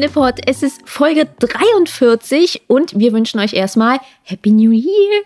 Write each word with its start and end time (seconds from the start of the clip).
Nippot. 0.00 0.40
Es 0.46 0.62
ist 0.62 0.80
Folge 0.88 1.28
43 1.38 2.62
und 2.68 2.98
wir 2.98 3.12
wünschen 3.12 3.38
euch 3.38 3.52
erstmal 3.52 3.98
Happy 4.22 4.50
New 4.50 4.70
Year. 4.70 5.22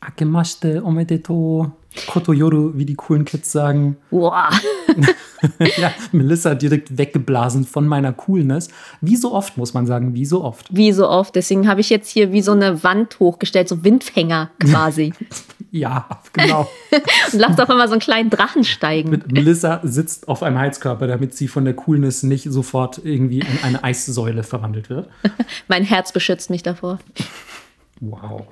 Akemashite 0.00 0.82
omedeto 0.84 1.72
kotoyoru, 2.06 2.70
wie 2.74 2.84
die 2.84 2.94
coolen 2.94 3.24
Kids 3.24 3.50
sagen. 3.50 3.96
Wow. 4.10 4.48
ja, 5.76 5.92
Melissa 6.12 6.54
direkt 6.54 6.96
weggeblasen 6.96 7.64
von 7.64 7.86
meiner 7.86 8.12
Coolness. 8.12 8.68
Wie 9.00 9.16
so 9.16 9.32
oft, 9.32 9.56
muss 9.56 9.74
man 9.74 9.86
sagen, 9.86 10.14
wie 10.14 10.24
so 10.24 10.44
oft. 10.44 10.68
Wie 10.70 10.92
so 10.92 11.08
oft. 11.08 11.34
Deswegen 11.34 11.66
habe 11.66 11.80
ich 11.80 11.90
jetzt 11.90 12.10
hier 12.10 12.32
wie 12.32 12.42
so 12.42 12.52
eine 12.52 12.84
Wand 12.84 13.18
hochgestellt, 13.18 13.68
so 13.68 13.82
Windfänger 13.82 14.50
quasi. 14.60 15.12
ja, 15.70 16.08
genau. 16.32 16.68
und 17.32 17.38
lasst 17.38 17.60
auch 17.60 17.68
immer 17.68 17.86
so 17.86 17.92
einen 17.92 18.00
kleinen 18.00 18.30
Drachen 18.30 18.64
steigen. 18.64 19.10
Mit 19.10 19.30
Melissa 19.30 19.80
sitzt 19.82 20.28
auf 20.28 20.42
einem 20.42 20.58
Heizkörper, 20.58 21.06
damit 21.06 21.34
sie 21.34 21.48
von 21.48 21.64
der 21.64 21.74
Coolness 21.74 22.22
nicht 22.22 22.50
sofort 22.50 23.00
irgendwie 23.04 23.40
in 23.40 23.58
eine 23.62 23.84
Eissäule 23.84 24.42
verwandelt 24.42 24.90
wird. 24.90 25.08
mein 25.68 25.84
Herz 25.84 26.12
beschützt 26.12 26.50
mich 26.50 26.62
davor. 26.62 26.98
Wow. 28.00 28.46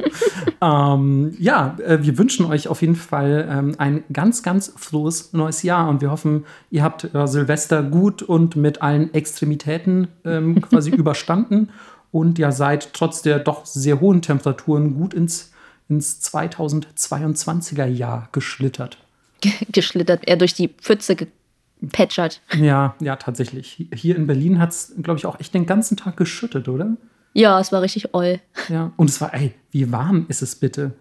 ähm, 0.61 1.35
ja, 1.39 1.77
äh, 1.85 2.03
wir 2.03 2.19
wünschen 2.19 2.45
euch 2.45 2.69
auf 2.69 2.83
jeden 2.83 2.97
Fall 2.97 3.49
ähm, 3.51 3.75
ein 3.79 4.05
ganz, 4.13 4.43
ganz 4.43 4.75
frohes 4.77 5.33
neues 5.33 5.63
Jahr 5.63 5.89
und 5.89 6.03
wir 6.03 6.11
hoffen, 6.11 6.45
ihr 6.71 6.83
habt 6.83 7.15
äh, 7.15 7.27
Silvester 7.27 7.83
gut 7.83 8.23
und 8.23 8.57
mit 8.57 8.83
allen 8.83 9.13
Extremitäten 9.15 10.09
ähm, 10.27 10.61
quasi 10.61 10.91
überstanden 10.95 11.71
und 12.13 12.39
ja 12.39 12.53
seid 12.53 12.93
trotz 12.93 13.23
der 13.23 13.39
doch 13.39 13.65
sehr 13.65 14.01
hohen 14.01 14.21
Temperaturen 14.21 14.95
gut 14.95 15.15
ins, 15.15 15.53
ins 15.89 16.21
2022er 16.21 17.87
Jahr 17.87 18.29
geschlittert. 18.33 18.99
geschlittert, 19.73 20.27
er 20.27 20.37
durch 20.37 20.55
die 20.55 20.69
Pfütze 20.69 21.17
gepatchert. 21.17 22.41
Ja, 22.57 22.95
ja, 23.01 23.17
tatsächlich. 23.17 23.89
Hier 23.95 24.17
in 24.17 24.27
Berlin 24.27 24.59
hat 24.59 24.71
es, 24.71 24.95
glaube 25.03 25.19
ich, 25.19 25.27
auch 25.27 25.39
echt 25.41 25.55
den 25.55 25.67
ganzen 25.67 25.97
Tag 25.97 26.17
geschüttet, 26.17 26.69
oder? 26.69 26.97
Ja, 27.35 27.61
es 27.61 27.73
war 27.73 27.83
richtig 27.83 28.15
oll. 28.15 28.41
Ja, 28.69 28.93
und 28.97 29.11
es 29.11 29.21
war, 29.21 29.33
ey, 29.35 29.55
wie 29.71 29.93
warm 29.93 30.27
ist 30.29 30.43
es 30.43 30.57
bitte? 30.57 30.93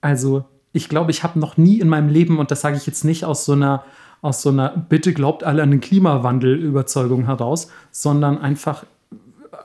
Also, 0.00 0.44
ich 0.72 0.88
glaube, 0.88 1.10
ich 1.10 1.22
habe 1.22 1.38
noch 1.38 1.56
nie 1.56 1.78
in 1.78 1.88
meinem 1.88 2.08
Leben, 2.08 2.38
und 2.38 2.50
das 2.50 2.62
sage 2.62 2.76
ich 2.76 2.86
jetzt 2.86 3.04
nicht 3.04 3.24
aus 3.24 3.44
so 3.44 3.52
einer, 3.52 3.84
aus 4.22 4.42
so 4.42 4.48
einer 4.48 4.70
Bitte 4.70 5.12
glaubt 5.12 5.44
alle 5.44 5.62
an 5.62 5.70
den 5.70 5.80
Klimawandel-Überzeugung 5.80 7.26
heraus, 7.26 7.68
sondern 7.90 8.38
einfach 8.38 8.84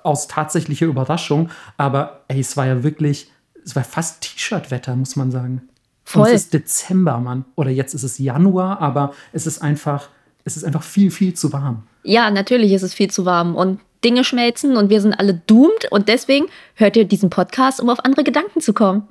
aus 0.04 0.28
tatsächlicher 0.28 0.86
Überraschung. 0.86 1.50
Aber 1.78 2.24
ey, 2.28 2.40
es 2.40 2.58
war 2.58 2.66
ja 2.66 2.84
wirklich, 2.84 3.32
es 3.68 3.76
war 3.76 3.84
fast 3.84 4.22
T-Shirt-Wetter, 4.22 4.96
muss 4.96 5.16
man 5.18 5.30
sagen. 5.30 5.62
Voll. 6.06 6.22
Und 6.22 6.28
es 6.30 6.44
ist 6.44 6.54
Dezember, 6.54 7.20
Mann. 7.20 7.44
Oder 7.56 7.70
jetzt 7.70 7.94
ist 7.94 8.04
es 8.04 8.18
Januar, 8.18 8.80
aber 8.80 9.14
es 9.34 9.46
ist 9.46 9.62
einfach, 9.62 10.08
es 10.46 10.56
ist 10.56 10.64
einfach 10.64 10.84
viel, 10.84 11.12
viel 11.12 11.34
zu 11.34 11.52
warm. 11.52 11.84
Ja, 12.04 12.32
natürlich 12.32 12.72
ist 12.72 12.84
es 12.84 12.94
viel 12.94 13.12
zu 13.12 13.26
warm. 13.26 13.56
Und 13.56 13.82
Dinge 14.06 14.24
schmelzen 14.24 14.78
und 14.78 14.90
wir 14.90 15.02
sind 15.02 15.14
alle 15.14 15.34
doomed 15.34 15.92
und 15.92 16.08
deswegen 16.08 16.46
hört 16.76 16.96
ihr 16.96 17.04
diesen 17.04 17.30
Podcast, 17.30 17.82
um 17.82 17.90
auf 17.90 18.06
andere 18.06 18.24
Gedanken 18.24 18.62
zu 18.62 18.72
kommen. 18.72 19.08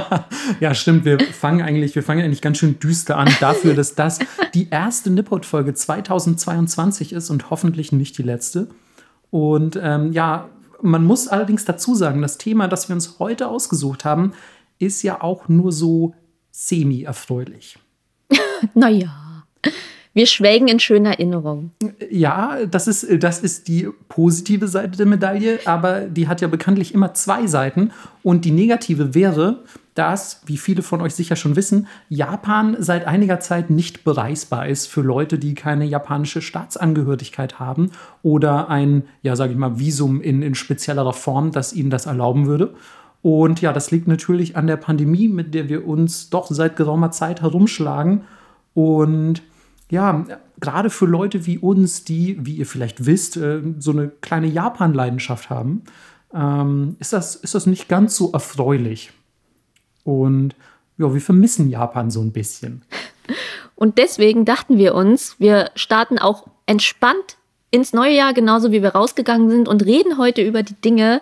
ja, 0.60 0.74
stimmt. 0.74 1.04
Wir 1.04 1.18
fangen 1.20 1.60
eigentlich, 1.60 1.94
wir 1.94 2.04
fangen 2.04 2.24
eigentlich 2.24 2.40
ganz 2.40 2.58
schön 2.58 2.78
düster 2.78 3.18
an 3.18 3.28
dafür, 3.40 3.74
dass 3.74 3.94
das 3.94 4.20
die 4.54 4.68
erste 4.70 5.10
Nippot-Folge 5.10 5.74
2022 5.74 7.12
ist 7.12 7.30
und 7.30 7.50
hoffentlich 7.50 7.92
nicht 7.92 8.16
die 8.16 8.22
letzte. 8.22 8.68
Und 9.30 9.78
ähm, 9.82 10.12
ja, 10.12 10.48
man 10.82 11.04
muss 11.04 11.28
allerdings 11.28 11.64
dazu 11.64 11.94
sagen, 11.94 12.22
das 12.22 12.38
Thema, 12.38 12.68
das 12.68 12.88
wir 12.88 12.94
uns 12.94 13.18
heute 13.18 13.48
ausgesucht 13.48 14.04
haben, 14.04 14.32
ist 14.78 15.02
ja 15.02 15.22
auch 15.22 15.48
nur 15.48 15.72
so 15.72 16.14
semi-erfreulich. 16.50 17.78
naja. 18.74 19.44
Wir 20.18 20.26
schwelgen 20.26 20.66
in 20.66 20.80
schöner 20.80 21.10
Erinnerung. 21.10 21.70
Ja, 22.10 22.66
das 22.68 22.88
ist, 22.88 23.06
das 23.22 23.38
ist 23.38 23.68
die 23.68 23.88
positive 24.08 24.66
Seite 24.66 24.98
der 24.98 25.06
Medaille, 25.06 25.60
aber 25.64 26.00
die 26.00 26.26
hat 26.26 26.40
ja 26.40 26.48
bekanntlich 26.48 26.92
immer 26.92 27.14
zwei 27.14 27.46
Seiten. 27.46 27.92
Und 28.24 28.44
die 28.44 28.50
negative 28.50 29.14
wäre, 29.14 29.62
dass, 29.94 30.42
wie 30.46 30.56
viele 30.56 30.82
von 30.82 31.02
euch 31.02 31.14
sicher 31.14 31.36
schon 31.36 31.54
wissen, 31.54 31.86
Japan 32.08 32.76
seit 32.80 33.06
einiger 33.06 33.38
Zeit 33.38 33.70
nicht 33.70 34.02
bereisbar 34.02 34.66
ist 34.66 34.88
für 34.88 35.02
Leute, 35.02 35.38
die 35.38 35.54
keine 35.54 35.84
japanische 35.84 36.42
Staatsangehörigkeit 36.42 37.60
haben 37.60 37.92
oder 38.24 38.68
ein, 38.68 39.04
ja, 39.22 39.36
sage 39.36 39.52
ich 39.52 39.58
mal, 39.58 39.78
Visum 39.78 40.20
in, 40.20 40.42
in 40.42 40.56
speziellerer 40.56 41.12
Form, 41.12 41.52
das 41.52 41.72
ihnen 41.72 41.90
das 41.90 42.06
erlauben 42.06 42.46
würde. 42.48 42.74
Und 43.22 43.60
ja, 43.60 43.72
das 43.72 43.92
liegt 43.92 44.08
natürlich 44.08 44.56
an 44.56 44.66
der 44.66 44.78
Pandemie, 44.78 45.28
mit 45.28 45.54
der 45.54 45.68
wir 45.68 45.86
uns 45.86 46.28
doch 46.28 46.48
seit 46.50 46.74
geraumer 46.74 47.12
Zeit 47.12 47.40
herumschlagen. 47.40 48.22
Und 48.74 49.42
ja, 49.90 50.24
gerade 50.60 50.90
für 50.90 51.06
Leute 51.06 51.46
wie 51.46 51.58
uns, 51.58 52.04
die, 52.04 52.36
wie 52.44 52.56
ihr 52.56 52.66
vielleicht 52.66 53.06
wisst, 53.06 53.36
äh, 53.36 53.62
so 53.78 53.92
eine 53.92 54.08
kleine 54.08 54.46
Japan-Leidenschaft 54.46 55.50
haben, 55.50 55.82
ähm, 56.34 56.96
ist, 56.98 57.12
das, 57.12 57.36
ist 57.36 57.54
das 57.54 57.66
nicht 57.66 57.88
ganz 57.88 58.16
so 58.16 58.32
erfreulich. 58.32 59.12
Und 60.04 60.54
ja, 60.98 61.12
wir 61.12 61.20
vermissen 61.20 61.70
Japan 61.70 62.10
so 62.10 62.20
ein 62.20 62.32
bisschen. 62.32 62.82
Und 63.76 63.98
deswegen 63.98 64.44
dachten 64.44 64.76
wir 64.76 64.94
uns, 64.94 65.36
wir 65.38 65.70
starten 65.76 66.18
auch 66.18 66.48
entspannt 66.66 67.36
ins 67.70 67.92
neue 67.92 68.14
Jahr, 68.14 68.34
genauso 68.34 68.72
wie 68.72 68.82
wir 68.82 68.90
rausgegangen 68.90 69.50
sind, 69.50 69.68
und 69.68 69.84
reden 69.84 70.18
heute 70.18 70.42
über 70.42 70.64
die 70.64 70.74
Dinge, 70.74 71.20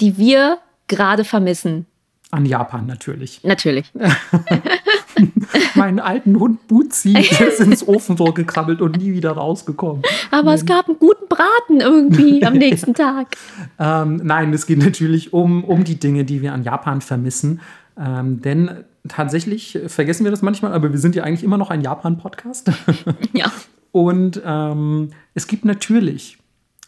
die 0.00 0.16
wir 0.16 0.58
gerade 0.86 1.24
vermissen. 1.24 1.86
An 2.30 2.46
Japan 2.46 2.86
natürlich. 2.86 3.42
Natürlich. 3.42 3.92
meinen 5.74 5.98
alten 5.98 6.38
Hund 6.38 6.66
Buzi 6.68 7.16
ist 7.18 7.60
ins 7.60 7.86
Ofenrohr 7.86 8.34
gekrabbelt 8.34 8.80
und 8.80 8.98
nie 8.98 9.12
wieder 9.12 9.32
rausgekommen. 9.32 10.02
Aber 10.30 10.54
es 10.54 10.66
gab 10.66 10.88
einen 10.88 10.98
guten 10.98 11.26
Braten 11.28 11.80
irgendwie 11.80 12.44
am 12.44 12.54
nächsten 12.58 12.94
Tag. 12.94 13.36
ähm, 13.78 14.20
nein, 14.22 14.52
es 14.52 14.66
geht 14.66 14.78
natürlich 14.78 15.32
um, 15.32 15.64
um 15.64 15.84
die 15.84 15.98
Dinge, 15.98 16.24
die 16.24 16.42
wir 16.42 16.52
an 16.52 16.62
Japan 16.62 17.00
vermissen. 17.00 17.60
Ähm, 17.98 18.42
denn 18.42 18.84
tatsächlich 19.08 19.78
vergessen 19.86 20.24
wir 20.24 20.30
das 20.30 20.42
manchmal, 20.42 20.72
aber 20.72 20.92
wir 20.92 20.98
sind 20.98 21.14
ja 21.14 21.24
eigentlich 21.24 21.44
immer 21.44 21.58
noch 21.58 21.70
ein 21.70 21.80
Japan-Podcast. 21.80 22.70
ja. 23.32 23.50
Und 23.92 24.42
ähm, 24.44 25.10
es 25.34 25.46
gibt 25.46 25.64
natürlich 25.64 26.38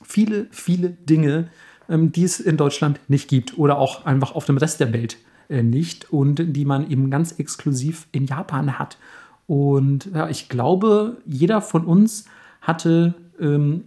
viele, 0.03 0.47
viele 0.51 0.91
Dinge, 0.91 1.49
ähm, 1.89 2.13
die 2.13 2.25
es 2.25 2.41
in 2.41 2.57
Deutschland 2.57 3.01
nicht 3.09 3.29
gibt 3.29 3.57
oder 3.57 3.79
auch 3.79 4.05
einfach 4.05 4.35
auf 4.35 4.45
dem 4.45 4.59
Rest 4.59 4.81
der 4.81 4.93
Welt 4.93 5.17
nicht 5.49 6.13
und 6.13 6.57
die 6.57 6.65
man 6.65 6.91
eben 6.91 7.11
ganz 7.11 7.33
exklusiv 7.33 8.07
in 8.13 8.27
Japan 8.27 8.79
hat. 8.79 8.99
Und 9.47 10.11
ja, 10.15 10.29
ich 10.29 10.49
glaube, 10.49 11.17
jeder 11.25 11.63
von 11.63 11.85
uns 11.85 12.27
hatte, 12.61 13.15
ähm, 13.41 13.85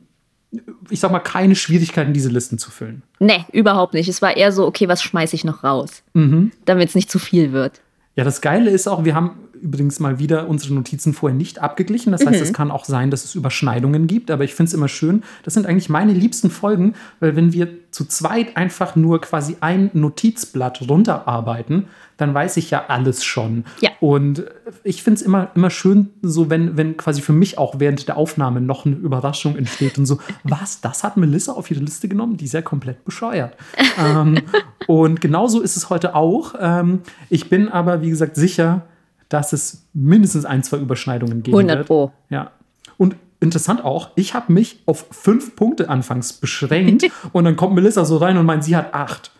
ich 0.89 0.99
sag 0.99 1.11
mal, 1.11 1.19
keine 1.19 1.55
Schwierigkeiten, 1.55 2.13
diese 2.13 2.29
Listen 2.29 2.57
zu 2.57 2.71
füllen. 2.71 3.03
Nee, 3.19 3.45
überhaupt 3.53 3.93
nicht. 3.93 4.09
Es 4.09 4.21
war 4.21 4.35
eher 4.35 4.51
so, 4.51 4.65
okay, 4.65 4.87
was 4.87 5.01
schmeiße 5.01 5.35
ich 5.35 5.43
noch 5.43 5.63
raus, 5.63 6.03
mhm. 6.13 6.51
damit 6.65 6.89
es 6.89 6.95
nicht 6.95 7.11
zu 7.11 7.19
viel 7.19 7.51
wird. 7.51 7.81
Ja, 8.15 8.23
das 8.23 8.41
Geile 8.41 8.69
ist 8.71 8.87
auch, 8.87 9.05
wir 9.05 9.15
haben 9.15 9.37
übrigens 9.61 9.99
mal 9.99 10.19
wieder 10.19 10.47
unsere 10.47 10.73
Notizen 10.73 11.13
vorher 11.13 11.37
nicht 11.37 11.59
abgeglichen. 11.59 12.11
Das 12.11 12.25
heißt, 12.25 12.39
mhm. 12.39 12.43
es 12.43 12.53
kann 12.53 12.71
auch 12.71 12.85
sein, 12.85 13.11
dass 13.11 13.23
es 13.23 13.35
Überschneidungen 13.35 14.07
gibt, 14.07 14.31
aber 14.31 14.43
ich 14.43 14.53
finde 14.53 14.69
es 14.69 14.73
immer 14.73 14.87
schön. 14.87 15.23
Das 15.43 15.53
sind 15.53 15.65
eigentlich 15.65 15.89
meine 15.89 16.13
liebsten 16.13 16.49
Folgen, 16.49 16.95
weil 17.19 17.35
wenn 17.35 17.53
wir 17.53 17.69
zu 17.91 18.05
zweit 18.05 18.57
einfach 18.57 18.95
nur 18.95 19.21
quasi 19.21 19.57
ein 19.59 19.91
Notizblatt 19.93 20.89
runterarbeiten, 20.89 21.87
dann 22.17 22.33
weiß 22.33 22.57
ich 22.57 22.69
ja 22.69 22.85
alles 22.87 23.23
schon. 23.23 23.65
Ja. 23.81 23.89
Und 23.99 24.45
ich 24.83 25.03
finde 25.03 25.19
es 25.19 25.21
immer, 25.21 25.49
immer 25.55 25.69
schön, 25.69 26.09
so 26.21 26.49
wenn, 26.49 26.77
wenn 26.77 26.95
quasi 26.95 27.21
für 27.21 27.33
mich 27.33 27.57
auch 27.57 27.79
während 27.79 28.07
der 28.07 28.15
Aufnahme 28.15 28.61
noch 28.61 28.85
eine 28.85 28.95
Überraschung 28.95 29.57
entsteht 29.57 29.97
und 29.97 30.05
so, 30.05 30.19
was, 30.43 30.81
das 30.81 31.03
hat 31.03 31.17
Melissa 31.17 31.53
auf 31.53 31.69
ihre 31.71 31.81
Liste 31.81 32.07
genommen? 32.07 32.37
Die 32.37 32.45
ist 32.45 32.53
ja 32.53 32.61
komplett 32.61 33.03
bescheuert. 33.05 33.57
ähm, 33.99 34.39
und 34.87 35.19
genauso 35.19 35.61
ist 35.61 35.75
es 35.75 35.89
heute 35.89 36.15
auch. 36.15 36.55
Ähm, 36.59 37.01
ich 37.29 37.49
bin 37.49 37.69
aber, 37.69 38.01
wie 38.01 38.09
gesagt, 38.09 38.35
sicher, 38.35 38.85
dass 39.33 39.53
es 39.53 39.87
mindestens 39.93 40.45
ein, 40.45 40.61
zwei 40.61 40.77
Überschneidungen 40.77 41.41
geben 41.41 41.57
100 41.57 41.87
Pro. 41.87 42.01
wird. 42.01 42.11
Ja. 42.29 42.51
Und 42.97 43.15
interessant 43.39 43.83
auch, 43.83 44.09
ich 44.15 44.33
habe 44.33 44.51
mich 44.51 44.79
auf 44.85 45.07
fünf 45.11 45.55
Punkte 45.55 45.89
anfangs 45.89 46.33
beschränkt 46.33 47.09
und 47.31 47.45
dann 47.45 47.55
kommt 47.55 47.73
Melissa 47.73 48.05
so 48.05 48.17
rein 48.17 48.37
und 48.37 48.45
meint, 48.45 48.63
sie 48.63 48.75
hat 48.75 48.93
acht. 48.93 49.31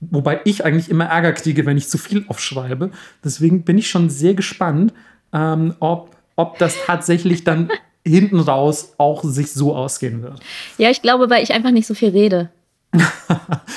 Wobei 0.00 0.40
ich 0.44 0.64
eigentlich 0.64 0.90
immer 0.90 1.06
Ärger 1.06 1.32
kriege, 1.32 1.66
wenn 1.66 1.76
ich 1.76 1.88
zu 1.88 1.98
viel 1.98 2.24
aufschreibe. 2.28 2.90
Deswegen 3.24 3.62
bin 3.62 3.78
ich 3.78 3.88
schon 3.88 4.10
sehr 4.10 4.34
gespannt, 4.34 4.92
ähm, 5.32 5.74
ob, 5.80 6.16
ob 6.34 6.58
das 6.58 6.76
tatsächlich 6.86 7.44
dann 7.44 7.70
hinten 8.06 8.40
raus 8.40 8.94
auch 8.98 9.22
sich 9.22 9.52
so 9.52 9.74
ausgehen 9.76 10.22
wird. 10.22 10.40
Ja, 10.78 10.90
ich 10.90 11.02
glaube, 11.02 11.30
weil 11.30 11.42
ich 11.42 11.52
einfach 11.52 11.70
nicht 11.70 11.86
so 11.86 11.94
viel 11.94 12.10
rede. 12.10 12.50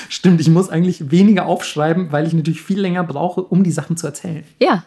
Stimmt, 0.08 0.40
ich 0.40 0.48
muss 0.48 0.68
eigentlich 0.68 1.10
weniger 1.10 1.46
aufschreiben, 1.46 2.12
weil 2.12 2.26
ich 2.26 2.32
natürlich 2.32 2.60
viel 2.60 2.80
länger 2.80 3.04
brauche, 3.04 3.42
um 3.42 3.62
die 3.62 3.70
Sachen 3.70 3.96
zu 3.96 4.06
erzählen. 4.06 4.44
Ja, 4.60 4.84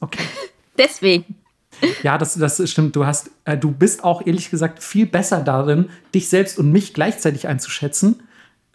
Okay. 0.00 0.22
Deswegen. 0.78 1.36
Ja, 2.02 2.16
das, 2.16 2.34
das 2.34 2.70
stimmt. 2.70 2.96
Du 2.96 3.06
hast, 3.06 3.30
äh, 3.44 3.56
du 3.56 3.70
bist 3.70 4.04
auch 4.04 4.26
ehrlich 4.26 4.50
gesagt 4.50 4.82
viel 4.82 5.06
besser 5.06 5.42
darin, 5.42 5.90
dich 6.14 6.28
selbst 6.28 6.58
und 6.58 6.72
mich 6.72 6.94
gleichzeitig 6.94 7.48
einzuschätzen, 7.48 8.22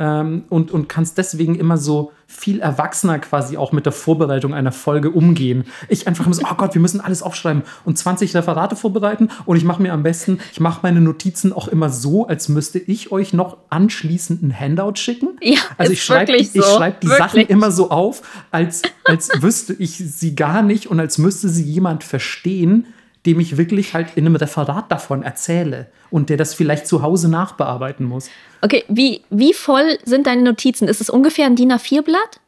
ähm, 0.02 0.46
und, 0.50 0.72
und 0.72 0.90
kannst 0.90 1.20
deswegen 1.20 1.54
immer 1.54 1.78
so 1.78 2.12
viel 2.26 2.60
erwachsener 2.60 3.20
quasi 3.20 3.56
auch 3.56 3.72
mit 3.72 3.86
der 3.86 3.92
Vorbereitung 3.92 4.56
einer 4.56 4.72
Folge 4.72 5.12
umgehen. 5.12 5.66
Ich 5.90 6.08
einfach 6.08 6.26
immer 6.26 6.34
so, 6.34 6.42
oh 6.50 6.56
Gott, 6.56 6.74
wir 6.74 6.82
müssen 6.82 7.00
alles 7.02 7.22
aufschreiben 7.22 7.62
und 7.86 8.00
20 8.00 8.34
Referate 8.34 8.76
vorbereiten 8.76 9.30
und 9.46 9.58
ich 9.58 9.64
mache 9.64 9.80
mir 9.80 9.94
am 9.94 10.02
besten, 10.02 10.40
ich 10.52 10.60
mache 10.60 10.80
meine 10.82 11.02
Notizen 11.02 11.54
auch 11.54 11.68
immer 11.68 11.90
so, 11.90 12.26
als 12.26 12.50
müsste 12.50 12.80
ich 12.80 13.12
euch 13.12 13.32
noch 13.34 13.58
anschließend 13.70 14.42
ein 14.42 14.60
Handout 14.60 14.96
schicken. 14.96 15.38
Ja, 15.40 15.60
also 15.78 15.94
ich 15.94 16.04
schreibe 16.04 16.44
so. 16.44 16.64
schreib 16.64 17.02
die 17.02 17.08
Wirklich. 17.08 17.32
Sachen 17.32 17.42
immer 17.42 17.70
so 17.70 17.92
auf, 17.92 18.24
als, 18.50 18.82
als 19.06 19.30
wüsste 19.40 19.74
ich 19.74 19.98
sie 19.98 20.34
gar 20.34 20.64
nicht 20.64 20.88
und 20.88 21.00
als 21.00 21.20
müsste 21.20 21.48
sie 21.48 21.64
jemand 21.64 22.04
verstehen, 22.04 22.88
dem 23.26 23.40
ich 23.40 23.58
wirklich 23.58 23.94
halt 23.94 24.16
in 24.16 24.26
einem 24.26 24.36
Referat 24.36 24.92
davon 24.92 25.24
erzähle 25.24 25.88
und 26.10 26.30
der 26.30 26.38
das 26.38 26.54
vielleicht 26.54 26.88
zu 26.88 27.02
Hause 27.02 27.30
nachbearbeiten 27.30 28.06
muss. 28.06 28.30
Okay, 28.62 28.84
wie, 28.88 29.22
wie 29.30 29.54
voll 29.54 30.00
sind 30.04 30.28
deine 30.28 30.42
Notizen? 30.42 30.88
Ist 30.88 31.02
es 31.02 31.10
ungefähr 31.10 31.46
ein 31.46 31.56
DIN 31.56 31.72
A4-Blatt? 31.72 32.40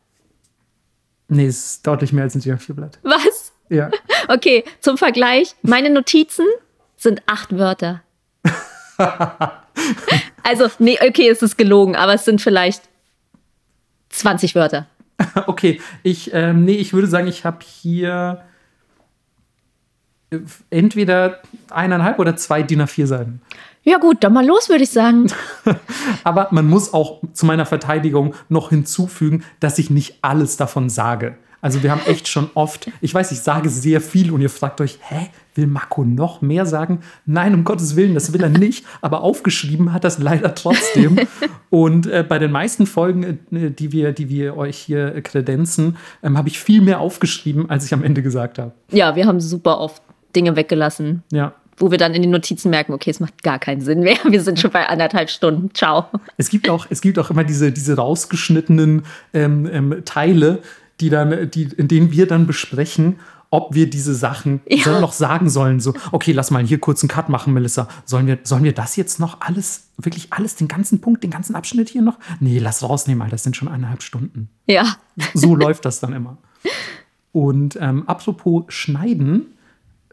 Nee, 1.27 1.45
es 1.45 1.65
ist 1.65 1.87
deutlich 1.87 2.11
mehr 2.11 2.23
als 2.23 2.35
ein 2.35 2.41
DIN 2.41 2.57
A4-Blatt. 2.57 2.99
Was? 3.03 3.53
Ja. 3.69 3.89
Okay, 4.29 4.63
zum 4.79 4.97
Vergleich, 4.97 5.53
meine 5.63 5.89
Notizen 5.89 6.45
sind 6.95 7.21
acht 7.25 7.57
Wörter. 7.57 8.01
also, 10.43 10.69
nee, 10.79 10.97
okay, 11.05 11.27
es 11.27 11.41
ist 11.41 11.57
gelogen, 11.57 11.97
aber 11.97 12.13
es 12.13 12.23
sind 12.23 12.39
vielleicht 12.39 12.83
20 14.09 14.55
Wörter. 14.55 14.87
Okay, 15.45 15.81
ich, 16.03 16.33
ähm, 16.33 16.63
nee, 16.63 16.75
ich 16.75 16.93
würde 16.93 17.07
sagen, 17.07 17.27
ich 17.27 17.43
habe 17.43 17.59
hier 17.65 18.43
entweder 20.69 21.39
eineinhalb 21.69 22.19
oder 22.19 22.35
zwei 22.35 22.63
DIN 22.63 22.81
A4 22.81 23.05
Seiten. 23.05 23.41
Ja, 23.83 23.97
gut, 23.97 24.23
dann 24.23 24.33
mal 24.33 24.45
los, 24.45 24.69
würde 24.69 24.83
ich 24.83 24.91
sagen. 24.91 25.27
Aber 26.23 26.47
man 26.51 26.67
muss 26.67 26.93
auch 26.93 27.21
zu 27.33 27.45
meiner 27.45 27.65
Verteidigung 27.65 28.33
noch 28.47 28.69
hinzufügen, 28.69 29.43
dass 29.59 29.77
ich 29.77 29.89
nicht 29.89 30.19
alles 30.21 30.55
davon 30.55 30.89
sage. 30.89 31.35
Also 31.63 31.81
wir 31.81 31.91
haben 31.91 32.01
echt 32.05 32.27
schon 32.27 32.49
oft, 32.55 32.91
ich 32.99 33.13
weiß, 33.13 33.31
ich 33.31 33.39
sage 33.39 33.69
sehr 33.69 34.01
viel 34.01 34.31
und 34.31 34.41
ihr 34.41 34.49
fragt 34.49 34.81
euch, 34.81 34.99
hä, 35.01 35.29
will 35.55 35.67
Marco 35.67 36.03
noch 36.03 36.41
mehr 36.41 36.65
sagen? 36.65 36.99
Nein, 37.25 37.53
um 37.53 37.63
Gottes 37.63 37.95
Willen, 37.95 38.15
das 38.15 38.33
will 38.33 38.43
er 38.43 38.49
nicht, 38.49 38.85
aber 39.01 39.21
aufgeschrieben 39.21 39.93
hat 39.93 40.03
das 40.03 40.19
leider 40.19 40.55
trotzdem. 40.55 41.19
Und 41.69 42.05
äh, 42.07 42.25
bei 42.27 42.37
den 42.37 42.51
meisten 42.51 42.85
Folgen, 42.85 43.39
äh, 43.51 43.71
die, 43.71 43.93
wir, 43.93 44.11
die 44.11 44.27
wir 44.27 44.57
euch 44.57 44.77
hier 44.77 45.21
kredenzen, 45.21 45.95
ähm, 46.21 46.37
habe 46.37 46.49
ich 46.49 46.59
viel 46.59 46.81
mehr 46.81 46.99
aufgeschrieben, 46.99 47.69
als 47.69 47.85
ich 47.85 47.93
am 47.93 48.03
Ende 48.03 48.21
gesagt 48.23 48.59
habe. 48.59 48.73
Ja, 48.91 49.15
wir 49.15 49.25
haben 49.25 49.39
super 49.39 49.79
oft 49.79 50.03
Dinge 50.35 50.55
weggelassen, 50.55 51.23
Ja. 51.31 51.53
wo 51.77 51.91
wir 51.91 51.97
dann 51.97 52.13
in 52.13 52.21
den 52.21 52.31
Notizen 52.31 52.69
merken, 52.69 52.93
okay, 52.93 53.09
es 53.09 53.19
macht 53.19 53.43
gar 53.43 53.59
keinen 53.59 53.81
Sinn 53.81 54.01
mehr. 54.01 54.17
Wir 54.29 54.41
sind 54.41 54.59
schon 54.59 54.71
bei 54.71 54.87
anderthalb 54.87 55.29
Stunden. 55.29 55.73
Ciao. 55.73 56.05
Es 56.37 56.49
gibt 56.49 56.69
auch, 56.69 56.85
es 56.89 57.01
gibt 57.01 57.17
auch 57.19 57.29
immer 57.29 57.43
diese, 57.43 57.71
diese 57.71 57.95
rausgeschnittenen 57.95 59.03
ähm, 59.33 59.69
ähm, 59.71 60.01
Teile, 60.05 60.59
die 60.99 61.09
dann, 61.09 61.49
die, 61.51 61.63
in 61.75 61.87
denen 61.87 62.11
wir 62.11 62.27
dann 62.27 62.45
besprechen, 62.47 63.15
ob 63.49 63.73
wir 63.75 63.87
diese 63.87 64.15
Sachen 64.15 64.61
Ja. 64.67 64.99
noch 64.99 65.11
sagen 65.13 65.47
sollen. 65.49 65.79
So, 65.79 65.93
okay, 66.11 66.31
lass 66.31 66.49
mal 66.49 66.63
hier 66.63 66.79
kurz 66.79 67.03
einen 67.03 67.09
Cut 67.09 67.29
machen, 67.29 67.53
Melissa. 67.53 67.87
Sollen 68.05 68.25
wir, 68.25 68.39
sollen 68.43 68.63
wir 68.63 68.73
das 68.73 68.95
jetzt 68.95 69.19
noch 69.19 69.41
alles, 69.41 69.89
wirklich 69.97 70.33
alles, 70.33 70.55
den 70.55 70.67
ganzen 70.67 71.01
Punkt, 71.01 71.23
den 71.23 71.29
ganzen 71.29 71.53
Abschnitt 71.55 71.89
hier 71.89 72.01
noch? 72.01 72.17
Nee, 72.39 72.57
lass 72.57 72.81
rausnehmen, 72.81 73.21
Alter, 73.21 73.33
das 73.33 73.43
sind 73.43 73.55
schon 73.55 73.67
eineinhalb 73.67 74.01
Stunden. 74.01 74.49
Ja. 74.65 74.95
So 75.35 75.55
läuft 75.55 75.85
das 75.85 75.99
dann 75.99 76.13
immer. 76.13 76.37
Und 77.31 77.77
ähm, 77.79 78.07
apropos 78.07 78.63
Schneiden, 78.69 79.47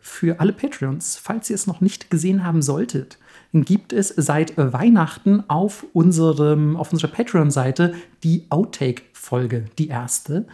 für 0.00 0.40
alle 0.40 0.52
Patreons, 0.52 1.16
falls 1.16 1.50
ihr 1.50 1.54
es 1.54 1.66
noch 1.66 1.80
nicht 1.80 2.10
gesehen 2.10 2.44
haben 2.44 2.62
solltet, 2.62 3.18
gibt 3.52 3.92
es 3.92 4.08
seit 4.08 4.56
Weihnachten 4.56 5.44
auf, 5.48 5.84
unserem, 5.92 6.76
auf 6.76 6.92
unserer 6.92 7.10
Patreon-Seite 7.10 7.94
die 8.22 8.46
Outtake-Folge, 8.50 9.66
die 9.78 9.88
erste. 9.88 10.46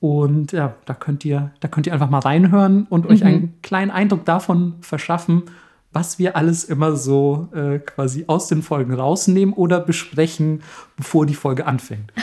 Und 0.00 0.52
ja, 0.52 0.74
da 0.86 0.94
könnt 0.94 1.24
ihr, 1.24 1.52
da 1.60 1.68
könnt 1.68 1.86
ihr 1.86 1.92
einfach 1.92 2.10
mal 2.10 2.20
reinhören 2.20 2.86
und 2.88 3.06
euch 3.06 3.24
einen 3.24 3.60
kleinen 3.62 3.90
Eindruck 3.90 4.24
davon 4.24 4.74
verschaffen, 4.80 5.44
was 5.92 6.18
wir 6.18 6.36
alles 6.36 6.64
immer 6.64 6.96
so 6.96 7.48
äh, 7.52 7.78
quasi 7.80 8.24
aus 8.26 8.48
den 8.48 8.62
Folgen 8.62 8.94
rausnehmen 8.94 9.54
oder 9.54 9.80
besprechen, 9.80 10.62
bevor 10.96 11.26
die 11.26 11.34
Folge 11.34 11.66
anfängt. 11.66 12.12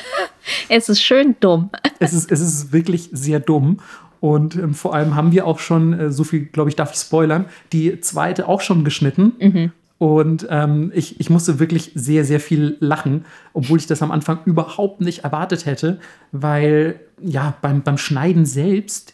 Es 0.70 0.88
ist 0.90 1.02
schön 1.02 1.36
dumm. 1.40 1.70
Es 2.00 2.14
ist, 2.14 2.32
es 2.32 2.40
ist 2.40 2.72
wirklich 2.72 3.10
sehr 3.12 3.40
dumm. 3.40 3.80
Und 4.20 4.56
ähm, 4.56 4.74
vor 4.74 4.94
allem 4.96 5.16
haben 5.16 5.32
wir 5.32 5.46
auch 5.46 5.60
schon, 5.60 5.94
äh, 5.94 6.12
so 6.12 6.24
viel, 6.24 6.46
glaube 6.46 6.70
ich, 6.70 6.76
darf 6.76 6.94
ich 6.94 7.00
spoilern, 7.00 7.46
die 7.74 8.02
zweite 8.02 8.48
auch 8.48 8.62
schon 8.62 8.84
geschnitten. 8.84 9.34
Und 10.00 10.46
ähm, 10.50 10.92
ich, 10.94 11.20
ich 11.20 11.30
musste 11.30 11.60
wirklich 11.60 11.92
sehr, 11.96 12.24
sehr 12.24 12.40
viel 12.40 12.78
lachen, 12.80 13.26
obwohl 13.54 13.80
ich 13.80 13.88
das 13.88 14.04
am 14.04 14.12
Anfang 14.12 14.40
überhaupt 14.46 15.02
nicht 15.02 15.24
erwartet 15.24 15.66
hätte, 15.66 16.00
weil 16.32 17.00
ja, 17.20 17.56
beim, 17.62 17.82
beim 17.82 17.98
Schneiden 17.98 18.46
selbst, 18.46 19.14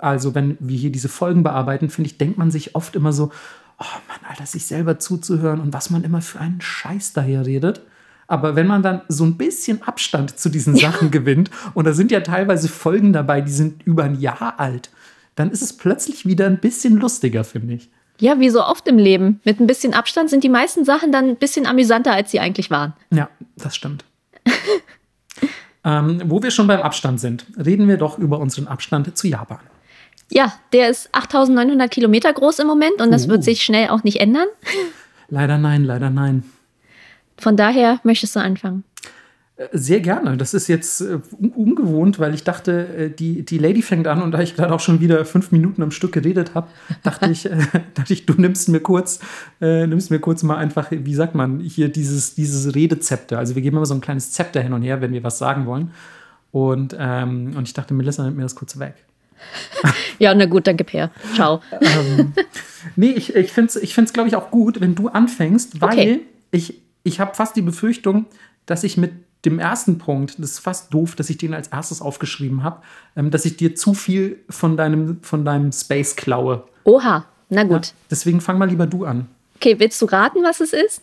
also 0.00 0.34
wenn 0.34 0.56
wir 0.58 0.78
hier 0.78 0.90
diese 0.90 1.10
Folgen 1.10 1.42
bearbeiten, 1.42 1.90
finde 1.90 2.08
ich, 2.08 2.16
denkt 2.16 2.38
man 2.38 2.50
sich 2.50 2.74
oft 2.74 2.96
immer 2.96 3.12
so, 3.12 3.30
oh 3.78 3.84
Mann, 4.08 4.30
Alter, 4.30 4.46
sich 4.46 4.64
selber 4.64 4.98
zuzuhören 4.98 5.60
und 5.60 5.74
was 5.74 5.90
man 5.90 6.02
immer 6.02 6.22
für 6.22 6.40
einen 6.40 6.62
Scheiß 6.62 7.12
daher 7.12 7.44
redet. 7.44 7.82
Aber 8.28 8.56
wenn 8.56 8.66
man 8.66 8.82
dann 8.82 9.02
so 9.08 9.24
ein 9.24 9.36
bisschen 9.36 9.82
Abstand 9.82 10.38
zu 10.38 10.48
diesen 10.48 10.76
Sachen 10.76 11.10
gewinnt, 11.10 11.50
und 11.74 11.86
da 11.86 11.92
sind 11.92 12.10
ja 12.10 12.20
teilweise 12.20 12.68
Folgen 12.68 13.12
dabei, 13.12 13.40
die 13.40 13.52
sind 13.52 13.82
über 13.84 14.04
ein 14.04 14.18
Jahr 14.20 14.54
alt, 14.58 14.90
dann 15.34 15.50
ist 15.50 15.62
es 15.62 15.76
plötzlich 15.76 16.26
wieder 16.26 16.46
ein 16.46 16.58
bisschen 16.60 16.96
lustiger, 16.96 17.44
finde 17.44 17.74
ich. 17.74 17.90
Ja, 18.20 18.38
wie 18.38 18.50
so 18.50 18.64
oft 18.64 18.86
im 18.88 18.98
Leben. 18.98 19.40
Mit 19.44 19.58
ein 19.60 19.66
bisschen 19.66 19.94
Abstand 19.94 20.30
sind 20.30 20.44
die 20.44 20.48
meisten 20.48 20.84
Sachen 20.84 21.10
dann 21.10 21.30
ein 21.30 21.36
bisschen 21.36 21.66
amüsanter, 21.66 22.12
als 22.12 22.30
sie 22.30 22.38
eigentlich 22.40 22.70
waren. 22.70 22.92
Ja, 23.10 23.28
das 23.56 23.74
stimmt. 23.74 24.04
ähm, 25.84 26.22
wo 26.26 26.42
wir 26.42 26.50
schon 26.50 26.66
beim 26.66 26.80
Abstand 26.80 27.20
sind, 27.20 27.46
reden 27.64 27.88
wir 27.88 27.96
doch 27.96 28.18
über 28.18 28.38
unseren 28.38 28.68
Abstand 28.68 29.16
zu 29.16 29.26
Japan. 29.26 29.58
Ja, 30.30 30.52
der 30.72 30.88
ist 30.88 31.08
8900 31.12 31.90
Kilometer 31.90 32.32
groß 32.32 32.60
im 32.60 32.66
Moment 32.66 33.00
und 33.00 33.10
das 33.10 33.26
Oh. 33.26 33.30
wird 33.30 33.44
sich 33.44 33.62
schnell 33.62 33.88
auch 33.88 34.04
nicht 34.04 34.20
ändern. 34.20 34.46
Leider 35.28 35.58
nein, 35.58 35.84
leider 35.84 36.10
nein. 36.10 36.44
Von 37.42 37.56
daher 37.56 37.98
möchtest 38.04 38.36
du 38.36 38.40
anfangen. 38.40 38.84
Äh, 39.56 39.66
Sehr 39.72 39.98
gerne. 40.00 40.36
Das 40.36 40.54
ist 40.54 40.68
jetzt 40.68 41.00
äh, 41.00 41.18
un 41.38 41.50
ungewohnt, 41.50 42.18
weil 42.20 42.34
ich 42.34 42.44
dachte, 42.44 42.86
äh, 42.86 43.10
die, 43.10 43.44
die 43.44 43.58
Lady 43.58 43.82
fängt 43.82 44.06
an 44.06 44.22
und 44.22 44.30
da 44.30 44.40
ich 44.40 44.54
gerade 44.54 44.72
auch 44.72 44.78
schon 44.80 45.00
wieder 45.00 45.24
fünf 45.24 45.50
Minuten 45.50 45.82
am 45.82 45.90
Stück 45.90 46.12
geredet 46.12 46.54
habe, 46.54 46.68
dachte 47.02 47.30
ich, 47.30 47.46
äh, 47.46 47.56
dachte 47.94 48.12
ich, 48.12 48.26
du 48.26 48.34
nimmst 48.34 48.68
mir 48.68 48.80
kurz, 48.80 49.18
nimmst 49.60 50.10
mir 50.12 50.20
kurz 50.20 50.42
mal 50.44 50.56
einfach, 50.56 50.86
wie 50.90 51.14
sagt 51.14 51.34
man, 51.34 51.58
hier 51.60 51.88
dieses, 51.88 52.34
dieses 52.36 52.74
Redezepter. 52.76 53.38
Also 53.38 53.54
wir 53.56 53.62
geben 53.62 53.76
immer 53.76 53.86
so 53.86 53.94
ein 53.94 54.00
kleines 54.00 54.30
Zepter 54.32 54.60
hin 54.60 54.72
und 54.72 54.82
her, 54.82 55.00
wenn 55.00 55.12
wir 55.12 55.24
was 55.24 55.38
sagen 55.38 55.66
wollen. 55.66 55.90
Und, 56.52 56.94
ähm, 56.98 57.54
und 57.56 57.66
ich 57.66 57.74
dachte, 57.74 57.92
Melissa 57.94 58.22
nimmt 58.24 58.36
mir 58.36 58.42
das 58.44 58.54
kurz 58.54 58.78
weg. 58.78 58.94
Ja, 60.20 60.32
na 60.34 60.46
gut, 60.46 60.66
dann 60.68 60.76
gib 60.76 60.92
her. 60.92 61.10
Ciao. 61.34 61.60
Nee, 62.96 63.10
ich, 63.10 63.34
ich 63.34 63.52
finde 63.52 63.68
es, 63.70 63.76
ich 63.76 63.94
find's, 63.94 64.12
glaube 64.12 64.28
ich, 64.28 64.36
auch 64.36 64.50
gut, 64.50 64.80
wenn 64.80 64.94
du 64.94 65.08
anfängst, 65.08 65.80
weil 65.80 65.90
Okay. 65.90 66.20
ich, 66.50 66.80
ich 67.02 67.20
habe 67.20 67.34
fast 67.34 67.56
die 67.56 67.62
Befürchtung, 67.62 68.26
dass 68.66 68.84
ich 68.84 68.96
mit 68.96 69.12
dem 69.44 69.58
ersten 69.58 69.98
Punkt, 69.98 70.38
das 70.38 70.52
ist 70.52 70.58
fast 70.60 70.94
doof, 70.94 71.16
dass 71.16 71.28
ich 71.28 71.36
den 71.36 71.52
als 71.52 71.68
erstes 71.68 72.00
aufgeschrieben 72.00 72.62
habe, 72.62 72.82
ähm, 73.16 73.30
dass 73.30 73.44
ich 73.44 73.56
dir 73.56 73.74
zu 73.74 73.92
viel 73.94 74.40
von 74.48 74.76
deinem, 74.76 75.22
von 75.22 75.44
deinem 75.44 75.72
Space 75.72 76.14
klaue. 76.14 76.64
Oha, 76.84 77.24
na 77.48 77.64
gut. 77.64 77.92
Deswegen 78.10 78.40
fang 78.40 78.58
mal 78.58 78.68
lieber 78.68 78.86
du 78.86 79.04
an. 79.04 79.28
Okay, 79.56 79.78
willst 79.78 80.00
du 80.00 80.06
raten, 80.06 80.42
was 80.44 80.60
es 80.60 80.72
ist? 80.72 81.02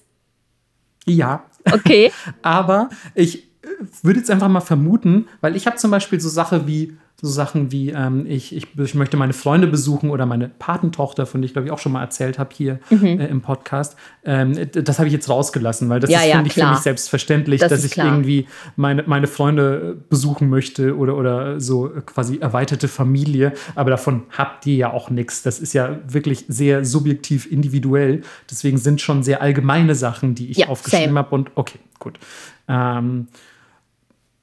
Ja, 1.05 1.43
Okay. 1.71 2.11
aber 2.41 2.89
ich 3.15 3.43
äh, 3.63 3.67
würde 4.01 4.19
jetzt 4.19 4.31
einfach 4.31 4.49
mal 4.49 4.61
vermuten, 4.61 5.27
weil 5.41 5.55
ich 5.55 5.67
habe 5.67 5.77
zum 5.77 5.91
Beispiel 5.91 6.19
so 6.19 6.29
Sache 6.29 6.67
wie 6.67 6.97
so 7.21 7.29
Sachen 7.29 7.71
wie 7.71 7.89
ähm, 7.89 8.25
ich, 8.27 8.55
ich, 8.55 8.67
ich 8.77 8.95
möchte 8.95 9.17
meine 9.17 9.33
Freunde 9.33 9.67
besuchen 9.67 10.09
oder 10.09 10.25
meine 10.25 10.49
Patentochter, 10.49 11.25
von 11.25 11.41
der 11.41 11.47
ich 11.47 11.53
glaube 11.53 11.67
ich 11.67 11.71
auch 11.71 11.79
schon 11.79 11.91
mal 11.91 12.01
erzählt 12.01 12.39
habe 12.39 12.49
hier 12.53 12.79
äh, 12.91 13.25
im 13.27 13.41
Podcast. 13.41 13.95
Ähm, 14.23 14.69
das 14.71 14.99
habe 14.99 15.07
ich 15.07 15.13
jetzt 15.13 15.29
rausgelassen, 15.29 15.89
weil 15.89 15.99
das 15.99 16.09
Ja, 16.09 16.19
ist 16.19 16.27
ja, 16.27 16.35
finde 16.35 16.47
ich, 16.47 16.53
für 16.53 16.67
mich 16.67 16.79
selbstverständlich, 16.79 17.61
Das 17.61 17.69
dass 17.69 17.83
ich 17.83 17.91
klar. 17.91 18.07
irgendwie 18.07 18.47
meine, 18.75 19.03
meine 19.05 19.27
Freunde 19.27 19.95
äh, 19.97 20.01
besuchen 20.09 20.49
möchte 20.49 20.95
oder, 20.97 21.17
oder 21.17 21.59
so 21.59 21.87
äh, 21.93 22.01
quasi 22.05 22.37
erweiterte 22.37 22.87
Familie. 22.87 23.53
Aber 23.75 23.89
davon 23.89 24.23
habt 24.37 24.65
ihr 24.65 24.75
ja 24.75 24.93
auch 24.93 25.09
nichts. 25.09 25.43
Das 25.43 25.59
ist 25.59 25.73
ja 25.73 25.99
wirklich 26.07 26.45
sehr 26.47 26.85
subjektiv 26.85 27.51
individuell. 27.51 28.21
Deswegen 28.49 28.77
sind 28.77 29.01
schon 29.01 29.23
sehr 29.23 29.41
allgemeine 29.41 29.95
Sachen, 29.95 30.35
die 30.35 30.51
ich 30.51 30.57
Ja, 30.57 30.67
aufgeschrieben 30.67 31.17
habe. 31.17 31.35
Und 31.35 31.51
okay, 31.55 31.79
gut. 31.99 32.19
Ähm, 32.67 33.27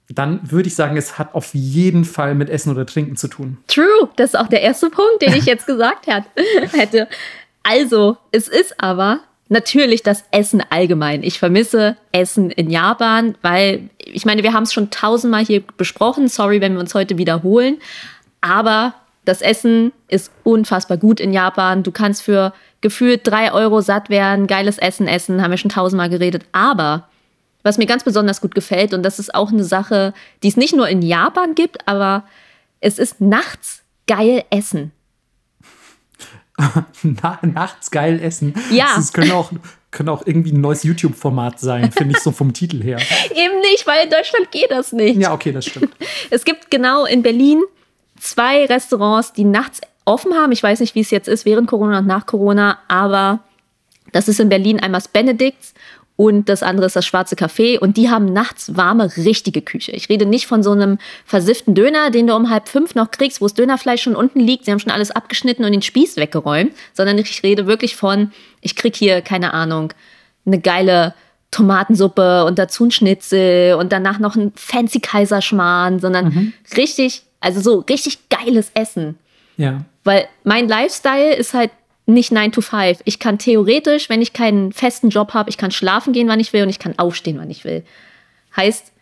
dann 0.08 0.50
würde 0.50 0.68
ich 0.68 0.74
sagen, 0.74 0.96
es 0.96 1.18
hat 1.18 1.34
auf 1.34 1.54
jeden 1.54 2.04
Fall 2.04 2.34
mit 2.34 2.48
Essen 2.48 2.70
oder 2.70 2.86
Trinken 2.86 3.16
zu 3.16 3.28
tun. 3.28 3.58
True, 3.66 4.08
das 4.16 4.34
ist 4.34 4.38
auch 4.38 4.48
der 4.48 4.62
erste 4.62 4.90
Punkt, 4.90 5.22
den 5.22 5.34
ich 5.34 5.46
jetzt 5.46 5.66
gesagt 5.66 6.06
hätte. 6.72 7.08
Also, 7.62 8.16
es 8.30 8.46
ist 8.46 8.80
aber 8.80 9.20
natürlich 9.48 10.02
das 10.02 10.24
Essen 10.30 10.62
allgemein. 10.70 11.22
Ich 11.22 11.38
vermisse 11.38 11.96
Essen 12.12 12.50
in 12.50 12.70
Japan, 12.70 13.36
weil 13.42 13.90
ich 13.98 14.24
meine, 14.24 14.42
wir 14.42 14.52
haben 14.52 14.62
es 14.62 14.72
schon 14.72 14.90
tausendmal 14.90 15.44
hier 15.44 15.62
besprochen. 15.76 16.28
Sorry, 16.28 16.60
wenn 16.60 16.74
wir 16.74 16.80
uns 16.80 16.94
heute 16.94 17.18
wiederholen. 17.18 17.78
Aber 18.40 18.94
das 19.24 19.42
Essen 19.42 19.92
ist 20.08 20.30
unfassbar 20.44 20.96
gut 20.96 21.18
in 21.18 21.32
Japan. 21.32 21.82
Du 21.82 21.90
kannst 21.90 22.22
für 22.22 22.52
gefühlt 22.80 23.22
drei 23.24 23.52
Euro 23.52 23.80
satt 23.80 24.10
werden, 24.10 24.46
geiles 24.46 24.78
Essen 24.78 25.08
essen, 25.08 25.42
haben 25.42 25.50
wir 25.50 25.58
schon 25.58 25.70
tausendmal 25.70 26.08
geredet. 26.08 26.44
Aber 26.52 27.08
was 27.66 27.78
mir 27.78 27.86
ganz 27.86 28.04
besonders 28.04 28.40
gut 28.40 28.54
gefällt. 28.54 28.94
Und 28.94 29.02
das 29.02 29.18
ist 29.18 29.34
auch 29.34 29.50
eine 29.50 29.64
Sache, 29.64 30.14
die 30.42 30.48
es 30.48 30.56
nicht 30.56 30.74
nur 30.74 30.88
in 30.88 31.02
Japan 31.02 31.54
gibt, 31.54 31.86
aber 31.88 32.24
es 32.80 32.98
ist 32.98 33.20
nachts 33.20 33.82
geil 34.06 34.44
essen. 34.50 34.92
Na, 37.02 37.38
nachts 37.42 37.90
geil 37.90 38.20
essen. 38.22 38.54
Ja. 38.70 38.92
Das 38.96 39.12
könnte 39.12 39.34
auch, 39.34 39.50
könnte 39.90 40.12
auch 40.12 40.26
irgendwie 40.26 40.52
ein 40.52 40.60
neues 40.60 40.84
YouTube-Format 40.84 41.60
sein, 41.60 41.92
finde 41.92 42.16
ich 42.16 42.22
so 42.22 42.30
vom 42.30 42.52
Titel 42.52 42.82
her. 42.82 42.98
Eben 43.30 43.60
nicht, 43.60 43.86
weil 43.86 44.04
in 44.04 44.10
Deutschland 44.10 44.50
geht 44.50 44.70
das 44.70 44.92
nicht. 44.92 45.20
Ja, 45.20 45.32
okay, 45.32 45.52
das 45.52 45.66
stimmt. 45.66 45.94
Es 46.30 46.44
gibt 46.44 46.70
genau 46.70 47.04
in 47.04 47.22
Berlin 47.22 47.62
zwei 48.18 48.64
Restaurants, 48.64 49.32
die 49.32 49.44
nachts 49.44 49.80
offen 50.04 50.34
haben. 50.34 50.52
Ich 50.52 50.62
weiß 50.62 50.80
nicht, 50.80 50.94
wie 50.94 51.00
es 51.00 51.10
jetzt 51.10 51.28
ist 51.28 51.44
während 51.44 51.68
Corona 51.68 51.98
und 51.98 52.06
nach 52.06 52.26
Corona, 52.26 52.78
aber 52.88 53.40
das 54.12 54.28
ist 54.28 54.40
in 54.40 54.48
Berlin 54.48 54.80
einmal 54.80 55.00
das 55.00 55.08
Benedikts 55.08 55.74
und 56.16 56.48
das 56.48 56.62
andere 56.62 56.86
ist 56.86 56.96
das 56.96 57.04
Schwarze 57.04 57.36
Café 57.36 57.78
und 57.78 57.98
die 57.98 58.08
haben 58.08 58.32
nachts 58.32 58.74
warme, 58.74 59.14
richtige 59.18 59.60
Küche. 59.60 59.92
Ich 59.92 60.08
rede 60.08 60.24
nicht 60.24 60.46
von 60.46 60.62
so 60.62 60.72
einem 60.72 60.98
versifften 61.26 61.74
Döner, 61.74 62.10
den 62.10 62.26
du 62.26 62.34
um 62.34 62.48
halb 62.48 62.68
fünf 62.68 62.94
noch 62.94 63.10
kriegst, 63.10 63.42
wo 63.42 63.44
das 63.44 63.54
Dönerfleisch 63.54 64.02
schon 64.02 64.16
unten 64.16 64.40
liegt. 64.40 64.64
Sie 64.64 64.70
haben 64.70 64.78
schon 64.78 64.92
alles 64.92 65.10
abgeschnitten 65.10 65.64
und 65.64 65.72
den 65.72 65.82
Spieß 65.82 66.16
weggeräumt, 66.16 66.72
sondern 66.94 67.18
ich 67.18 67.42
rede 67.42 67.66
wirklich 67.66 67.96
von, 67.96 68.32
ich 68.62 68.76
krieg 68.76 68.96
hier, 68.96 69.20
keine 69.20 69.52
Ahnung, 69.52 69.92
eine 70.46 70.58
geile 70.58 71.14
Tomatensuppe 71.50 72.44
und 72.46 72.58
dazu 72.58 72.86
ein 72.86 72.90
Schnitzel 72.90 73.74
und 73.74 73.92
danach 73.92 74.18
noch 74.18 74.36
ein 74.36 74.52
fancy 74.56 75.00
Kaiserschmarrn, 75.00 76.00
sondern 76.00 76.52
richtig, 76.76 77.22
also 77.40 77.60
so 77.60 77.80
richtig 77.80 78.28
geiles 78.30 78.70
Essen. 78.74 79.18
Ja. 79.58 79.84
Weil 80.02 80.28
mein 80.44 80.68
Lifestyle 80.68 81.34
ist 81.34 81.52
halt 81.52 81.70
nicht 82.06 82.32
9 82.32 82.52
to 82.52 82.60
5. 82.60 83.00
Ich 83.04 83.18
kann 83.18 83.38
theoretisch, 83.38 84.08
wenn 84.08 84.22
ich 84.22 84.32
keinen 84.32 84.72
festen 84.72 85.10
Job 85.10 85.34
habe, 85.34 85.50
ich 85.50 85.58
kann 85.58 85.70
schlafen 85.70 86.12
gehen, 86.12 86.28
wann 86.28 86.40
ich 86.40 86.52
will 86.52 86.62
und 86.62 86.68
ich 86.68 86.78
kann 86.78 86.98
aufstehen, 86.98 87.38
wann 87.38 87.50
ich 87.50 87.64
will. 87.64 87.84
Heißt, 88.56 88.92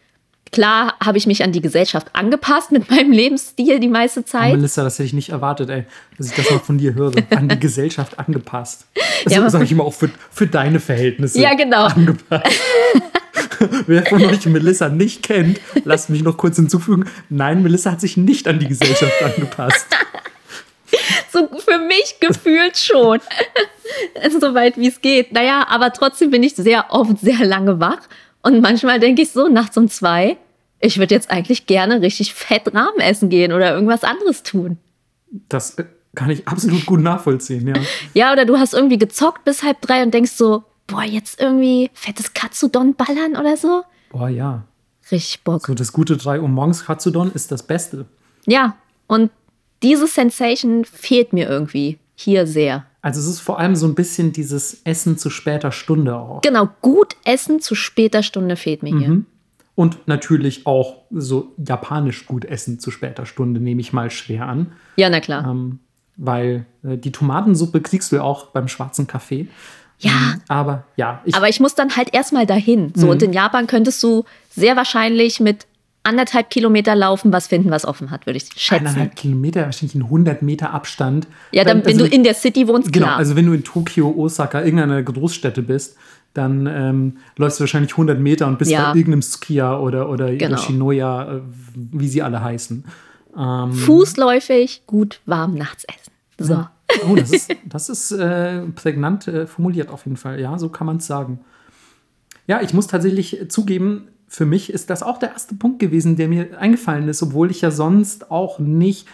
klar 0.53 0.95
habe 1.05 1.19
ich 1.19 1.27
mich 1.27 1.43
an 1.45 1.53
die 1.53 1.61
Gesellschaft 1.61 2.09
angepasst 2.15 2.73
mit 2.73 2.91
meinem 2.91 3.13
Lebensstil 3.13 3.79
die 3.79 3.89
meiste 3.89 4.21
Oh, 4.21 4.23
Zeit. 4.25 4.53
Melissa, 4.55 4.83
das 4.85 4.95
hätte 4.95 5.05
ich 5.07 5.13
nicht 5.13 5.29
erwartet, 5.31 5.69
ey, 5.71 5.85
dass 6.17 6.29
ich 6.31 6.35
das 6.37 6.51
mal 6.51 6.59
von 6.61 6.79
dir 6.79 6.95
höre. 6.95 7.13
An 7.31 7.49
die 7.49 7.61
Gesellschaft 7.61 8.19
angepasst. 8.19 8.87
Das 9.25 9.33
Ja, 9.35 9.49
sage 9.51 9.65
ich 9.65 9.73
immer 9.73 9.85
auch 9.85 9.95
für, 9.95 10.11
für 10.31 10.47
deine 10.47 10.81
Verhältnisse. 10.81 11.41
Ja, 11.41 11.55
genau. 11.55 11.85
Angepasst. 11.87 12.47
Wer 13.87 14.05
von 14.07 14.25
euch 14.25 14.45
Melissa 14.47 14.89
nicht 14.89 15.23
kennt, 15.23 15.61
lasst 15.85 16.11
mich 16.11 16.23
noch 16.23 16.37
kurz 16.37 16.57
hinzufügen. 16.57 17.05
Nein, 17.29 17.63
Melissa 17.63 17.93
hat 17.93 18.01
sich 18.01 18.17
nicht 18.17 18.49
an 18.49 18.59
die 18.59 18.69
Gesellschaft 18.69 19.23
angepasst. 19.23 19.87
So 21.35 21.49
für 21.59 21.79
mich 21.79 22.21
gefühlt 22.21 22.77
schon. 22.77 23.19
so 24.41 24.55
weit 24.55 24.79
wie 24.79 24.87
es 24.87 25.01
geht. 25.01 25.33
Naja, 25.33 25.67
aber 25.69 25.93
trotzdem 25.93 26.31
bin 26.31 26.45
ich 26.45 26.55
sehr 26.55 26.87
oft 26.91 27.19
sehr 27.19 27.45
lange 27.45 27.81
wach. 27.81 28.03
Und 28.43 28.61
manchmal 28.61 29.01
denke 29.01 29.23
ich 29.23 29.33
so, 29.33 29.49
nachts 29.49 29.77
um 29.77 29.89
zwei, 29.89 30.37
ich 30.79 30.99
würde 30.99 31.15
jetzt 31.15 31.31
eigentlich 31.31 31.67
gerne 31.67 32.01
richtig 32.03 32.35
fett 32.35 32.73
Rahmen 32.73 33.01
essen 33.01 33.31
gehen 33.31 33.53
oder 33.53 33.75
irgendwas 33.75 34.05
anderes 34.05 34.45
tun. 34.45 34.79
Das 35.49 35.75
äh, 35.79 35.87
kann 36.15 36.31
ich 36.31 36.47
absolut 36.47 36.87
gut 36.87 37.01
nachvollziehen, 37.01 37.67
ja. 37.67 37.75
Ja, 38.15 38.33
oder 38.33 38.45
du 38.45 38.59
hast 38.59 38.73
irgendwie 38.73 38.99
gezockt 38.99 39.45
bis 39.45 39.65
halb 39.65 39.81
drei 39.81 40.03
und 40.05 40.15
denkst 40.15 40.33
so, 40.33 40.63
boah, 40.87 41.03
jetzt 41.03 41.41
irgendwie 41.41 41.91
fettes 41.95 42.33
Katsudon 42.33 42.95
ballern 42.95 43.37
oder 43.37 43.57
so. 43.57 43.83
Boah, 44.11 44.29
ja. 44.29 44.65
Richtig 45.11 45.43
Bock. 45.43 45.67
So 45.67 45.75
das 45.75 45.93
gute 45.93 46.17
3 46.17 46.41
Uhr 46.41 46.49
morgens 46.49 46.85
Katsudon 46.85 47.33
ist 47.33 47.51
das 47.51 47.65
Beste. 47.65 48.07
Ja, 48.47 48.77
und 49.07 49.31
diese 49.85 50.07
Sensation 50.07 50.85
fehlt 50.85 51.33
mir 51.33 51.49
irgendwie 51.49 51.99
hier 52.17 52.47
sehr. 52.47 52.87
Also 53.03 53.21
es 53.21 53.27
ist 53.27 53.41
vor 53.41 53.59
allem 53.59 53.77
so 53.77 53.87
ein 53.87 53.95
bisschen 53.95 54.33
dieses 54.33 54.81
Essen 54.85 55.19
zu 55.19 55.29
später 55.29 55.71
Stunde 55.73 56.17
auch. 56.17 56.41
Genau, 56.41 56.69
gut 56.81 57.17
essen 57.25 57.61
zu 57.61 57.75
später 57.75 58.23
Stunde 58.23 58.57
fehlt 58.57 58.83
mir 58.83 58.99
hier. 58.99 59.23
Und 59.75 60.07
natürlich 60.07 60.67
auch 60.67 61.03
so 61.11 61.53
japanisch 61.59 62.27
gut 62.27 62.45
essen 62.45 62.79
zu 62.79 62.91
später 62.91 63.27
Stunde, 63.27 63.61
nehme 63.61 63.81
ich 63.81 63.93
mal 63.93 64.11
schwer 64.11 64.47
an. 64.47 64.73
Ja, 64.97 65.11
na 65.11 65.21
klar. 65.21 65.47
Ähm, 65.47 65.81
weil 66.17 66.65
äh, 66.83 66.97
die 66.97 67.13
Tomatensuppe 67.13 67.81
kriegst 67.81 68.13
du 68.13 68.17
ja 68.17 68.23
auch 68.23 68.47
beim 68.47 68.69
schwarzen 68.69 69.07
Kaffee. 69.07 69.49
Ja. 69.99 70.13
Ähm, 70.13 70.41
aber 70.49 70.85
ja, 70.97 71.21
ich, 71.25 71.35
Aber 71.35 71.49
ich 71.49 71.61
muss 71.61 71.75
dann 71.75 71.97
halt 71.97 72.15
erstmal 72.15 72.47
dahin. 72.47 72.93
So, 72.95 73.11
und 73.11 73.23
in 73.23 73.33
Japan 73.33 73.67
könntest 73.67 74.03
du 74.03 74.25
sehr 74.51 74.77
wahrscheinlich 74.77 75.41
mit 75.41 75.67
anderthalb 76.05 76.51
Kilometer 76.51 76.95
laufen, 76.95 77.33
was 77.33 77.49
finden, 77.49 77.71
was 77.71 77.85
offen 77.85 78.11
hat, 78.11 78.27
würde 78.27 78.37
ich 78.37 78.45
schätzen. 78.57 78.87
eineinhalb 78.87 79.17
Kilometer, 79.17 79.63
wahrscheinlich 79.65 79.95
in 79.95 80.03
100 80.05 80.43
Meter 80.43 80.73
Abstand. 80.73 81.27
Ja, 81.51 81.65
dann, 81.65 81.85
wenn 81.85 81.95
also, 81.95 82.07
du 82.07 82.15
in 82.15 82.23
der 82.23 82.35
City 82.35 82.69
wohnst, 82.69 82.93
Genau, 82.93 83.07
klar. 83.07 83.19
also 83.19 83.35
wenn 83.37 83.47
du 83.47 83.53
in 83.55 83.65
Tokio, 83.65 84.11
Osaka, 84.17 84.61
irgendeiner 84.63 85.03
Großstädte 85.03 85.63
bist, 85.63 85.97
dann 86.35 86.67
ähm, 86.67 87.17
läufst 87.37 87.59
du 87.59 87.63
wahrscheinlich 87.63 87.93
100 87.93 88.19
Meter 88.21 88.47
und 88.47 88.59
bist 88.59 88.71
Ja. 88.71 88.93
bei 88.93 88.99
irgendeinem 88.99 89.23
Sukiya 89.23 89.79
oder, 89.79 90.09
oder 90.11 90.35
Genau. 90.35 90.57
Yoshinoya, 90.57 91.37
äh, 91.37 91.41
wie 91.75 92.09
sie 92.09 92.23
alle 92.23 92.43
heißen. 92.43 92.85
Ähm, 93.37 93.73
Fußläufig, 93.73 94.83
gut 94.87 95.21
warm 95.27 95.55
nachts 95.55 95.85
essen. 95.85 96.13
So. 96.39 96.67
Oh, 97.09 97.15
das 97.17 97.31
ist, 97.31 97.51
das 97.65 97.89
ist 97.89 98.13
äh, 98.13 98.61
prägnant 98.75 99.27
äh, 99.29 99.47
formuliert 99.47 99.89
auf 99.91 100.05
jeden 100.05 100.17
Fall. 100.17 100.41
Ja, 100.41 100.59
so 100.59 100.69
kann 100.69 100.87
man 100.87 100.99
es 100.99 101.07
sagen. 101.07 101.41
Ja, 102.47 102.61
ich 102.61 102.75
muss 102.75 102.89
tatsächlich 102.89 103.47
zugeben, 103.49 104.09
für 104.35 104.47
mich 104.47 104.73
ist 104.73 104.91
das 104.91 105.05
auch 105.05 105.19
der 105.19 105.31
erste 105.31 105.55
Punkt 105.55 105.79
gewesen, 105.79 106.17
der 106.17 106.27
mir 106.27 106.59
eingefallen 106.59 107.09
ist, 107.09 107.23
obwohl 107.23 107.53
ich 107.53 107.61
ja 107.61 107.71
sonst 107.71 108.33
auch 108.33 108.59
nicht 108.59 109.07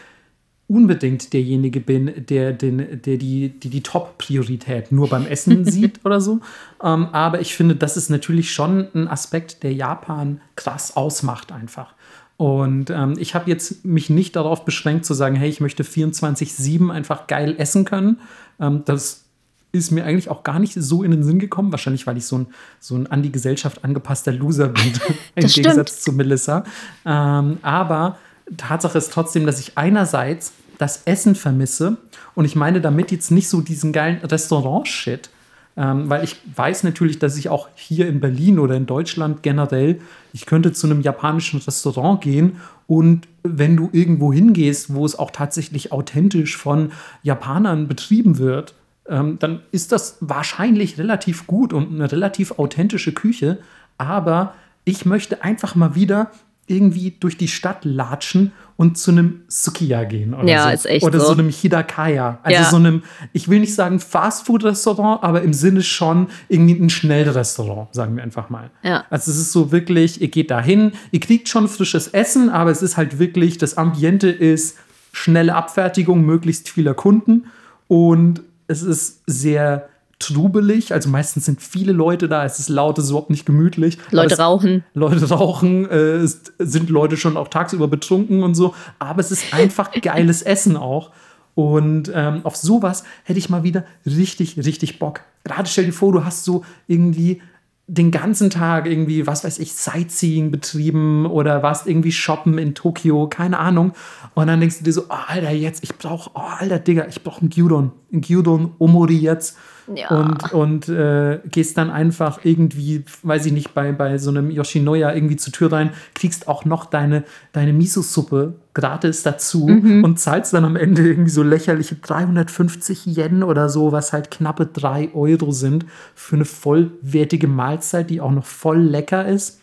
unbedingt 0.66 1.34
derjenige 1.34 1.80
bin, 1.80 2.24
der, 2.26 2.54
den, 2.54 3.02
der 3.02 3.18
die, 3.18 3.50
die, 3.50 3.68
die 3.68 3.82
Top-Priorität 3.82 4.92
nur 4.92 5.10
beim 5.10 5.26
Essen 5.26 5.64
sieht 5.70 6.00
oder 6.06 6.22
so. 6.22 6.40
Ähm, 6.82 7.08
aber 7.12 7.40
ich 7.42 7.54
finde, 7.54 7.76
das 7.76 7.98
ist 7.98 8.08
natürlich 8.08 8.50
schon 8.50 8.88
ein 8.94 9.08
Aspekt, 9.08 9.62
der 9.62 9.74
Japan 9.74 10.40
krass 10.56 10.96
ausmacht 10.96 11.52
einfach. 11.52 11.94
Und 12.38 12.88
ähm, 12.88 13.16
ich 13.18 13.34
habe 13.34 13.50
jetzt 13.50 13.84
mich 13.84 14.08
nicht 14.08 14.36
darauf 14.36 14.64
beschränkt 14.64 15.04
zu 15.04 15.12
sagen, 15.12 15.36
hey, 15.36 15.50
ich 15.50 15.60
möchte 15.60 15.82
24-7 15.82 16.90
einfach 16.90 17.26
geil 17.26 17.56
essen 17.58 17.84
können. 17.84 18.20
Ähm, 18.58 18.84
das 18.86 19.26
ist 19.72 19.90
mir 19.90 20.04
eigentlich 20.04 20.28
auch 20.28 20.42
gar 20.42 20.58
nicht 20.58 20.74
so 20.74 21.02
in 21.02 21.10
den 21.10 21.22
Sinn 21.22 21.38
gekommen. 21.38 21.70
Wahrscheinlich, 21.72 22.06
weil 22.06 22.16
ich 22.16 22.26
so 22.26 22.38
ein, 22.38 22.46
so 22.80 22.96
ein 22.96 23.06
an 23.06 23.22
die 23.22 23.32
Gesellschaft 23.32 23.84
angepasster 23.84 24.32
Loser 24.32 24.68
bin, 24.68 24.92
im 25.34 25.48
stimmt. 25.48 25.66
Gegensatz 25.66 26.02
zu 26.02 26.12
Melissa. 26.12 26.64
Ähm, 27.04 27.58
aber 27.62 28.18
Tatsache 28.56 28.98
ist 28.98 29.12
trotzdem, 29.12 29.46
dass 29.46 29.60
ich 29.60 29.78
einerseits 29.78 30.52
das 30.78 31.02
Essen 31.04 31.34
vermisse 31.34 31.98
und 32.34 32.44
ich 32.44 32.56
meine 32.56 32.80
damit 32.80 33.12
jetzt 33.12 33.30
nicht 33.30 33.48
so 33.48 33.60
diesen 33.60 33.92
geilen 33.92 34.18
Restaurant-Shit, 34.24 35.28
ähm, 35.76 36.08
weil 36.08 36.24
ich 36.24 36.36
weiß 36.56 36.84
natürlich, 36.84 37.18
dass 37.18 37.36
ich 37.36 37.48
auch 37.48 37.68
hier 37.74 38.08
in 38.08 38.20
Berlin 38.20 38.58
oder 38.58 38.74
in 38.76 38.86
Deutschland 38.86 39.42
generell, 39.42 40.00
ich 40.32 40.46
könnte 40.46 40.72
zu 40.72 40.86
einem 40.86 41.02
japanischen 41.02 41.60
Restaurant 41.60 42.22
gehen 42.22 42.56
und 42.86 43.28
wenn 43.42 43.76
du 43.76 43.90
irgendwo 43.92 44.32
hingehst, 44.32 44.92
wo 44.94 45.04
es 45.04 45.18
auch 45.18 45.30
tatsächlich 45.30 45.92
authentisch 45.92 46.56
von 46.56 46.92
Japanern 47.22 47.86
betrieben 47.86 48.38
wird, 48.38 48.74
ähm, 49.10 49.38
dann 49.38 49.60
ist 49.72 49.92
das 49.92 50.16
wahrscheinlich 50.20 50.98
relativ 50.98 51.46
gut 51.46 51.72
und 51.72 51.92
eine 51.92 52.10
relativ 52.10 52.52
authentische 52.58 53.12
Küche. 53.12 53.58
Aber 53.98 54.54
ich 54.84 55.04
möchte 55.04 55.42
einfach 55.44 55.74
mal 55.74 55.94
wieder 55.94 56.30
irgendwie 56.66 57.16
durch 57.18 57.36
die 57.36 57.48
Stadt 57.48 57.84
latschen 57.84 58.52
und 58.76 58.96
zu 58.96 59.10
einem 59.10 59.42
Sukiya 59.48 60.04
gehen. 60.04 60.32
Oder 60.34 60.46
Ja, 60.48 60.68
so. 60.68 60.74
ist 60.74 60.86
echt 60.86 61.04
Oder 61.04 61.18
so. 61.18 61.26
so 61.26 61.32
einem 61.32 61.48
Hidakaya. 61.48 62.38
Also 62.44 62.62
Ja. 62.62 62.70
so 62.70 62.76
einem, 62.76 63.02
ich 63.32 63.48
will 63.48 63.58
nicht 63.58 63.74
sagen 63.74 63.98
Fastfood-Restaurant, 63.98 65.22
aber 65.24 65.42
im 65.42 65.52
Sinne 65.52 65.82
schon 65.82 66.28
irgendwie 66.48 66.74
ein 66.80 66.88
Schnellrestaurant, 66.88 67.92
sagen 67.92 68.14
wir 68.16 68.22
einfach 68.22 68.50
mal. 68.50 68.70
Ja. 68.84 69.04
Also 69.10 69.32
es 69.32 69.38
ist 69.38 69.50
so 69.52 69.72
wirklich, 69.72 70.20
ihr 70.22 70.28
geht 70.28 70.50
dahin, 70.52 70.92
ihr 71.10 71.20
kriegt 71.20 71.48
schon 71.48 71.66
frisches 71.68 72.06
Essen, 72.08 72.48
aber 72.50 72.70
es 72.70 72.82
ist 72.82 72.96
halt 72.96 73.18
wirklich, 73.18 73.58
das 73.58 73.76
Ambiente 73.76 74.28
ist 74.30 74.78
schnelle 75.12 75.56
Abfertigung 75.56 76.24
möglichst 76.24 76.68
vieler 76.70 76.94
Kunden 76.94 77.46
und 77.88 78.42
es 78.70 78.82
ist 78.82 79.22
sehr 79.26 79.88
trubelig, 80.20 80.92
also 80.92 81.08
meistens 81.08 81.46
sind 81.46 81.60
viele 81.60 81.92
Leute 81.92 82.28
da, 82.28 82.44
es 82.44 82.58
ist 82.58 82.68
laut, 82.68 82.98
es 82.98 83.04
ist 83.04 83.10
überhaupt 83.10 83.30
nicht 83.30 83.46
gemütlich. 83.46 83.98
Leute 84.10 84.38
rauchen. 84.38 84.84
Leute 84.94 85.28
rauchen, 85.28 85.90
äh, 85.90 86.18
es 86.18 86.42
sind 86.58 86.90
Leute 86.90 87.16
schon 87.16 87.36
auch 87.36 87.48
tagsüber 87.48 87.88
betrunken 87.88 88.42
und 88.42 88.54
so, 88.54 88.74
aber 88.98 89.20
es 89.20 89.32
ist 89.32 89.52
einfach 89.52 89.90
geiles 90.02 90.42
Essen 90.42 90.76
auch. 90.76 91.10
Und 91.56 92.12
ähm, 92.14 92.42
auf 92.44 92.56
sowas 92.56 93.02
hätte 93.24 93.38
ich 93.38 93.50
mal 93.50 93.64
wieder 93.64 93.84
richtig, 94.06 94.56
richtig 94.58 94.98
Bock. 94.98 95.22
Gerade 95.42 95.68
stell 95.68 95.86
dir 95.86 95.92
vor, 95.92 96.12
du 96.12 96.24
hast 96.24 96.44
so 96.44 96.64
irgendwie 96.86 97.42
den 97.92 98.12
ganzen 98.12 98.50
Tag 98.50 98.86
irgendwie, 98.86 99.26
was 99.26 99.42
weiß 99.42 99.58
ich, 99.58 99.72
Sightseeing 99.72 100.52
betrieben 100.52 101.26
oder 101.26 101.64
warst 101.64 101.88
irgendwie 101.88 102.12
shoppen 102.12 102.56
in 102.56 102.76
Tokio, 102.76 103.26
keine 103.26 103.58
Ahnung. 103.58 103.92
Und 104.34 104.46
dann 104.46 104.60
denkst 104.60 104.78
du 104.78 104.84
dir 104.84 104.92
so, 104.92 105.06
oh, 105.08 105.14
Alter, 105.26 105.50
jetzt, 105.50 105.82
ich 105.82 105.96
brauch, 105.96 106.30
oh, 106.34 106.40
Alter, 106.40 106.78
Digga, 106.78 107.06
ich 107.08 107.24
brauch 107.24 107.40
einen 107.40 107.50
Gyudon, 107.50 107.90
einen 108.12 108.20
Gyudon 108.20 108.74
Omori 108.78 109.16
jetzt. 109.16 109.56
Ja. 109.94 110.08
und, 110.10 110.52
und 110.52 110.88
äh, 110.88 111.40
gehst 111.50 111.76
dann 111.76 111.90
einfach 111.90 112.40
irgendwie, 112.44 113.04
weiß 113.22 113.46
ich 113.46 113.52
nicht, 113.52 113.74
bei, 113.74 113.92
bei 113.92 114.18
so 114.18 114.30
einem 114.30 114.50
Yoshinoya 114.50 115.12
irgendwie 115.14 115.36
zur 115.36 115.52
Tür 115.52 115.72
rein, 115.72 115.90
kriegst 116.14 116.46
auch 116.48 116.64
noch 116.64 116.86
deine, 116.86 117.24
deine 117.52 117.72
Miso-Suppe 117.72 118.54
gratis 118.72 119.22
dazu 119.22 119.66
Mhm. 119.66 120.04
und 120.04 120.18
zahlst 120.20 120.54
dann 120.54 120.64
am 120.64 120.76
Ende 120.76 121.02
irgendwie 121.08 121.30
so 121.30 121.42
lächerliche 121.42 121.96
350 121.96 123.06
Yen 123.16 123.42
oder 123.42 123.68
so, 123.68 123.92
was 123.92 124.12
halt 124.12 124.30
knappe 124.30 124.66
3 124.66 125.10
Euro 125.14 125.50
sind 125.52 125.86
für 126.14 126.36
eine 126.36 126.44
vollwertige 126.44 127.48
Mahlzeit, 127.48 128.10
die 128.10 128.20
auch 128.20 128.30
noch 128.32 128.44
voll 128.46 128.78
lecker 128.80 129.26
ist. 129.26 129.58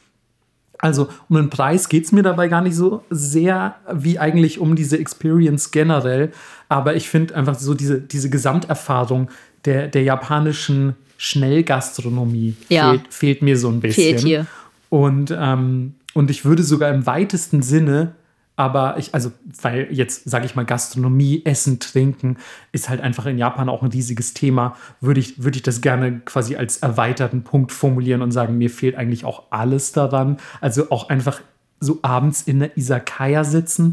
Also 0.80 1.08
um 1.28 1.38
den 1.38 1.50
Preis 1.50 1.90
geht 1.90 2.06
es 2.06 2.12
mir 2.12 2.22
dabei 2.22 2.50
gar 2.50 2.62
nicht 2.62 2.76
so 2.76 3.04
sehr 3.10 3.76
wie 3.92 4.20
eigentlich 4.20 4.60
um 4.60 4.76
diese 4.76 5.00
Experience 5.00 5.72
generell. 5.72 6.32
Aber 6.70 6.96
ich 6.96 7.10
finde 7.10 7.34
einfach 7.36 7.58
so 7.58 7.74
diese, 7.74 8.00
diese 8.00 8.30
Gesamterfahrung 8.30 9.30
der, 9.66 9.88
der 9.88 10.04
japanischen 10.04 10.96
Schnellgastronomie 11.18 12.56
Ja. 12.70 12.92
fehlt, 12.92 13.14
fehlt 13.14 13.42
mir 13.42 13.58
so 13.58 13.70
ein 13.70 13.80
bisschen. 13.80 14.04
Fehlt 14.18 14.20
hier. 14.22 14.46
Und, 14.90 15.36
ähm, 15.38 15.96
und 16.14 16.30
ich 16.30 16.46
würde 16.46 16.64
sogar 16.64 16.92
im 16.94 17.06
weitesten 17.06 17.62
Sinne, 17.62 18.16
aber 18.56 18.98
ich, 18.98 19.14
also, 19.14 19.32
weil 19.62 19.88
jetzt, 19.92 20.28
sage 20.28 20.46
ich 20.46 20.56
mal, 20.56 20.66
Gastronomie, 20.66 21.44
Essen, 21.46 21.80
Trinken 21.80 22.38
ist 22.72 22.90
halt 22.90 23.02
einfach 23.02 23.28
in 23.28 23.38
Japan 23.38 23.70
auch 23.70 23.84
ein 23.84 23.92
riesiges 23.92 24.34
Thema, 24.34 24.76
würde 25.00 25.20
ich, 25.20 25.44
würde 25.44 25.58
ich 25.58 25.64
das 25.64 25.82
gerne 25.82 26.22
quasi 26.26 26.56
als 26.56 26.78
erweiterten 26.78 27.44
Punkt 27.44 27.72
formulieren 27.72 28.24
und 28.24 28.32
sagen, 28.32 28.58
mir 28.58 28.72
fehlt 28.72 28.96
eigentlich 28.96 29.26
auch 29.26 29.44
alles 29.52 29.92
daran. 29.92 30.38
Also 30.60 30.90
auch 30.90 31.10
einfach 31.10 31.42
so 31.80 32.00
abends 32.02 32.42
in 32.42 32.60
der 32.60 32.78
Isakaya 32.78 33.44
sitzen. 33.44 33.92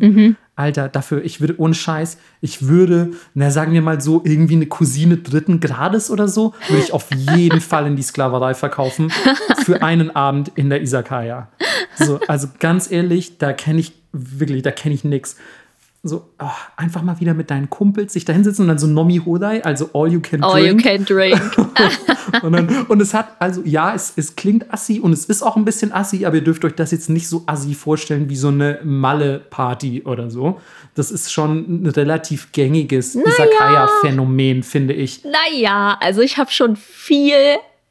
Alter, 0.57 0.89
dafür, 0.89 1.25
ich 1.25 1.41
würde, 1.41 1.59
ohne 1.59 1.75
Scheiß, 1.75 2.17
ich 2.41 2.69
würde, 2.69 3.11
na 3.35 3.51
sagen 3.51 3.73
wir 3.73 3.83
mal 3.83 4.01
so, 4.01 4.23
irgendwie 4.25 4.55
eine 4.55 4.67
Cousine 4.67 5.17
dritten 5.17 5.59
Grades 5.59 6.11
oder 6.11 6.29
so, 6.29 6.55
würde 6.69 6.83
ich 6.83 6.93
auf 6.93 7.13
jeden 7.13 7.61
Fall 7.61 7.89
in 7.89 7.97
die 7.97 8.03
Sklaverei 8.03 8.55
verkaufen 8.55 9.11
für 9.65 9.83
einen 9.83 10.15
Abend 10.15 10.53
in 10.55 10.71
der 10.71 10.81
Isakaya. 10.81 11.49
So, 11.97 12.21
also 12.29 12.49
ganz 12.61 12.91
ehrlich, 12.91 13.39
da 13.39 13.53
kenne 13.53 13.81
ich 13.81 13.95
wirklich, 14.13 14.63
da 14.63 14.71
kenne 14.71 14.95
ich 14.95 15.03
nix. 15.03 15.37
So, 16.07 16.29
ah, 16.37 16.53
einfach 16.77 17.01
mal 17.01 17.19
wieder 17.19 17.33
mit 17.33 17.51
deinen 17.51 17.71
Kumpels 17.71 18.13
sich 18.13 18.27
da 18.27 18.35
hinsetzen 18.35 18.65
und 18.65 18.69
dann 18.69 18.79
so 18.79 18.87
Nomi 18.87 19.23
Hodai, 19.25 19.65
also 19.65 19.89
all 19.95 20.13
you 20.13 20.21
can 20.21 20.43
All 20.45 20.59
you 20.61 20.75
drink. 20.75 20.83
can 20.83 21.05
drink. 21.07 21.41
Und, 22.43 22.53
dann, 22.53 22.69
und 22.89 23.01
es 23.01 23.15
hat, 23.15 23.37
also 23.39 23.63
ja, 23.65 23.95
es, 23.95 24.13
es 24.17 24.35
klingt 24.35 24.73
assi 24.73 24.99
und 24.99 25.13
es 25.13 25.27
ist 25.27 25.43
auch 25.43 25.57
ein 25.57 25.65
bisschen 25.65 25.93
assi, 25.93 26.25
aber 26.27 26.37
ihr 26.37 26.43
dürft 26.45 26.65
euch 26.65 26.75
das 26.75 26.91
jetzt 26.91 27.09
nicht 27.09 27.29
so 27.29 27.45
assi 27.47 27.75
vorstellen 27.75 28.29
wie 28.29 28.35
so 28.37 28.49
eine 28.49 28.81
Malle-Party 28.83 30.03
oder 30.05 30.31
so. 30.31 30.61
Das 30.95 31.11
ist 31.11 31.33
schon 31.33 31.83
ein 31.85 31.87
relativ 31.87 32.51
gängiges 32.53 33.15
Isakaya-Phänomen, 33.15 34.63
finde 34.63 34.95
ich. 34.95 35.23
naja, 35.25 35.97
also 36.01 36.21
ich 36.23 36.39
habe 36.39 36.51
schon 36.51 36.77
viel 36.77 37.35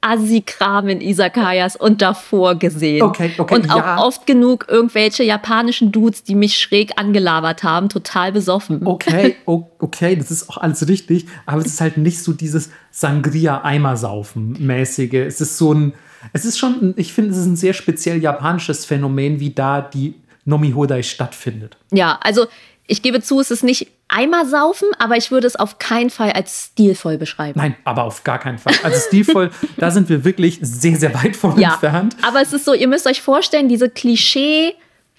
Assi-Kram 0.04 0.90
in 0.90 1.02
Isakayas 1.02 1.76
und 1.76 2.02
davor 2.02 2.56
gesehen. 2.56 3.04
Okay, 3.04 3.34
okay, 3.38 3.56
Und 3.56 3.70
auch 3.72 3.78
ja. 3.78 4.00
oft 4.00 4.26
genug 4.26 4.66
irgendwelche 4.70 5.24
japanischen 5.24 5.92
Dudes, 5.92 6.24
die 6.24 6.34
mich 6.36 6.58
schräg 6.60 7.00
angelabert 7.00 7.64
haben, 7.64 7.90
total 7.90 8.32
besoffen. 8.32 8.86
Okay, 8.86 9.36
okay, 9.46 10.16
das 10.16 10.32
ist 10.32 10.50
auch 10.50 10.58
alles 10.58 10.88
richtig, 10.88 11.28
aber 11.46 11.62
es 11.62 11.68
ist 11.68 11.82
halt 11.82 11.98
nicht 11.98 12.22
so 12.22 12.34
dieses 12.34 12.72
Sangria-Eimersaufen-mäßige. 12.92 15.26
Es 15.26 15.40
ist 15.42 15.58
so 15.58 15.74
ein, 15.74 15.94
es 16.34 16.46
ist 16.46 16.60
schon, 16.60 16.94
ich 16.98 17.14
finde, 17.14 17.32
es 17.32 17.38
ist 17.38 17.46
ein 17.46 17.56
sehr 17.56 17.74
speziell 17.74 18.22
japanisches 18.22 18.86
Phänomen, 18.86 19.40
wie 19.40 19.52
da 19.52 19.82
die 19.82 20.16
Nomi 20.46 20.74
Hodai 20.74 21.04
stattfindet. 21.04 21.78
Ja, 21.92 22.20
also 22.22 22.48
ich 22.88 23.02
gebe 23.02 23.22
zu, 23.22 23.40
es 23.40 23.52
ist 23.52 23.64
nicht 23.64 23.88
Eimer 24.16 24.46
saufen, 24.46 24.88
aber 25.00 25.18
ich 25.18 25.32
würde 25.32 25.48
es 25.48 25.56
auf 25.56 25.80
keinen 25.80 26.10
Fall 26.10 26.32
als 26.32 26.66
stilvoll 26.74 27.18
beschreiben. 27.18 27.60
Nein, 27.60 27.76
aber 27.84 28.04
auf 28.04 28.24
gar 28.24 28.38
keinen 28.40 28.58
Fall. 28.60 28.74
Also 28.84 29.00
stilvoll, 29.08 29.50
da 29.78 29.90
sind 29.92 30.08
wir 30.10 30.24
wirklich 30.24 30.60
sehr, 30.62 30.96
sehr 30.98 31.14
weit 31.16 31.36
von 31.36 31.60
Ja, 31.60 31.72
entfernt. 31.74 32.16
aber 32.22 32.42
es 32.42 32.54
ist 32.54 32.66
so, 32.66 32.74
ihr 32.74 32.88
müsst 32.88 33.08
euch 33.08 33.22
vorstellen, 33.22 33.68
diese 33.70 33.90
Klischee, 33.90 34.76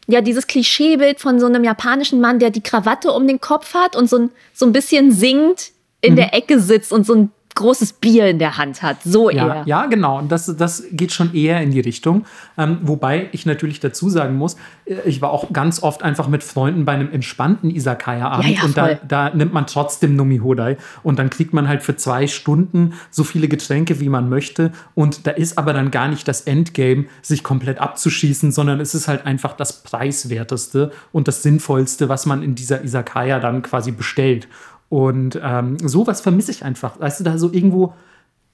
ja, 0.07 0.21
dieses 0.21 0.47
Klischeebild 0.47 1.21
von 1.21 1.41
so 1.41 1.47
einem 1.47 1.65
japanischen 1.65 2.21
Mann, 2.21 2.39
der 2.39 2.51
die 2.51 2.63
Krawatte 2.63 3.11
um 3.11 3.27
den 3.27 3.41
Kopf 3.41 3.75
hat 3.75 3.97
und 3.97 4.09
so 4.09 4.19
ein, 4.19 4.31
so 4.53 4.67
ein 4.67 4.73
bisschen 4.73 5.11
singt, 5.13 5.71
in 6.01 6.13
Mhm. 6.13 6.17
der 6.17 6.35
Ecke 6.35 6.61
sitzt 6.61 6.93
und 6.93 7.07
so 7.07 7.15
ein 7.15 7.31
großes 7.55 7.95
Bier 7.95 8.27
in 8.27 8.39
der 8.39 8.59
Hand 8.59 8.83
hat. 8.83 9.03
So 9.05 9.31
Ja, 9.31 9.47
eher. 9.47 9.63
ja, 9.67 9.87
genau. 9.87 10.19
Und 10.19 10.33
das, 10.33 10.47
das 10.57 10.85
geht 10.91 11.13
schon 11.13 11.35
eher 11.35 11.61
in 11.61 11.71
die 11.71 11.81
Richtung. 11.81 12.25
Ähm, 12.59 12.79
wobei 12.83 13.29
ich 13.33 13.47
natürlich 13.47 13.81
dazu 13.81 14.09
sagen 14.09 14.37
muss, 14.37 14.57
äh, 14.87 14.97
ich 15.05 15.23
war 15.23 15.31
auch 15.31 15.53
ganz 15.53 15.83
oft 15.83 16.03
einfach 16.03 16.27
mit 16.27 16.43
Freunden 16.43 16.85
bei 16.85 16.93
einem 16.93 17.13
entspannten 17.13 17.71
Isakaya-Abend 17.71 18.49
Ja, 18.49 18.57
ja, 18.57 18.65
und 18.65 18.77
da, 18.77 18.95
da 18.95 19.35
nimmt 19.35 19.53
man 19.53 19.67
trotzdem 19.67 20.17
Nomi 20.17 20.39
Hodai 20.39 20.77
und 21.03 21.19
dann 21.19 21.31
kriegt 21.31 21.53
man 21.53 21.69
halt 21.69 21.83
für 21.83 21.97
zwei 21.97 22.27
Stunden 22.27 22.95
so 23.11 23.23
viele 23.23 23.47
Getränke, 23.47 24.01
wie 24.01 24.09
man 24.09 24.29
möchte. 24.29 24.73
Und 24.95 25.27
da 25.27 25.31
ist 25.31 25.57
aber 25.57 25.73
dann 25.73 25.91
gar 25.93 26.09
nicht 26.09 26.27
das 26.27 26.43
Endgame, 26.43 27.07
sich 27.23 27.45
komplett 27.45 27.79
abzuschießen, 27.79 28.51
sondern 28.51 28.81
es 28.81 28.95
ist 28.95 29.07
halt 29.07 29.27
einfach 29.27 29.55
das 29.55 29.83
preiswerteste 29.85 30.91
und 31.13 31.29
das 31.29 31.43
sinnvollste, 31.43 32.09
was 32.09 32.27
man 32.27 32.43
in 32.43 32.55
dieser 32.57 32.83
Isakaya 32.83 33.39
dann 33.39 33.63
quasi 33.63 33.93
bestellt. 33.93 34.49
Und 34.89 35.39
ähm, 35.43 35.79
sowas 35.79 36.21
vermisse 36.21 36.51
ich 36.51 36.65
einfach. 36.65 37.01
Weißt 37.01 37.21
du, 37.21 37.25
da 37.25 37.39
so 37.39 37.53
irgendwo 37.53 37.95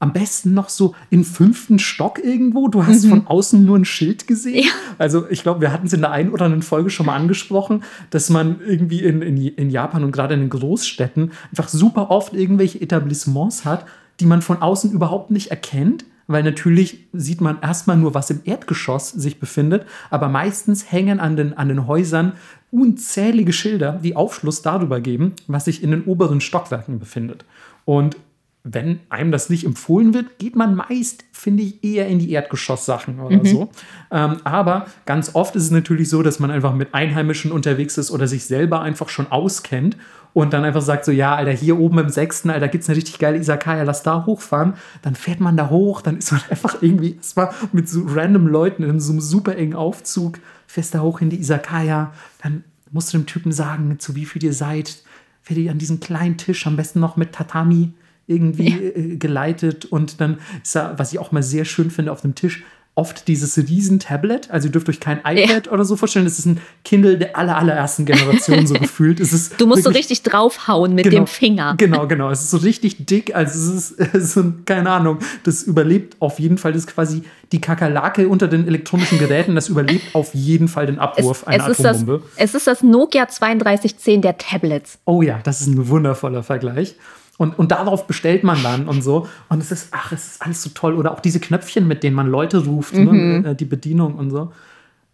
am 0.00 0.14
besten 0.14 0.54
noch 0.54 0.70
so 0.70 0.94
im 1.10 1.24
fünften 1.24 1.78
Stock 1.78 2.18
irgendwo. 2.18 2.68
Du 2.68 2.86
hast 2.86 3.06
von 3.06 3.26
außen 3.26 3.62
nur 3.64 3.78
ein 3.78 3.84
Schild 3.84 4.26
gesehen. 4.26 4.68
Also 4.98 5.28
ich 5.28 5.42
glaube, 5.42 5.60
wir 5.60 5.72
hatten 5.72 5.86
es 5.86 5.92
in 5.92 6.00
der 6.00 6.10
einen 6.10 6.30
oder 6.30 6.46
anderen 6.46 6.62
Folge 6.62 6.90
schon 6.90 7.06
mal 7.06 7.16
angesprochen, 7.16 7.84
dass 8.08 8.30
man 8.30 8.60
irgendwie 8.66 9.02
in, 9.02 9.22
in, 9.22 9.36
in 9.36 9.70
Japan 9.70 10.02
und 10.02 10.12
gerade 10.12 10.34
in 10.34 10.40
den 10.40 10.50
Großstädten 10.50 11.32
einfach 11.50 11.68
super 11.68 12.10
oft 12.10 12.32
irgendwelche 12.34 12.80
Etablissements 12.80 13.64
hat, 13.66 13.84
die 14.20 14.26
man 14.26 14.42
von 14.42 14.62
außen 14.62 14.90
überhaupt 14.90 15.30
nicht 15.30 15.50
erkennt. 15.50 16.06
Weil 16.26 16.44
natürlich 16.44 17.08
sieht 17.12 17.40
man 17.40 17.60
erstmal 17.60 17.96
nur, 17.96 18.14
was 18.14 18.30
im 18.30 18.40
Erdgeschoss 18.44 19.10
sich 19.10 19.40
befindet, 19.40 19.84
aber 20.10 20.28
meistens 20.28 20.92
hängen 20.92 21.18
an 21.18 21.36
den, 21.36 21.58
an 21.58 21.68
den 21.68 21.88
Häusern 21.88 22.34
unzählige 22.70 23.52
Schilder, 23.52 24.00
die 24.02 24.16
Aufschluss 24.16 24.62
darüber 24.62 25.00
geben, 25.00 25.34
was 25.46 25.64
sich 25.64 25.82
in 25.82 25.90
den 25.90 26.04
oberen 26.04 26.40
Stockwerken 26.40 26.98
befindet. 26.98 27.44
Und 27.84 28.16
wenn 28.62 29.00
einem 29.08 29.32
das 29.32 29.48
nicht 29.48 29.64
empfohlen 29.64 30.12
wird, 30.12 30.38
geht 30.38 30.54
man 30.54 30.74
meist, 30.74 31.24
finde 31.32 31.62
ich, 31.62 31.82
eher 31.82 32.06
in 32.08 32.18
die 32.18 32.30
Erdgeschosssachen 32.30 33.18
oder 33.18 33.42
so. 33.44 33.70
Ähm, 34.10 34.36
aber 34.44 34.86
ganz 35.06 35.34
oft 35.34 35.56
ist 35.56 35.64
es 35.64 35.70
natürlich 35.70 36.10
so, 36.10 36.22
dass 36.22 36.40
man 36.40 36.50
einfach 36.50 36.74
mit 36.74 36.92
Einheimischen 36.92 37.52
unterwegs 37.52 37.96
ist 37.96 38.10
oder 38.10 38.26
sich 38.26 38.44
selber 38.44 38.82
einfach 38.82 39.08
schon 39.08 39.32
auskennt 39.32 39.96
und 40.32 40.52
dann 40.52 40.64
einfach 40.64 40.82
sagt 40.82 41.04
so, 41.04 41.12
ja, 41.12 41.34
Alter, 41.34 41.52
hier 41.52 41.78
oben 41.78 41.98
im 41.98 42.08
sechsten, 42.08 42.50
Alter, 42.50 42.68
gibt 42.68 42.82
es 42.82 42.88
eine 42.88 42.96
richtig 42.96 43.18
geile 43.18 43.38
Isakaya, 43.38 43.82
lass 43.82 44.02
da 44.02 44.26
hochfahren. 44.26 44.74
Dann 45.02 45.14
fährt 45.14 45.40
man 45.40 45.56
da 45.56 45.70
hoch, 45.70 46.02
dann 46.02 46.18
ist 46.18 46.30
man 46.30 46.40
einfach 46.50 46.82
irgendwie 46.82 47.16
erstmal 47.16 47.50
mit 47.72 47.88
so 47.88 48.02
random 48.06 48.46
Leuten 48.46 48.84
in 48.84 49.00
so 49.00 49.12
einem 49.12 49.20
super 49.20 49.56
engen 49.56 49.74
Aufzug, 49.74 50.38
fährst 50.70 50.94
da 50.94 51.00
hoch 51.00 51.20
in 51.20 51.30
die 51.30 51.40
Isakaya, 51.40 52.12
dann 52.42 52.62
musst 52.92 53.12
du 53.12 53.18
dem 53.18 53.26
Typen 53.26 53.50
sagen, 53.50 53.98
zu 53.98 54.14
wie 54.14 54.24
viel 54.24 54.42
ihr 54.44 54.52
seid, 54.52 55.02
werdet 55.44 55.64
ihr 55.64 55.70
an 55.72 55.78
diesen 55.78 55.98
kleinen 55.98 56.36
Tisch, 56.36 56.66
am 56.66 56.76
besten 56.76 57.00
noch 57.00 57.16
mit 57.16 57.32
Tatami 57.32 57.92
irgendwie 58.28 58.68
äh, 58.68 59.16
geleitet. 59.16 59.84
Und 59.86 60.20
dann 60.20 60.38
ist 60.62 60.76
da, 60.76 60.96
was 60.96 61.12
ich 61.12 61.18
auch 61.18 61.32
mal 61.32 61.42
sehr 61.42 61.64
schön 61.64 61.90
finde, 61.90 62.12
auf 62.12 62.20
dem 62.20 62.36
Tisch 62.36 62.62
oft 63.00 63.26
dieses 63.28 63.56
Riesen-Tablet. 63.56 64.50
Also 64.50 64.68
ihr 64.68 64.72
dürft 64.72 64.88
euch 64.88 65.00
kein 65.00 65.20
iPad 65.24 65.70
oder 65.72 65.84
so 65.84 65.96
vorstellen. 65.96 66.26
Das 66.26 66.38
ist 66.38 66.44
ein 66.46 66.60
Kindle 66.84 67.16
der 67.18 67.36
aller, 67.36 67.56
allerersten 67.56 68.04
Generation 68.04 68.66
so 68.66 68.74
gefühlt. 68.80 69.18
Es 69.20 69.32
ist 69.32 69.60
Du 69.60 69.66
musst 69.66 69.82
so 69.82 69.90
wirklich- 69.90 70.10
richtig 70.10 70.22
draufhauen 70.24 70.94
mit 70.94 71.04
Genau. 71.04 71.16
dem 71.22 71.26
Finger. 71.26 71.74
Genau, 71.78 72.06
genau. 72.06 72.30
Es 72.30 72.42
ist 72.42 72.50
so 72.50 72.58
richtig 72.58 73.06
dick. 73.06 73.34
Also 73.34 73.58
es 73.58 73.90
ist, 73.90 74.00
es 74.14 74.14
ist 74.24 74.32
so, 74.34 74.40
ein- 74.42 74.62
keine 74.66 74.90
Ahnung, 74.90 75.18
das 75.44 75.62
überlebt 75.62 76.16
auf 76.20 76.38
jeden 76.38 76.58
Fall. 76.58 76.72
Das 76.72 76.82
ist 76.84 76.88
quasi 76.94 77.22
die 77.52 77.60
Kakerlake 77.60 78.28
unter 78.28 78.46
den 78.46 78.68
elektronischen 78.68 79.18
Geräten. 79.18 79.54
Das 79.54 79.68
überlebt 79.68 80.14
auf 80.14 80.34
jeden 80.34 80.68
Fall 80.68 80.86
den 80.86 80.98
Abwurf 80.98 81.46
einer 81.48 81.64
es, 81.64 81.70
ist 81.78 81.84
das, 81.84 81.96
Atombombe. 82.02 82.22
es 82.36 82.54
ist 82.54 82.66
das 82.66 82.82
Nokia 82.82 83.26
3210 83.26 84.22
der 84.22 84.38
Tablets. 84.38 84.98
Oh 85.04 85.22
ja, 85.22 85.40
das 85.42 85.60
ist 85.62 85.66
ein 85.68 85.88
wundervoller 85.88 86.42
Vergleich. 86.42 86.94
Und, 87.40 87.58
und 87.58 87.70
darauf 87.72 88.06
bestellt 88.06 88.44
man 88.44 88.62
dann 88.62 88.86
und 88.86 89.00
so. 89.02 89.26
Und 89.48 89.62
es 89.62 89.72
ist, 89.72 89.88
ach, 89.92 90.12
es 90.12 90.32
ist 90.32 90.42
alles 90.42 90.62
so 90.62 90.68
toll. 90.74 90.94
Oder 90.94 91.10
auch 91.12 91.20
diese 91.20 91.40
Knöpfchen, 91.40 91.88
mit 91.88 92.02
denen 92.02 92.14
man 92.14 92.26
Leute 92.26 92.62
ruft, 92.66 92.92
ne? 92.94 93.42
äh, 93.52 93.54
die 93.54 93.64
Bedienung 93.64 94.16
und 94.16 94.30
so. 94.30 94.52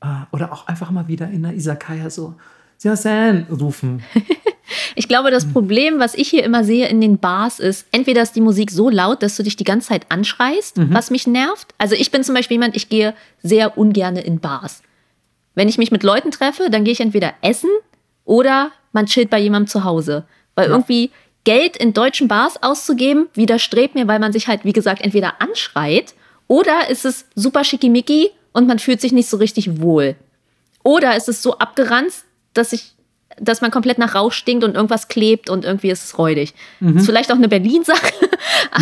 Äh, 0.02 0.06
Oder 0.32 0.52
auch 0.52 0.66
einfach 0.66 0.90
mal 0.90 1.06
wieder 1.06 1.28
in 1.30 1.44
der 1.44 1.52
Isakaya 1.54 2.10
so, 2.10 2.34
Siasen 2.78 3.46
rufen. 3.50 4.02
Ich 4.96 5.06
glaube, 5.08 5.30
das 5.30 5.44
Problem, 5.46 6.00
was 6.00 6.14
ich 6.16 6.28
hier 6.28 6.42
immer 6.42 6.64
sehe 6.64 6.88
in 6.88 7.00
den 7.00 7.18
Bars, 7.18 7.60
ist, 7.60 7.86
entweder 7.92 8.22
ist 8.22 8.34
die 8.34 8.40
Musik 8.40 8.70
so 8.72 8.88
laut, 8.90 9.22
dass 9.22 9.36
du 9.36 9.42
dich 9.44 9.54
die 9.54 9.62
ganze 9.62 9.88
Zeit 9.88 10.06
anschreist, 10.10 10.78
Mhm. 10.78 10.88
was 10.92 11.10
mich 11.10 11.26
nervt. 11.28 11.72
Also 11.78 11.94
ich 11.94 12.10
bin 12.10 12.24
zum 12.24 12.34
Beispiel 12.34 12.56
jemand, 12.56 12.74
ich 12.74 12.88
gehe 12.88 13.14
sehr 13.42 13.78
ungerne 13.78 14.22
in 14.22 14.40
Bars. 14.40 14.82
Wenn 15.54 15.68
ich 15.68 15.78
mich 15.78 15.92
mit 15.92 16.02
Leuten 16.02 16.30
treffe, 16.32 16.68
dann 16.70 16.82
gehe 16.82 16.92
ich 16.92 17.00
entweder 17.00 17.34
essen 17.42 17.70
oder 18.24 18.72
man 18.92 19.06
chillt 19.06 19.30
bei 19.30 19.38
jemandem 19.38 19.68
zu 19.68 19.84
Hause. 19.84 20.24
Weil 20.56 20.68
irgendwie 20.70 21.10
Geld 21.46 21.76
in 21.76 21.94
deutschen 21.94 22.26
Bars 22.28 22.62
auszugeben, 22.62 23.28
widerstrebt 23.34 23.94
mir, 23.94 24.08
weil 24.08 24.18
man 24.18 24.32
sich 24.32 24.48
halt, 24.48 24.64
wie 24.64 24.72
gesagt, 24.72 25.00
entweder 25.00 25.40
anschreit 25.40 26.14
oder 26.48 26.90
ist 26.90 27.06
es 27.06 27.24
super 27.36 27.64
schickimicki 27.64 28.30
und 28.52 28.66
man 28.66 28.80
fühlt 28.80 29.00
sich 29.00 29.12
nicht 29.12 29.30
so 29.30 29.36
richtig 29.36 29.80
wohl. 29.80 30.16
Oder 30.82 31.16
ist 31.16 31.28
es 31.28 31.42
so 31.42 31.58
abgeranzt, 31.58 32.24
dass 32.52 32.72
ich 32.72 32.92
dass 33.38 33.60
man 33.60 33.70
komplett 33.70 33.98
nach 33.98 34.14
Rauch 34.14 34.32
stinkt 34.32 34.64
und 34.64 34.74
irgendwas 34.74 35.08
klebt 35.08 35.50
und 35.50 35.64
irgendwie 35.64 35.90
ist 35.90 36.04
es 36.04 36.18
räudig. 36.18 36.54
Mhm. 36.80 36.96
Ist 36.96 37.06
vielleicht 37.06 37.30
auch 37.30 37.36
eine 37.36 37.48
Berlin-Sache. 37.48 38.12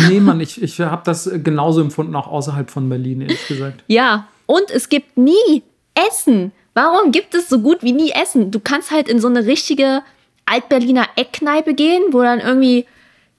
Nee, 0.09 0.19
Mann, 0.19 0.39
ich, 0.41 0.61
ich 0.61 0.79
habe 0.79 1.01
das 1.05 1.29
genauso 1.43 1.81
empfunden, 1.81 2.15
auch 2.15 2.27
außerhalb 2.27 2.69
von 2.69 2.87
Berlin, 2.89 3.21
ehrlich 3.21 3.47
gesagt. 3.47 3.83
Ja, 3.87 4.27
und 4.45 4.69
es 4.69 4.89
gibt 4.89 5.17
nie 5.17 5.63
Essen. 6.09 6.51
Warum 6.73 7.11
gibt 7.11 7.33
es 7.33 7.49
so 7.49 7.59
gut 7.59 7.81
wie 7.81 7.93
nie 7.93 8.11
Essen? 8.11 8.51
Du 8.51 8.59
kannst 8.59 8.91
halt 8.91 9.07
in 9.07 9.19
so 9.19 9.27
eine 9.27 9.45
richtige 9.45 10.01
Altberliner 10.45 11.07
Eckkneipe 11.15 11.73
gehen, 11.73 12.03
wo 12.11 12.21
dann 12.21 12.39
irgendwie, 12.39 12.85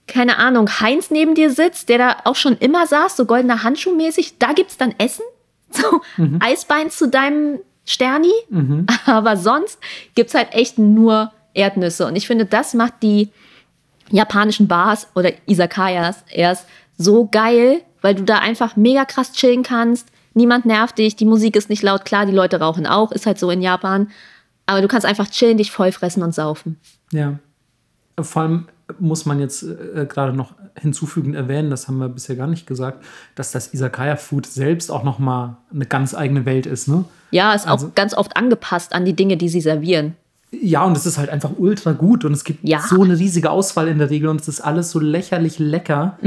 keine 0.07 0.39
Ahnung, 0.39 0.69
Heinz 0.81 1.11
neben 1.11 1.35
dir 1.35 1.51
sitzt, 1.51 1.89
der 1.89 1.99
da 1.99 2.17
auch 2.25 2.37
schon 2.37 2.57
immer 2.59 2.87
saß, 2.87 3.17
so 3.17 3.27
goldener 3.27 3.63
Handschuh 3.63 3.95
mäßig. 3.95 4.39
Da 4.39 4.53
gibt's 4.53 4.77
dann 4.77 4.95
Essen. 4.99 5.25
So 5.69 6.01
Eisbein 6.39 6.91
zu 6.91 7.09
deinem 7.09 7.59
Sterni. 7.85 8.33
Aber 9.07 9.37
sonst 9.37 9.79
gibt's 10.15 10.35
halt 10.35 10.55
echt 10.55 10.79
nur 10.79 11.33
Erdnüsse. 11.55 12.07
Und 12.07 12.15
ich 12.17 12.27
finde, 12.27 12.47
das 12.47 12.73
macht 12.73 13.03
die 13.03 13.31
japanischen 14.11 14.69
Bars 14.69 15.09
oder 15.15 15.33
Izakayas 15.47 16.25
erst 16.31 16.67
so 16.97 17.27
geil, 17.27 17.83
weil 18.01 18.15
du 18.15 18.23
da 18.23 18.39
einfach 18.39 18.77
mega 18.77 19.05
krass 19.05 19.33
chillen 19.33 19.63
kannst. 19.63 20.09
Niemand 20.35 20.67
nervt 20.67 20.99
dich, 20.99 21.17
die 21.17 21.25
Musik 21.25 21.57
ist 21.57 21.71
nicht 21.71 21.83
laut, 21.83 22.05
klar, 22.05 22.27
die 22.27 22.33
Leute 22.33 22.61
rauchen 22.61 22.87
auch, 22.87 23.11
ist 23.11 23.27
halt 23.27 23.39
so 23.39 23.51
in 23.51 23.63
Japan. 23.63 24.11
Aber 24.67 24.81
du 24.83 24.89
kannst 24.89 25.07
einfach 25.07 25.29
chillen, 25.31 25.59
dich 25.59 25.71
vollfressen 25.71 26.23
und 26.23 26.35
saufen. 26.35 26.79
Ja. 27.13 27.39
Vor 28.21 28.43
allem 28.43 28.67
muss 28.99 29.27
man 29.27 29.41
jetzt 29.41 29.63
äh, 29.63 30.07
gerade 30.09 30.33
noch 30.33 30.55
hinzufügend 30.81 31.35
erwähnen, 31.35 31.71
das 31.71 31.89
haben 31.89 31.99
wir 31.99 32.09
bisher 32.09 32.37
gar 32.37 32.47
nicht 32.47 32.67
gesagt, 32.67 33.05
dass 33.35 33.51
das 33.51 33.73
Izakaya-Food 33.75 34.47
selbst 34.47 34.91
auch 34.91 35.03
noch 35.05 35.19
mal 35.19 35.57
eine 35.73 35.87
ganz 35.87 36.15
eigene 36.15 36.45
Welt 36.47 36.67
ist, 36.67 36.87
ne? 36.89 37.05
Ja, 37.31 37.53
ist 37.55 37.67
Also- 37.67 37.89
auch 37.89 37.95
ganz 37.95 38.15
oft 38.15 38.37
angepasst 38.37 38.93
an 38.95 39.05
die 39.05 39.15
Dinge, 39.15 39.37
die 39.37 39.49
sie 39.49 39.61
servieren. 39.61 40.15
Ja, 40.53 40.85
und 40.85 40.97
es 40.97 41.05
ist 41.05 41.19
halt 41.19 41.29
einfach 41.29 41.51
ultra 41.59 41.93
gut 41.93 42.25
und 42.25 42.33
es 42.33 42.45
gibt 42.45 42.67
Ja. 42.67 42.79
so 42.81 43.03
eine 43.03 43.19
riesige 43.19 43.51
Auswahl 43.51 43.89
in 43.89 43.99
der 43.99 44.11
Regel 44.11 44.29
und 44.29 44.41
es 44.41 44.47
ist 44.49 44.61
alles 44.61 44.91
so 44.93 45.01
lächerlich 45.01 45.59
lecker. 45.59 46.19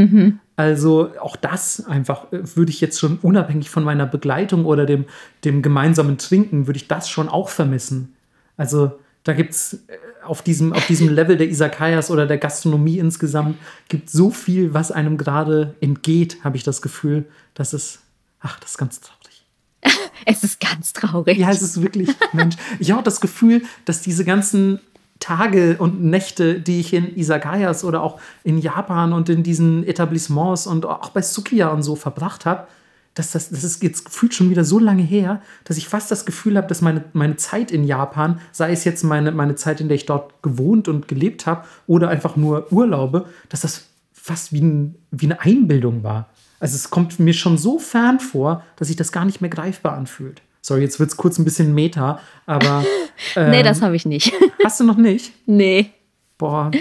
Also 0.57 1.09
auch 1.21 1.37
das 1.37 1.85
einfach 1.87 2.31
äh, 2.33 2.41
würde 2.55 2.69
ich 2.71 2.81
jetzt 2.81 2.99
schon 2.99 3.17
unabhängig 3.21 3.69
von 3.69 3.83
meiner 3.85 4.05
Begleitung 4.05 4.65
oder 4.65 4.85
dem, 4.85 5.05
dem 5.45 5.61
gemeinsamen 5.61 6.17
Trinken, 6.17 6.67
würde 6.67 6.77
ich 6.77 6.87
das 6.89 7.09
schon 7.09 7.29
auch 7.29 7.47
vermissen. 7.47 8.13
Also 8.59 8.91
da 9.23 9.31
gibt 9.31 9.51
es 9.51 9.79
auf 10.21 10.41
diesem, 10.41 10.73
auf 10.73 10.85
diesem 10.85 11.07
Level 11.07 11.37
der 11.37 11.47
Isakayas 11.47 12.11
oder 12.11 12.27
der 12.27 12.37
Gastronomie 12.37 12.99
insgesamt, 12.99 13.57
gibt 13.87 14.09
so 14.09 14.31
viel, 14.31 14.73
was 14.73 14.91
einem 14.91 15.17
gerade 15.17 15.75
entgeht, 15.79 16.43
habe 16.43 16.57
ich 16.57 16.63
das 16.63 16.81
Gefühl. 16.81 17.25
Das 17.53 17.73
ist, 17.73 18.01
ach, 18.41 18.59
das 18.59 18.71
ist 18.71 18.77
ganz 18.77 18.99
traurig. 18.99 19.45
Es 20.25 20.43
ist 20.43 20.59
ganz 20.59 20.91
traurig. 20.91 21.37
Ja, 21.37 21.49
es 21.49 21.61
ist 21.61 21.81
wirklich, 21.81 22.09
Mensch. 22.33 22.57
Ich 22.79 22.91
habe 22.91 23.03
das 23.03 23.21
Gefühl, 23.21 23.63
dass 23.85 24.01
diese 24.01 24.25
ganzen 24.25 24.81
Tage 25.19 25.77
und 25.79 26.03
Nächte, 26.03 26.59
die 26.59 26.81
ich 26.81 26.93
in 26.93 27.15
Isagayas 27.15 27.85
oder 27.85 28.03
auch 28.03 28.19
in 28.43 28.57
Japan 28.57 29.13
und 29.13 29.29
in 29.29 29.41
diesen 29.41 29.87
Etablissements 29.87 30.67
und 30.67 30.85
auch 30.85 31.11
bei 31.11 31.21
Sukiya 31.21 31.69
und 31.69 31.83
so 31.83 31.95
verbracht 31.95 32.45
habe, 32.45 32.67
dass 33.19 33.31
das, 33.31 33.49
das 33.49 33.65
ist 33.65 33.83
jetzt 33.83 34.05
gefühlt 34.05 34.33
schon 34.33 34.49
wieder 34.49 34.63
so 34.63 34.79
lange 34.79 35.03
her, 35.03 35.41
dass 35.65 35.75
ich 35.75 35.89
fast 35.89 36.09
das 36.09 36.25
Gefühl 36.25 36.55
habe, 36.55 36.67
dass 36.67 36.81
meine, 36.81 37.03
meine 37.11 37.35
Zeit 37.35 37.69
in 37.69 37.83
Japan, 37.83 38.39
sei 38.53 38.71
es 38.71 38.85
jetzt 38.85 39.03
meine, 39.03 39.33
meine 39.33 39.55
Zeit, 39.55 39.81
in 39.81 39.89
der 39.89 39.95
ich 39.95 40.05
dort 40.05 40.41
gewohnt 40.41 40.87
und 40.87 41.09
gelebt 41.09 41.45
habe 41.45 41.65
oder 41.85 42.07
einfach 42.07 42.37
nur 42.37 42.71
Urlaube, 42.71 43.25
dass 43.49 43.59
das 43.59 43.87
fast 44.13 44.53
wie, 44.53 44.61
ein, 44.61 44.95
wie 45.11 45.25
eine 45.25 45.41
Einbildung 45.41 46.01
war. 46.01 46.29
Also 46.61 46.75
es 46.75 46.89
kommt 46.89 47.19
mir 47.19 47.33
schon 47.33 47.57
so 47.57 47.77
fern 47.77 48.21
vor, 48.21 48.63
dass 48.77 48.87
sich 48.87 48.95
das 48.95 49.11
gar 49.11 49.25
nicht 49.25 49.41
mehr 49.41 49.49
greifbar 49.49 49.97
anfühlt. 49.97 50.41
Sorry, 50.61 50.81
jetzt 50.81 50.99
wird 50.99 51.09
es 51.09 51.17
kurz 51.17 51.37
ein 51.39 51.45
bisschen 51.45 51.73
meta, 51.73 52.19
aber 52.45 52.85
nee, 53.35 53.59
ähm, 53.59 53.63
das 53.63 53.81
habe 53.81 53.97
ich 53.97 54.05
nicht. 54.05 54.31
hast 54.63 54.79
du 54.79 54.85
noch 54.85 54.97
nicht? 54.97 55.33
nee. 55.45 55.91
Boah, 56.37 56.71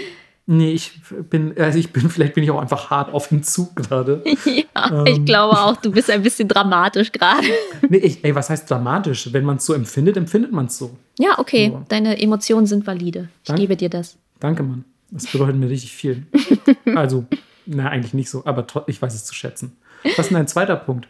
nee, 0.51 0.71
ich 0.73 0.99
bin, 1.29 1.53
also 1.57 1.77
ich 1.77 1.91
bin, 1.93 2.09
vielleicht 2.09 2.33
bin 2.33 2.43
ich 2.43 2.49
auch 2.51 2.59
einfach 2.59 2.89
hart 2.89 3.13
auf 3.13 3.27
dem 3.29 3.43
Zug 3.43 3.75
gerade. 3.75 4.23
Ja, 4.75 4.89
Ähm. 5.01 5.05
ich 5.07 5.25
glaube 5.25 5.57
auch, 5.59 5.77
du 5.77 5.91
bist 5.91 6.09
ein 6.09 6.23
bisschen 6.23 6.47
dramatisch 6.47 7.11
gerade. 7.11 7.47
Nee, 7.89 7.97
ich, 7.97 8.23
ey, 8.23 8.33
was 8.33 8.49
heißt 8.49 8.69
dramatisch? 8.69 9.31
Wenn 9.33 9.43
man 9.45 9.57
es 9.57 9.65
so 9.65 9.73
empfindet, 9.73 10.17
empfindet 10.17 10.51
man 10.51 10.65
es 10.67 10.77
so. 10.77 10.95
Ja, 11.17 11.37
okay. 11.37 11.71
Ja. 11.73 11.83
Deine 11.89 12.19
Emotionen 12.21 12.65
sind 12.65 12.87
valide. 12.87 13.29
Ich 13.43 13.47
Danke. 13.47 13.61
gebe 13.61 13.75
dir 13.75 13.89
das. 13.89 14.17
Danke, 14.39 14.63
Mann. 14.63 14.85
Das 15.11 15.27
bedeutet 15.27 15.55
mir 15.57 15.69
richtig 15.69 15.93
viel. 15.93 16.25
Also, 16.95 17.25
na, 17.65 17.89
eigentlich 17.89 18.13
nicht 18.13 18.29
so, 18.29 18.45
aber 18.45 18.65
ich 18.87 19.01
weiß 19.01 19.13
es 19.13 19.25
zu 19.25 19.33
schätzen. 19.35 19.75
Was 20.03 20.19
ist 20.19 20.27
denn 20.29 20.37
dein 20.37 20.47
zweiter 20.47 20.75
Punkt? 20.75 21.07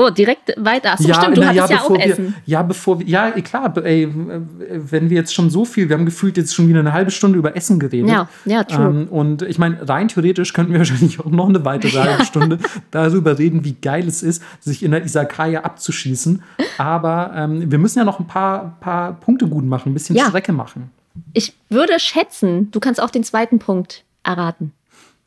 Oh, 0.00 0.10
direkt 0.10 0.54
weiter. 0.56 0.92
Achso, 0.92 1.12
stimmt, 1.12 1.36
du 1.36 1.40
na, 1.40 1.48
hattest 1.48 1.70
ja, 1.70 1.78
auch 1.78 1.88
bevor 1.88 1.98
wir, 1.98 2.06
Essen. 2.06 2.36
Ja, 2.46 2.62
bevor 2.62 3.00
wir, 3.00 3.06
ja, 3.08 3.36
eh, 3.36 3.42
klar, 3.42 3.76
ey, 3.84 4.08
wenn 4.14 5.10
wir 5.10 5.16
jetzt 5.16 5.34
schon 5.34 5.50
so 5.50 5.64
viel, 5.64 5.88
wir 5.88 5.96
haben 5.96 6.04
gefühlt 6.04 6.36
jetzt 6.36 6.54
schon 6.54 6.68
wieder 6.68 6.78
eine 6.78 6.92
halbe 6.92 7.10
Stunde 7.10 7.36
über 7.36 7.56
Essen 7.56 7.80
geredet. 7.80 8.08
Ja, 8.08 8.28
ja, 8.44 8.62
true. 8.62 8.86
Ähm, 8.86 9.08
und 9.08 9.42
ich 9.42 9.58
meine, 9.58 9.88
rein 9.88 10.06
theoretisch 10.06 10.52
könnten 10.52 10.70
wir 10.70 10.78
wahrscheinlich 10.78 11.18
auch 11.18 11.24
noch 11.24 11.48
eine 11.48 11.64
weitere 11.64 11.98
halbe 11.98 12.24
Stunde 12.24 12.58
darüber 12.92 13.40
reden, 13.40 13.64
wie 13.64 13.72
geil 13.72 14.06
es 14.06 14.22
ist, 14.22 14.40
sich 14.60 14.84
in 14.84 14.92
der 14.92 15.04
Isakaya 15.04 15.62
abzuschießen. 15.62 16.44
Aber 16.78 17.32
ähm, 17.34 17.68
wir 17.68 17.78
müssen 17.78 17.98
ja 17.98 18.04
noch 18.04 18.20
ein 18.20 18.28
paar, 18.28 18.76
paar 18.78 19.14
Punkte 19.14 19.48
gut 19.48 19.64
machen, 19.64 19.90
ein 19.90 19.94
bisschen 19.94 20.14
Ja. 20.14 20.26
Strecke 20.28 20.52
machen. 20.52 20.92
Ich 21.32 21.54
würde 21.70 21.98
schätzen, 21.98 22.70
du 22.70 22.78
kannst 22.78 23.02
auch 23.02 23.10
den 23.10 23.24
zweiten 23.24 23.58
Punkt 23.58 24.04
erraten. 24.22 24.72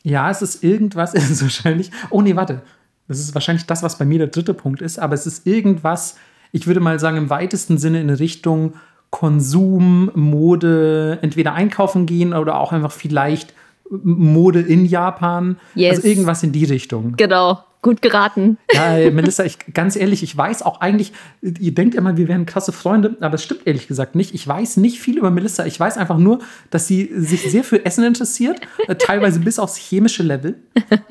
Ja, 0.03 0.29
es 0.29 0.41
ist 0.41 0.63
irgendwas, 0.63 1.13
es 1.13 1.29
ist 1.29 1.41
wahrscheinlich. 1.41 1.91
Oh 2.09 2.21
nee, 2.21 2.37
warte. 2.37 2.61
Das 3.11 3.19
ist 3.19 3.33
wahrscheinlich 3.35 3.65
das, 3.65 3.83
was 3.83 3.97
bei 3.97 4.05
mir 4.05 4.19
der 4.19 4.27
dritte 4.27 4.53
Punkt 4.53 4.81
ist, 4.81 4.99
aber 4.99 5.13
es 5.13 5.27
ist 5.27 5.45
irgendwas, 5.45 6.15
ich 6.51 6.67
würde 6.67 6.79
mal 6.79 6.99
sagen, 6.99 7.17
im 7.17 7.29
weitesten 7.29 7.77
Sinne 7.77 8.01
in 8.01 8.09
Richtung 8.09 8.73
Konsum, 9.09 10.09
Mode, 10.15 11.19
entweder 11.21 11.53
einkaufen 11.53 12.05
gehen 12.05 12.33
oder 12.33 12.59
auch 12.59 12.71
einfach 12.71 12.91
vielleicht 12.91 13.53
Mode 13.89 14.61
in 14.61 14.85
Japan. 14.85 15.57
Yes. 15.75 15.97
Also 15.97 16.07
irgendwas 16.07 16.43
in 16.43 16.53
die 16.53 16.63
Richtung. 16.63 17.15
Genau, 17.17 17.59
gut 17.81 18.01
geraten. 18.01 18.57
Ja, 18.73 18.95
ey, 18.95 19.11
Melissa, 19.11 19.43
ich, 19.43 19.57
ganz 19.73 19.95
ehrlich, 19.95 20.21
ich 20.21 20.35
weiß 20.35 20.61
auch 20.61 20.81
eigentlich, 20.81 21.13
ihr 21.41 21.73
denkt 21.73 21.95
immer, 21.95 22.15
wir 22.15 22.27
wären 22.27 22.45
krasse 22.45 22.71
Freunde, 22.71 23.17
aber 23.21 23.35
es 23.35 23.43
stimmt 23.43 23.65
ehrlich 23.65 23.87
gesagt 23.87 24.15
nicht. 24.15 24.35
Ich 24.35 24.47
weiß 24.47 24.77
nicht 24.77 24.99
viel 24.99 25.17
über 25.17 25.31
Melissa. 25.31 25.65
Ich 25.65 25.79
weiß 25.79 25.97
einfach 25.97 26.17
nur, 26.17 26.39
dass 26.69 26.87
sie 26.87 27.09
sich 27.15 27.41
sehr 27.49 27.63
für 27.63 27.83
Essen 27.83 28.03
interessiert, 28.03 28.61
äh, 28.87 28.95
teilweise 28.95 29.39
bis 29.39 29.57
aufs 29.57 29.77
chemische 29.77 30.21
Level 30.21 30.55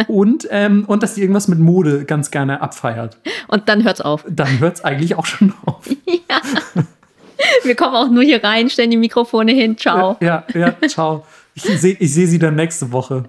und, 0.07 0.47
ähm, 0.51 0.85
und 0.87 1.03
dass 1.03 1.17
sie 1.17 1.23
irgendwas 1.23 1.49
mit 1.49 1.59
Mode 1.59 2.05
ganz 2.05 2.31
gerne 2.31 2.61
abfeiert. 2.61 3.19
Und 3.49 3.69
dann 3.69 3.83
hört's 3.83 4.01
auf. 4.01 4.25
Dann 4.29 4.61
hört 4.61 4.77
es 4.77 4.85
eigentlich 4.85 5.17
auch 5.17 5.27
schon 5.27 5.53
auf. 5.67 5.89
Wir 7.65 7.75
kommen 7.75 7.95
auch 7.95 8.11
nur 8.11 8.23
hier 8.23 8.45
rein, 8.45 8.71
stellen 8.71 8.91
die 8.91 8.97
Mikrofone 8.97 9.53
hin. 9.53 9.77
Ciao. 9.77 10.17
Ja, 10.21 10.45
ja, 10.55 10.75
ciao. 10.87 11.25
Ich 11.55 11.63
sehe 11.63 11.97
ich 11.99 12.15
seh 12.15 12.27
sie 12.27 12.39
dann 12.39 12.55
nächste 12.55 12.93
Woche. 12.93 13.25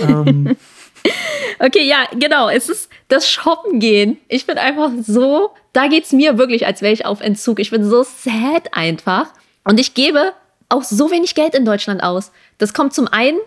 Ähm, 0.00 0.56
Okay, 1.58 1.86
ja, 1.86 2.04
genau. 2.12 2.48
Es 2.48 2.68
ist 2.68 2.90
das 3.08 3.28
Shoppen 3.28 3.80
gehen. 3.80 4.18
Ich 4.28 4.46
bin 4.46 4.58
einfach 4.58 4.90
so, 5.00 5.50
da 5.72 5.88
geht's 5.88 6.12
mir 6.12 6.38
wirklich, 6.38 6.66
als 6.66 6.82
wäre 6.82 6.92
ich 6.92 7.06
auf 7.06 7.20
Entzug. 7.20 7.60
Ich 7.60 7.70
bin 7.70 7.88
so 7.88 8.02
sad 8.02 8.74
einfach. 8.74 9.28
Und 9.64 9.80
ich 9.80 9.94
gebe 9.94 10.32
auch 10.68 10.82
so 10.82 11.10
wenig 11.10 11.34
Geld 11.34 11.54
in 11.54 11.64
Deutschland 11.64 12.02
aus. 12.02 12.32
Das 12.58 12.74
kommt 12.74 12.94
zum 12.94 13.08
einen 13.08 13.38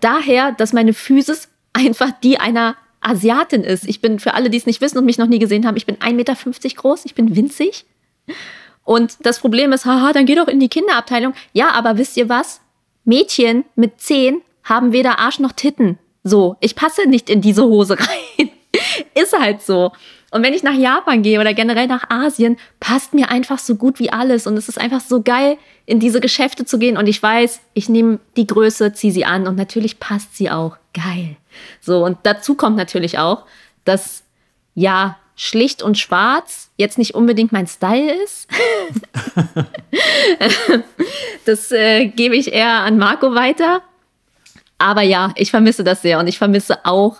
daher, 0.00 0.52
dass 0.52 0.72
meine 0.72 0.92
Physis 0.92 1.48
einfach 1.72 2.10
die 2.22 2.38
einer 2.38 2.76
Asiatin 3.00 3.62
ist. 3.62 3.84
Ich 3.84 4.00
bin, 4.00 4.18
für 4.18 4.34
alle, 4.34 4.50
die 4.50 4.56
es 4.56 4.66
nicht 4.66 4.80
wissen 4.80 4.98
und 4.98 5.04
mich 5.04 5.18
noch 5.18 5.26
nie 5.26 5.38
gesehen 5.38 5.66
haben, 5.66 5.76
ich 5.76 5.86
bin 5.86 5.96
1,50 5.96 6.12
Meter 6.12 6.34
groß, 6.74 7.04
ich 7.04 7.14
bin 7.14 7.36
winzig. 7.36 7.84
Und 8.84 9.16
das 9.20 9.40
Problem 9.40 9.72
ist, 9.72 9.84
haha, 9.84 10.12
dann 10.12 10.26
geh 10.26 10.34
doch 10.34 10.48
in 10.48 10.60
die 10.60 10.68
Kinderabteilung. 10.68 11.34
Ja, 11.52 11.70
aber 11.70 11.98
wisst 11.98 12.16
ihr 12.16 12.28
was? 12.28 12.60
Mädchen 13.04 13.64
mit 13.74 14.00
10 14.00 14.42
haben 14.64 14.92
weder 14.92 15.18
Arsch 15.18 15.38
noch 15.38 15.52
Titten. 15.52 15.98
So, 16.26 16.56
ich 16.58 16.74
passe 16.74 17.06
nicht 17.08 17.30
in 17.30 17.40
diese 17.40 17.62
Hose 17.62 17.96
rein. 18.00 18.50
ist 19.14 19.38
halt 19.38 19.62
so. 19.62 19.92
Und 20.32 20.42
wenn 20.42 20.54
ich 20.54 20.64
nach 20.64 20.74
Japan 20.74 21.22
gehe 21.22 21.40
oder 21.40 21.54
generell 21.54 21.86
nach 21.86 22.10
Asien, 22.10 22.56
passt 22.80 23.14
mir 23.14 23.30
einfach 23.30 23.60
so 23.60 23.76
gut 23.76 24.00
wie 24.00 24.10
alles. 24.10 24.48
Und 24.48 24.56
es 24.56 24.68
ist 24.68 24.80
einfach 24.80 25.00
so 25.00 25.22
geil, 25.22 25.56
in 25.86 26.00
diese 26.00 26.20
Geschäfte 26.20 26.64
zu 26.64 26.80
gehen. 26.80 26.96
Und 26.96 27.06
ich 27.06 27.22
weiß, 27.22 27.60
ich 27.74 27.88
nehme 27.88 28.18
die 28.36 28.48
Größe, 28.48 28.92
ziehe 28.92 29.12
sie 29.12 29.24
an 29.24 29.46
und 29.46 29.54
natürlich 29.54 30.00
passt 30.00 30.36
sie 30.36 30.50
auch. 30.50 30.76
Geil. 30.92 31.36
So, 31.80 32.04
und 32.04 32.18
dazu 32.24 32.56
kommt 32.56 32.76
natürlich 32.76 33.20
auch, 33.20 33.44
dass 33.84 34.24
ja, 34.74 35.18
schlicht 35.36 35.80
und 35.80 35.96
schwarz 35.96 36.70
jetzt 36.76 36.98
nicht 36.98 37.14
unbedingt 37.14 37.52
mein 37.52 37.68
Style 37.68 38.12
ist. 38.24 38.48
das 41.44 41.70
äh, 41.70 42.06
gebe 42.06 42.34
ich 42.34 42.52
eher 42.52 42.80
an 42.80 42.98
Marco 42.98 43.32
weiter. 43.36 43.82
Aber 44.78 45.02
ja, 45.02 45.32
ich 45.36 45.50
vermisse 45.50 45.84
das 45.84 46.02
sehr 46.02 46.18
und 46.18 46.26
ich 46.26 46.38
vermisse 46.38 46.84
auch 46.84 47.16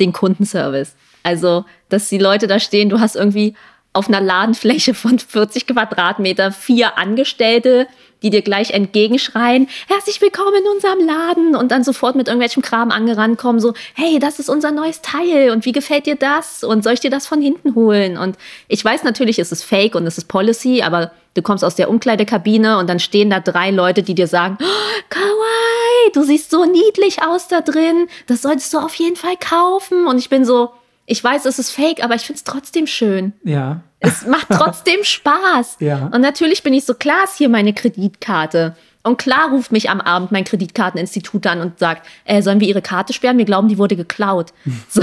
den 0.00 0.12
Kundenservice. 0.12 0.94
Also, 1.22 1.64
dass 1.88 2.08
die 2.08 2.18
Leute 2.18 2.46
da 2.46 2.60
stehen, 2.60 2.88
du 2.88 3.00
hast 3.00 3.16
irgendwie 3.16 3.54
auf 3.92 4.08
einer 4.08 4.20
Ladenfläche 4.20 4.94
von 4.94 5.18
40 5.18 5.66
Quadratmeter 5.66 6.52
vier 6.52 6.98
Angestellte, 6.98 7.88
die 8.22 8.30
dir 8.30 8.42
gleich 8.42 8.70
entgegenschreien, 8.70 9.68
herzlich 9.86 10.20
willkommen 10.20 10.54
in 10.60 10.72
unserem 10.74 11.06
Laden 11.06 11.56
und 11.56 11.70
dann 11.70 11.84
sofort 11.84 12.16
mit 12.16 12.28
irgendwelchem 12.28 12.62
Kram 12.62 12.90
angerannt 12.90 13.38
kommen, 13.38 13.60
so, 13.60 13.74
hey, 13.94 14.18
das 14.18 14.38
ist 14.38 14.48
unser 14.48 14.72
neues 14.72 15.02
Teil 15.02 15.50
und 15.50 15.64
wie 15.64 15.72
gefällt 15.72 16.06
dir 16.06 16.16
das 16.16 16.64
und 16.64 16.82
soll 16.82 16.94
ich 16.94 17.00
dir 17.00 17.10
das 17.10 17.26
von 17.26 17.40
hinten 17.40 17.74
holen? 17.74 18.18
Und 18.18 18.36
ich 18.66 18.84
weiß 18.84 19.04
natürlich, 19.04 19.38
es 19.38 19.52
ist 19.52 19.64
Fake 19.64 19.94
und 19.94 20.06
es 20.06 20.18
ist 20.18 20.26
Policy, 20.26 20.82
aber 20.82 21.12
du 21.34 21.42
kommst 21.42 21.64
aus 21.64 21.76
der 21.76 21.88
Umkleidekabine 21.88 22.78
und 22.78 22.88
dann 22.88 22.98
stehen 22.98 23.30
da 23.30 23.40
drei 23.40 23.70
Leute, 23.70 24.02
die 24.02 24.14
dir 24.14 24.26
sagen, 24.26 24.58
oh, 24.60 25.02
kawaii, 25.08 25.77
du 26.12 26.22
siehst 26.22 26.50
so 26.50 26.64
niedlich 26.64 27.22
aus 27.22 27.48
da 27.48 27.60
drin, 27.60 28.08
das 28.26 28.42
solltest 28.42 28.72
du 28.74 28.78
auf 28.78 28.94
jeden 28.94 29.16
Fall 29.16 29.36
kaufen. 29.36 30.06
Und 30.06 30.18
ich 30.18 30.28
bin 30.28 30.44
so, 30.44 30.70
ich 31.06 31.22
weiß, 31.22 31.46
es 31.46 31.58
ist 31.58 31.70
fake, 31.70 32.04
aber 32.04 32.14
ich 32.14 32.22
finde 32.22 32.38
es 32.38 32.44
trotzdem 32.44 32.86
schön. 32.86 33.32
Ja. 33.44 33.80
Es 34.00 34.26
macht 34.26 34.48
trotzdem 34.50 35.00
Spaß. 35.02 35.78
Ja. 35.80 36.10
Und 36.12 36.20
natürlich 36.20 36.62
bin 36.62 36.74
ich 36.74 36.84
so, 36.84 36.94
klar 36.94 37.24
ist 37.24 37.38
hier 37.38 37.48
meine 37.48 37.72
Kreditkarte. 37.72 38.76
Und 39.04 39.16
klar 39.16 39.50
ruft 39.50 39.72
mich 39.72 39.88
am 39.88 40.00
Abend 40.00 40.32
mein 40.32 40.44
Kreditkarteninstitut 40.44 41.46
an 41.46 41.60
und 41.60 41.78
sagt, 41.78 42.06
äh, 42.24 42.42
sollen 42.42 42.60
wir 42.60 42.68
ihre 42.68 42.82
Karte 42.82 43.12
sperren? 43.14 43.38
Wir 43.38 43.46
glauben, 43.46 43.68
die 43.68 43.78
wurde 43.78 43.96
geklaut. 43.96 44.52
So. 44.90 45.02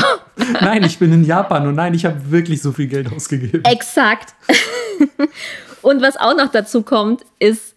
nein, 0.61 0.83
ich 0.83 0.99
bin 0.99 1.13
in 1.13 1.23
Japan 1.23 1.65
und 1.67 1.75
nein, 1.75 1.93
ich 1.93 2.05
habe 2.05 2.29
wirklich 2.29 2.61
so 2.61 2.71
viel 2.71 2.87
Geld 2.87 3.11
ausgegeben. 3.11 3.63
Exakt. 3.63 4.35
und 5.81 6.01
was 6.01 6.17
auch 6.17 6.35
noch 6.35 6.51
dazu 6.51 6.81
kommt, 6.81 7.21
ist, 7.39 7.74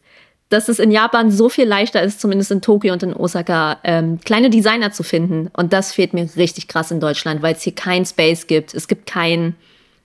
dass 0.48 0.68
es 0.68 0.78
in 0.78 0.90
Japan 0.90 1.30
so 1.30 1.48
viel 1.48 1.66
leichter 1.66 2.02
ist, 2.02 2.20
zumindest 2.20 2.50
in 2.50 2.62
Tokio 2.62 2.92
und 2.92 3.02
in 3.02 3.14
Osaka, 3.14 3.78
ähm, 3.84 4.18
kleine 4.24 4.48
Designer 4.50 4.92
zu 4.92 5.02
finden. 5.02 5.50
Und 5.54 5.72
das 5.72 5.92
fehlt 5.92 6.14
mir 6.14 6.28
richtig 6.36 6.68
krass 6.68 6.90
in 6.90 7.00
Deutschland, 7.00 7.42
weil 7.42 7.54
es 7.54 7.62
hier 7.62 7.74
kein 7.74 8.06
Space 8.06 8.46
gibt. 8.46 8.72
Es 8.74 8.88
gibt 8.88 9.06
kein 9.06 9.54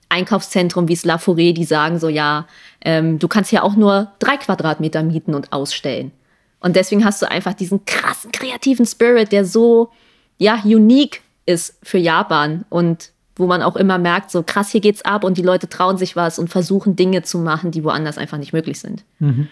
Einkaufszentrum 0.09 0.87
wie 0.87 0.93
es 0.93 1.05
La 1.05 1.15
Forêt, 1.15 1.53
die 1.53 1.63
sagen 1.63 1.99
so, 1.99 2.07
ja, 2.07 2.47
ähm, 2.81 3.19
du 3.19 3.27
kannst 3.27 3.49
hier 3.49 3.63
auch 3.63 3.75
nur 3.75 4.11
drei 4.19 4.37
Quadratmeter 4.37 5.01
mieten 5.01 5.33
und 5.33 5.51
ausstellen. 5.51 6.11
Und 6.59 6.75
deswegen 6.75 7.03
hast 7.03 7.21
du 7.21 7.29
einfach 7.29 7.53
diesen 7.53 7.83
krassen 7.85 8.31
kreativen 8.31 8.85
Spirit, 8.85 9.31
der 9.31 9.43
so, 9.43 9.89
ja, 10.37 10.61
unique 10.63 11.21
ist 11.45 11.77
für 11.83 11.97
Japan 11.97 12.63
und 12.69 13.11
wo 13.35 13.47
man 13.47 13.63
auch 13.63 13.75
immer 13.75 13.97
merkt, 13.97 14.29
so 14.29 14.43
krass, 14.43 14.69
hier 14.69 14.81
geht's 14.81 15.01
ab 15.01 15.23
und 15.23 15.37
die 15.37 15.41
Leute 15.41 15.67
trauen 15.67 15.97
sich 15.97 16.15
was 16.15 16.37
und 16.37 16.49
versuchen 16.49 16.95
Dinge 16.95 17.23
zu 17.23 17.39
machen, 17.39 17.71
die 17.71 17.83
woanders 17.83 18.17
einfach 18.17 18.37
nicht 18.37 18.53
möglich 18.53 18.79
sind. 18.79 19.03
Mhm. 19.19 19.47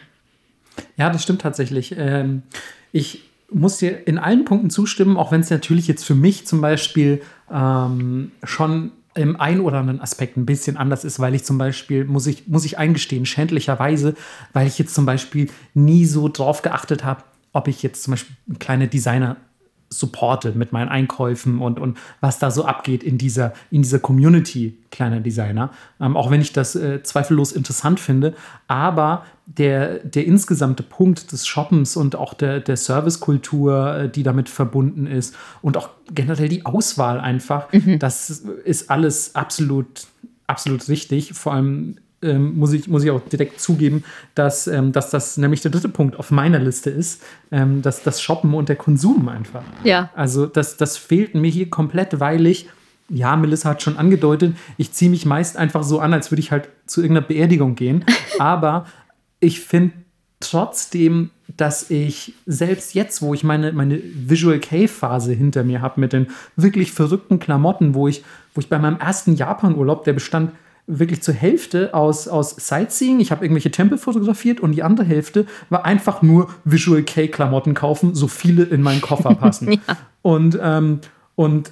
Ja, 0.97 1.09
das 1.09 1.23
stimmt 1.23 1.41
tatsächlich. 1.41 1.95
Ähm, 1.97 2.43
ich 2.91 3.23
muss 3.51 3.77
dir 3.77 4.07
in 4.07 4.17
allen 4.17 4.45
Punkten 4.45 4.69
zustimmen, 4.69 5.17
auch 5.17 5.31
wenn 5.31 5.41
es 5.41 5.49
natürlich 5.49 5.87
jetzt 5.87 6.05
für 6.05 6.15
mich 6.15 6.47
zum 6.47 6.61
Beispiel 6.61 7.21
ähm, 7.51 8.31
schon 8.43 8.91
im 9.13 9.39
einen 9.39 9.59
oder 9.59 9.79
anderen 9.79 9.99
Aspekt 9.99 10.37
ein 10.37 10.45
bisschen 10.45 10.77
anders 10.77 11.03
ist, 11.03 11.19
weil 11.19 11.35
ich 11.35 11.43
zum 11.43 11.57
Beispiel, 11.57 12.05
muss 12.05 12.27
ich, 12.27 12.47
muss 12.47 12.63
ich 12.63 12.77
eingestehen, 12.77 13.25
schändlicherweise, 13.25 14.15
weil 14.53 14.67
ich 14.67 14.79
jetzt 14.79 14.95
zum 14.95 15.05
Beispiel 15.05 15.49
nie 15.73 16.05
so 16.05 16.29
drauf 16.29 16.61
geachtet 16.61 17.03
habe, 17.03 17.23
ob 17.51 17.67
ich 17.67 17.83
jetzt 17.83 18.03
zum 18.03 18.11
Beispiel 18.11 18.35
kleine 18.59 18.87
Designer 18.87 19.35
supporte 19.91 20.53
mit 20.53 20.71
meinen 20.71 20.89
Einkäufen 20.89 21.59
und, 21.59 21.79
und 21.79 21.97
was 22.21 22.39
da 22.39 22.49
so 22.49 22.65
abgeht 22.65 23.03
in 23.03 23.17
dieser, 23.17 23.53
in 23.69 23.81
dieser 23.81 23.99
Community 23.99 24.77
kleiner 24.89 25.19
Designer. 25.19 25.71
Ähm, 25.99 26.15
auch 26.15 26.31
wenn 26.31 26.41
ich 26.41 26.53
das 26.53 26.75
äh, 26.75 27.03
zweifellos 27.03 27.51
interessant 27.51 27.99
finde. 27.99 28.33
Aber 28.67 29.25
der, 29.45 29.99
der 29.99 30.25
insgesamte 30.25 30.81
Punkt 30.81 31.31
des 31.31 31.45
Shoppens 31.45 31.97
und 31.97 32.15
auch 32.15 32.33
der, 32.33 32.61
der 32.61 32.77
Servicekultur, 32.77 33.95
äh, 33.95 34.09
die 34.09 34.23
damit 34.23 34.47
verbunden 34.49 35.07
ist 35.07 35.35
und 35.61 35.75
auch 35.75 35.89
generell 36.09 36.47
die 36.47 36.65
Auswahl 36.65 37.19
einfach, 37.19 37.71
mhm. 37.73 37.99
das 37.99 38.29
ist 38.29 38.89
alles 38.89 39.35
absolut, 39.35 40.07
absolut 40.47 40.87
richtig. 40.87 41.33
Vor 41.33 41.53
allem 41.53 41.97
ähm, 42.21 42.57
muss, 42.57 42.73
ich, 42.73 42.87
muss 42.87 43.03
ich 43.03 43.11
auch 43.11 43.21
direkt 43.21 43.59
zugeben, 43.59 44.03
dass, 44.35 44.67
ähm, 44.67 44.91
dass 44.91 45.09
das 45.09 45.37
nämlich 45.37 45.61
der 45.61 45.71
dritte 45.71 45.89
Punkt 45.89 46.17
auf 46.17 46.31
meiner 46.31 46.59
Liste 46.59 46.89
ist, 46.89 47.21
ähm, 47.51 47.81
dass 47.81 48.03
das 48.03 48.21
Shoppen 48.21 48.53
und 48.53 48.69
der 48.69 48.75
Konsum 48.75 49.27
einfach. 49.29 49.63
Ja. 49.83 50.09
Also 50.15 50.45
das, 50.45 50.77
das 50.77 50.97
fehlt 50.97 51.35
mir 51.35 51.49
hier 51.49 51.69
komplett, 51.69 52.19
weil 52.19 52.45
ich, 52.45 52.69
ja, 53.09 53.35
Melissa 53.35 53.69
hat 53.69 53.81
schon 53.81 53.97
angedeutet, 53.97 54.55
ich 54.77 54.91
ziehe 54.91 55.11
mich 55.11 55.25
meist 55.25 55.57
einfach 55.57 55.83
so 55.83 55.99
an, 55.99 56.13
als 56.13 56.31
würde 56.31 56.41
ich 56.41 56.51
halt 56.51 56.69
zu 56.85 57.01
irgendeiner 57.01 57.27
Beerdigung 57.27 57.75
gehen. 57.75 58.05
Aber 58.39 58.85
ich 59.39 59.59
finde 59.59 59.93
trotzdem, 60.39 61.31
dass 61.57 61.89
ich 61.89 62.33
selbst 62.45 62.93
jetzt, 62.93 63.21
wo 63.21 63.33
ich 63.33 63.43
meine, 63.43 63.73
meine 63.73 63.99
Visual 64.01 64.59
K-Phase 64.59 65.33
hinter 65.33 65.63
mir 65.63 65.81
habe, 65.81 65.99
mit 65.99 66.13
den 66.13 66.27
wirklich 66.55 66.91
verrückten 66.91 67.39
Klamotten, 67.39 67.93
wo 67.93 68.07
ich, 68.07 68.23
wo 68.53 68.61
ich 68.61 68.69
bei 68.69 68.79
meinem 68.79 68.97
ersten 68.99 69.35
Japan-Urlaub, 69.35 70.03
der 70.03 70.13
bestand 70.13 70.51
wirklich 70.87 71.21
zur 71.21 71.33
Hälfte 71.33 71.93
aus, 71.93 72.27
aus 72.27 72.51
Sightseeing. 72.51 73.19
Ich 73.19 73.31
habe 73.31 73.45
irgendwelche 73.45 73.71
Tempel 73.71 73.97
fotografiert 73.97 74.59
und 74.59 74.73
die 74.73 74.83
andere 74.83 75.05
Hälfte 75.05 75.45
war 75.69 75.85
einfach 75.85 76.21
nur 76.21 76.49
Visual 76.63 77.03
K-Klamotten 77.03 77.73
kaufen, 77.73 78.15
so 78.15 78.27
viele 78.27 78.63
in 78.63 78.81
meinen 78.81 79.01
Koffer 79.01 79.35
passen. 79.35 79.71
ja. 79.87 79.97
Und, 80.21 80.57
ähm, 80.61 80.99
und 81.35 81.71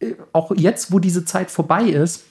äh, 0.00 0.14
auch 0.32 0.52
jetzt, 0.54 0.92
wo 0.92 0.98
diese 0.98 1.24
Zeit 1.24 1.50
vorbei 1.50 1.84
ist, 1.84 2.24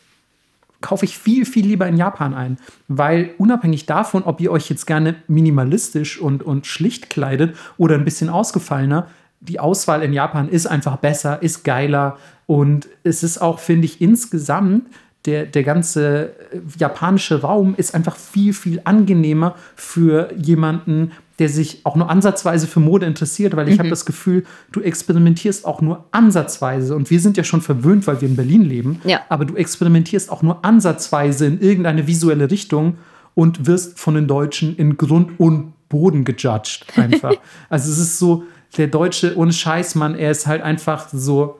kaufe 0.81 1.05
ich 1.05 1.17
viel, 1.17 1.45
viel 1.45 1.65
lieber 1.65 1.87
in 1.87 1.97
Japan 1.97 2.33
ein. 2.33 2.57
Weil 2.87 3.31
unabhängig 3.37 3.85
davon, 3.85 4.23
ob 4.23 4.39
ihr 4.39 4.51
euch 4.51 4.69
jetzt 4.69 4.85
gerne 4.85 5.15
minimalistisch 5.27 6.19
und, 6.19 6.43
und 6.43 6.67
schlicht 6.67 7.09
kleidet 7.09 7.55
oder 7.77 7.95
ein 7.95 8.05
bisschen 8.05 8.29
ausgefallener, 8.29 9.07
die 9.41 9.59
Auswahl 9.59 10.03
in 10.03 10.13
Japan 10.13 10.49
ist 10.49 10.67
einfach 10.67 10.97
besser, 10.97 11.41
ist 11.41 11.63
geiler 11.63 12.17
und 12.45 12.89
es 13.03 13.23
ist 13.23 13.39
auch, 13.39 13.59
finde 13.59 13.85
ich, 13.85 14.01
insgesamt 14.01 14.87
der, 15.25 15.45
der 15.45 15.63
ganze 15.63 16.29
äh, 16.51 16.59
japanische 16.77 17.41
Raum 17.41 17.75
ist 17.75 17.93
einfach 17.93 18.15
viel, 18.15 18.53
viel 18.53 18.81
angenehmer 18.83 19.55
für 19.75 20.33
jemanden, 20.35 21.11
der 21.39 21.49
sich 21.49 21.85
auch 21.85 21.95
nur 21.95 22.09
ansatzweise 22.09 22.67
für 22.67 22.79
Mode 22.79 23.05
interessiert, 23.05 23.55
weil 23.55 23.67
ich 23.67 23.75
mhm. 23.75 23.79
habe 23.79 23.89
das 23.89 24.05
Gefühl, 24.05 24.45
du 24.71 24.81
experimentierst 24.81 25.65
auch 25.65 25.81
nur 25.81 26.05
ansatzweise. 26.11 26.95
Und 26.95 27.09
wir 27.09 27.19
sind 27.19 27.37
ja 27.37 27.43
schon 27.43 27.61
verwöhnt, 27.61 28.07
weil 28.07 28.21
wir 28.21 28.27
in 28.27 28.35
Berlin 28.35 28.63
leben. 28.63 29.01
Ja. 29.05 29.21
Aber 29.29 29.45
du 29.45 29.55
experimentierst 29.55 30.31
auch 30.31 30.41
nur 30.41 30.63
ansatzweise 30.65 31.45
in 31.45 31.61
irgendeine 31.61 32.07
visuelle 32.07 32.51
Richtung 32.51 32.97
und 33.35 33.67
wirst 33.67 33.99
von 33.99 34.15
den 34.15 34.27
Deutschen 34.27 34.75
in 34.75 34.97
Grund 34.97 35.39
und 35.39 35.73
Boden 35.87 36.25
gejudged. 36.25 36.85
Einfach. 36.95 37.33
also 37.69 37.91
es 37.91 37.97
ist 37.97 38.19
so, 38.19 38.43
der 38.77 38.87
Deutsche 38.87 39.35
ohne 39.35 39.53
Scheiß, 39.53 39.95
Mann, 39.95 40.15
er 40.15 40.31
ist 40.31 40.45
halt 40.45 40.61
einfach 40.61 41.09
so, 41.09 41.59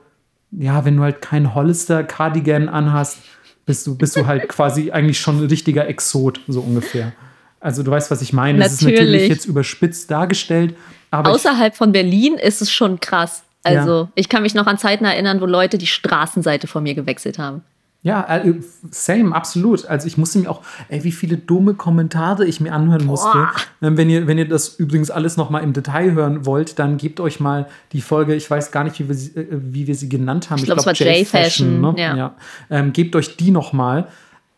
ja, 0.52 0.84
wenn 0.84 0.96
du 0.96 1.02
halt 1.02 1.20
keinen 1.20 1.54
Hollister-Cardigan 1.54 2.68
anhast, 2.68 3.18
bist 3.66 3.86
du, 3.86 3.96
bist 3.96 4.16
du 4.16 4.26
halt 4.26 4.48
quasi 4.48 4.90
eigentlich 4.90 5.20
schon 5.20 5.38
ein 5.38 5.46
richtiger 5.46 5.86
Exot, 5.88 6.40
so 6.48 6.60
ungefähr. 6.60 7.12
Also 7.60 7.82
du 7.82 7.90
weißt, 7.90 8.10
was 8.10 8.22
ich 8.22 8.32
meine. 8.32 8.58
Natürlich. 8.58 8.80
Das 8.80 8.82
ist 8.82 8.98
natürlich 8.98 9.28
jetzt 9.28 9.44
überspitzt 9.44 10.10
dargestellt. 10.10 10.74
Aber 11.10 11.30
Außerhalb 11.30 11.76
von 11.76 11.92
Berlin 11.92 12.34
ist 12.34 12.62
es 12.62 12.72
schon 12.72 13.00
krass. 13.00 13.42
Also 13.62 13.90
ja. 13.90 14.08
ich 14.14 14.28
kann 14.28 14.42
mich 14.42 14.54
noch 14.54 14.66
an 14.66 14.78
Zeiten 14.78 15.04
erinnern, 15.04 15.40
wo 15.40 15.46
Leute 15.46 15.76
die 15.76 15.86
Straßenseite 15.86 16.66
von 16.66 16.82
mir 16.82 16.94
gewechselt 16.94 17.38
haben. 17.38 17.62
Ja, 18.02 18.24
äh, 18.34 18.54
same, 18.90 19.34
absolut. 19.34 19.84
Also 19.84 20.06
ich 20.06 20.16
musste 20.16 20.38
mir 20.38 20.50
auch, 20.50 20.62
ey, 20.88 21.04
wie 21.04 21.12
viele 21.12 21.36
dumme 21.36 21.74
Kommentare 21.74 22.46
ich 22.46 22.58
mir 22.58 22.72
anhören 22.72 23.04
musste. 23.04 23.30
Boah. 23.32 23.52
Ähm, 23.82 23.98
wenn 23.98 24.08
ihr, 24.08 24.26
wenn 24.26 24.38
ihr 24.38 24.48
das 24.48 24.76
übrigens 24.76 25.10
alles 25.10 25.36
noch 25.36 25.50
mal 25.50 25.58
im 25.58 25.74
Detail 25.74 26.12
hören 26.12 26.46
wollt, 26.46 26.78
dann 26.78 26.96
gebt 26.96 27.20
euch 27.20 27.40
mal 27.40 27.66
die 27.92 28.00
Folge, 28.00 28.34
ich 28.34 28.50
weiß 28.50 28.72
gar 28.72 28.84
nicht, 28.84 28.98
wie 29.00 29.08
wir 29.08 29.14
sie, 29.14 29.38
äh, 29.38 29.46
wie 29.50 29.86
wir 29.86 29.94
sie 29.94 30.08
genannt 30.08 30.48
haben. 30.48 30.60
Ich 30.60 30.64
glaube, 30.64 30.82
glaub, 30.82 30.94
es 30.94 31.00
war 31.00 31.14
J-Fashion. 31.14 31.80
Ne? 31.80 31.94
Ja. 31.98 32.16
ja. 32.16 32.34
Ähm, 32.70 32.94
gebt 32.94 33.14
euch 33.16 33.36
die 33.36 33.50
noch 33.50 33.74
mal, 33.74 34.08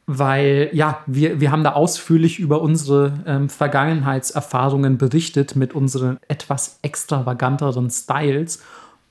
weil 0.07 0.70
ja, 0.72 1.00
wir, 1.07 1.40
wir 1.40 1.50
haben 1.50 1.64
da 1.64 1.72
ausführlich 1.72 2.38
über 2.38 2.62
unsere 2.62 3.12
ähm, 3.26 3.48
Vergangenheitserfahrungen 3.48 4.98
berichtet 4.98 5.57
mit 5.57 5.74
unseren 5.74 6.18
etwas 6.28 6.78
extravaganteren 6.83 7.90
Styles. 7.90 8.62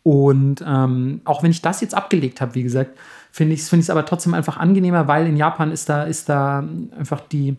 Und 0.03 0.63
ähm, 0.65 1.19
auch 1.25 1.43
wenn 1.43 1.51
ich 1.51 1.61
das 1.61 1.81
jetzt 1.81 1.93
abgelegt 1.93 2.39
habe, 2.39 2.55
wie 2.55 2.63
gesagt, 2.63 2.97
finde 3.31 3.53
ich 3.53 3.61
es 3.61 3.69
find 3.69 3.89
aber 3.89 4.05
trotzdem 4.05 4.33
einfach 4.33 4.57
angenehmer, 4.57 5.07
weil 5.07 5.25
in 5.27 5.37
Japan 5.37 5.71
ist 5.71 5.89
da, 5.89 6.03
ist 6.03 6.29
da 6.29 6.63
einfach 6.97 7.21
die, 7.21 7.55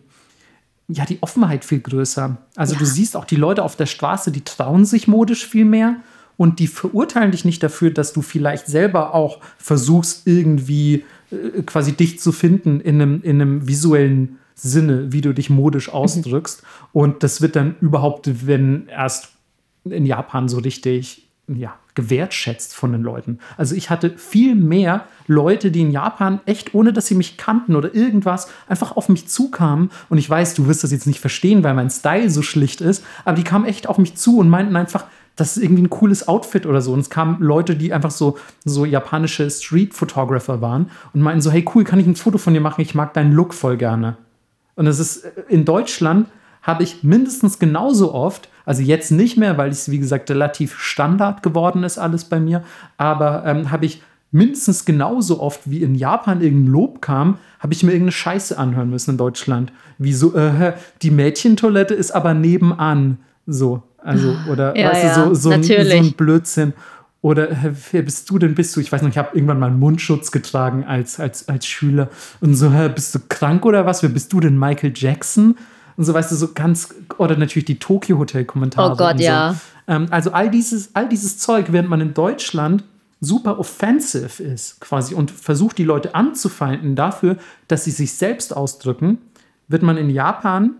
ja, 0.87 1.05
die 1.05 1.21
Offenheit 1.21 1.65
viel 1.65 1.79
größer. 1.79 2.37
Also 2.55 2.73
ja. 2.73 2.79
du 2.79 2.85
siehst 2.85 3.17
auch 3.17 3.25
die 3.25 3.35
Leute 3.35 3.63
auf 3.63 3.75
der 3.75 3.87
Straße, 3.87 4.31
die 4.31 4.41
trauen 4.41 4.85
sich 4.85 5.07
modisch 5.07 5.47
viel 5.47 5.65
mehr 5.65 5.97
und 6.37 6.59
die 6.59 6.67
verurteilen 6.67 7.31
dich 7.31 7.45
nicht 7.45 7.63
dafür, 7.63 7.91
dass 7.91 8.13
du 8.13 8.21
vielleicht 8.21 8.67
selber 8.67 9.13
auch 9.13 9.39
versuchst, 9.57 10.27
irgendwie 10.27 11.03
äh, 11.31 11.63
quasi 11.63 11.93
dich 11.93 12.19
zu 12.19 12.31
finden 12.31 12.79
in 12.79 13.01
einem, 13.01 13.21
in 13.23 13.41
einem 13.41 13.67
visuellen 13.67 14.37
Sinne, 14.55 15.11
wie 15.11 15.21
du 15.21 15.33
dich 15.33 15.49
modisch 15.49 15.87
mhm. 15.87 15.93
ausdrückst. 15.93 16.63
Und 16.91 17.23
das 17.23 17.41
wird 17.41 17.55
dann 17.55 17.75
überhaupt, 17.81 18.47
wenn 18.47 18.87
erst 18.87 19.29
in 19.85 20.05
Japan 20.05 20.47
so 20.47 20.59
richtig, 20.59 21.27
ja, 21.47 21.75
gewertschätzt 21.95 22.75
von 22.75 22.91
den 22.91 23.03
Leuten. 23.03 23.39
Also 23.57 23.75
ich 23.75 23.89
hatte 23.89 24.11
viel 24.17 24.55
mehr 24.55 25.05
Leute, 25.27 25.71
die 25.71 25.81
in 25.81 25.91
Japan 25.91 26.39
echt, 26.45 26.73
ohne 26.73 26.93
dass 26.93 27.07
sie 27.07 27.15
mich 27.15 27.37
kannten 27.37 27.75
oder 27.75 27.93
irgendwas, 27.93 28.49
einfach 28.67 28.95
auf 28.97 29.09
mich 29.09 29.27
zukamen. 29.27 29.89
Und 30.09 30.17
ich 30.17 30.29
weiß, 30.29 30.53
du 30.55 30.67
wirst 30.67 30.83
das 30.83 30.91
jetzt 30.91 31.07
nicht 31.07 31.19
verstehen, 31.19 31.63
weil 31.63 31.73
mein 31.73 31.89
Style 31.89 32.29
so 32.29 32.41
schlicht 32.41 32.81
ist, 32.81 33.03
aber 33.25 33.35
die 33.35 33.43
kamen 33.43 33.65
echt 33.65 33.87
auf 33.87 33.97
mich 33.97 34.15
zu 34.15 34.39
und 34.39 34.49
meinten 34.49 34.75
einfach, 34.75 35.05
das 35.35 35.57
ist 35.57 35.63
irgendwie 35.63 35.83
ein 35.83 35.89
cooles 35.89 36.27
Outfit 36.27 36.65
oder 36.65 36.81
so. 36.81 36.93
Und 36.93 36.99
es 36.99 37.09
kamen 37.09 37.41
Leute, 37.41 37.75
die 37.75 37.93
einfach 37.93 38.11
so, 38.11 38.37
so 38.65 38.85
japanische 38.85 39.49
Street-Photographer 39.49 40.61
waren 40.61 40.91
und 41.13 41.21
meinten 41.21 41.41
so, 41.41 41.51
hey 41.51 41.65
cool, 41.73 41.83
kann 41.83 41.99
ich 41.99 42.07
ein 42.07 42.15
Foto 42.15 42.37
von 42.37 42.53
dir 42.53 42.61
machen? 42.61 42.81
Ich 42.81 42.95
mag 42.95 43.13
deinen 43.13 43.33
Look 43.33 43.53
voll 43.53 43.77
gerne. 43.77 44.17
Und 44.75 44.87
es 44.87 44.99
ist 44.99 45.25
in 45.49 45.65
Deutschland 45.65 46.27
habe 46.63 46.83
ich 46.83 47.03
mindestens 47.03 47.59
genauso 47.59 48.13
oft, 48.13 48.49
also 48.65 48.81
jetzt 48.81 49.11
nicht 49.11 49.37
mehr, 49.37 49.57
weil 49.57 49.69
es 49.69 49.91
wie 49.91 49.99
gesagt 49.99 50.31
relativ 50.31 50.79
Standard 50.79 51.43
geworden 51.43 51.83
ist 51.83 51.99
alles 51.99 52.25
bei 52.25 52.39
mir, 52.39 52.63
aber 52.97 53.43
ähm, 53.45 53.69
habe 53.69 53.85
ich 53.85 54.01
mindestens 54.31 54.85
genauso 54.85 55.39
oft 55.39 55.69
wie 55.69 55.83
in 55.83 55.93
Japan 55.93 56.41
irgendein 56.41 56.71
Lob 56.71 57.01
kam, 57.01 57.37
habe 57.59 57.73
ich 57.73 57.83
mir 57.83 57.91
irgendeine 57.91 58.13
Scheiße 58.13 58.57
anhören 58.57 58.89
müssen 58.89 59.11
in 59.11 59.17
Deutschland. 59.17 59.71
Wie 59.99 60.13
so, 60.13 60.33
äh, 60.35 60.73
die 61.03 61.11
Mädchentoilette 61.11 61.93
ist 61.93 62.11
aber 62.11 62.33
nebenan. 62.33 63.19
So, 63.45 63.83
also, 63.97 64.35
oder 64.49 64.75
Ja, 64.75 64.91
weißt 64.91 65.03
ja, 65.03 65.25
du, 65.25 65.35
so, 65.35 65.49
so, 65.49 65.49
ein, 65.51 65.63
so 65.63 65.73
ein 65.73 66.13
Blödsinn. 66.13 66.73
Oder 67.21 67.51
äh, 67.51 67.73
wer 67.91 68.01
bist 68.01 68.29
du 68.29 68.39
denn? 68.39 68.55
Bist 68.55 68.75
du? 68.75 68.79
Ich 68.79 68.91
weiß 68.91 69.01
noch, 69.03 69.09
ich 69.09 69.17
habe 69.17 69.29
irgendwann 69.33 69.59
mal 69.59 69.67
einen 69.67 69.79
Mundschutz 69.79 70.31
getragen 70.31 70.83
als, 70.83 71.19
als, 71.19 71.47
als 71.47 71.67
Schüler. 71.67 72.09
Und 72.41 72.55
so, 72.55 72.71
bist 72.93 73.13
du 73.13 73.19
krank 73.29 73.65
oder 73.65 73.85
was? 73.85 74.01
Wer 74.01 74.09
bist 74.09 74.33
du 74.33 74.39
denn? 74.39 74.57
Michael 74.57 74.93
Jackson? 74.95 75.55
Und 75.97 76.03
so, 76.05 76.13
weißt 76.13 76.31
du, 76.31 76.35
so 76.35 76.53
ganz, 76.53 76.93
oder 77.17 77.37
natürlich 77.37 77.65
die 77.65 77.79
Tokyo 77.79 78.17
Hotel 78.17 78.45
Kommentare. 78.45 78.93
Oh 78.93 78.95
Gott, 78.95 79.13
und 79.13 79.19
so. 79.19 79.23
ja. 79.25 79.55
Ähm, 79.87 80.07
also 80.09 80.31
all 80.31 80.49
dieses, 80.49 80.95
all 80.95 81.07
dieses 81.07 81.37
Zeug, 81.37 81.67
während 81.69 81.89
man 81.89 82.01
in 82.01 82.13
Deutschland 82.13 82.83
super 83.19 83.59
offensive 83.59 84.43
ist, 84.43 84.81
quasi, 84.81 85.15
und 85.15 85.31
versucht, 85.31 85.77
die 85.77 85.83
Leute 85.83 86.13
anzufeinden 86.15 86.95
dafür, 86.95 87.37
dass 87.67 87.85
sie 87.85 87.91
sich 87.91 88.13
selbst 88.13 88.55
ausdrücken, 88.55 89.17
wird 89.67 89.83
man 89.83 89.97
in 89.97 90.09
Japan 90.09 90.71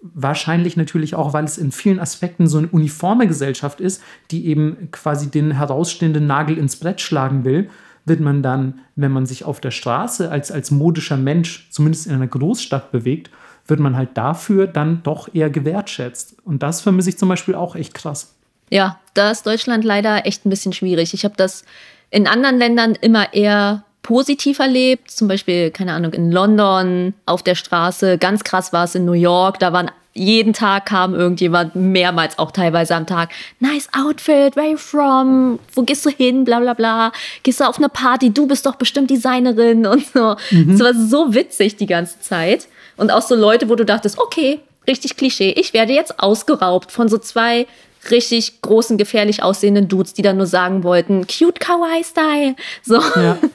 wahrscheinlich 0.00 0.76
natürlich 0.76 1.14
auch, 1.14 1.34
weil 1.34 1.44
es 1.44 1.58
in 1.58 1.72
vielen 1.72 1.98
Aspekten 1.98 2.46
so 2.46 2.58
eine 2.58 2.68
uniforme 2.68 3.26
Gesellschaft 3.26 3.80
ist, 3.80 4.02
die 4.30 4.46
eben 4.46 4.88
quasi 4.92 5.30
den 5.30 5.50
herausstehenden 5.50 6.26
Nagel 6.26 6.56
ins 6.56 6.76
Brett 6.76 7.02
schlagen 7.02 7.44
will, 7.44 7.68
wird 8.06 8.20
man 8.20 8.42
dann, 8.42 8.80
wenn 8.96 9.12
man 9.12 9.26
sich 9.26 9.44
auf 9.44 9.60
der 9.60 9.70
Straße 9.70 10.30
als, 10.30 10.50
als 10.50 10.70
modischer 10.70 11.18
Mensch, 11.18 11.68
zumindest 11.70 12.06
in 12.06 12.14
einer 12.14 12.26
Großstadt 12.26 12.92
bewegt, 12.92 13.30
wird 13.70 13.80
man 13.80 13.96
halt 13.96 14.10
dafür 14.14 14.66
dann 14.66 15.02
doch 15.02 15.32
eher 15.32 15.50
gewertschätzt. 15.50 16.36
Und 16.44 16.62
das 16.62 16.80
vermisse 16.80 17.10
ich 17.10 17.18
zum 17.18 17.28
Beispiel 17.28 17.54
auch 17.54 17.76
echt 17.76 17.94
krass. 17.94 18.34
Ja, 18.70 18.98
da 19.14 19.30
ist 19.30 19.46
Deutschland 19.46 19.84
leider 19.84 20.26
echt 20.26 20.46
ein 20.46 20.50
bisschen 20.50 20.72
schwierig. 20.72 21.14
Ich 21.14 21.24
habe 21.24 21.34
das 21.36 21.64
in 22.10 22.26
anderen 22.26 22.58
Ländern 22.58 22.94
immer 23.00 23.32
eher 23.34 23.84
positiv 24.02 24.58
erlebt. 24.58 25.10
Zum 25.10 25.28
Beispiel, 25.28 25.70
keine 25.70 25.92
Ahnung, 25.92 26.12
in 26.12 26.30
London 26.30 27.14
auf 27.26 27.42
der 27.42 27.54
Straße. 27.54 28.18
Ganz 28.18 28.44
krass 28.44 28.72
war 28.72 28.84
es 28.84 28.94
in 28.94 29.04
New 29.04 29.12
York. 29.12 29.58
Da 29.58 29.72
waren 29.72 29.90
jeden 30.12 30.52
Tag 30.52 30.86
kam 30.86 31.14
irgendjemand, 31.14 31.76
mehrmals 31.76 32.38
auch 32.38 32.50
teilweise 32.50 32.96
am 32.96 33.06
Tag. 33.06 33.30
Nice 33.60 33.88
Outfit, 33.96 34.56
where 34.56 34.70
you 34.70 34.76
from? 34.76 35.60
Wo 35.74 35.82
gehst 35.82 36.04
du 36.04 36.10
hin? 36.10 36.44
Bla 36.44 36.58
bla 36.60 36.74
bla. 36.74 37.12
Gehst 37.42 37.60
du 37.60 37.64
auf 37.64 37.78
eine 37.78 37.88
Party? 37.88 38.32
Du 38.32 38.46
bist 38.46 38.66
doch 38.66 38.74
bestimmt 38.74 39.10
Designerin 39.10 39.86
und 39.86 40.06
so. 40.06 40.36
Es 40.50 40.80
war 40.80 40.94
so 40.94 41.32
witzig 41.34 41.76
die 41.76 41.86
ganze 41.86 42.20
Zeit. 42.20 42.66
Und 43.00 43.10
auch 43.10 43.22
so 43.22 43.34
Leute, 43.34 43.68
wo 43.68 43.74
du 43.76 43.84
dachtest, 43.84 44.18
okay, 44.18 44.60
richtig 44.86 45.16
Klischee. 45.16 45.50
Ich 45.52 45.72
werde 45.72 45.92
jetzt 45.92 46.20
ausgeraubt 46.20 46.92
von 46.92 47.08
so 47.08 47.18
zwei 47.18 47.66
richtig 48.10 48.62
großen, 48.62 48.96
gefährlich 48.98 49.42
aussehenden 49.42 49.88
Dudes, 49.88 50.14
die 50.14 50.22
dann 50.22 50.36
nur 50.36 50.46
sagen 50.46 50.84
wollten, 50.84 51.26
cute 51.26 51.58
Kawaii-Style. 51.60 52.54
So. 52.82 53.00
Ja. 53.16 53.38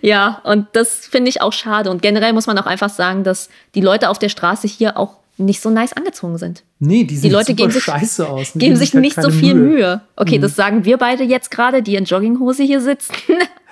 Ja, 0.00 0.40
und 0.44 0.68
das 0.72 1.06
finde 1.06 1.28
ich 1.28 1.42
auch 1.42 1.52
schade. 1.52 1.90
Und 1.90 2.00
generell 2.00 2.32
muss 2.32 2.46
man 2.46 2.56
auch 2.58 2.64
einfach 2.64 2.88
sagen, 2.88 3.24
dass 3.24 3.50
die 3.74 3.82
Leute 3.82 4.08
auf 4.08 4.18
der 4.18 4.30
Straße 4.30 4.66
hier 4.66 4.96
auch 4.96 5.16
nicht 5.36 5.60
so 5.60 5.68
nice 5.68 5.92
angezogen 5.92 6.38
sind. 6.38 6.62
Nee, 6.78 7.04
die 7.04 7.18
sehen 7.18 7.30
Leute 7.32 7.48
super 7.48 7.56
geben 7.56 7.70
sich- 7.72 7.82
scheiße 7.84 8.26
aus. 8.26 8.52
Die 8.54 8.58
Geben 8.58 8.76
sich 8.76 8.94
halt 8.94 9.02
nicht 9.02 9.20
so 9.20 9.28
viel 9.30 9.54
Mühe. 9.54 10.00
Okay, 10.16 10.38
das 10.38 10.56
sagen 10.56 10.86
wir 10.86 10.96
beide 10.96 11.24
jetzt 11.24 11.50
gerade, 11.50 11.82
die 11.82 11.96
in 11.96 12.06
Jogginghose 12.06 12.62
hier 12.62 12.80
sitzen. 12.80 13.12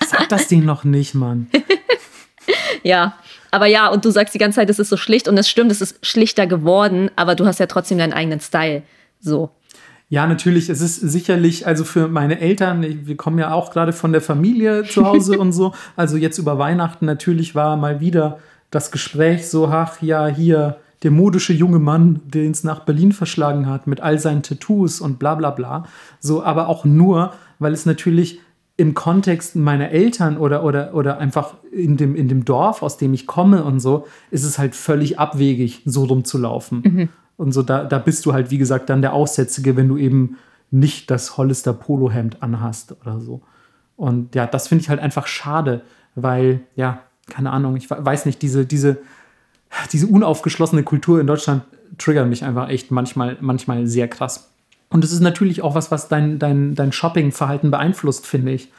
Sag 0.07 0.29
das 0.29 0.48
denen 0.48 0.66
noch 0.66 0.85
nicht, 0.85 1.14
Mann. 1.14 1.51
ja, 2.83 3.14
aber 3.51 3.67
ja, 3.67 3.89
und 3.89 4.05
du 4.05 4.11
sagst 4.11 4.35
die 4.35 4.39
ganze 4.39 4.57
Zeit, 4.57 4.71
es 4.71 4.79
ist 4.79 4.89
so 4.89 4.97
schlicht 4.97 5.29
und 5.29 5.39
es 5.39 5.49
stimmt, 5.49 5.71
es 5.71 5.81
ist 5.81 6.05
schlichter 6.05 6.47
geworden, 6.47 7.11
aber 7.17 7.35
du 7.35 7.47
hast 7.47 7.61
ja 7.61 7.67
trotzdem 7.67 7.99
deinen 7.99 8.13
eigenen 8.13 8.41
Style. 8.41 8.83
So. 9.21 9.51
Ja, 10.11 10.27
natürlich. 10.27 10.71
Es 10.71 10.81
ist 10.81 10.97
sicherlich, 10.97 11.67
also 11.67 11.85
für 11.85 12.09
meine 12.09 12.41
Eltern, 12.41 12.85
wir 13.07 13.17
kommen 13.17 13.39
ja 13.39 13.53
auch 13.53 13.71
gerade 13.71 13.93
von 13.93 14.13
der 14.13 14.23
Familie 14.23 14.85
zu 14.85 15.05
Hause 15.05 15.39
und 15.39 15.53
so. 15.53 15.75
Also 15.97 16.17
jetzt 16.17 16.39
über 16.39 16.59
Weihnachten 16.59 17.05
natürlich 17.05 17.55
war 17.55 17.77
mal 17.77 18.01
wieder 18.01 18.39
das 18.71 18.91
Gespräch 18.91 19.49
so, 19.49 19.69
ach 19.69 20.01
ja, 20.03 20.27
hier 20.27 20.79
der 21.03 21.11
modische 21.11 21.53
junge 21.53 21.79
Mann, 21.79 22.21
den 22.25 22.51
es 22.51 22.65
nach 22.65 22.81
Berlin 22.81 23.13
verschlagen 23.13 23.67
hat 23.67 23.87
mit 23.87 24.01
all 24.01 24.19
seinen 24.19 24.43
Tattoos 24.43 25.01
und 25.01 25.19
bla 25.19 25.35
bla 25.35 25.51
bla. 25.51 25.85
So, 26.21 26.43
aber 26.43 26.69
auch 26.69 26.85
nur, 26.85 27.35
weil 27.59 27.73
es 27.73 27.87
natürlich 27.87 28.41
im 28.79 28.95
Kontext 28.95 29.57
meiner 29.57 29.91
Eltern 29.91 30.38
oder, 30.38 30.62
oder, 30.62 30.95
oder 30.95 31.19
einfach 31.19 31.55
in 31.73 31.97
dem, 31.97 32.14
in 32.14 32.29
dem 32.29 32.45
Dorf, 32.45 32.83
aus 32.83 32.97
dem 32.97 33.12
ich 33.12 33.27
komme 33.27 33.64
und 33.64 33.81
so, 33.81 34.07
ist 34.31 34.45
es 34.45 34.57
halt 34.57 34.77
völlig 34.77 35.19
abwegig, 35.19 35.83
so 35.85 36.05
rumzulaufen. 36.05 37.11
Und 37.37 37.53
so, 37.53 37.62
da, 37.62 37.83
da 37.85 37.99
bist 37.99 38.25
du 38.25 38.33
halt, 38.33 38.53
wie 38.53 38.59
gesagt, 38.59 38.88
dann 38.88 39.03
der 39.03 39.12
Aussätzige, 39.14 39.77
wenn 39.77 39.88
du 39.88 39.97
eben 39.97 40.37
nicht 40.71 41.11
das 41.11 41.37
Hollister 41.37 41.73
Polohemd 41.73 42.41
anhast 42.41 42.95
oder 43.01 43.21
so. 43.21 43.43
Und 43.97 44.37
ja, 44.37 44.47
das 44.47 44.69
finde 44.69 44.83
ich 44.83 44.88
halt 44.88 45.01
einfach 45.01 45.27
schade, 45.27 45.83
weil, 46.14 46.61
ja, 46.77 47.01
keine 47.29 47.51
Ahnung, 47.51 47.75
ich 47.75 47.91
we- 47.91 47.99
weiß 47.99 48.27
nicht, 48.27 48.41
diese, 48.43 48.64
diese, 48.64 48.99
diese 49.93 50.07
unaufgeschlossene 50.07 50.85
Kultur 50.85 51.21
in 51.21 51.27
Deutschland 51.27 51.62
triggert 51.99 52.29
mich 52.29 52.45
einfach 52.45 52.69
echt 52.69 52.93
manchmal, 52.93 53.38
manchmal 53.41 53.88
sehr 53.88 54.07
krass. 54.07 54.48
Und 54.90 55.05
es 55.05 55.12
ist 55.12 55.20
natürlich 55.20 55.62
auch 55.62 55.74
was, 55.74 55.90
was 55.90 56.09
dein, 56.09 56.38
dein, 56.38 56.74
dein 56.74 56.92
Shoppingverhalten 56.92 57.70
beeinflusst, 57.70 58.27
finde 58.27 58.53
ich. 58.53 58.70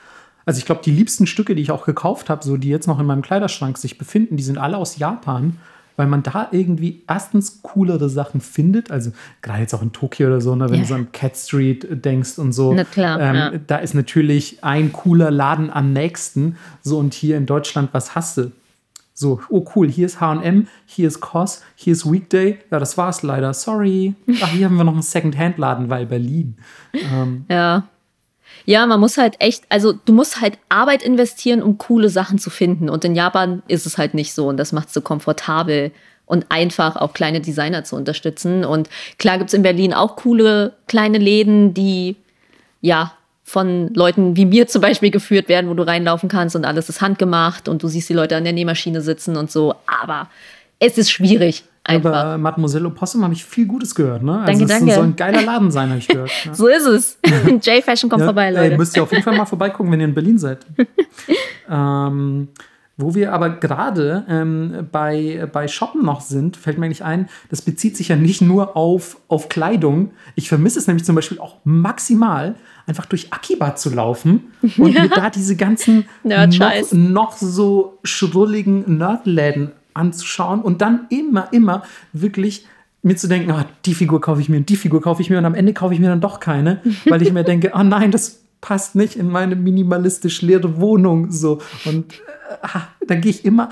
Also 0.45 0.57
ich 0.57 0.65
glaube, 0.65 0.81
die 0.83 0.91
liebsten 0.91 1.27
Stücke, 1.27 1.53
die 1.53 1.61
ich 1.61 1.71
auch 1.71 1.85
gekauft 1.85 2.29
habe, 2.29 2.43
so 2.43 2.57
die 2.57 2.69
jetzt 2.69 2.87
noch 2.87 2.99
in 2.99 3.05
meinem 3.05 3.21
Kleiderschrank 3.21 3.77
sich 3.77 3.97
befinden, 3.97 4.35
die 4.35 4.43
sind 4.43 4.57
alle 4.57 4.77
aus 4.77 4.97
Japan, 4.97 5.57
weil 5.97 6.07
man 6.07 6.23
da 6.23 6.47
irgendwie 6.51 7.03
erstens 7.07 7.61
coolere 7.61 8.09
Sachen 8.09 8.41
findet. 8.41 8.89
Also 8.89 9.11
gerade 9.43 9.59
jetzt 9.59 9.73
auch 9.75 9.81
in 9.83 9.91
Tokio 9.91 10.27
oder 10.27 10.41
so, 10.41 10.55
ne, 10.55 10.65
wenn 10.69 10.77
Ja. 10.77 10.81
du 10.81 10.87
so 10.87 10.95
an 10.95 11.11
Cat 11.11 11.35
Street 11.37 11.85
denkst 12.05 12.39
und 12.39 12.53
so. 12.53 12.73
Na 12.73 12.85
klar, 12.85 13.19
ähm, 13.19 13.35
ja. 13.35 13.51
Da 13.67 13.77
ist 13.77 13.93
natürlich 13.93 14.63
ein 14.63 14.91
cooler 14.93 15.29
Laden 15.29 15.69
am 15.69 15.93
nächsten. 15.93 16.55
So 16.81 16.97
und 16.97 17.13
hier 17.13 17.37
in 17.37 17.45
Deutschland, 17.45 17.89
was 17.91 18.15
hast 18.15 18.37
du? 18.37 18.51
So, 19.19 19.41
oh 19.49 19.65
cool, 19.75 19.91
hier 19.91 20.05
ist 20.05 20.21
H&M, 20.21 20.69
hier 20.85 21.09
ist 21.09 21.19
COS, 21.19 21.61
hier 21.75 21.91
ist 21.91 22.09
Weekday. 22.09 22.57
Ja, 22.71 22.79
das 22.79 22.97
war's 22.97 23.21
leider. 23.21 23.53
Sorry. 23.53 24.13
Ach, 24.41 24.47
hier 24.47 24.63
haben 24.63 24.77
wir 24.77 24.85
noch 24.85 24.93
einen 24.93 25.01
Second-Hand-Laden, 25.01 25.89
weil 25.89 26.05
Berlin. 26.05 26.55
Ähm, 26.93 27.43
Ja. 27.49 27.89
Ja, 28.63 28.85
man 28.85 29.01
muss 29.01 29.17
halt 29.17 29.35
echt, 29.39 29.65
also 29.67 29.91
du 29.91 30.13
musst 30.13 30.39
halt 30.39 30.57
Arbeit 30.69 31.03
investieren, 31.03 31.61
um 31.61 31.77
coole 31.77 32.07
Sachen 32.07 32.39
zu 32.39 32.49
finden. 32.49 32.89
Und 32.89 33.03
in 33.03 33.13
Japan 33.13 33.61
ist 33.67 33.85
es 33.85 33.97
halt 33.97 34.13
nicht 34.13 34.33
so. 34.33 34.47
Und 34.47 34.55
das 34.55 34.71
macht 34.71 34.87
es 34.87 34.93
so 34.93 35.01
komfortabel 35.01 35.91
und 36.25 36.45
einfach 36.47 36.95
auch 36.95 37.11
kleine 37.11 37.41
Designer 37.41 37.83
zu 37.83 37.97
unterstützen. 37.97 38.63
Und 38.63 38.89
klar 39.17 39.37
gibt 39.37 39.49
es 39.49 39.53
in 39.53 39.63
Berlin 39.63 39.93
auch 39.93 40.15
coole 40.15 40.77
kleine 40.87 41.17
Läden, 41.17 41.73
die 41.73 42.15
ja 42.79 43.11
von 43.49 43.93
Leuten 43.93 44.35
wie 44.37 44.45
mir 44.45 44.67
zum 44.67 44.81
Beispiel 44.81 45.11
geführt 45.11 45.49
werden, 45.49 45.69
wo 45.69 45.73
du 45.73 45.83
reinlaufen 45.85 46.29
kannst 46.29 46.55
und 46.55 46.65
alles 46.65 46.87
ist 46.89 47.01
handgemacht 47.01 47.67
und 47.67 47.81
du 47.83 47.87
siehst 47.87 48.07
die 48.09 48.13
Leute 48.13 48.35
an 48.37 48.43
der 48.43 48.53
Nähmaschine 48.53 49.01
sitzen 49.01 49.35
und 49.35 49.49
so. 49.51 49.73
Aber 50.01 50.29
es 50.79 50.97
ist 50.97 51.11
schwierig 51.11 51.63
einfach. 51.83 52.13
aber 52.13 52.37
Mademoiselle 52.37 52.87
Opossum 52.87 53.23
habe 53.23 53.33
ich 53.33 53.43
viel 53.43 53.65
Gutes 53.65 53.95
gehört, 53.95 54.21
ne? 54.21 54.39
Also 54.41 54.59
Danke, 54.59 54.63
es 54.65 54.79
danke. 54.79 54.93
soll 54.93 55.03
ein 55.05 55.15
geiler 55.15 55.41
Laden 55.41 55.71
sein, 55.71 55.89
habe 55.89 55.99
ich 55.99 56.07
gehört. 56.07 56.29
Ja. 56.45 56.53
so 56.53 56.67
ist 56.67 56.85
es. 56.85 57.17
J-Fashion 57.65 58.09
kommt 58.09 58.21
Ja, 58.21 58.27
vorbei, 58.27 58.45
ey, 58.47 58.53
Leute. 58.55 58.77
müsst 58.77 58.95
ihr 58.95 59.03
auf 59.03 59.11
jeden 59.11 59.23
Fall 59.23 59.35
mal 59.35 59.45
vorbeigucken, 59.45 59.91
wenn 59.91 59.99
ihr 59.99 60.05
in 60.05 60.13
Berlin 60.13 60.37
seid. 60.37 60.59
ähm, 61.69 62.49
wo 63.01 63.15
wir 63.15 63.31
aber 63.31 63.49
gerade 63.51 64.25
ähm, 64.27 64.87
bei, 64.91 65.47
bei 65.53 65.69
Shoppen 65.69 66.03
noch 66.03 66.19
sind, 66.19 66.57
fällt 66.57 66.77
mir 66.77 66.85
eigentlich 66.85 67.03
ein, 67.03 67.29
das 67.49 67.61
bezieht 67.61 67.95
sich 67.95 68.09
ja 68.09 68.17
nicht 68.17 68.41
nur 68.41 68.75
auf, 68.75 69.17
auf 69.29 69.47
Kleidung. 69.47 70.11
Ich 70.35 70.49
vermisse 70.49 70.79
es 70.79 70.87
nämlich 70.87 71.05
zum 71.05 71.15
Beispiel 71.15 71.39
auch 71.39 71.55
maximal, 71.63 72.55
einfach 72.89 73.05
durch 73.05 73.31
Akiba 73.31 73.75
zu 73.75 73.91
laufen 73.91 74.51
und 74.61 74.93
mir 74.93 75.09
da 75.09 75.29
diese 75.29 75.55
ganzen 75.55 76.05
noch, 76.23 76.91
noch 76.91 77.37
so 77.37 77.99
schrulligen 78.03 78.97
Nerdläden 78.97 79.71
anzuschauen 79.93 80.61
und 80.61 80.81
dann 80.81 81.05
immer, 81.09 81.53
immer 81.53 81.83
wirklich 82.13 82.65
mir 83.01 83.15
zu 83.15 83.27
denken, 83.27 83.51
ah, 83.51 83.65
die 83.85 83.93
Figur 83.93 84.19
kaufe 84.19 84.41
ich 84.41 84.49
mir 84.49 84.57
und 84.57 84.69
die 84.69 84.75
Figur 84.75 85.01
kaufe 85.01 85.21
ich 85.21 85.29
mir 85.29 85.37
und 85.37 85.45
am 85.45 85.55
Ende 85.55 85.73
kaufe 85.73 85.93
ich 85.93 85.99
mir 85.99 86.09
dann 86.09 86.21
doch 86.21 86.39
keine, 86.39 86.81
weil 87.05 87.21
ich 87.21 87.31
mir 87.31 87.43
denke, 87.43 87.71
oh 87.73 87.83
nein, 87.83 88.11
das 88.11 88.41
passt 88.61 88.95
nicht 88.95 89.15
in 89.15 89.29
meine 89.29 89.55
minimalistisch 89.55 90.41
leere 90.41 90.79
Wohnung 90.81 91.31
so. 91.31 91.61
Und 91.85 92.13
äh, 92.13 92.57
ah, 92.63 92.87
dann 93.07 93.21
gehe 93.21 93.31
ich 93.31 93.45
immer 93.45 93.69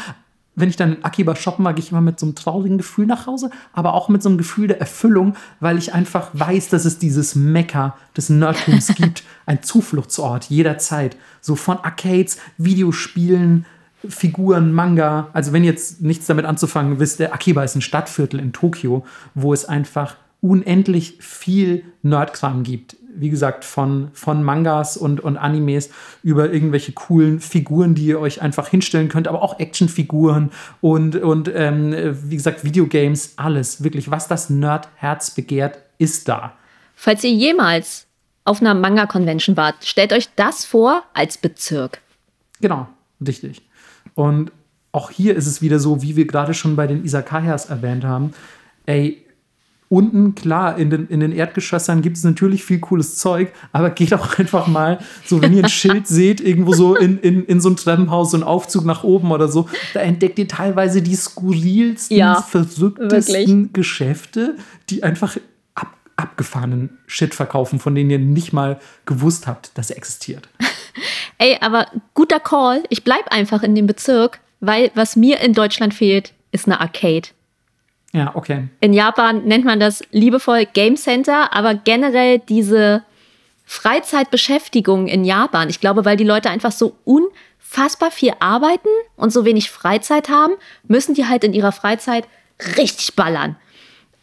wenn 0.58 0.70
ich 0.70 0.76
dann 0.76 0.96
in 0.96 1.06
Akiba 1.06 1.36
shoppen 1.36 1.63
war, 1.63 1.74
gehe 1.74 1.84
ich 1.84 1.91
immer 1.91 2.02
mit 2.02 2.20
so 2.20 2.26
einem 2.26 2.36
traurigen 2.36 2.80
Gefühl 2.80 3.06
nach 3.06 3.28
Hause, 3.28 3.52
aber 3.74 3.93
auch 3.93 4.10
mit 4.10 4.24
so 4.24 4.30
einem 4.30 4.39
Gefühl 4.39 4.67
der 4.67 4.80
Erfüllung, 4.80 5.36
weil 5.60 5.78
ich 5.78 5.93
einfach 5.93 6.30
weiß, 6.34 6.70
dass 6.70 6.84
es 6.84 6.98
dieses 6.98 7.36
Mekka 7.36 7.96
des 8.17 8.30
Nerdtums 8.30 8.88
gibt, 8.96 9.24
ein 9.46 9.62
Zufluchtsort 9.62 10.46
jederzeit. 10.46 11.15
So 11.41 11.56
von 11.56 11.78
Arcades, 11.78 12.39
Videospielen, 12.58 13.67
Figuren, 14.10 14.74
Manga. 14.74 15.30
Also 15.34 15.54
wenn 15.54 15.63
ihr 15.63 15.72
jetzt 15.72 16.02
nichts 16.02 16.26
damit 16.26 16.46
anzufangen 16.46 17.00
wisst, 17.00 17.20
der 17.20 17.36
Akiba 17.36 17.63
ist 17.63 17.76
ein 17.76 17.82
Stadtviertel 17.82 18.39
in 18.39 18.52
Tokio, 18.52 19.06
wo 19.36 19.54
es 19.54 19.65
einfach 19.65 20.15
unendlich 20.41 21.17
viel 21.19 21.84
Nerdkram 22.02 22.63
gibt. 22.63 22.96
Wie 23.20 23.30
gesagt, 23.30 23.65
von, 23.65 24.10
von 24.13 24.44
Mangas 24.44 24.98
und, 24.98 25.20
und 25.20 25.38
Animes 25.38 25.90
über 26.24 26.52
irgendwelche 26.52 26.92
coolen 26.92 27.40
Figuren, 27.40 27.96
die 27.96 28.06
ihr 28.06 28.20
euch 28.20 28.42
einfach 28.42 28.68
hinstellen 28.68 29.10
könnt, 29.10 29.28
aber 29.28 29.42
auch 29.42 29.60
Actionfiguren 29.60 30.52
und, 30.82 31.15
und 31.15 31.52
ähm, 31.54 31.94
wie 32.24 32.36
gesagt, 32.36 32.63
Videogames, 32.63 33.34
alles. 33.38 33.84
Wirklich, 33.84 34.12
was 34.12 34.28
das 34.28 34.50
Nerd-Herz 34.50 35.32
begehrt, 35.32 35.80
ist 35.98 36.28
da. 36.28 36.54
Falls 36.96 37.24
ihr 37.24 37.32
jemals 37.32 38.08
auf 38.44 38.62
einer 38.62 38.74
Manga-Convention 38.74 39.58
wart, 39.58 39.76
stellt 39.82 40.13
euch 40.13 40.30
das 40.36 40.65
vor 40.65 41.04
als 41.13 41.38
Bezirk. 41.38 42.02
Genau, 42.62 42.88
richtig. 43.26 43.62
Und 44.15 44.52
auch 44.92 45.12
hier 45.12 45.36
ist 45.36 45.48
es 45.48 45.62
wieder 45.62 45.80
so, 45.80 46.02
wie 46.02 46.15
wir 46.15 46.26
gerade 46.26 46.54
schon 46.54 46.76
bei 46.76 46.88
den 46.88 47.04
Isakayas 47.04 47.68
erwähnt 47.68 48.04
haben. 48.04 48.34
Ey, 48.86 49.27
unten, 49.90 50.35
klar, 50.35 50.77
in 50.77 50.90
den, 50.90 51.08
in 51.08 51.19
den 51.21 51.31
Erdgeschossern 51.31 52.02
gibt 52.02 52.17
es 52.17 52.23
natürlich 52.23 52.63
viel 52.63 52.79
cooles 52.79 53.15
Zeug, 53.15 53.52
aber 53.71 53.90
geht 53.90 54.13
auch 54.13 54.38
einfach 54.40 54.67
mal, 54.67 55.00
so 55.25 55.42
wenn 55.42 55.54
ihr 55.54 55.63
ein 55.63 55.69
Schild 55.69 56.08
seht, 56.08 56.42
irgendwo 56.42 56.73
so 56.73 56.96
in, 56.96 57.19
in, 57.19 57.46
in 57.46 57.62
so 57.62 57.69
ein 57.69 57.75
Treppenhaus, 57.75 58.31
so 58.31 58.38
ein 58.38 58.44
Aufzug 58.44 58.85
nach 58.85 59.04
oben 59.04 59.31
oder 59.31 59.48
so, 59.48 59.69
da 59.94 60.02
entdeckt 60.02 60.40
ihr 60.40 60.48
teilweise 60.48 61.02
die 61.02 61.15
skurrilsten, 61.15 62.17
Ja, 62.17 62.42
verrücktesten 62.42 63.63
wirklich. 63.63 63.73
Geschäfte, 63.73 64.56
die 64.90 65.04
einfach 65.04 65.38
ab, 65.75 65.94
abgefahrenen 66.17 66.98
Shit 67.08 67.33
verkaufen, 67.33 67.79
von 67.79 67.96
denen 67.96 68.10
ihr 68.10 68.19
nicht 68.19 68.52
mal 68.52 68.79
gewusst 69.06 69.48
habt, 69.48 69.77
dass 69.77 69.90
er 69.90 69.98
existiert. 69.98 70.50
Ey, 71.38 71.58
aber 71.62 71.88
guter 72.13 72.40
Call. 72.40 72.83
Ich 72.90 73.04
bleib 73.04 73.31
einfach 73.31 73.62
in 73.63 73.75
dem 73.75 73.85
Bezirk, 73.85 74.40
weil 74.60 74.92
was 74.96 75.15
mir 75.15 75.40
in 75.40 75.54
Deutschland 75.54 75.94
fehlt, 75.94 76.33
ist 76.52 76.65
eine 76.65 76.81
Arcade. 76.81 77.29
Ja, 78.14 78.32
okay. 78.36 78.68
In 78.80 78.94
Japan 78.94 79.44
nennt 79.46 79.66
man 79.66 79.80
das 79.80 80.04
liebevoll 80.12 80.66
Game 80.66 80.96
Center, 80.96 81.54
aber 81.54 81.76
generell 81.76 82.40
diese 82.40 83.04
Freizeitbeschäftigung 83.66 85.08
in 85.08 85.26
Japan, 85.26 85.70
ich 85.70 85.82
glaube, 85.82 86.06
weil 86.06 86.18
die 86.18 86.24
Leute 86.24 86.50
einfach 86.50 86.72
so 86.72 86.96
unfassbar 87.04 88.12
viel 88.12 88.34
arbeiten 88.40 88.88
und 89.18 89.32
so 89.34 89.44
wenig 89.44 89.70
Freizeit 89.70 90.30
haben, 90.30 90.54
müssen 90.88 91.16
die 91.16 91.26
halt 91.26 91.44
in 91.44 91.54
ihrer 91.54 91.74
Freizeit 91.74 92.28
richtig 92.78 93.16
ballern. 93.16 93.58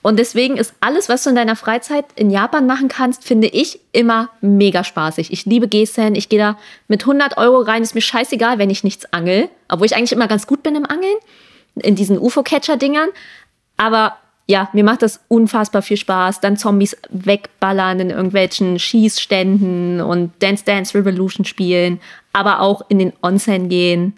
Und 0.04 0.18
deswegen 0.18 0.58
ist 0.58 0.74
alles, 0.80 1.08
was 1.08 1.24
du 1.24 1.30
in 1.30 1.36
deiner 1.36 1.56
Freizeit 1.56 2.04
in 2.14 2.30
Japan 2.30 2.66
machen 2.66 2.88
kannst, 2.88 3.24
finde 3.24 3.46
ich 3.46 3.80
immer 3.92 4.28
mega 4.42 4.84
spaßig. 4.84 5.32
Ich 5.32 5.46
liebe 5.46 5.66
Gesen. 5.66 6.14
Ich 6.14 6.28
gehe 6.28 6.38
da 6.38 6.58
mit 6.88 7.04
100 7.04 7.38
Euro 7.38 7.60
rein. 7.60 7.82
Ist 7.82 7.94
mir 7.94 8.02
scheißegal, 8.02 8.58
wenn 8.58 8.68
ich 8.68 8.84
nichts 8.84 9.10
angel. 9.14 9.48
Obwohl 9.66 9.86
ich 9.86 9.96
eigentlich 9.96 10.12
immer 10.12 10.28
ganz 10.28 10.46
gut 10.46 10.62
bin 10.62 10.76
im 10.76 10.84
Angeln. 10.84 11.16
In 11.76 11.94
diesen 11.94 12.18
UFO-Catcher-Dingern. 12.18 13.08
Aber 13.76 14.16
ja, 14.46 14.68
mir 14.72 14.84
macht 14.84 15.02
das 15.02 15.20
unfassbar 15.28 15.82
viel 15.82 15.96
Spaß. 15.96 16.40
Dann 16.40 16.56
Zombies 16.56 16.96
wegballern 17.10 18.00
in 18.00 18.10
irgendwelchen 18.10 18.78
Schießständen 18.78 20.00
und 20.00 20.32
Dance 20.40 20.64
Dance 20.64 20.96
Revolution 20.96 21.44
spielen. 21.44 22.00
Aber 22.32 22.60
auch 22.60 22.82
in 22.88 22.98
den 22.98 23.12
Onsen 23.22 23.68
gehen, 23.68 24.14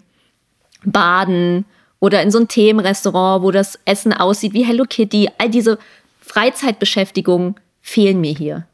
baden 0.83 1.65
oder 1.99 2.21
in 2.21 2.31
so 2.31 2.39
ein 2.39 2.47
Themenrestaurant, 2.47 3.43
wo 3.43 3.51
das 3.51 3.79
Essen 3.85 4.13
aussieht 4.13 4.53
wie 4.53 4.65
Hello 4.65 4.85
Kitty. 4.87 5.29
All 5.37 5.49
diese 5.49 5.79
Freizeitbeschäftigungen 6.21 7.55
fehlen 7.81 8.19
mir 8.19 8.33
hier. 8.33 8.65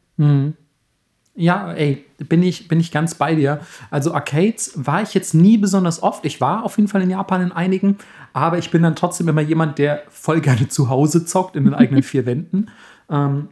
Ja, 1.35 1.73
ey, 1.73 2.05
bin 2.17 2.43
ich, 2.43 2.67
bin 2.67 2.79
ich 2.79 2.91
ganz 2.91 3.15
bei 3.15 3.35
dir. 3.35 3.61
Also 3.89 4.13
Arcades 4.13 4.73
war 4.75 5.01
ich 5.01 5.13
jetzt 5.13 5.33
nie 5.33 5.57
besonders 5.57 6.03
oft. 6.03 6.25
Ich 6.25 6.41
war 6.41 6.63
auf 6.63 6.77
jeden 6.77 6.87
Fall 6.87 7.01
in 7.01 7.09
Japan 7.09 7.41
in 7.41 7.51
einigen, 7.51 7.97
aber 8.33 8.57
ich 8.57 8.71
bin 8.71 8.81
dann 8.81 8.95
trotzdem 8.95 9.27
immer 9.27 9.41
jemand, 9.41 9.77
der 9.77 10.03
voll 10.09 10.41
gerne 10.41 10.67
zu 10.67 10.89
Hause 10.89 11.25
zockt 11.25 11.55
in 11.55 11.65
den 11.65 11.73
eigenen 11.73 12.03
vier 12.03 12.25
Wänden. 12.25 12.71
Ähm, 13.09 13.49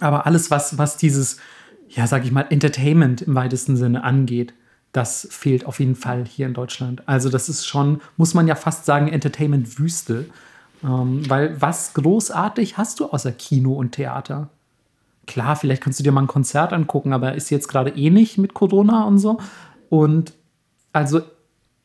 aber 0.00 0.26
alles, 0.26 0.50
was, 0.50 0.76
was 0.76 0.98
dieses, 0.98 1.38
ja, 1.88 2.06
sag 2.06 2.24
ich 2.24 2.32
mal, 2.32 2.46
Entertainment 2.50 3.22
im 3.22 3.34
weitesten 3.34 3.76
Sinne 3.76 4.04
angeht, 4.04 4.52
das 4.92 5.26
fehlt 5.30 5.66
auf 5.66 5.80
jeden 5.80 5.96
Fall 5.96 6.24
hier 6.26 6.46
in 6.46 6.54
Deutschland. 6.54 7.02
Also 7.06 7.28
das 7.28 7.48
ist 7.48 7.66
schon, 7.66 8.00
muss 8.16 8.34
man 8.34 8.46
ja 8.46 8.54
fast 8.54 8.84
sagen, 8.84 9.08
Entertainment-Wüste. 9.08 10.26
Ähm, 10.84 11.28
weil 11.28 11.60
was 11.60 11.94
großartig 11.94 12.76
hast 12.76 13.00
du 13.00 13.06
außer 13.06 13.32
Kino 13.32 13.72
und 13.72 13.92
Theater? 13.92 14.50
Klar, 15.26 15.56
vielleicht 15.56 15.82
kannst 15.82 15.98
du 15.98 16.04
dir 16.04 16.12
mal 16.12 16.22
ein 16.22 16.28
Konzert 16.28 16.72
angucken, 16.72 17.12
aber 17.12 17.34
ist 17.34 17.50
jetzt 17.50 17.68
gerade 17.68 17.90
eh 17.90 18.10
nicht 18.10 18.38
mit 18.38 18.54
Corona 18.54 19.04
und 19.04 19.18
so. 19.18 19.38
Und 19.88 20.34
also 20.92 21.22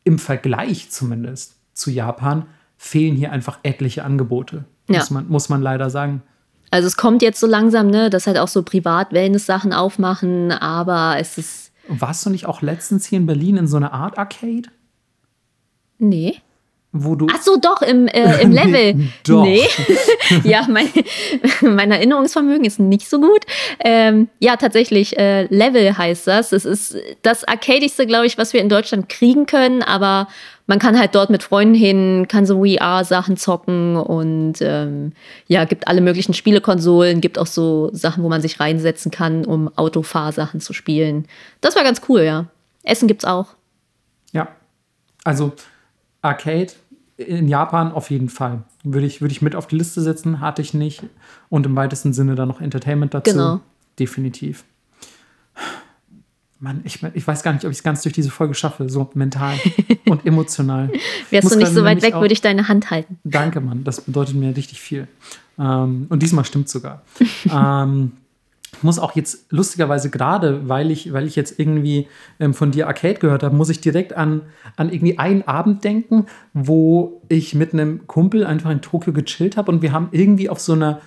im 0.03 0.19
Vergleich 0.19 0.91
zumindest 0.91 1.55
zu 1.81 1.91
Japan 1.91 2.45
fehlen 2.77 3.15
hier 3.15 3.31
einfach 3.31 3.59
etliche 3.63 4.03
Angebote. 4.03 4.65
Ja. 4.89 4.99
Muss, 4.99 5.11
man, 5.11 5.27
muss 5.27 5.49
man 5.49 5.61
leider 5.61 5.89
sagen. 5.89 6.23
Also 6.71 6.87
es 6.87 6.95
kommt 6.95 7.21
jetzt 7.21 7.39
so 7.39 7.47
langsam, 7.47 7.87
ne, 7.87 8.09
dass 8.09 8.27
halt 8.27 8.37
auch 8.37 8.47
so 8.47 8.63
Privat-Wellness-Sachen 8.63 9.73
aufmachen, 9.73 10.51
aber 10.51 11.17
es 11.19 11.37
ist. 11.37 11.71
Warst 11.87 12.25
du 12.25 12.29
nicht 12.29 12.45
auch 12.45 12.61
letztens 12.61 13.05
hier 13.05 13.19
in 13.19 13.25
Berlin 13.25 13.57
in 13.57 13.67
so 13.67 13.77
einer 13.77 13.91
Art 13.91 14.17
Arcade? 14.17 14.69
Nee. 15.97 16.37
Wo 16.93 17.15
du. 17.15 17.27
Ach 17.31 17.41
so, 17.41 17.57
doch, 17.57 17.81
im, 17.81 18.07
äh, 18.07 18.41
im 18.41 18.51
Level. 18.51 19.09
Doch. 19.25 19.43
Nee. 19.43 19.63
ja, 20.43 20.65
mein, 20.69 20.87
mein 21.61 21.91
Erinnerungsvermögen 21.91 22.65
ist 22.65 22.79
nicht 22.79 23.09
so 23.09 23.19
gut. 23.19 23.41
Ähm, 23.79 24.27
ja, 24.39 24.57
tatsächlich, 24.57 25.17
äh, 25.17 25.43
Level 25.43 25.97
heißt 25.97 26.27
das. 26.27 26.51
Es 26.51 26.65
ist 26.65 26.97
das 27.21 27.45
Arcadigste, 27.45 28.05
glaube 28.05 28.25
ich, 28.25 28.37
was 28.37 28.53
wir 28.53 28.61
in 28.61 28.69
Deutschland 28.69 29.07
kriegen 29.07 29.45
können, 29.45 29.83
aber 29.83 30.27
man 30.67 30.79
kann 30.79 30.97
halt 30.97 31.15
dort 31.15 31.29
mit 31.29 31.43
Freunden 31.43 31.73
hin, 31.73 32.27
kann 32.27 32.45
so 32.45 32.63
VR-Sachen 32.63 33.37
zocken 33.37 33.95
und 33.95 34.55
ähm, 34.61 35.13
ja, 35.47 35.65
gibt 35.65 35.87
alle 35.87 36.01
möglichen 36.01 36.33
Spielekonsolen, 36.33 37.21
gibt 37.21 37.37
auch 37.37 37.47
so 37.47 37.89
Sachen, 37.93 38.23
wo 38.23 38.29
man 38.29 38.41
sich 38.41 38.59
reinsetzen 38.59 39.11
kann, 39.11 39.45
um 39.45 39.69
Autofahrsachen 39.75 40.59
zu 40.59 40.73
spielen. 40.73 41.25
Das 41.61 41.75
war 41.75 41.83
ganz 41.83 42.01
cool, 42.09 42.21
ja. 42.21 42.45
Essen 42.83 43.07
gibt's 43.07 43.25
auch. 43.25 43.47
Ja. 44.31 44.47
Also 45.23 45.53
Arcade 46.21 46.71
in 47.17 47.47
Japan 47.47 47.91
auf 47.91 48.09
jeden 48.09 48.29
Fall. 48.29 48.63
Würde 48.83 49.05
ich, 49.05 49.21
würde 49.21 49.31
ich 49.31 49.41
mit 49.41 49.55
auf 49.55 49.67
die 49.67 49.77
Liste 49.77 50.01
setzen, 50.01 50.39
hatte 50.39 50.61
ich 50.61 50.73
nicht. 50.73 51.03
Und 51.49 51.65
im 51.65 51.75
weitesten 51.75 52.13
Sinne 52.13 52.35
dann 52.35 52.47
noch 52.47 52.61
Entertainment 52.61 53.13
dazu. 53.13 53.31
Genau. 53.31 53.59
Definitiv. 53.99 54.63
Mann, 56.61 56.81
ich, 56.83 56.99
ich 57.15 57.27
weiß 57.27 57.41
gar 57.41 57.53
nicht, 57.53 57.65
ob 57.65 57.71
ich 57.71 57.77
es 57.79 57.83
ganz 57.83 58.03
durch 58.03 58.13
diese 58.13 58.29
Folge 58.29 58.53
schaffe, 58.53 58.87
so 58.87 59.09
mental 59.15 59.55
und 60.07 60.25
emotional. 60.27 60.91
Wärst 61.31 61.51
du 61.51 61.57
nicht 61.57 61.71
so 61.73 61.83
weit 61.83 62.03
weg, 62.03 62.13
auch- 62.13 62.21
würde 62.21 62.33
ich 62.33 62.41
deine 62.41 62.67
Hand 62.67 62.91
halten. 62.91 63.17
Danke, 63.23 63.61
Mann. 63.61 63.83
Das 63.83 64.01
bedeutet 64.01 64.35
mir 64.35 64.55
richtig 64.55 64.79
viel. 64.79 65.07
Ähm, 65.57 66.05
und 66.09 66.21
diesmal 66.21 66.45
stimmt 66.45 66.69
sogar. 66.69 67.01
ähm, 67.51 68.11
ich 68.77 68.83
muss 68.83 68.99
auch 68.99 69.15
jetzt 69.15 69.51
lustigerweise 69.51 70.09
gerade, 70.11 70.69
weil 70.69 70.91
ich, 70.91 71.11
weil 71.11 71.27
ich 71.27 71.35
jetzt 71.35 71.59
irgendwie 71.59 72.07
ähm, 72.39 72.53
von 72.53 72.71
dir 72.71 72.87
Arcade 72.87 73.15
gehört 73.19 73.43
habe, 73.43 73.55
muss 73.55 73.69
ich 73.69 73.81
direkt 73.81 74.13
an, 74.13 74.41
an 74.77 74.91
irgendwie 74.93 75.17
einen 75.19 75.41
Abend 75.47 75.83
denken, 75.83 76.27
wo 76.53 77.21
ich 77.27 77.53
mit 77.55 77.73
einem 77.73 78.07
Kumpel 78.07 78.45
einfach 78.45 78.69
in 78.69 78.81
Tokio 78.81 79.13
gechillt 79.13 79.57
habe 79.57 79.71
und 79.71 79.81
wir 79.81 79.91
haben 79.91 80.09
irgendwie 80.11 80.47
auf 80.47 80.59
so 80.59 80.73
einer, 80.73 81.01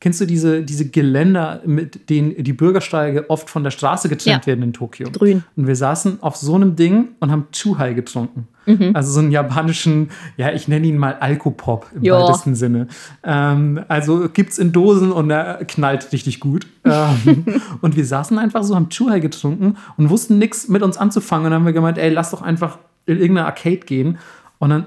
kennst 0.00 0.20
du 0.20 0.26
diese, 0.26 0.62
diese 0.62 0.88
Geländer, 0.88 1.60
mit 1.66 2.08
denen 2.10 2.42
die 2.42 2.52
Bürgersteige 2.52 3.28
oft 3.30 3.50
von 3.50 3.64
der 3.64 3.70
Straße 3.72 4.08
getrennt 4.08 4.44
Ja. 4.44 4.46
werden 4.46 4.62
in 4.62 4.72
Tokio? 4.72 5.10
Grün. 5.10 5.42
Und 5.56 5.66
wir 5.66 5.74
saßen 5.76 6.22
auf 6.22 6.36
so 6.36 6.54
einem 6.54 6.76
Ding 6.76 7.08
und 7.20 7.30
haben 7.32 7.46
Chuhai 7.52 7.94
getrunken. 7.94 8.46
Also 8.92 9.12
so 9.12 9.20
einen 9.20 9.30
japanischen, 9.32 10.10
ja, 10.36 10.52
ich 10.52 10.68
nenne 10.68 10.86
ihn 10.86 10.98
mal 10.98 11.14
Alkopop 11.20 11.86
im 11.94 12.02
Ja. 12.04 12.20
weitesten 12.20 12.54
Sinne. 12.54 12.86
Ähm, 13.24 13.80
also 13.88 14.28
gibt's 14.28 14.58
in 14.58 14.72
Dosen 14.72 15.10
und 15.10 15.30
er 15.30 15.64
knallt 15.64 16.12
richtig 16.12 16.38
gut. 16.38 16.66
ähm, 16.84 17.46
und 17.80 17.96
wir 17.96 18.04
saßen 18.04 18.38
einfach 18.38 18.62
so, 18.64 18.74
haben 18.76 18.90
Chuhai 18.90 19.20
getrunken 19.20 19.76
und 19.96 20.10
wussten 20.10 20.36
nichts 20.38 20.68
mit 20.68 20.82
uns 20.82 20.98
anzufangen. 20.98 21.46
Und 21.46 21.52
dann 21.52 21.60
haben 21.60 21.66
wir 21.66 21.72
gemeint, 21.72 21.96
ey, 21.96 22.10
lass 22.10 22.30
doch 22.30 22.42
einfach 22.42 22.78
in 23.06 23.16
irgendeine 23.18 23.46
Arcade 23.46 23.78
gehen. 23.78 24.18
Und 24.58 24.68
dann, 24.68 24.86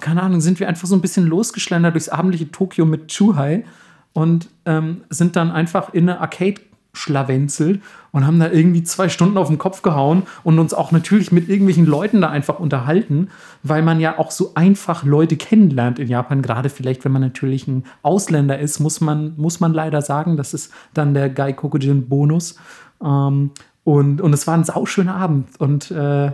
keine 0.00 0.22
Ahnung, 0.24 0.40
sind 0.40 0.58
wir 0.58 0.68
einfach 0.68 0.88
so 0.88 0.96
ein 0.96 1.00
bisschen 1.00 1.26
losgeschlendert 1.28 1.94
durchs 1.94 2.08
abendliche 2.08 2.50
Tokio 2.50 2.84
mit 2.84 3.06
Chuhai 3.08 3.64
und 4.12 4.48
ähm, 4.66 5.02
sind 5.10 5.36
dann 5.36 5.50
einfach 5.50 5.92
in 5.94 6.08
eine 6.08 6.20
Arcade 6.20 6.60
schlawenzelt 6.92 7.80
und 8.10 8.26
haben 8.26 8.40
da 8.40 8.50
irgendwie 8.50 8.82
zwei 8.82 9.08
Stunden 9.08 9.38
auf 9.38 9.48
den 9.48 9.58
Kopf 9.58 9.82
gehauen 9.82 10.24
und 10.42 10.58
uns 10.58 10.74
auch 10.74 10.90
natürlich 10.90 11.30
mit 11.30 11.48
irgendwelchen 11.48 11.86
Leuten 11.86 12.20
da 12.20 12.30
einfach 12.30 12.58
unterhalten, 12.58 13.28
weil 13.62 13.82
man 13.82 14.00
ja 14.00 14.18
auch 14.18 14.30
so 14.30 14.52
einfach 14.54 15.04
Leute 15.04 15.36
kennenlernt 15.36 15.98
in 15.98 16.08
Japan. 16.08 16.42
Gerade 16.42 16.68
vielleicht, 16.68 17.04
wenn 17.04 17.12
man 17.12 17.22
natürlich 17.22 17.68
ein 17.68 17.84
Ausländer 18.02 18.58
ist, 18.58 18.80
muss 18.80 19.00
man, 19.00 19.34
muss 19.36 19.60
man 19.60 19.72
leider 19.72 20.02
sagen, 20.02 20.36
das 20.36 20.52
ist 20.52 20.72
dann 20.92 21.14
der 21.14 21.30
Gai 21.30 21.52
Kokujin 21.52 22.08
Bonus. 22.08 22.56
Ähm, 23.02 23.52
und, 23.84 24.20
und 24.20 24.32
es 24.32 24.46
war 24.46 24.54
ein 24.54 24.64
sauschöner 24.64 25.14
Abend 25.14 25.48
und 25.58 25.90
äh, 25.90 26.32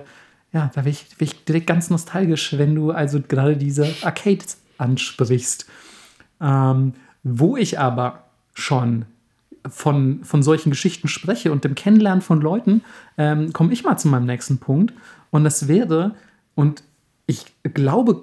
ja, 0.53 0.71
da 0.75 0.83
bin 0.83 0.91
ich, 0.91 1.17
bin 1.19 1.29
ich 1.29 1.45
direkt 1.45 1.67
ganz 1.67 1.91
nostalgisch, 1.91 2.57
wenn 2.57 2.75
du 2.75 2.91
also 2.91 3.21
gerade 3.21 3.57
diese 3.57 3.87
Arcades 4.03 4.59
ansprichst. 4.79 5.67
Ähm, 6.41 6.95
wo 7.29 7.57
ich 7.57 7.79
aber 7.79 8.25
schon 8.55 9.05
von, 9.69 10.23
von 10.23 10.43
solchen 10.45 10.71
Geschichten 10.71 11.09
spreche 11.09 11.51
und 11.51 11.65
dem 11.65 11.75
Kennenlernen 11.75 12.23
von 12.23 12.41
Leuten, 12.41 12.83
ähm, 13.19 13.53
komme 13.53 13.73
ich 13.73 13.83
mal 13.83 13.97
zu 13.97 14.07
meinem 14.07 14.27
nächsten 14.27 14.59
Punkt. 14.59 14.95
Und 15.31 15.43
das 15.43 15.67
wäre, 15.67 16.15
und 16.55 16.85
ich 17.27 17.47
glaube 17.65 18.23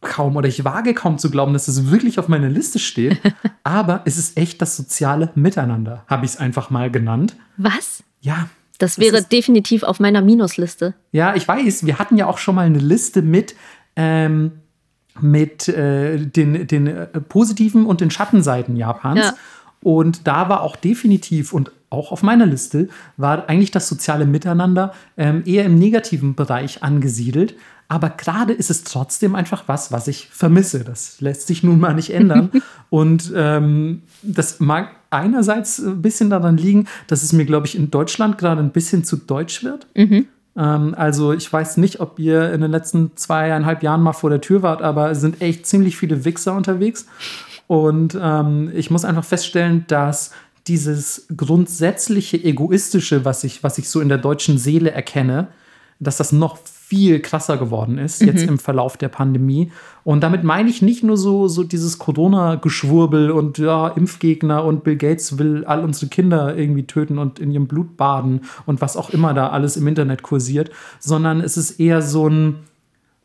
kaum 0.00 0.36
oder 0.36 0.48
ich 0.48 0.64
wage 0.64 0.94
kaum 0.94 1.18
zu 1.18 1.30
glauben, 1.30 1.52
dass 1.52 1.68
es 1.68 1.90
wirklich 1.90 2.18
auf 2.18 2.26
meiner 2.26 2.48
Liste 2.48 2.80
steht. 2.80 3.20
Aber 3.62 4.02
es 4.04 4.18
ist 4.18 4.36
echt 4.36 4.60
das 4.60 4.76
soziale 4.76 5.30
Miteinander, 5.36 6.04
habe 6.08 6.24
ich 6.24 6.32
es 6.32 6.36
einfach 6.38 6.70
mal 6.70 6.90
genannt. 6.90 7.36
Was? 7.56 8.02
Ja. 8.20 8.48
Das 8.78 8.98
wäre 8.98 9.18
ist, 9.18 9.30
definitiv 9.30 9.82
auf 9.82 10.00
meiner 10.00 10.22
Minusliste. 10.22 10.94
Ja, 11.12 11.34
ich 11.36 11.46
weiß. 11.46 11.84
Wir 11.84 11.98
hatten 11.98 12.16
ja 12.16 12.26
auch 12.26 12.38
schon 12.38 12.54
mal 12.54 12.64
eine 12.64 12.78
Liste 12.78 13.20
mit, 13.20 13.54
ähm, 13.94 14.59
mit 15.22 15.68
äh, 15.68 16.18
den, 16.18 16.66
den 16.66 16.86
äh, 16.86 17.06
positiven 17.20 17.86
und 17.86 18.00
den 18.00 18.10
Schattenseiten 18.10 18.76
Japans. 18.76 19.20
Ja. 19.20 19.34
Und 19.82 20.26
da 20.26 20.48
war 20.48 20.62
auch 20.62 20.76
definitiv 20.76 21.52
und 21.52 21.72
auch 21.88 22.12
auf 22.12 22.22
meiner 22.22 22.46
Liste 22.46 22.88
war 23.16 23.48
eigentlich 23.48 23.72
das 23.72 23.88
soziale 23.88 24.26
Miteinander 24.26 24.94
ähm, 25.16 25.42
eher 25.44 25.64
im 25.64 25.78
negativen 25.78 26.34
Bereich 26.34 26.82
angesiedelt. 26.82 27.56
Aber 27.88 28.08
gerade 28.10 28.52
ist 28.52 28.70
es 28.70 28.84
trotzdem 28.84 29.34
einfach 29.34 29.64
was, 29.66 29.90
was 29.90 30.06
ich 30.06 30.28
vermisse. 30.30 30.84
Das 30.84 31.20
lässt 31.20 31.48
sich 31.48 31.64
nun 31.64 31.80
mal 31.80 31.94
nicht 31.94 32.14
ändern. 32.14 32.50
und 32.90 33.32
ähm, 33.34 34.02
das 34.22 34.60
mag 34.60 34.92
einerseits 35.10 35.80
ein 35.80 36.00
bisschen 36.00 36.30
daran 36.30 36.56
liegen, 36.56 36.86
dass 37.08 37.24
es 37.24 37.32
mir, 37.32 37.44
glaube 37.44 37.66
ich, 37.66 37.76
in 37.76 37.90
Deutschland 37.90 38.38
gerade 38.38 38.60
ein 38.60 38.70
bisschen 38.70 39.02
zu 39.02 39.16
deutsch 39.16 39.64
wird. 39.64 39.88
Mhm. 39.96 40.28
Ähm, 40.56 40.94
also 40.96 41.32
ich 41.32 41.52
weiß 41.52 41.76
nicht, 41.76 42.00
ob 42.00 42.18
ihr 42.18 42.52
in 42.52 42.60
den 42.60 42.70
letzten 42.70 43.16
zweieinhalb 43.16 43.82
Jahren 43.82 44.02
mal 44.02 44.12
vor 44.12 44.30
der 44.30 44.40
Tür 44.40 44.62
wart, 44.62 44.82
aber 44.82 45.10
es 45.10 45.20
sind 45.20 45.40
echt 45.40 45.66
ziemlich 45.66 45.96
viele 45.96 46.24
Wichser 46.24 46.54
unterwegs. 46.54 47.06
Und 47.66 48.18
ähm, 48.20 48.70
ich 48.74 48.90
muss 48.90 49.04
einfach 49.04 49.24
feststellen, 49.24 49.84
dass 49.86 50.32
dieses 50.66 51.26
grundsätzliche 51.36 52.42
Egoistische, 52.42 53.24
was 53.24 53.44
ich, 53.44 53.62
was 53.62 53.78
ich 53.78 53.88
so 53.88 54.00
in 54.00 54.08
der 54.08 54.18
deutschen 54.18 54.58
Seele 54.58 54.90
erkenne, 54.90 55.48
dass 56.00 56.16
das 56.16 56.32
noch 56.32 56.58
viel 56.90 57.20
krasser 57.20 57.56
geworden 57.56 57.98
ist, 57.98 58.20
mhm. 58.20 58.26
jetzt 58.26 58.42
im 58.42 58.58
Verlauf 58.58 58.96
der 58.96 59.08
Pandemie. 59.08 59.70
Und 60.02 60.24
damit 60.24 60.42
meine 60.42 60.68
ich 60.68 60.82
nicht 60.82 61.04
nur 61.04 61.16
so, 61.16 61.46
so 61.46 61.62
dieses 61.62 62.00
Corona-Geschwurbel 62.00 63.30
und 63.30 63.58
ja, 63.58 63.86
Impfgegner 63.86 64.64
und 64.64 64.82
Bill 64.82 64.96
Gates 64.96 65.38
will 65.38 65.64
all 65.66 65.84
unsere 65.84 66.08
Kinder 66.08 66.56
irgendwie 66.56 66.82
töten 66.88 67.18
und 67.18 67.38
in 67.38 67.52
ihrem 67.52 67.68
Blut 67.68 67.96
baden 67.96 68.40
und 68.66 68.80
was 68.80 68.96
auch 68.96 69.10
immer 69.10 69.34
da 69.34 69.50
alles 69.50 69.76
im 69.76 69.86
Internet 69.86 70.24
kursiert, 70.24 70.70
sondern 70.98 71.40
es 71.40 71.56
ist 71.56 71.78
eher 71.78 72.02
so 72.02 72.28
ein, 72.28 72.56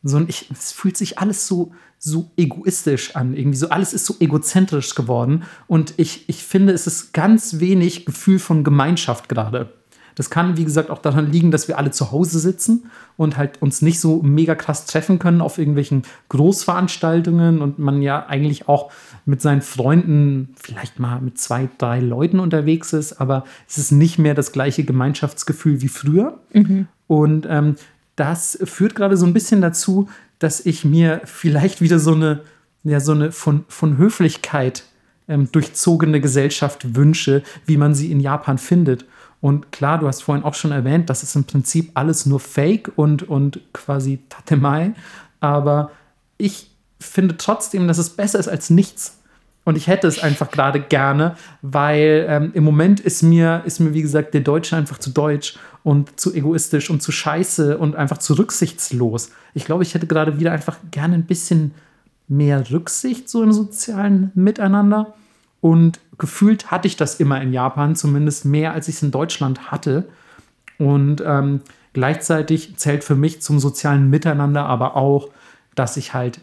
so 0.04 0.18
ein, 0.18 0.26
ich, 0.28 0.48
es 0.52 0.72
fühlt 0.72 0.96
sich 0.96 1.18
alles 1.18 1.48
so, 1.48 1.72
so 1.98 2.30
egoistisch 2.38 3.16
an. 3.16 3.34
Irgendwie 3.36 3.58
so, 3.58 3.70
alles 3.70 3.94
ist 3.94 4.06
so 4.06 4.14
egozentrisch 4.20 4.94
geworden. 4.94 5.42
Und 5.66 5.96
ich, 5.98 6.30
ich 6.30 6.44
finde, 6.44 6.72
es 6.72 6.86
ist 6.86 7.14
ganz 7.14 7.60
wenig 7.60 8.06
Gefühl 8.06 8.38
von 8.38 8.64
Gemeinschaft 8.64 9.28
gerade. 9.28 9.72
Das 10.16 10.30
kann, 10.30 10.58
wie 10.58 10.64
gesagt, 10.64 10.90
auch 10.90 11.00
daran 11.00 11.32
liegen, 11.32 11.52
dass 11.52 11.68
wir 11.68 11.78
alle 11.78 11.92
zu 11.92 12.12
Hause 12.12 12.40
sitzen 12.40 12.90
und 13.18 13.38
halt 13.38 13.62
uns 13.62 13.82
nicht 13.82 14.00
so 14.00 14.22
mega 14.24 14.56
krass 14.56 14.86
treffen 14.86 15.20
können 15.20 15.42
auf 15.42 15.58
irgendwelchen 15.58 16.04
Großveranstaltungen 16.30 17.62
und 17.62 17.80
man 17.80 18.02
ja 18.02 18.26
eigentlich 18.26 18.68
auch 18.70 18.92
mit 19.26 19.42
seinen 19.42 19.62
Freunden 19.62 20.54
vielleicht 20.56 21.00
mal 21.00 21.20
mit 21.20 21.38
zwei, 21.38 21.70
drei 21.78 22.00
Leuten 22.00 22.40
unterwegs 22.40 22.94
ist, 22.94 23.20
aber 23.20 23.44
es 23.68 23.78
ist 23.78 23.92
nicht 23.92 24.18
mehr 24.18 24.34
das 24.34 24.52
gleiche 24.52 24.84
Gemeinschaftsgefühl 24.84 25.82
wie 25.82 25.90
früher. 25.90 26.40
Mhm. 26.54 26.88
Und 27.08 27.46
ähm, 27.50 27.76
das 28.16 28.58
führt 28.64 28.96
gerade 28.96 29.18
so 29.18 29.26
ein 29.26 29.34
bisschen 29.34 29.62
dazu, 29.62 30.08
dass 30.40 30.66
ich 30.66 30.86
mir 30.86 31.22
vielleicht 31.26 31.82
wieder 31.82 32.00
so 32.00 32.14
eine, 32.14 32.42
ja, 32.84 33.00
so 33.00 33.12
eine 33.12 33.32
von, 33.32 33.66
von 33.68 33.98
Höflichkeit 33.98 34.84
ähm, 35.28 35.52
durchzogene 35.52 36.22
Gesellschaft 36.22 36.96
wünsche, 36.96 37.44
wie 37.66 37.78
man 37.78 37.96
sie 37.96 38.12
in 38.12 38.20
Japan 38.20 38.58
findet. 38.58 39.06
Und 39.46 39.72
klar, 39.72 40.00
du 40.00 40.08
hast 40.08 40.24
vorhin 40.24 40.44
auch 40.44 40.56
schon 40.56 40.72
erwähnt, 40.72 41.08
das 41.08 41.22
ist 41.22 41.36
im 41.36 41.44
Prinzip 41.44 41.92
alles 41.94 42.26
nur 42.26 42.40
Fake 42.40 42.92
und, 42.96 43.30
und 43.30 43.60
quasi 43.74 44.18
Tatemai. 44.28 44.96
Aber 45.40 45.92
ich 46.40 46.72
finde 47.00 47.38
trotzdem, 47.38 47.88
dass 47.88 48.00
es 48.00 48.10
besser 48.10 48.40
ist 48.40 48.48
als 48.48 48.72
nichts. 48.72 49.20
Und 49.64 49.78
ich 49.78 49.86
hätte 49.86 50.08
es 50.08 50.18
einfach 50.18 50.50
gerade 50.50 50.80
gerne, 50.80 51.36
weil 51.62 52.26
ähm, 52.28 52.52
im 52.56 52.64
Moment 52.64 53.00
ist 53.00 53.22
mir, 53.22 53.62
ist 53.66 53.80
mir, 53.80 53.94
wie 53.94 54.02
gesagt, 54.02 54.34
der 54.34 54.42
Deutsche 54.42 54.78
einfach 54.78 54.98
zu 54.98 55.12
deutsch 55.12 55.60
und 55.84 56.20
zu 56.20 56.34
egoistisch 56.34 56.90
und 56.90 57.04
zu 57.04 57.12
scheiße 57.12 57.78
und 57.78 57.96
einfach 57.96 58.18
zu 58.18 58.34
rücksichtslos. 58.34 59.30
Ich 59.54 59.66
glaube, 59.66 59.84
ich 59.84 59.94
hätte 59.94 60.08
gerade 60.08 60.40
wieder 60.40 60.54
einfach 60.54 60.78
gerne 60.90 61.14
ein 61.14 61.28
bisschen 61.28 61.76
mehr 62.28 62.72
Rücksicht 62.72 63.30
so 63.30 63.44
im 63.44 63.52
sozialen 63.52 64.32
Miteinander. 64.34 65.14
Und 65.62 66.00
gefühlt 66.18 66.72
hatte 66.72 66.88
ich 66.88 66.98
das 66.98 67.20
immer 67.20 67.42
in 67.42 67.54
Japan, 67.54 67.96
zumindest 67.96 68.46
mehr, 68.46 68.74
als 68.74 68.88
ich 68.88 68.96
es 68.96 69.04
in 69.04 69.12
Deutschland 69.12 69.72
hatte. 69.72 70.08
Und 70.78 71.24
ähm, 71.26 71.62
gleichzeitig 71.94 72.78
zählt 72.78 73.04
für 73.04 73.16
mich 73.16 73.42
zum 73.42 73.60
sozialen 73.60 74.10
Miteinander 74.10 74.66
aber 74.66 74.96
auch, 74.96 75.30
dass 75.76 75.98
ich 75.98 76.14
halt, 76.14 76.40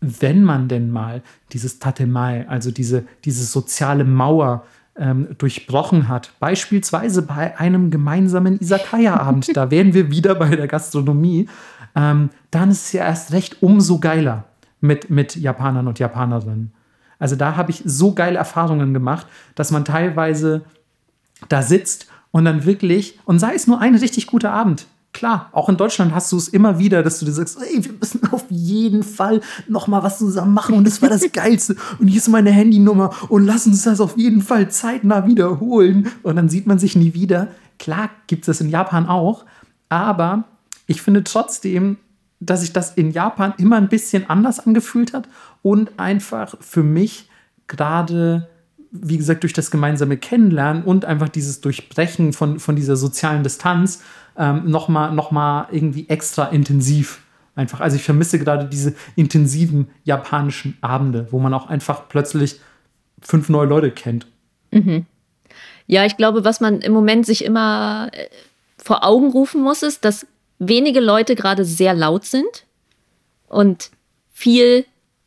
wenn 0.00 0.44
man 0.44 0.68
denn 0.68 0.90
mal 0.90 1.22
dieses 1.52 1.78
Tatemai, 1.78 2.46
also 2.48 2.70
diese, 2.70 3.04
diese 3.24 3.44
soziale 3.44 4.04
Mauer 4.04 4.64
ähm, 4.96 5.28
durchbrochen 5.38 6.08
hat, 6.08 6.32
beispielsweise 6.38 7.22
bei 7.22 7.58
einem 7.58 7.90
gemeinsamen 7.90 8.60
Isakaya-Abend, 8.60 9.56
da 9.56 9.70
wären 9.70 9.94
wir 9.94 10.10
wieder 10.10 10.34
bei 10.34 10.54
der 10.54 10.68
Gastronomie, 10.68 11.48
ähm, 11.96 12.30
dann 12.50 12.70
ist 12.70 12.86
es 12.86 12.92
ja 12.92 13.04
erst 13.04 13.32
recht 13.32 13.62
umso 13.62 13.98
geiler 13.98 14.44
mit, 14.80 15.10
mit 15.10 15.36
Japanern 15.36 15.88
und 15.88 15.98
Japanerinnen. 15.98 16.72
Also 17.24 17.36
da 17.36 17.56
habe 17.56 17.70
ich 17.70 17.82
so 17.86 18.12
geile 18.12 18.36
Erfahrungen 18.36 18.92
gemacht, 18.92 19.26
dass 19.54 19.70
man 19.70 19.86
teilweise 19.86 20.60
da 21.48 21.62
sitzt 21.62 22.06
und 22.32 22.44
dann 22.44 22.66
wirklich, 22.66 23.18
und 23.24 23.38
sei 23.38 23.54
es 23.54 23.66
nur 23.66 23.80
ein 23.80 23.94
richtig 23.94 24.26
guter 24.26 24.52
Abend. 24.52 24.84
Klar, 25.14 25.48
auch 25.52 25.70
in 25.70 25.78
Deutschland 25.78 26.14
hast 26.14 26.30
du 26.32 26.36
es 26.36 26.48
immer 26.48 26.78
wieder, 26.78 27.02
dass 27.02 27.20
du 27.20 27.24
dir 27.24 27.32
sagst, 27.32 27.56
ey, 27.62 27.82
wir 27.82 27.94
müssen 27.94 28.20
auf 28.30 28.44
jeden 28.50 29.02
Fall 29.02 29.40
noch 29.68 29.86
mal 29.86 30.02
was 30.02 30.18
zusammen 30.18 30.52
machen 30.52 30.74
und 30.74 30.86
das 30.86 31.00
war 31.00 31.08
das 31.08 31.24
Geilste 31.32 31.76
und 31.98 32.08
hier 32.08 32.18
ist 32.18 32.28
meine 32.28 32.50
Handynummer 32.50 33.08
und 33.30 33.46
lass 33.46 33.66
uns 33.66 33.84
das 33.84 34.02
auf 34.02 34.18
jeden 34.18 34.42
Fall 34.42 34.70
zeitnah 34.70 35.26
wiederholen 35.26 36.08
und 36.24 36.36
dann 36.36 36.50
sieht 36.50 36.66
man 36.66 36.78
sich 36.78 36.94
nie 36.94 37.14
wieder. 37.14 37.48
Klar 37.78 38.10
gibt 38.26 38.42
es 38.42 38.48
das 38.48 38.60
in 38.60 38.68
Japan 38.68 39.08
auch, 39.08 39.46
aber 39.88 40.44
ich 40.86 41.00
finde 41.00 41.24
trotzdem, 41.24 41.96
dass 42.46 42.60
sich 42.60 42.72
das 42.72 42.94
in 42.94 43.10
Japan 43.10 43.54
immer 43.58 43.76
ein 43.76 43.88
bisschen 43.88 44.28
anders 44.28 44.60
angefühlt 44.60 45.12
hat 45.12 45.28
und 45.62 45.98
einfach 45.98 46.54
für 46.60 46.82
mich 46.82 47.28
gerade, 47.66 48.48
wie 48.90 49.16
gesagt, 49.16 49.42
durch 49.42 49.52
das 49.52 49.70
gemeinsame 49.70 50.16
Kennenlernen 50.16 50.84
und 50.84 51.04
einfach 51.04 51.28
dieses 51.28 51.60
Durchbrechen 51.60 52.32
von, 52.32 52.58
von 52.58 52.76
dieser 52.76 52.96
sozialen 52.96 53.42
Distanz 53.42 54.02
ähm, 54.36 54.70
nochmal 54.70 55.12
noch 55.12 55.30
mal 55.30 55.68
irgendwie 55.70 56.08
extra 56.08 56.46
intensiv. 56.46 57.20
Einfach, 57.56 57.80
also 57.80 57.96
ich 57.96 58.02
vermisse 58.02 58.38
gerade 58.38 58.66
diese 58.66 58.94
intensiven 59.14 59.88
japanischen 60.02 60.76
Abende, 60.80 61.28
wo 61.30 61.38
man 61.38 61.54
auch 61.54 61.68
einfach 61.68 62.08
plötzlich 62.08 62.60
fünf 63.20 63.48
neue 63.48 63.66
Leute 63.68 63.92
kennt. 63.92 64.26
Mhm. 64.72 65.06
Ja, 65.86 66.04
ich 66.04 66.16
glaube, 66.16 66.44
was 66.44 66.60
man 66.60 66.80
im 66.80 66.92
Moment 66.92 67.26
sich 67.26 67.44
immer 67.44 68.08
äh, 68.12 68.26
vor 68.76 69.04
Augen 69.04 69.30
rufen 69.30 69.62
muss, 69.62 69.82
ist, 69.82 70.04
dass 70.04 70.26
wenige 70.68 71.00
Leute 71.00 71.34
gerade 71.34 71.64
sehr 71.64 71.94
laut 71.94 72.24
sind 72.24 72.64
und 73.48 73.90
viel 74.32 74.84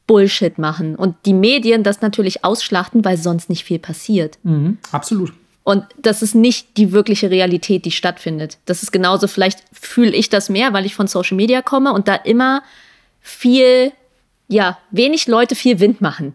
Bullshit 0.07 0.57
machen 0.57 0.95
und 0.95 1.15
die 1.25 1.33
Medien 1.33 1.83
das 1.83 2.01
natürlich 2.01 2.43
ausschlachten, 2.43 3.03
weil 3.03 3.17
sonst 3.17 3.49
nicht 3.49 3.63
viel 3.63 3.79
passiert. 3.79 4.39
Mhm, 4.43 4.77
absolut. 4.91 5.33
Und 5.63 5.83
das 5.97 6.21
ist 6.21 6.33
nicht 6.33 6.77
die 6.77 6.93
wirkliche 6.93 7.29
Realität, 7.29 7.83
die 7.83 7.91
stattfindet. 7.91 8.57
Das 8.65 8.83
ist 8.83 8.93
genauso, 8.93 9.27
vielleicht 9.27 9.63
fühle 9.73 10.15
ich 10.15 10.29
das 10.29 10.47
mehr, 10.47 10.71
weil 10.71 10.85
ich 10.85 10.95
von 10.95 11.07
Social 11.07 11.35
Media 11.35 11.61
komme 11.61 11.91
und 11.91 12.07
da 12.07 12.15
immer 12.15 12.63
viel, 13.19 13.91
ja, 14.47 14.77
wenig 14.91 15.27
Leute 15.27 15.55
viel 15.55 15.81
Wind 15.81 15.99
machen. 15.99 16.33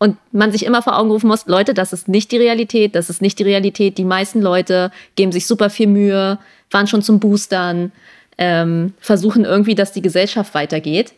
Und 0.00 0.16
man 0.32 0.50
sich 0.50 0.64
immer 0.64 0.82
vor 0.82 0.98
Augen 0.98 1.10
rufen 1.10 1.28
muss, 1.28 1.46
Leute, 1.46 1.72
das 1.72 1.92
ist 1.92 2.08
nicht 2.08 2.32
die 2.32 2.36
Realität, 2.36 2.96
das 2.96 3.10
ist 3.10 3.22
nicht 3.22 3.38
die 3.38 3.44
Realität. 3.44 3.96
Die 3.96 4.04
meisten 4.04 4.40
Leute 4.40 4.90
geben 5.14 5.30
sich 5.30 5.46
super 5.46 5.70
viel 5.70 5.86
Mühe, 5.86 6.38
fahren 6.68 6.88
schon 6.88 7.02
zum 7.02 7.20
Boostern, 7.20 7.92
ähm, 8.38 8.94
versuchen 9.00 9.44
irgendwie, 9.44 9.74
dass 9.74 9.92
die 9.92 10.02
Gesellschaft 10.02 10.54
weitergeht. 10.54 11.12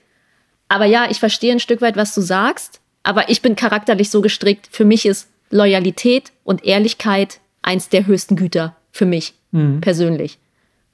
Aber 0.69 0.87
ja, 0.87 1.07
ich 1.11 1.21
verstehe 1.21 1.53
ein 1.53 1.61
Stück 1.61 1.81
weit, 1.83 1.97
was 1.97 2.15
du 2.15 2.21
sagst, 2.21 2.81
aber 3.03 3.29
ich 3.29 3.43
bin 3.43 3.57
charakterlich 3.57 4.11
so 4.11 4.21
gestrickt. 4.21 4.69
Für 4.71 4.85
mich 4.85 5.07
ist 5.07 5.29
Loyalität 5.51 6.33
und 6.45 6.65
Ehrlichkeit 6.65 7.41
eins 7.63 7.89
der 7.89 8.07
höchsten 8.07 8.37
Güter 8.37 8.77
für 8.93 9.07
mich 9.07 9.35
mhm. 9.53 9.81
persönlich. 9.81 10.39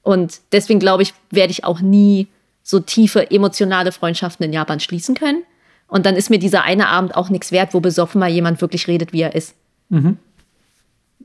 Und 0.02 0.40
deswegen 0.52 0.80
glaube 0.80 1.02
ich, 1.02 1.14
werde 1.30 1.50
ich 1.50 1.64
auch 1.64 1.80
nie 1.80 2.28
so 2.62 2.80
tiefe 2.80 3.30
emotionale 3.30 3.92
Freundschaften 3.92 4.44
in 4.44 4.52
Japan 4.52 4.80
schließen 4.80 5.14
können. 5.14 5.42
Und 5.88 6.06
dann 6.06 6.16
ist 6.16 6.30
mir 6.30 6.38
dieser 6.38 6.64
eine 6.64 6.88
Abend 6.88 7.14
auch 7.14 7.28
nichts 7.28 7.52
wert, 7.52 7.74
wo 7.74 7.80
besoffen 7.80 8.18
mal 8.18 8.30
jemand 8.30 8.60
wirklich 8.60 8.88
redet, 8.88 9.12
wie 9.12 9.22
er 9.22 9.34
ist. 9.34 9.54
Mhm. 9.88 10.18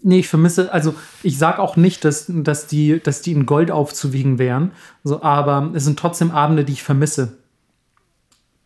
Nee, 0.03 0.19
ich 0.19 0.27
vermisse, 0.27 0.73
also 0.73 0.95
ich 1.21 1.37
sage 1.37 1.59
auch 1.59 1.75
nicht, 1.75 2.03
dass, 2.05 2.25
dass, 2.27 2.67
die, 2.67 2.99
dass 2.99 3.21
die 3.21 3.33
in 3.33 3.45
Gold 3.45 3.71
aufzuwiegen 3.71 4.39
wären, 4.39 4.71
so, 5.03 5.21
aber 5.21 5.71
es 5.73 5.83
sind 5.83 5.99
trotzdem 5.99 6.31
Abende, 6.31 6.63
die 6.63 6.73
ich 6.73 6.83
vermisse. 6.83 7.37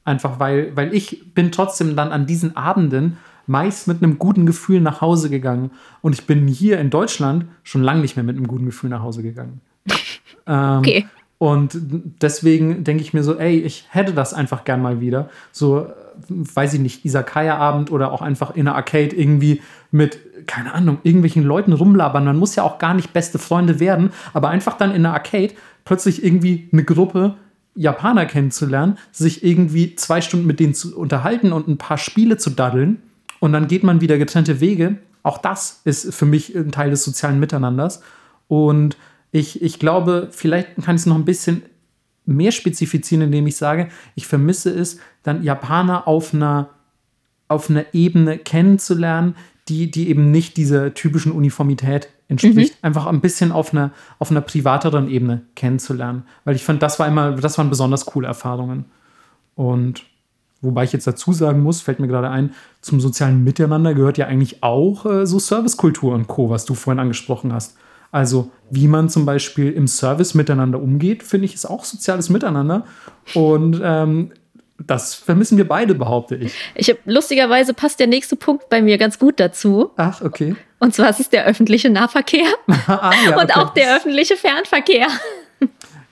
Einfach 0.05 0.39
weil, 0.39 0.75
weil 0.75 0.93
ich 0.93 1.33
bin 1.33 1.51
trotzdem 1.51 1.95
dann 1.95 2.11
an 2.11 2.25
diesen 2.25 2.55
Abenden 2.55 3.17
meist 3.47 3.87
mit 3.87 4.01
einem 4.01 4.17
guten 4.17 4.45
Gefühl 4.45 4.81
nach 4.81 5.01
Hause 5.01 5.29
gegangen. 5.29 5.71
Und 6.01 6.13
ich 6.13 6.25
bin 6.25 6.47
hier 6.47 6.79
in 6.79 6.89
Deutschland 6.89 7.45
schon 7.63 7.83
lange 7.83 8.01
nicht 8.01 8.15
mehr 8.15 8.23
mit 8.23 8.37
einem 8.37 8.47
guten 8.47 8.65
Gefühl 8.65 8.89
nach 8.89 9.01
Hause 9.01 9.23
gegangen. 9.23 9.61
ähm, 10.47 10.77
okay. 10.79 11.05
Und 11.37 11.77
deswegen 12.21 12.83
denke 12.83 13.03
ich 13.03 13.13
mir 13.13 13.23
so, 13.23 13.37
ey, 13.37 13.59
ich 13.59 13.85
hätte 13.89 14.13
das 14.13 14.33
einfach 14.33 14.63
gern 14.63 14.81
mal 14.81 15.01
wieder. 15.01 15.29
So, 15.51 15.87
weiß 16.27 16.75
ich 16.75 16.79
nicht, 16.79 17.05
Isakaya-Abend 17.05 17.91
oder 17.91 18.11
auch 18.11 18.21
einfach 18.21 18.55
in 18.55 18.67
einer 18.67 18.75
Arcade 18.75 19.15
irgendwie 19.15 19.61
mit, 19.91 20.47
keine 20.47 20.73
Ahnung, 20.73 20.99
irgendwelchen 21.03 21.43
Leuten 21.43 21.73
rumlabern. 21.73 22.25
Man 22.25 22.37
muss 22.37 22.55
ja 22.55 22.63
auch 22.63 22.77
gar 22.77 22.93
nicht 22.93 23.13
beste 23.13 23.39
Freunde 23.39 23.79
werden, 23.79 24.11
aber 24.33 24.49
einfach 24.49 24.77
dann 24.77 24.91
in 24.91 25.05
einer 25.05 25.13
Arcade 25.13 25.53
plötzlich 25.83 26.23
irgendwie 26.23 26.69
eine 26.71 26.83
Gruppe 26.83 27.35
Japaner 27.75 28.25
kennenzulernen, 28.25 28.97
sich 29.11 29.43
irgendwie 29.43 29.95
zwei 29.95 30.21
Stunden 30.21 30.47
mit 30.47 30.59
denen 30.59 30.73
zu 30.73 30.97
unterhalten 30.97 31.51
und 31.51 31.67
ein 31.67 31.77
paar 31.77 31.97
Spiele 31.97 32.37
zu 32.37 32.49
daddeln 32.49 33.01
und 33.39 33.53
dann 33.53 33.67
geht 33.67 33.83
man 33.83 34.01
wieder 34.01 34.17
getrennte 34.17 34.59
Wege. 34.61 34.97
Auch 35.23 35.37
das 35.37 35.81
ist 35.83 36.13
für 36.13 36.25
mich 36.25 36.55
ein 36.55 36.71
Teil 36.71 36.89
des 36.89 37.03
sozialen 37.03 37.39
Miteinanders. 37.39 38.01
Und 38.47 38.97
ich, 39.31 39.61
ich 39.61 39.79
glaube, 39.79 40.29
vielleicht 40.31 40.75
kann 40.83 40.95
ich 40.95 41.01
es 41.01 41.05
noch 41.05 41.15
ein 41.15 41.25
bisschen 41.25 41.63
mehr 42.25 42.51
spezifizieren, 42.51 43.23
indem 43.23 43.47
ich 43.47 43.57
sage, 43.57 43.89
ich 44.15 44.27
vermisse 44.27 44.71
es, 44.71 44.99
dann 45.23 45.43
Japaner 45.43 46.07
auf 46.07 46.33
einer, 46.33 46.69
auf 47.47 47.69
einer 47.69 47.85
Ebene 47.93 48.37
kennenzulernen, 48.37 49.35
die, 49.67 49.89
die 49.89 50.09
eben 50.09 50.31
nicht 50.31 50.57
dieser 50.57 50.93
typischen 50.93 51.31
Uniformität 51.31 52.09
entspricht. 52.27 52.73
Mhm. 52.73 52.85
Einfach 52.85 53.05
ein 53.07 53.21
bisschen 53.21 53.51
auf 53.51 53.73
einer, 53.73 53.91
auf 54.19 54.31
einer 54.31 54.41
privateren 54.41 55.09
Ebene 55.09 55.41
kennenzulernen. 55.55 56.23
Weil 56.43 56.55
ich 56.55 56.63
fand, 56.63 56.81
das 56.81 56.99
war 56.99 57.07
immer, 57.07 57.31
das 57.33 57.57
waren 57.57 57.69
besonders 57.69 58.05
coole 58.05 58.27
Erfahrungen. 58.27 58.85
Und 59.55 60.03
wobei 60.61 60.83
ich 60.83 60.93
jetzt 60.93 61.07
dazu 61.07 61.33
sagen 61.33 61.61
muss, 61.61 61.81
fällt 61.81 61.99
mir 61.99 62.07
gerade 62.07 62.29
ein, 62.29 62.53
zum 62.81 62.99
sozialen 62.99 63.43
Miteinander 63.43 63.93
gehört 63.93 64.17
ja 64.17 64.27
eigentlich 64.27 64.63
auch 64.63 65.05
äh, 65.05 65.25
so 65.25 65.39
Servicekultur 65.39 66.13
und 66.13 66.27
Co., 66.27 66.49
was 66.49 66.65
du 66.65 66.73
vorhin 66.73 66.99
angesprochen 66.99 67.53
hast. 67.53 67.77
Also, 68.15 68.49
wie 68.69 68.87
man 68.87 69.09
zum 69.09 69.25
Beispiel 69.25 69.73
im 69.73 69.87
Service 69.87 70.35
miteinander 70.35 70.81
umgeht, 70.81 71.21
finde 71.21 71.47
ich, 71.47 71.53
ist 71.53 71.65
auch 71.65 71.83
soziales 71.83 72.29
Miteinander. 72.29 72.85
Und 73.33 73.81
ähm, 73.83 74.31
das 74.77 75.15
vermissen 75.15 75.57
wir 75.57 75.67
beide, 75.67 75.95
behaupte 75.95 76.37
ich. 76.37 76.53
Ich 76.75 76.89
hab, 76.89 76.99
lustigerweise 77.03 77.73
passt 77.73 77.99
der 77.99 78.07
nächste 78.07 78.37
Punkt 78.37 78.69
bei 78.69 78.81
mir 78.81 78.97
ganz 78.97 79.19
gut 79.19 79.41
dazu. 79.41 79.91
Ach, 79.97 80.21
okay. 80.21 80.55
Und 80.79 80.95
zwar 80.95 81.09
ist 81.09 81.19
es 81.19 81.29
der 81.29 81.43
öffentliche 81.43 81.89
Nahverkehr 81.89 82.47
ah, 82.87 83.11
ja, 83.25 83.37
und 83.37 83.51
okay. 83.51 83.59
auch 83.59 83.73
der 83.73 83.97
öffentliche 83.97 84.37
Fernverkehr. 84.37 85.07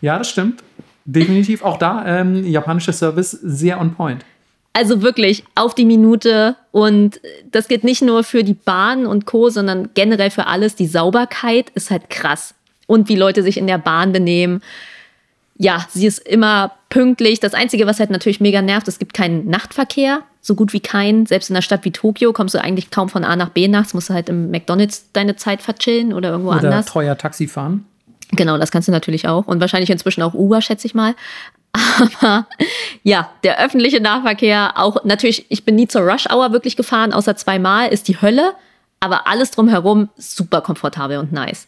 ja, 0.01 0.17
das 0.17 0.29
stimmt. 0.29 0.61
Definitiv 1.05 1.63
auch 1.63 1.77
da 1.77 2.05
ähm, 2.05 2.45
japanischer 2.45 2.91
Service 2.91 3.31
sehr 3.31 3.79
on 3.79 3.95
point. 3.95 4.25
Also 4.73 5.01
wirklich 5.01 5.43
auf 5.55 5.75
die 5.75 5.85
Minute. 5.85 6.55
Und 6.71 7.21
das 7.51 7.67
geht 7.67 7.83
nicht 7.83 8.01
nur 8.01 8.23
für 8.23 8.43
die 8.43 8.55
Bahn 8.55 9.05
und 9.05 9.25
Co., 9.25 9.49
sondern 9.49 9.89
generell 9.93 10.31
für 10.31 10.47
alles. 10.47 10.75
Die 10.75 10.87
Sauberkeit 10.87 11.69
ist 11.75 11.91
halt 11.91 12.09
krass. 12.09 12.55
Und 12.87 13.07
wie 13.07 13.15
Leute 13.15 13.43
sich 13.43 13.57
in 13.57 13.67
der 13.67 13.77
Bahn 13.77 14.11
benehmen 14.11 14.61
ja, 15.57 15.85
sie 15.89 16.07
ist 16.07 16.19
immer 16.19 16.71
pünktlich. 16.89 17.39
Das 17.39 17.53
Einzige, 17.53 17.85
was 17.85 17.99
halt 17.99 18.09
natürlich 18.09 18.39
mega 18.39 18.61
nervt, 18.61 18.87
es 18.87 18.99
gibt 18.99 19.13
keinen 19.13 19.47
Nachtverkehr, 19.49 20.21
so 20.41 20.55
gut 20.55 20.73
wie 20.73 20.79
keinen. 20.79 21.25
Selbst 21.25 21.49
in 21.49 21.55
einer 21.55 21.61
Stadt 21.61 21.85
wie 21.85 21.91
Tokio 21.91 22.33
kommst 22.33 22.55
du 22.55 22.61
eigentlich 22.61 22.91
kaum 22.91 23.09
von 23.09 23.23
A 23.23 23.35
nach 23.35 23.49
B 23.49 23.67
nachts, 23.67 23.93
musst 23.93 24.09
du 24.09 24.13
halt 24.13 24.29
im 24.29 24.51
McDonalds 24.51 25.11
deine 25.13 25.35
Zeit 25.35 25.61
verchillen 25.61 26.13
oder 26.13 26.29
irgendwo 26.29 26.49
oder 26.49 26.63
anders. 26.63 26.87
teuer 26.87 27.17
Taxi 27.17 27.47
fahren. 27.47 27.85
Genau, 28.31 28.57
das 28.57 28.71
kannst 28.71 28.87
du 28.87 28.91
natürlich 28.91 29.27
auch. 29.27 29.47
Und 29.47 29.61
wahrscheinlich 29.61 29.91
inzwischen 29.91 30.23
auch 30.23 30.33
Uber, 30.33 30.61
schätze 30.61 30.87
ich 30.87 30.95
mal. 30.95 31.15
Aber 31.73 32.47
ja, 33.03 33.29
der 33.43 33.63
öffentliche 33.63 33.99
Nahverkehr, 33.99 34.73
auch 34.75 35.03
natürlich, 35.03 35.45
ich 35.49 35.65
bin 35.65 35.75
nie 35.75 35.87
zur 35.87 36.01
Rush 36.01 36.27
Hour 36.29 36.51
wirklich 36.51 36.75
gefahren, 36.75 37.13
außer 37.13 37.35
zweimal, 37.35 37.89
ist 37.89 38.07
die 38.07 38.21
Hölle. 38.21 38.53
Aber 38.99 39.27
alles 39.27 39.51
drumherum 39.51 40.09
super 40.15 40.61
komfortabel 40.61 41.17
und 41.17 41.33
nice. 41.33 41.67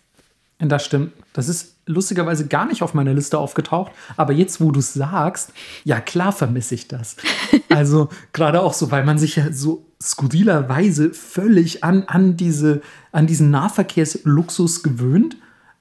Das 0.60 0.86
stimmt. 0.86 1.12
Das 1.34 1.50
ist 1.50 1.76
lustigerweise 1.86 2.48
gar 2.48 2.66
nicht 2.66 2.82
auf 2.82 2.94
meiner 2.94 3.14
Liste 3.14 3.38
aufgetaucht. 3.38 3.92
Aber 4.16 4.32
jetzt, 4.32 4.62
wo 4.62 4.72
du 4.72 4.80
es 4.80 4.94
sagst, 4.94 5.52
ja 5.84 6.00
klar 6.00 6.32
vermisse 6.32 6.76
ich 6.76 6.88
das. 6.88 7.18
Also 7.70 8.08
gerade 8.32 8.62
auch 8.62 8.74
so, 8.74 8.90
weil 8.90 9.04
man 9.04 9.18
sich 9.18 9.36
ja 9.36 9.52
so 9.52 9.86
skurrilerweise 10.02 11.14
völlig 11.14 11.84
an, 11.84 12.04
an, 12.08 12.38
diese, 12.38 12.82
an 13.12 13.28
diesen 13.28 13.52
Nahverkehrsluxus 13.52 14.82
gewöhnt. 14.82 15.36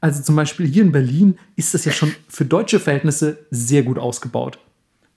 Also 0.05 0.23
zum 0.23 0.37
Beispiel 0.37 0.67
hier 0.67 0.83
in 0.83 0.93
Berlin 0.93 1.39
ist 1.57 1.73
das 1.73 1.87
ja 1.87 1.91
schon 1.93 2.15
für 2.29 2.45
deutsche 2.45 2.79
Verhältnisse 2.79 3.39
sehr 3.51 3.83
gut 3.83 3.99
ausgebaut. 3.99 4.59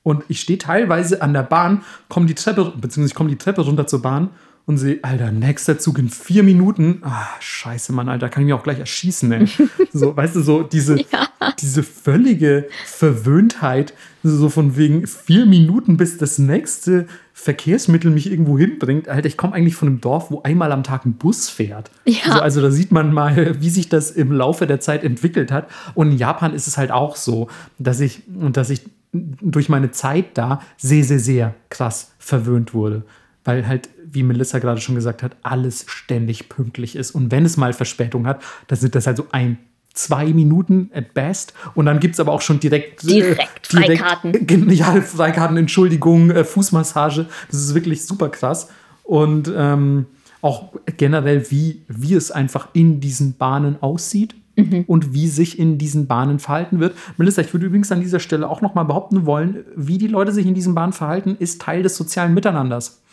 Und 0.01 0.23
ich 0.29 0.39
stehe 0.39 0.57
teilweise 0.57 1.21
an 1.21 1.33
der 1.33 1.43
Bahn, 1.43 1.83
komme 2.07 2.25
die 2.25 2.35
Treppe, 2.35 2.71
beziehungsweise 2.73 3.13
komme 3.13 3.29
die 3.29 3.37
Treppe 3.37 3.63
runter 3.63 3.85
zur 3.85 4.01
Bahn 4.01 4.29
und 4.67 4.77
sehe, 4.77 4.99
Alter, 5.01 5.31
nächster 5.31 5.79
Zug 5.79 5.97
in 5.97 6.09
vier 6.09 6.43
Minuten. 6.43 6.99
Ah, 7.01 7.29
scheiße, 7.39 7.93
Mann, 7.93 8.09
Alter, 8.09 8.27
kann 8.27 8.43
ich 8.43 8.47
mich 8.47 8.53
auch 8.53 8.63
gleich 8.63 8.79
erschießen, 8.79 9.31
ey. 9.31 9.47
so, 9.93 10.15
weißt 10.17 10.35
du, 10.35 10.41
so 10.41 10.61
diese, 10.61 10.99
ja. 10.99 11.29
diese 11.57 11.83
völlige 11.83 12.67
Verwöhntheit, 12.85 13.93
so 14.23 14.49
von 14.49 14.75
wegen 14.75 15.07
vier 15.07 15.45
Minuten, 15.45 15.95
bis 15.95 16.17
das 16.17 16.37
nächste 16.37 17.07
Verkehrsmittel 17.31 18.11
mich 18.11 18.29
irgendwo 18.29 18.57
hinbringt. 18.57 19.07
Alter, 19.07 19.27
ich 19.27 19.37
komme 19.37 19.53
eigentlich 19.53 19.75
von 19.75 19.87
einem 19.87 20.01
Dorf, 20.01 20.31
wo 20.31 20.41
einmal 20.41 20.73
am 20.73 20.83
Tag 20.83 21.05
ein 21.05 21.13
Bus 21.13 21.47
fährt. 21.49 21.89
Ja. 22.03 22.33
So, 22.33 22.41
also 22.41 22.61
da 22.61 22.69
sieht 22.69 22.91
man 22.91 23.13
mal, 23.13 23.61
wie 23.61 23.69
sich 23.69 23.87
das 23.87 24.11
im 24.11 24.33
Laufe 24.33 24.67
der 24.67 24.81
Zeit 24.81 25.05
entwickelt 25.05 25.49
hat. 25.49 25.69
Und 25.93 26.11
in 26.11 26.17
Japan 26.17 26.53
ist 26.53 26.67
es 26.67 26.77
halt 26.77 26.91
auch 26.91 27.15
so, 27.15 27.47
dass 27.79 28.01
ich, 28.01 28.23
dass 28.27 28.69
ich 28.69 28.81
durch 29.13 29.69
meine 29.69 29.91
Zeit 29.91 30.37
da 30.37 30.61
sehr, 30.75 31.05
sehr, 31.05 31.19
sehr 31.19 31.55
krass 31.69 32.11
verwöhnt 32.19 32.73
wurde 32.73 33.05
weil 33.47 33.65
halt, 33.65 33.87
wie 34.11 34.23
Melissa 34.23 34.59
gerade 34.59 34.81
schon 34.81 34.95
gesagt 34.95 35.23
hat, 35.23 35.35
alles 35.43 35.85
ständig 35.87 36.49
pünktlich 36.49 36.95
ist. 36.95 37.11
Und 37.11 37.31
wenn 37.31 37.45
es 37.45 37.57
mal 37.57 37.73
Verspätung 37.73 38.27
hat, 38.27 38.41
dann 38.67 38.77
sind 38.77 38.95
das 38.95 39.07
halt 39.07 39.17
so 39.17 39.27
ein, 39.31 39.57
zwei 39.97 40.27
Minuten 40.27 40.89
at 40.93 41.13
best. 41.13 41.53
Und 41.75 41.87
dann 41.87 41.99
gibt 41.99 42.13
es 42.13 42.19
aber 42.19 42.31
auch 42.31 42.41
schon 42.41 42.59
direkt, 42.59 43.03
direkt, 43.03 43.73
äh, 43.73 43.77
direkt 43.77 43.97
Freikarten. 43.97 44.71
Ja, 44.71 45.01
Freikarten, 45.01 45.57
Entschuldigung, 45.57 46.31
äh, 46.31 46.43
Fußmassage. 46.43 47.25
Das 47.49 47.59
ist 47.59 47.73
wirklich 47.73 48.05
super 48.05 48.29
krass. 48.29 48.69
Und 49.03 49.51
ähm, 49.55 50.05
auch 50.41 50.73
generell, 50.97 51.49
wie, 51.51 51.83
wie 51.87 52.13
es 52.13 52.31
einfach 52.31 52.69
in 52.73 52.99
diesen 52.99 53.37
Bahnen 53.37 53.81
aussieht. 53.81 54.35
Mhm. 54.55 54.85
Und 54.87 55.13
wie 55.13 55.27
sich 55.27 55.59
in 55.59 55.77
diesen 55.77 56.07
Bahnen 56.07 56.39
verhalten 56.39 56.79
wird. 56.79 56.95
Melissa, 57.17 57.43
ich 57.43 57.53
würde 57.53 57.67
übrigens 57.67 57.91
an 57.91 58.01
dieser 58.01 58.19
Stelle 58.19 58.49
auch 58.49 58.61
noch 58.61 58.73
mal 58.73 58.85
behaupten 58.85 59.27
wollen, 59.27 59.63
wie 59.75 59.99
die 59.99 60.07
Leute 60.07 60.31
sich 60.31 60.47
in 60.47 60.55
diesen 60.55 60.73
Bahnen 60.73 60.93
verhalten, 60.93 61.35
ist 61.37 61.61
Teil 61.61 61.83
des 61.83 61.95
sozialen 61.95 62.33
Miteinanders. 62.33 63.03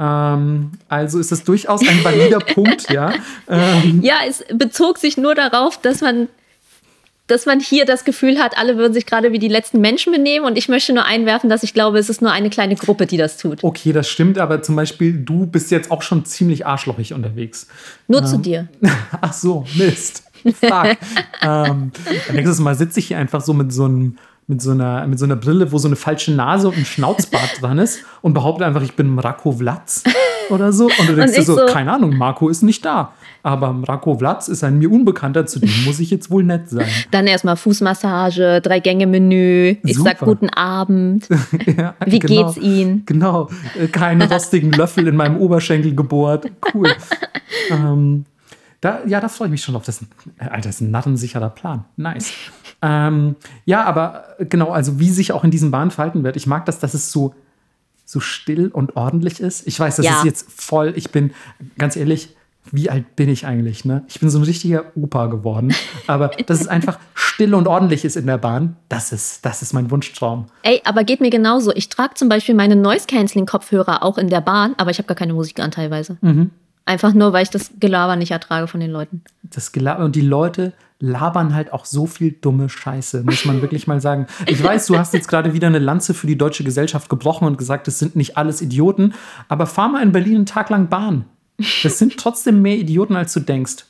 Ähm, 0.00 0.72
also 0.88 1.18
ist 1.18 1.30
es 1.30 1.44
durchaus 1.44 1.86
ein 1.86 2.02
valider 2.02 2.38
Punkt, 2.54 2.90
ja. 2.90 3.12
Ähm, 3.48 4.00
ja, 4.02 4.16
es 4.26 4.42
bezog 4.52 4.98
sich 4.98 5.18
nur 5.18 5.34
darauf, 5.34 5.80
dass 5.80 6.00
man 6.00 6.28
dass 7.26 7.46
man 7.46 7.60
hier 7.60 7.84
das 7.84 8.04
Gefühl 8.04 8.40
hat, 8.40 8.58
alle 8.58 8.76
würden 8.76 8.92
sich 8.92 9.06
gerade 9.06 9.30
wie 9.30 9.38
die 9.38 9.46
letzten 9.46 9.80
Menschen 9.80 10.12
benehmen. 10.12 10.44
Und 10.44 10.58
ich 10.58 10.68
möchte 10.68 10.92
nur 10.92 11.04
einwerfen, 11.04 11.48
dass 11.48 11.62
ich 11.62 11.72
glaube, 11.74 11.98
es 11.98 12.08
ist 12.08 12.20
nur 12.20 12.32
eine 12.32 12.50
kleine 12.50 12.74
Gruppe, 12.74 13.06
die 13.06 13.16
das 13.16 13.36
tut. 13.36 13.62
Okay, 13.62 13.92
das 13.92 14.08
stimmt, 14.08 14.36
aber 14.36 14.62
zum 14.62 14.74
Beispiel, 14.74 15.12
du 15.12 15.46
bist 15.46 15.70
jetzt 15.70 15.92
auch 15.92 16.02
schon 16.02 16.24
ziemlich 16.24 16.66
arschlochig 16.66 17.14
unterwegs. 17.14 17.68
Nur 18.08 18.22
ähm, 18.22 18.26
zu 18.26 18.38
dir. 18.38 18.68
Ach 19.20 19.32
so, 19.32 19.64
Mist. 19.76 20.24
Fuck. 20.42 20.96
ähm, 21.42 21.92
nächstes 22.32 22.58
Mal 22.58 22.74
sitze 22.74 22.98
ich 22.98 23.06
hier 23.06 23.18
einfach 23.18 23.42
so 23.42 23.54
mit 23.54 23.72
so 23.72 23.84
einem 23.84 24.16
mit 24.50 24.60
so, 24.60 24.72
einer, 24.72 25.06
mit 25.06 25.16
so 25.16 25.24
einer 25.26 25.36
Brille, 25.36 25.70
wo 25.70 25.78
so 25.78 25.86
eine 25.86 25.94
falsche 25.94 26.32
Nase 26.32 26.66
und 26.66 26.76
ein 26.76 26.84
Schnauzbart 26.84 27.50
dran 27.62 27.78
ist 27.78 28.00
und 28.20 28.34
behauptet 28.34 28.66
einfach, 28.66 28.82
ich 28.82 28.96
bin 28.96 29.08
Mrako 29.14 29.52
Vlatz 29.52 30.02
oder 30.50 30.72
so. 30.72 30.86
Und 30.86 31.08
du 31.08 31.14
denkst 31.14 31.36
dir 31.36 31.42
so, 31.44 31.54
so, 31.54 31.66
keine 31.66 31.92
Ahnung, 31.92 32.16
Marco 32.16 32.48
ist 32.48 32.62
nicht 32.62 32.84
da. 32.84 33.12
Aber 33.44 33.72
Mrako 33.72 34.18
Vlatz 34.18 34.48
ist 34.48 34.64
ein 34.64 34.80
mir 34.80 34.90
Unbekannter, 34.90 35.46
zu 35.46 35.60
dem 35.60 35.70
muss 35.84 36.00
ich 36.00 36.10
jetzt 36.10 36.32
wohl 36.32 36.42
nett 36.42 36.68
sein. 36.68 36.88
Dann 37.12 37.28
erstmal 37.28 37.56
Fußmassage, 37.56 38.60
Drei-Gänge-Menü, 38.60 39.76
ich 39.84 39.96
Super. 39.96 40.10
sag 40.10 40.18
guten 40.18 40.50
Abend. 40.50 41.28
ja, 41.66 41.94
Wie 42.04 42.18
genau, 42.18 42.52
geht's 42.52 42.56
Ihnen? 42.56 43.04
Genau, 43.06 43.48
äh, 43.80 43.86
keine 43.86 44.28
rostigen 44.28 44.72
Löffel 44.72 45.06
in 45.06 45.14
meinem 45.14 45.36
Oberschenkel 45.36 45.94
gebohrt. 45.94 46.50
Cool. 46.74 46.92
ähm, 47.70 48.24
da, 48.80 49.00
ja, 49.06 49.20
da 49.20 49.28
freue 49.28 49.46
ich 49.46 49.52
mich 49.52 49.62
schon 49.62 49.76
auf. 49.76 49.84
Das, 49.84 50.04
Alter, 50.38 50.56
das 50.56 50.76
ist 50.76 50.80
ein 50.80 50.90
narrensicherer 50.90 51.50
Plan. 51.50 51.84
Nice. 51.96 52.32
Ähm, 52.82 53.36
ja, 53.64 53.84
aber 53.84 54.24
genau, 54.38 54.70
also 54.70 54.98
wie 54.98 55.10
sich 55.10 55.32
auch 55.32 55.44
in 55.44 55.50
diesen 55.50 55.70
Bahnen 55.70 55.90
verhalten 55.90 56.24
wird. 56.24 56.36
Ich 56.36 56.46
mag 56.46 56.66
das, 56.66 56.78
dass 56.78 56.94
es 56.94 57.12
so, 57.12 57.34
so 58.04 58.20
still 58.20 58.68
und 58.68 58.96
ordentlich 58.96 59.40
ist. 59.40 59.66
Ich 59.66 59.78
weiß, 59.78 59.96
das 59.96 60.06
ja. 60.06 60.18
ist 60.18 60.24
jetzt 60.24 60.50
voll, 60.50 60.92
ich 60.96 61.10
bin, 61.10 61.32
ganz 61.78 61.96
ehrlich, 61.96 62.36
wie 62.72 62.90
alt 62.90 63.16
bin 63.16 63.28
ich 63.28 63.46
eigentlich? 63.46 63.84
Ne? 63.84 64.04
Ich 64.08 64.20
bin 64.20 64.30
so 64.30 64.38
ein 64.38 64.44
richtiger 64.44 64.84
Opa 64.94 65.26
geworden. 65.26 65.74
Aber 66.06 66.28
dass 66.46 66.60
es 66.60 66.68
einfach 66.68 66.98
still 67.14 67.54
und 67.54 67.66
ordentlich 67.66 68.04
ist 68.04 68.16
in 68.16 68.26
der 68.26 68.38
Bahn, 68.38 68.76
das 68.88 69.12
ist, 69.12 69.44
das 69.44 69.62
ist 69.62 69.72
mein 69.72 69.90
Wunschtraum. 69.90 70.46
Ey, 70.62 70.80
aber 70.84 71.04
geht 71.04 71.20
mir 71.20 71.30
genauso. 71.30 71.72
Ich 71.74 71.88
trage 71.88 72.14
zum 72.14 72.28
Beispiel 72.28 72.54
meine 72.54 72.76
Noise-Canceling-Kopfhörer 72.76 74.02
auch 74.02 74.18
in 74.18 74.28
der 74.28 74.40
Bahn, 74.40 74.74
aber 74.76 74.90
ich 74.90 74.98
habe 74.98 75.06
gar 75.06 75.14
keine 75.14 75.32
Musik 75.32 75.58
an 75.60 75.70
teilweise. 75.70 76.18
Mhm. 76.20 76.50
Einfach 76.84 77.14
nur, 77.14 77.32
weil 77.32 77.44
ich 77.44 77.50
das 77.50 77.70
Gelaber 77.78 78.16
nicht 78.16 78.30
ertrage 78.30 78.66
von 78.66 78.80
den 78.80 78.90
Leuten. 78.90 79.22
Das 79.42 79.72
Gelaber 79.72 80.04
und 80.04 80.16
die 80.16 80.20
Leute 80.20 80.72
labern 81.00 81.54
halt 81.54 81.72
auch 81.72 81.86
so 81.86 82.06
viel 82.06 82.32
dumme 82.32 82.68
Scheiße, 82.68 83.22
muss 83.24 83.44
man 83.44 83.62
wirklich 83.62 83.86
mal 83.86 84.00
sagen. 84.00 84.26
Ich 84.46 84.62
weiß, 84.62 84.86
du 84.86 84.98
hast 84.98 85.14
jetzt 85.14 85.28
gerade 85.28 85.54
wieder 85.54 85.66
eine 85.66 85.78
Lanze 85.78 86.14
für 86.14 86.26
die 86.26 86.36
deutsche 86.36 86.62
Gesellschaft 86.62 87.08
gebrochen 87.08 87.46
und 87.46 87.58
gesagt, 87.58 87.88
es 87.88 87.98
sind 87.98 88.16
nicht 88.16 88.36
alles 88.36 88.60
Idioten, 88.60 89.14
aber 89.48 89.66
fahr 89.66 89.88
mal 89.88 90.02
in 90.02 90.12
Berlin 90.12 90.36
einen 90.36 90.46
Tag 90.46 90.70
lang 90.70 90.88
Bahn. 90.88 91.24
Das 91.82 91.98
sind 91.98 92.16
trotzdem 92.16 92.62
mehr 92.62 92.76
Idioten, 92.76 93.16
als 93.16 93.32
du 93.32 93.40
denkst. 93.40 93.84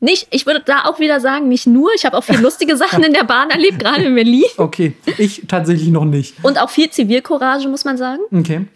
Nicht, 0.00 0.26
ich 0.30 0.46
würde 0.46 0.62
da 0.66 0.86
auch 0.86 0.98
wieder 0.98 1.20
sagen, 1.20 1.46
nicht 1.46 1.68
nur. 1.68 1.90
Ich 1.94 2.04
habe 2.04 2.18
auch 2.18 2.24
viel 2.24 2.40
lustige 2.40 2.76
Sachen 2.76 3.04
in 3.04 3.12
der 3.12 3.22
Bahn 3.22 3.50
erlebt, 3.50 3.78
gerade 3.78 4.02
in 4.02 4.14
Berlin. 4.16 4.44
Okay, 4.56 4.94
ich 5.16 5.44
tatsächlich 5.46 5.90
noch 5.90 6.04
nicht. 6.04 6.34
Und 6.42 6.60
auch 6.60 6.70
viel 6.70 6.90
Zivilcourage, 6.90 7.68
muss 7.68 7.84
man 7.84 7.96
sagen. 7.96 8.20
Okay. 8.32 8.66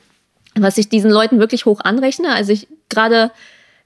Was 0.55 0.79
ich 0.79 0.89
diesen 0.89 1.11
Leuten 1.11 1.41
wirklich 1.41 1.67
hoch 1.67 1.81
anrechne. 1.81 2.33
Also 2.33 2.53
ich 2.53 2.69
gerade, 2.89 3.33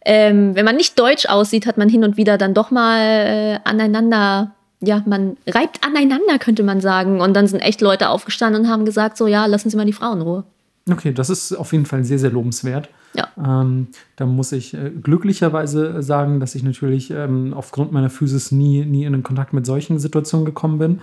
ähm, 0.05 0.55
wenn 0.55 0.64
man 0.64 0.76
nicht 0.76 0.98
deutsch 0.98 1.26
aussieht, 1.26 1.66
hat 1.66 1.78
man 1.78 1.88
hin 1.88 2.05
und 2.05 2.16
wieder 2.16 2.38
dann 2.38 2.55
doch 2.55 2.70
mal 2.70 3.01
äh, 3.01 3.59
aneinander, 3.64 4.53
ja, 4.80 5.03
man 5.07 5.36
reibt 5.46 5.84
aneinander, 5.86 6.38
könnte 6.38 6.62
man 6.62 6.80
sagen. 6.80 7.20
Und 7.20 7.34
dann 7.34 7.46
sind 7.46 7.61
echt 7.61 7.80
Leute 7.80 8.09
aufgestanden 8.09 8.62
und 8.62 8.68
haben 8.68 8.84
gesagt, 8.84 9.16
so 9.16 9.26
ja, 9.26 9.46
lassen 9.46 9.68
Sie 9.68 9.76
mal 9.76 9.86
die 9.86 9.92
Frauen 9.92 10.18
in 10.18 10.22
Ruhe. 10.22 10.44
Okay, 10.90 11.12
das 11.12 11.28
ist 11.28 11.53
auf 11.53 11.72
jeden 11.72 11.86
Fall 11.86 12.05
sehr, 12.05 12.18
sehr 12.18 12.30
lobenswert. 12.30 12.88
Ja. 13.14 13.28
Ähm, 13.36 13.88
da 14.16 14.24
muss 14.24 14.53
ich 14.53 14.72
äh, 14.72 14.90
glücklicherweise 14.90 16.03
sagen, 16.03 16.40
dass 16.40 16.55
ich 16.55 16.62
natürlich 16.62 17.11
ähm, 17.11 17.53
aufgrund 17.55 17.92
meiner 17.92 18.09
Physis 18.09 18.53
nie, 18.53 18.84
nie 18.84 19.05
in 19.05 19.12
den 19.12 19.22
Kontakt 19.22 19.53
mit 19.53 19.66
solchen 19.66 19.98
Situationen 19.98 20.46
gekommen 20.46 20.78
bin. 20.78 21.01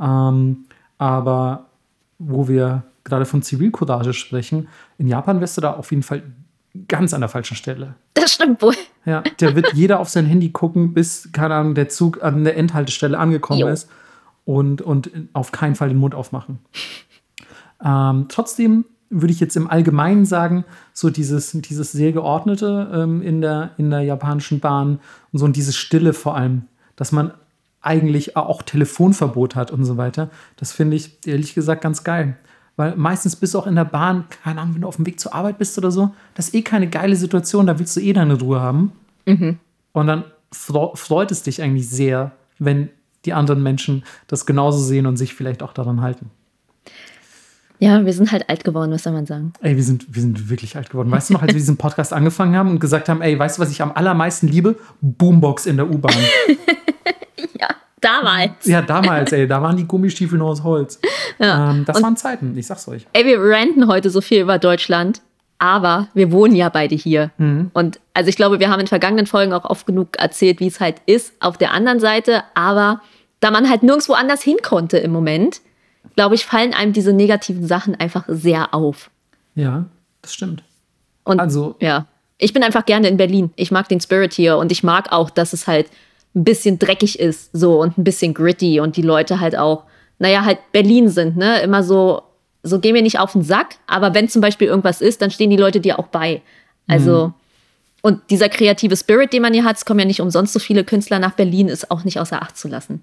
Ähm, 0.00 0.64
aber 0.98 1.66
wo 2.18 2.48
wir 2.48 2.82
gerade 3.04 3.24
von 3.24 3.42
Zivilcourage 3.42 4.12
sprechen, 4.12 4.68
in 4.98 5.06
Japan 5.06 5.40
wärst 5.40 5.56
du 5.56 5.60
da 5.60 5.72
auf 5.72 5.90
jeden 5.90 6.02
Fall 6.02 6.22
ganz 6.88 7.14
an 7.14 7.20
der 7.20 7.28
falschen 7.28 7.56
Stelle. 7.56 7.94
Das 8.14 8.32
stimmt 8.32 8.62
wohl. 8.62 8.74
Ja, 9.04 9.22
da 9.38 9.54
wird 9.54 9.72
jeder 9.74 10.00
auf 10.00 10.08
sein 10.08 10.26
Handy 10.26 10.50
gucken, 10.50 10.94
bis, 10.94 11.30
keine 11.32 11.54
Ahnung, 11.54 11.74
der 11.74 11.88
Zug 11.88 12.22
an 12.22 12.44
der 12.44 12.56
Endhaltestelle 12.56 13.18
angekommen 13.18 13.60
Jo. 13.60 13.68
ist 13.68 13.88
und, 14.44 14.82
und 14.82 15.10
auf 15.32 15.52
keinen 15.52 15.74
Fall 15.74 15.88
den 15.88 15.98
Mund 15.98 16.14
aufmachen. 16.14 16.58
Ähm, 17.84 18.26
trotzdem 18.28 18.84
würde 19.10 19.32
ich 19.32 19.40
jetzt 19.40 19.56
im 19.56 19.68
Allgemeinen 19.68 20.24
sagen, 20.24 20.64
so 20.92 21.10
dieses, 21.10 21.50
dieses 21.52 21.92
sehr 21.92 22.12
geordnete 22.12 22.90
ähm, 22.92 23.22
in, 23.22 23.40
der, 23.40 23.72
in 23.76 23.90
der 23.90 24.02
japanischen 24.02 24.60
Bahn 24.60 25.00
und 25.32 25.38
so 25.38 25.44
und 25.44 25.56
dieses 25.56 25.76
Stille 25.76 26.12
vor 26.12 26.36
allem, 26.36 26.62
dass 26.94 27.10
man 27.10 27.32
eigentlich 27.80 28.36
auch 28.36 28.62
Telefonverbot 28.62 29.56
hat 29.56 29.70
und 29.70 29.84
so 29.84 29.96
weiter, 29.96 30.30
das 30.56 30.72
finde 30.72 30.96
ich 30.96 31.26
ehrlich 31.26 31.54
gesagt 31.54 31.82
ganz 31.82 32.04
geil. 32.04 32.36
Weil 32.76 32.96
meistens 32.96 33.36
bist 33.36 33.52
du 33.54 33.58
auch 33.58 33.66
in 33.66 33.74
der 33.74 33.84
Bahn, 33.84 34.24
keine 34.42 34.60
Ahnung, 34.60 34.74
wenn 34.74 34.82
du 34.82 34.88
auf 34.88 34.96
dem 34.96 35.04
Weg 35.06 35.20
zur 35.20 35.34
Arbeit 35.34 35.58
bist 35.58 35.76
oder 35.76 35.90
so, 35.90 36.14
das 36.34 36.48
ist 36.48 36.54
eh 36.54 36.62
keine 36.62 36.88
geile 36.88 37.14
Situation, 37.16 37.66
da 37.66 37.78
willst 37.78 37.96
du 37.96 38.00
eh 38.00 38.12
deine 38.12 38.38
Ruhe 38.40 38.60
haben. 38.60 38.92
Und 39.26 40.06
dann 40.06 40.24
fre- 40.52 40.96
freut 40.96 41.30
es 41.30 41.42
dich 41.42 41.60
eigentlich 41.62 41.88
sehr, 41.88 42.32
wenn 42.58 42.88
die 43.26 43.32
anderen 43.34 43.62
Menschen 43.62 44.02
das 44.28 44.46
genauso 44.46 44.78
sehen 44.78 45.06
und 45.06 45.16
sich 45.18 45.34
vielleicht 45.34 45.62
auch 45.62 45.72
daran 45.74 46.00
halten. 46.00 46.30
Ja, 47.78 48.04
wir 48.04 48.12
sind 48.12 48.30
halt 48.32 48.48
alt 48.50 48.62
geworden, 48.64 48.90
was 48.92 49.02
soll 49.04 49.12
man 49.14 49.24
sagen? 49.26 49.52
Ey, 49.62 49.74
wir 49.76 49.82
sind, 49.82 50.14
wir 50.14 50.20
sind 50.20 50.50
wirklich 50.50 50.76
alt 50.76 50.90
geworden. 50.90 51.10
Weißt 51.10 51.30
du 51.30 51.34
noch, 51.34 51.40
als 51.42 51.48
wir 51.48 51.54
diesen 51.60 51.78
Podcast 51.78 52.12
angefangen 52.12 52.54
haben 52.54 52.70
und 52.70 52.78
gesagt 52.78 53.08
haben, 53.08 53.22
ey, 53.22 53.38
weißt 53.38 53.56
du, 53.58 53.62
was 53.62 53.70
ich 53.70 53.80
am 53.80 53.92
allermeisten 53.92 54.48
liebe? 54.48 54.76
Boombox 55.00 55.66
in 55.66 55.76
der 55.76 55.90
U-Bahn. 55.90 56.14
Ja, 57.58 57.68
damals. 58.00 58.66
ja, 58.66 58.82
damals, 58.82 59.32
ey, 59.32 59.46
da 59.46 59.60
waren 59.62 59.76
die 59.76 59.86
Gummistiefel 59.86 60.38
nur 60.38 60.48
aus 60.48 60.62
Holz. 60.62 61.00
Ähm, 61.38 61.84
das 61.86 62.02
waren 62.02 62.16
Zeiten, 62.16 62.56
ich 62.56 62.66
sag's 62.66 62.86
euch. 62.88 63.06
Ey, 63.12 63.24
wir 63.24 63.40
ranten 63.40 63.86
heute 63.88 64.10
so 64.10 64.20
viel 64.20 64.40
über 64.42 64.58
Deutschland, 64.58 65.20
aber 65.58 66.08
wir 66.14 66.32
wohnen 66.32 66.54
ja 66.54 66.68
beide 66.68 66.94
hier. 66.94 67.30
Und 67.38 68.00
also 68.14 68.28
ich 68.28 68.36
glaube, 68.36 68.60
wir 68.60 68.70
haben 68.70 68.80
in 68.80 68.86
vergangenen 68.86 69.26
Folgen 69.26 69.52
auch 69.52 69.64
oft 69.64 69.86
genug 69.86 70.18
erzählt, 70.18 70.60
wie 70.60 70.66
es 70.66 70.80
halt 70.80 70.96
ist 71.06 71.32
auf 71.40 71.58
der 71.58 71.72
anderen 71.72 72.00
Seite. 72.00 72.42
Aber 72.54 73.00
da 73.40 73.50
man 73.50 73.68
halt 73.68 73.82
nirgendwo 73.82 74.14
anders 74.14 74.42
hin 74.42 74.56
konnte 74.62 74.98
im 74.98 75.12
Moment, 75.12 75.60
glaube 76.16 76.34
ich, 76.34 76.46
fallen 76.46 76.74
einem 76.74 76.92
diese 76.92 77.12
negativen 77.12 77.66
Sachen 77.66 77.94
einfach 77.94 78.24
sehr 78.28 78.74
auf. 78.74 79.10
Ja, 79.54 79.84
das 80.22 80.32
stimmt. 80.34 80.62
Und 81.24 81.40
Also- 81.40 81.76
ja, 81.80 82.06
ich 82.38 82.52
bin 82.54 82.62
einfach 82.62 82.86
gerne 82.86 83.08
in 83.08 83.18
Berlin. 83.18 83.50
Ich 83.56 83.70
mag 83.70 83.86
den 83.88 84.00
Spirit 84.00 84.32
hier 84.32 84.56
und 84.56 84.72
ich 84.72 84.82
mag 84.82 85.12
auch, 85.12 85.28
dass 85.30 85.52
es 85.52 85.66
halt 85.66 85.88
ein 86.34 86.44
bisschen 86.44 86.78
dreckig 86.78 87.18
ist, 87.18 87.50
so 87.52 87.80
und 87.80 87.98
ein 87.98 88.04
bisschen 88.04 88.34
gritty 88.34 88.80
und 88.80 88.96
die 88.96 89.02
Leute 89.02 89.40
halt 89.40 89.56
auch, 89.56 89.84
naja, 90.18 90.44
halt 90.44 90.58
Berlin 90.72 91.08
sind, 91.08 91.36
ne? 91.36 91.60
Immer 91.62 91.82
so, 91.82 92.22
so 92.62 92.78
geh 92.78 92.92
mir 92.92 93.02
nicht 93.02 93.18
auf 93.18 93.32
den 93.32 93.42
Sack, 93.42 93.76
aber 93.86 94.14
wenn 94.14 94.28
zum 94.28 94.40
Beispiel 94.40 94.68
irgendwas 94.68 95.00
ist, 95.00 95.22
dann 95.22 95.30
stehen 95.30 95.50
die 95.50 95.56
Leute 95.56 95.80
dir 95.80 95.98
auch 95.98 96.08
bei. 96.08 96.42
Also, 96.86 97.32
und 98.02 98.20
dieser 98.30 98.48
kreative 98.48 98.96
Spirit, 98.96 99.32
den 99.32 99.42
man 99.42 99.52
hier 99.52 99.64
hat, 99.64 99.76
es 99.76 99.84
kommen 99.84 100.00
ja 100.00 100.06
nicht 100.06 100.20
umsonst 100.20 100.52
so 100.52 100.58
viele 100.58 100.84
Künstler 100.84 101.18
nach 101.18 101.32
Berlin, 101.32 101.68
ist 101.68 101.90
auch 101.90 102.04
nicht 102.04 102.18
außer 102.18 102.42
Acht 102.42 102.56
zu 102.56 102.68
lassen. 102.68 103.02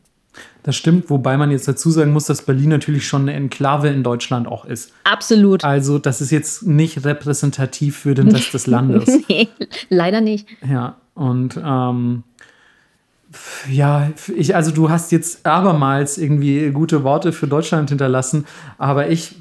Das 0.63 0.75
stimmt, 0.75 1.09
wobei 1.09 1.37
man 1.37 1.49
jetzt 1.51 1.67
dazu 1.67 1.89
sagen 1.89 2.11
muss, 2.11 2.25
dass 2.25 2.43
Berlin 2.43 2.69
natürlich 2.69 3.07
schon 3.07 3.23
eine 3.23 3.33
Enklave 3.33 3.87
in 3.87 4.03
Deutschland 4.03 4.47
auch 4.47 4.65
ist. 4.65 4.91
Absolut. 5.03 5.63
Also, 5.63 5.97
das 5.97 6.21
ist 6.21 6.31
jetzt 6.31 6.63
nicht 6.63 7.05
repräsentativ 7.05 7.97
für 7.97 8.13
den 8.13 8.29
Rest 8.29 8.53
des 8.53 8.67
Landes. 8.67 9.07
nee, 9.29 9.47
leider 9.89 10.21
nicht. 10.21 10.47
Ja, 10.69 10.97
und 11.15 11.59
ähm, 11.63 12.23
ja, 13.69 14.09
ich, 14.35 14.55
also 14.55 14.71
du 14.71 14.89
hast 14.89 15.11
jetzt 15.11 15.45
abermals 15.45 16.17
irgendwie 16.17 16.69
gute 16.71 17.03
Worte 17.03 17.31
für 17.31 17.47
Deutschland 17.47 17.89
hinterlassen, 17.89 18.45
aber 18.77 19.09
ich, 19.09 19.35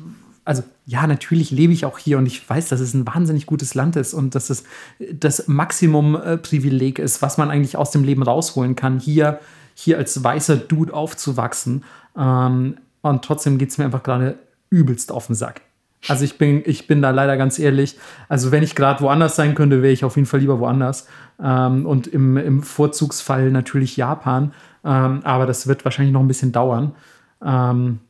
also 0.44 0.62
ja, 0.86 1.07
natürlich 1.07 1.51
lebe 1.51 1.72
ich 1.72 1.84
auch 1.84 1.99
hier 1.99 2.18
und 2.18 2.26
ich 2.26 2.49
weiß, 2.49 2.68
dass 2.68 2.80
es 2.80 2.94
ein 2.94 3.07
wahnsinnig 3.07 3.47
gutes 3.47 3.74
Land 3.74 3.97
ist 3.97 4.14
und 4.14 4.34
dass 4.34 4.51
es 4.51 4.64
das 5.12 5.49
Maximum-Privileg 5.49 6.99
ist, 6.99 7.22
was 7.22 7.38
man 7.38 7.51
eigentlich 7.51 7.76
aus 7.76 7.90
dem 7.90 8.05
Leben 8.05 8.22
rausholen 8.22 8.76
kann, 8.76 9.01
hier, 9.01 9.40
hier 9.74 9.99
als 9.99 10.22
weißer 10.22 10.57
Dude 10.57 10.94
aufzuwachsen. 10.94 11.84
Ähm, 12.16 12.76
und 13.03 13.24
trotzdem 13.24 13.59
geht 13.59 13.70
es 13.70 13.78
mir 13.78 13.84
einfach 13.84 14.03
gerade 14.03 14.38
übelst 14.70 15.11
auf 15.11 15.26
den 15.26 15.34
Sack. 15.34 15.62
Also 16.09 16.24
ich 16.24 16.38
bin, 16.38 16.62
ich 16.66 16.86
bin 16.86 17.03
da 17.03 17.11
leider 17.11 17.36
ganz 17.36 17.59
ehrlich. 17.59 17.99
Also 18.28 18.53
wenn 18.53 18.62
ich 18.62 18.74
gerade 18.74 19.01
woanders 19.01 19.36
sein 19.36 19.55
könnte, 19.55 19.82
wäre 19.82 19.92
ich 19.92 20.05
auf 20.05 20.16
jeden 20.16 20.26
Fall 20.26 20.40
lieber 20.40 20.61
woanders. 20.61 21.09
Ähm, 21.42 21.86
und 21.86 22.07
im, 22.07 22.36
im 22.36 22.62
Vorzugsfall 22.62 23.51
natürlich 23.51 23.97
Japan. 23.97 24.53
Ähm, 24.84 25.20
aber 25.24 25.47
das 25.47 25.66
wird 25.66 25.84
wahrscheinlich 25.84 26.12
noch 26.12 26.20
ein 26.20 26.28
bisschen 26.28 26.53
dauern. 26.53 26.92
Ähm, 27.44 28.01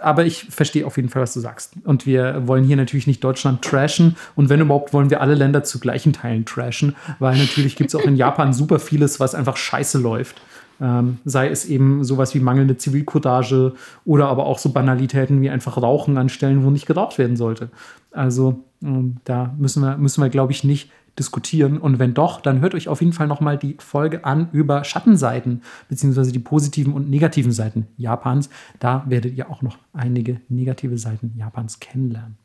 aber 0.00 0.24
ich 0.24 0.46
verstehe 0.48 0.86
auf 0.86 0.96
jeden 0.96 1.08
Fall, 1.08 1.22
was 1.22 1.34
du 1.34 1.40
sagst. 1.40 1.74
Und 1.84 2.06
wir 2.06 2.46
wollen 2.46 2.64
hier 2.64 2.76
natürlich 2.76 3.06
nicht 3.06 3.22
Deutschland 3.22 3.62
trashen. 3.62 4.16
Und 4.34 4.48
wenn 4.48 4.60
überhaupt, 4.60 4.92
wollen 4.92 5.10
wir 5.10 5.20
alle 5.20 5.34
Länder 5.34 5.62
zu 5.62 5.78
gleichen 5.78 6.12
Teilen 6.12 6.46
trashen. 6.46 6.96
Weil 7.18 7.36
natürlich 7.36 7.76
gibt 7.76 7.90
es 7.90 7.94
auch 7.94 8.04
in 8.04 8.16
Japan 8.16 8.52
super 8.52 8.78
vieles, 8.78 9.20
was 9.20 9.34
einfach 9.34 9.56
scheiße 9.56 9.98
läuft. 9.98 10.40
Ähm, 10.80 11.18
sei 11.24 11.48
es 11.48 11.66
eben 11.66 12.04
sowas 12.04 12.34
wie 12.34 12.40
mangelnde 12.40 12.76
Zivilcourage 12.76 13.74
oder 14.04 14.28
aber 14.28 14.46
auch 14.46 14.58
so 14.58 14.70
Banalitäten 14.70 15.42
wie 15.42 15.50
einfach 15.50 15.76
Rauchen 15.76 16.16
an 16.16 16.28
Stellen, 16.28 16.64
wo 16.64 16.70
nicht 16.70 16.86
geraucht 16.86 17.18
werden 17.18 17.36
sollte. 17.36 17.70
Also 18.12 18.64
ähm, 18.82 19.16
da 19.24 19.54
müssen 19.58 19.82
wir, 19.82 19.98
müssen 19.98 20.22
wir 20.22 20.30
glaube 20.30 20.52
ich, 20.52 20.64
nicht 20.64 20.90
diskutieren. 21.18 21.78
Und 21.78 21.98
wenn 21.98 22.14
doch, 22.14 22.40
dann 22.40 22.60
hört 22.60 22.74
euch 22.74 22.88
auf 22.88 23.00
jeden 23.00 23.12
Fall 23.12 23.26
nochmal 23.26 23.58
die 23.58 23.76
Folge 23.78 24.24
an 24.24 24.48
über 24.52 24.84
Schattenseiten, 24.84 25.62
beziehungsweise 25.88 26.32
die 26.32 26.38
positiven 26.38 26.92
und 26.92 27.10
negativen 27.10 27.52
Seiten 27.52 27.86
Japans. 27.96 28.48
Da 28.78 29.04
werdet 29.06 29.36
ihr 29.36 29.50
auch 29.50 29.62
noch 29.62 29.78
einige 29.92 30.40
negative 30.48 30.98
Seiten 30.98 31.34
Japans 31.36 31.80
kennenlernen. 31.80 32.36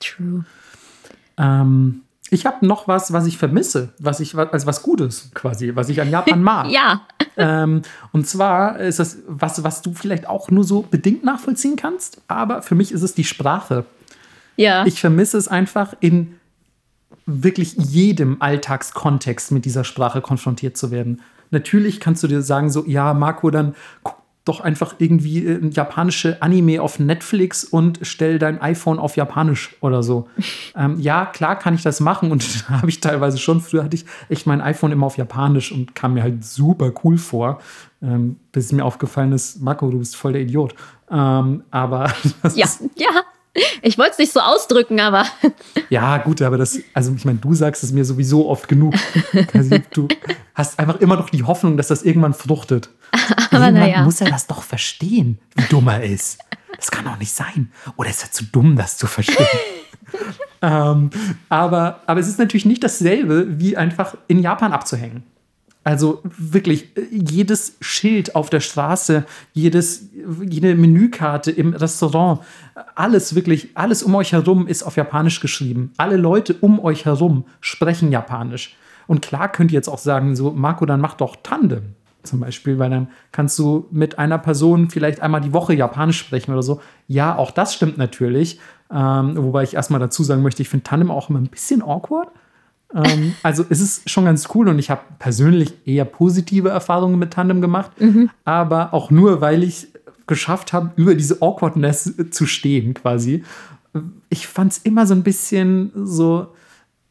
True. 0.00 0.44
Ähm, 1.36 2.02
ich 2.30 2.46
habe 2.46 2.66
noch 2.66 2.88
was, 2.88 3.12
was 3.12 3.26
ich 3.26 3.38
vermisse, 3.38 3.90
was 3.98 4.20
ich 4.20 4.36
als 4.36 4.66
was 4.66 4.82
Gutes 4.82 5.30
quasi, 5.34 5.74
was 5.74 5.88
ich 5.88 6.00
an 6.00 6.10
Japan 6.10 6.42
mag. 6.42 6.70
Ja. 6.70 7.02
Ähm, 7.36 7.82
und 8.12 8.26
zwar 8.26 8.78
ist 8.78 8.98
das 8.98 9.18
was, 9.26 9.62
was 9.64 9.82
du 9.82 9.94
vielleicht 9.94 10.28
auch 10.28 10.50
nur 10.50 10.64
so 10.64 10.82
bedingt 10.82 11.24
nachvollziehen 11.24 11.76
kannst, 11.76 12.20
aber 12.28 12.62
für 12.62 12.74
mich 12.74 12.92
ist 12.92 13.02
es 13.02 13.14
die 13.14 13.24
Sprache. 13.24 13.84
Ja. 14.56 14.84
Ich 14.86 15.00
vermisse 15.00 15.38
es 15.38 15.48
einfach 15.48 15.94
in 16.00 16.34
wirklich 17.26 17.74
jedem 17.74 18.40
Alltagskontext 18.40 19.52
mit 19.52 19.64
dieser 19.64 19.84
Sprache 19.84 20.20
konfrontiert 20.20 20.76
zu 20.76 20.90
werden. 20.90 21.22
Natürlich 21.50 22.00
kannst 22.00 22.22
du 22.22 22.26
dir 22.26 22.42
sagen, 22.42 22.70
so, 22.70 22.84
ja, 22.86 23.14
Marco, 23.14 23.50
dann 23.50 23.74
guck 24.02 24.17
doch 24.48 24.60
einfach 24.60 24.94
irgendwie 24.98 25.46
äh, 25.46 25.68
japanische 25.70 26.42
Anime 26.42 26.82
auf 26.82 26.98
Netflix 26.98 27.64
und 27.64 28.00
stell 28.02 28.38
dein 28.38 28.60
iPhone 28.60 28.98
auf 28.98 29.16
Japanisch 29.16 29.76
oder 29.80 30.02
so. 30.02 30.28
ähm, 30.76 30.98
ja, 30.98 31.26
klar 31.26 31.58
kann 31.58 31.74
ich 31.74 31.82
das 31.82 32.00
machen 32.00 32.32
und 32.32 32.42
habe 32.68 32.88
ich 32.88 33.00
teilweise 33.00 33.38
schon. 33.38 33.60
Früher 33.60 33.84
hatte 33.84 33.96
ich 33.96 34.06
echt 34.28 34.46
mein 34.46 34.60
iPhone 34.60 34.92
immer 34.92 35.06
auf 35.06 35.16
Japanisch 35.16 35.72
und 35.72 35.94
kam 35.94 36.14
mir 36.14 36.22
halt 36.22 36.44
super 36.44 36.92
cool 37.04 37.18
vor. 37.18 37.60
Ähm, 38.00 38.36
bis 38.52 38.72
mir 38.72 38.84
aufgefallen 38.84 39.32
ist, 39.32 39.60
Marco, 39.60 39.90
du 39.90 39.98
bist 39.98 40.16
voll 40.16 40.32
der 40.32 40.42
Idiot. 40.42 40.74
Ähm, 41.10 41.64
aber 41.70 42.12
das 42.42 42.56
ja, 42.56 42.66
ja. 42.96 43.22
Ich 43.82 43.98
wollte 43.98 44.12
es 44.12 44.18
nicht 44.18 44.32
so 44.32 44.40
ausdrücken, 44.40 45.00
aber 45.00 45.24
ja, 45.90 46.18
gut, 46.18 46.42
aber 46.42 46.58
das, 46.58 46.78
also 46.94 47.14
ich 47.14 47.24
meine, 47.24 47.38
du 47.38 47.54
sagst 47.54 47.82
es 47.84 47.92
mir 47.92 48.04
sowieso 48.04 48.48
oft 48.48 48.68
genug. 48.68 48.94
Also, 49.52 49.78
du 49.92 50.08
hast 50.54 50.78
einfach 50.78 51.00
immer 51.00 51.16
noch 51.16 51.30
die 51.30 51.44
Hoffnung, 51.44 51.76
dass 51.76 51.88
das 51.88 52.02
irgendwann 52.02 52.34
fruchtet. 52.34 52.90
Aber 53.50 53.66
irgendwann 53.66 53.74
naja. 53.74 54.02
muss 54.02 54.20
er 54.20 54.28
das 54.28 54.46
doch 54.46 54.62
verstehen, 54.62 55.38
wie 55.56 55.64
dumm 55.70 55.88
er 55.88 56.02
ist. 56.02 56.38
Das 56.76 56.90
kann 56.90 57.04
doch 57.04 57.18
nicht 57.18 57.32
sein. 57.32 57.72
Oder 57.96 58.10
ist 58.10 58.22
er 58.22 58.30
zu 58.30 58.44
dumm, 58.44 58.76
das 58.76 58.98
zu 58.98 59.06
verstehen? 59.06 59.46
ähm, 60.62 61.10
aber, 61.48 62.02
aber 62.06 62.20
es 62.20 62.28
ist 62.28 62.38
natürlich 62.38 62.66
nicht 62.66 62.84
dasselbe, 62.84 63.58
wie 63.58 63.76
einfach 63.76 64.16
in 64.26 64.40
Japan 64.40 64.72
abzuhängen. 64.72 65.24
Also 65.88 66.20
wirklich, 66.22 66.94
äh, 66.98 67.06
jedes 67.10 67.78
Schild 67.80 68.34
auf 68.34 68.50
der 68.50 68.60
Straße, 68.60 69.24
jedes, 69.54 70.10
jede 70.46 70.74
Menükarte 70.74 71.50
im 71.50 71.72
Restaurant, 71.72 72.40
alles 72.94 73.34
wirklich, 73.34 73.70
alles 73.72 74.02
um 74.02 74.14
euch 74.14 74.34
herum 74.34 74.66
ist 74.66 74.82
auf 74.82 74.98
Japanisch 74.98 75.40
geschrieben. 75.40 75.92
Alle 75.96 76.18
Leute 76.18 76.52
um 76.60 76.78
euch 76.78 77.06
herum 77.06 77.46
sprechen 77.62 78.12
Japanisch. 78.12 78.76
Und 79.06 79.22
klar 79.22 79.50
könnt 79.50 79.70
ihr 79.70 79.76
jetzt 79.76 79.88
auch 79.88 79.96
sagen, 79.96 80.36
so, 80.36 80.50
Marco, 80.50 80.84
dann 80.84 81.00
mach 81.00 81.14
doch 81.14 81.36
Tandem 81.42 81.94
zum 82.22 82.40
Beispiel, 82.40 82.78
weil 82.78 82.90
dann 82.90 83.08
kannst 83.32 83.58
du 83.58 83.86
mit 83.90 84.18
einer 84.18 84.36
Person 84.36 84.90
vielleicht 84.90 85.22
einmal 85.22 85.40
die 85.40 85.54
Woche 85.54 85.72
Japanisch 85.72 86.18
sprechen 86.18 86.52
oder 86.52 86.62
so. 86.62 86.82
Ja, 87.06 87.34
auch 87.34 87.50
das 87.50 87.72
stimmt 87.72 87.96
natürlich. 87.96 88.60
Ähm, 88.92 89.38
wobei 89.38 89.62
ich 89.62 89.72
erstmal 89.72 90.00
dazu 90.00 90.22
sagen 90.22 90.42
möchte, 90.42 90.60
ich 90.60 90.68
finde 90.68 90.82
Tandem 90.82 91.10
auch 91.10 91.30
immer 91.30 91.38
ein 91.38 91.48
bisschen 91.48 91.80
awkward. 91.80 92.28
Ähm, 92.94 93.34
also 93.42 93.64
es 93.68 93.80
ist 93.80 94.08
schon 94.08 94.24
ganz 94.24 94.48
cool 94.54 94.68
und 94.68 94.78
ich 94.78 94.90
habe 94.90 95.02
persönlich 95.18 95.74
eher 95.84 96.04
positive 96.04 96.70
Erfahrungen 96.70 97.18
mit 97.18 97.32
Tandem 97.32 97.60
gemacht, 97.60 97.90
mhm. 98.00 98.30
aber 98.44 98.94
auch 98.94 99.10
nur, 99.10 99.40
weil 99.40 99.62
ich 99.62 99.88
geschafft 100.26 100.72
habe, 100.72 100.90
über 100.96 101.14
diese 101.14 101.40
Awkwardness 101.42 102.14
zu 102.30 102.46
stehen 102.46 102.94
quasi. 102.94 103.44
Ich 104.28 104.46
fand 104.46 104.72
es 104.72 104.78
immer 104.78 105.06
so 105.06 105.14
ein 105.14 105.22
bisschen 105.22 105.90
so, 105.94 106.48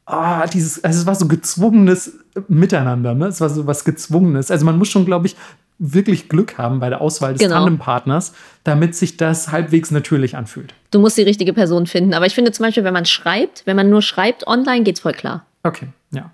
ah, 0.05 0.45
dieses, 0.47 0.83
also 0.83 1.01
es 1.01 1.05
war 1.05 1.15
so 1.15 1.27
gezwungenes 1.27 2.13
Miteinander, 2.47 3.15
ne? 3.15 3.27
Es 3.27 3.41
war 3.41 3.49
so 3.49 3.65
was 3.65 3.83
Gezwungenes. 3.83 4.51
Also 4.51 4.65
man 4.65 4.77
muss 4.77 4.89
schon, 4.89 5.05
glaube 5.05 5.25
ich, 5.25 5.35
wirklich 5.79 6.29
Glück 6.29 6.57
haben 6.57 6.79
bei 6.79 6.89
der 6.89 7.01
Auswahl 7.01 7.33
des 7.33 7.41
genau. 7.41 7.55
Tandempartners, 7.55 8.33
damit 8.63 8.95
sich 8.95 9.17
das 9.17 9.51
halbwegs 9.51 9.91
natürlich 9.91 10.35
anfühlt. 10.35 10.73
Du 10.91 10.99
musst 10.99 11.17
die 11.17 11.23
richtige 11.23 11.53
Person 11.53 11.87
finden. 11.87 12.13
Aber 12.13 12.25
ich 12.25 12.35
finde 12.35 12.51
zum 12.51 12.65
Beispiel, 12.65 12.83
wenn 12.83 12.93
man 12.93 13.05
schreibt, 13.05 13.63
wenn 13.65 13.75
man 13.75 13.89
nur 13.89 14.01
schreibt 14.01 14.47
online, 14.47 14.83
geht's 14.83 14.99
voll 14.99 15.13
klar. 15.13 15.45
Okay, 15.67 15.89
ja. 16.11 16.31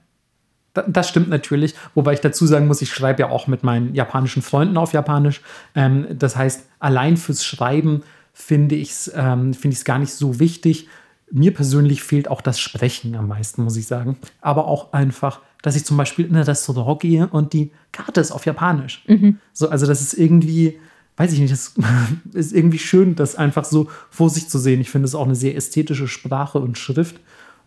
Das 0.88 1.08
stimmt 1.08 1.30
natürlich, 1.30 1.76
wobei 1.94 2.14
ich 2.14 2.20
dazu 2.20 2.48
sagen 2.48 2.66
muss, 2.66 2.82
ich 2.82 2.92
schreibe 2.92 3.22
ja 3.22 3.30
auch 3.30 3.46
mit 3.46 3.64
meinen 3.64 3.94
japanischen 3.94 4.42
Freunden 4.42 4.78
auf 4.78 4.94
Japanisch. 4.94 5.42
Ähm, 5.76 6.08
das 6.18 6.36
heißt, 6.36 6.68
allein 6.80 7.18
fürs 7.18 7.46
Schreiben 7.46 8.02
finde 8.34 8.76
ich 8.76 8.90
es 8.90 9.12
ähm, 9.16 9.54
find 9.54 9.86
gar 9.86 10.00
nicht 10.00 10.14
so 10.14 10.40
wichtig. 10.40 10.88
Mir 11.32 11.54
persönlich 11.54 12.02
fehlt 12.02 12.28
auch 12.28 12.42
das 12.42 12.60
Sprechen 12.60 13.16
am 13.16 13.28
meisten, 13.28 13.64
muss 13.64 13.78
ich 13.78 13.86
sagen. 13.86 14.18
Aber 14.42 14.68
auch 14.68 14.94
einfach, 14.94 15.42
dass 15.62 15.76
ich 15.76 15.86
zum 15.86 15.98
Beispiel 15.98 16.26
in 16.26 16.36
ein 16.36 16.44
Restaurant 16.44 17.00
gehe 17.00 17.28
und 17.28 17.54
die 17.54 17.72
Karte 17.92 18.22
ist 18.22 18.32
auf 18.32 18.48
Japanisch. 18.48 19.04
Mhm. 19.08 19.38
So, 19.52 19.70
also 19.70 19.86
das 19.86 20.02
ist 20.02 20.16
irgendwie, 20.16 20.80
weiß 21.18 21.34
ich 21.34 21.40
nicht, 21.40 21.54
das 21.54 21.76
ist 22.34 22.52
irgendwie 22.52 22.80
schön, 22.80 23.16
das 23.16 23.36
einfach 23.36 23.66
so 23.66 23.90
vor 24.10 24.32
sich 24.32 24.50
zu 24.50 24.58
sehen. 24.58 24.82
Ich 24.82 24.90
finde 24.90 25.06
es 25.06 25.14
auch 25.14 25.26
eine 25.26 25.36
sehr 25.36 25.56
ästhetische 25.56 26.08
Sprache 26.08 26.58
und 26.58 26.80
Schrift. 26.80 27.18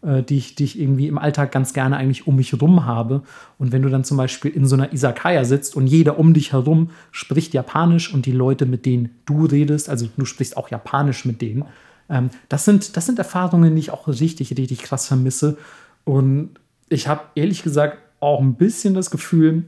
Äh, 0.07 0.22
die 0.22 0.36
ich, 0.36 0.54
die 0.54 0.64
ich 0.64 0.78
irgendwie 0.78 1.09
im 1.09 1.18
Alltag 1.18 1.50
ganz 1.50 1.72
gerne 1.72 1.96
eigentlich 1.96 2.28
um 2.28 2.36
mich 2.36 2.52
herum 2.52 2.86
habe. 2.86 3.22
Und 3.59 3.72
wenn 3.72 3.82
du 3.82 3.88
dann 3.88 4.04
zum 4.04 4.16
Beispiel 4.16 4.52
in 4.52 4.64
so 4.64 4.76
einer 4.76 4.92
Isakaya 4.92 5.44
sitzt 5.44 5.74
und 5.74 5.88
jeder 5.88 6.18
um 6.18 6.32
dich 6.32 6.52
herum 6.52 6.90
spricht 7.11 7.54
Japanisch 7.54 8.14
und 8.14 8.24
die 8.24 8.32
Leute, 8.32 8.66
mit 8.66 8.86
denen 8.86 9.11
du 9.26 9.46
redest, 9.46 9.88
also 9.90 10.07
du 10.16 10.24
sprichst 10.24 10.57
auch 10.57 10.70
Japanisch 10.70 11.24
mit 11.24 11.42
denen, 11.42 11.64
ähm, 12.09 12.30
das, 12.48 12.64
sind, 12.64 12.96
das 12.96 13.07
sind 13.07 13.18
Erfahrungen, 13.18 13.74
die 13.74 13.80
ich 13.80 13.90
auch 13.90 14.07
richtig, 14.07 14.57
richtig 14.57 14.78
krass 14.82 15.09
vermisse. 15.09 15.59
Und 16.04 16.50
ich 16.88 17.09
habe 17.09 17.22
ehrlich 17.34 17.64
gesagt 17.64 17.98
auch 18.20 18.40
ein 18.40 18.54
bisschen 18.54 18.94
das 18.94 19.11
Gefühl, 19.11 19.64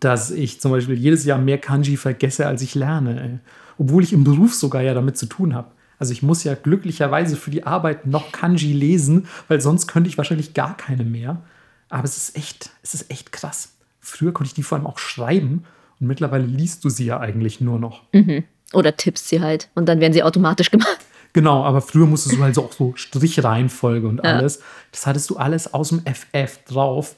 dass 0.00 0.30
ich 0.30 0.60
zum 0.60 0.70
Beispiel 0.70 0.96
jedes 0.96 1.24
Jahr 1.24 1.38
mehr 1.38 1.58
Kanji 1.58 1.96
vergesse, 1.96 2.46
als 2.46 2.60
ich 2.60 2.74
lerne. 2.74 3.22
Ey. 3.22 3.38
Obwohl 3.78 4.02
ich 4.02 4.12
im 4.12 4.24
Beruf 4.24 4.52
sogar 4.52 4.82
ja 4.82 4.92
damit 4.92 5.16
zu 5.16 5.24
tun 5.24 5.54
habe. 5.54 5.68
Also 5.98 6.12
ich 6.12 6.22
muss 6.22 6.44
ja 6.44 6.54
glücklicherweise 6.54 7.36
für 7.36 7.50
die 7.50 7.64
Arbeit 7.64 8.06
noch 8.06 8.32
Kanji 8.32 8.72
lesen, 8.72 9.26
weil 9.48 9.60
sonst 9.60 9.86
könnte 9.86 10.08
ich 10.08 10.18
wahrscheinlich 10.18 10.54
gar 10.54 10.76
keine 10.76 11.04
mehr. 11.04 11.42
Aber 11.88 12.04
es 12.04 12.16
ist 12.16 12.36
echt, 12.36 12.70
es 12.82 12.94
ist 12.94 13.10
echt 13.10 13.32
krass. 13.32 13.72
Früher 14.00 14.32
konnte 14.32 14.48
ich 14.48 14.54
die 14.54 14.62
vor 14.62 14.76
allem 14.76 14.86
auch 14.86 14.98
schreiben 14.98 15.64
und 16.00 16.06
mittlerweile 16.06 16.44
liest 16.44 16.84
du 16.84 16.90
sie 16.90 17.06
ja 17.06 17.20
eigentlich 17.20 17.60
nur 17.60 17.78
noch. 17.78 18.02
Mhm. 18.12 18.44
Oder 18.72 18.96
tippst 18.96 19.28
sie 19.28 19.40
halt 19.40 19.70
und 19.74 19.88
dann 19.88 20.00
werden 20.00 20.12
sie 20.12 20.22
automatisch 20.22 20.70
gemacht. 20.72 20.98
Genau, 21.32 21.64
aber 21.64 21.82
früher 21.82 22.06
musstest 22.06 22.36
du 22.36 22.42
halt 22.42 22.54
so 22.54 22.64
auch 22.64 22.72
so 22.72 22.94
Strichreihenfolge 22.96 24.08
und 24.08 24.24
ja. 24.24 24.36
alles. 24.36 24.60
Das 24.90 25.06
hattest 25.06 25.28
du 25.28 25.36
alles 25.36 25.72
aus 25.74 25.90
dem 25.90 26.00
FF 26.06 26.64
drauf. 26.64 27.16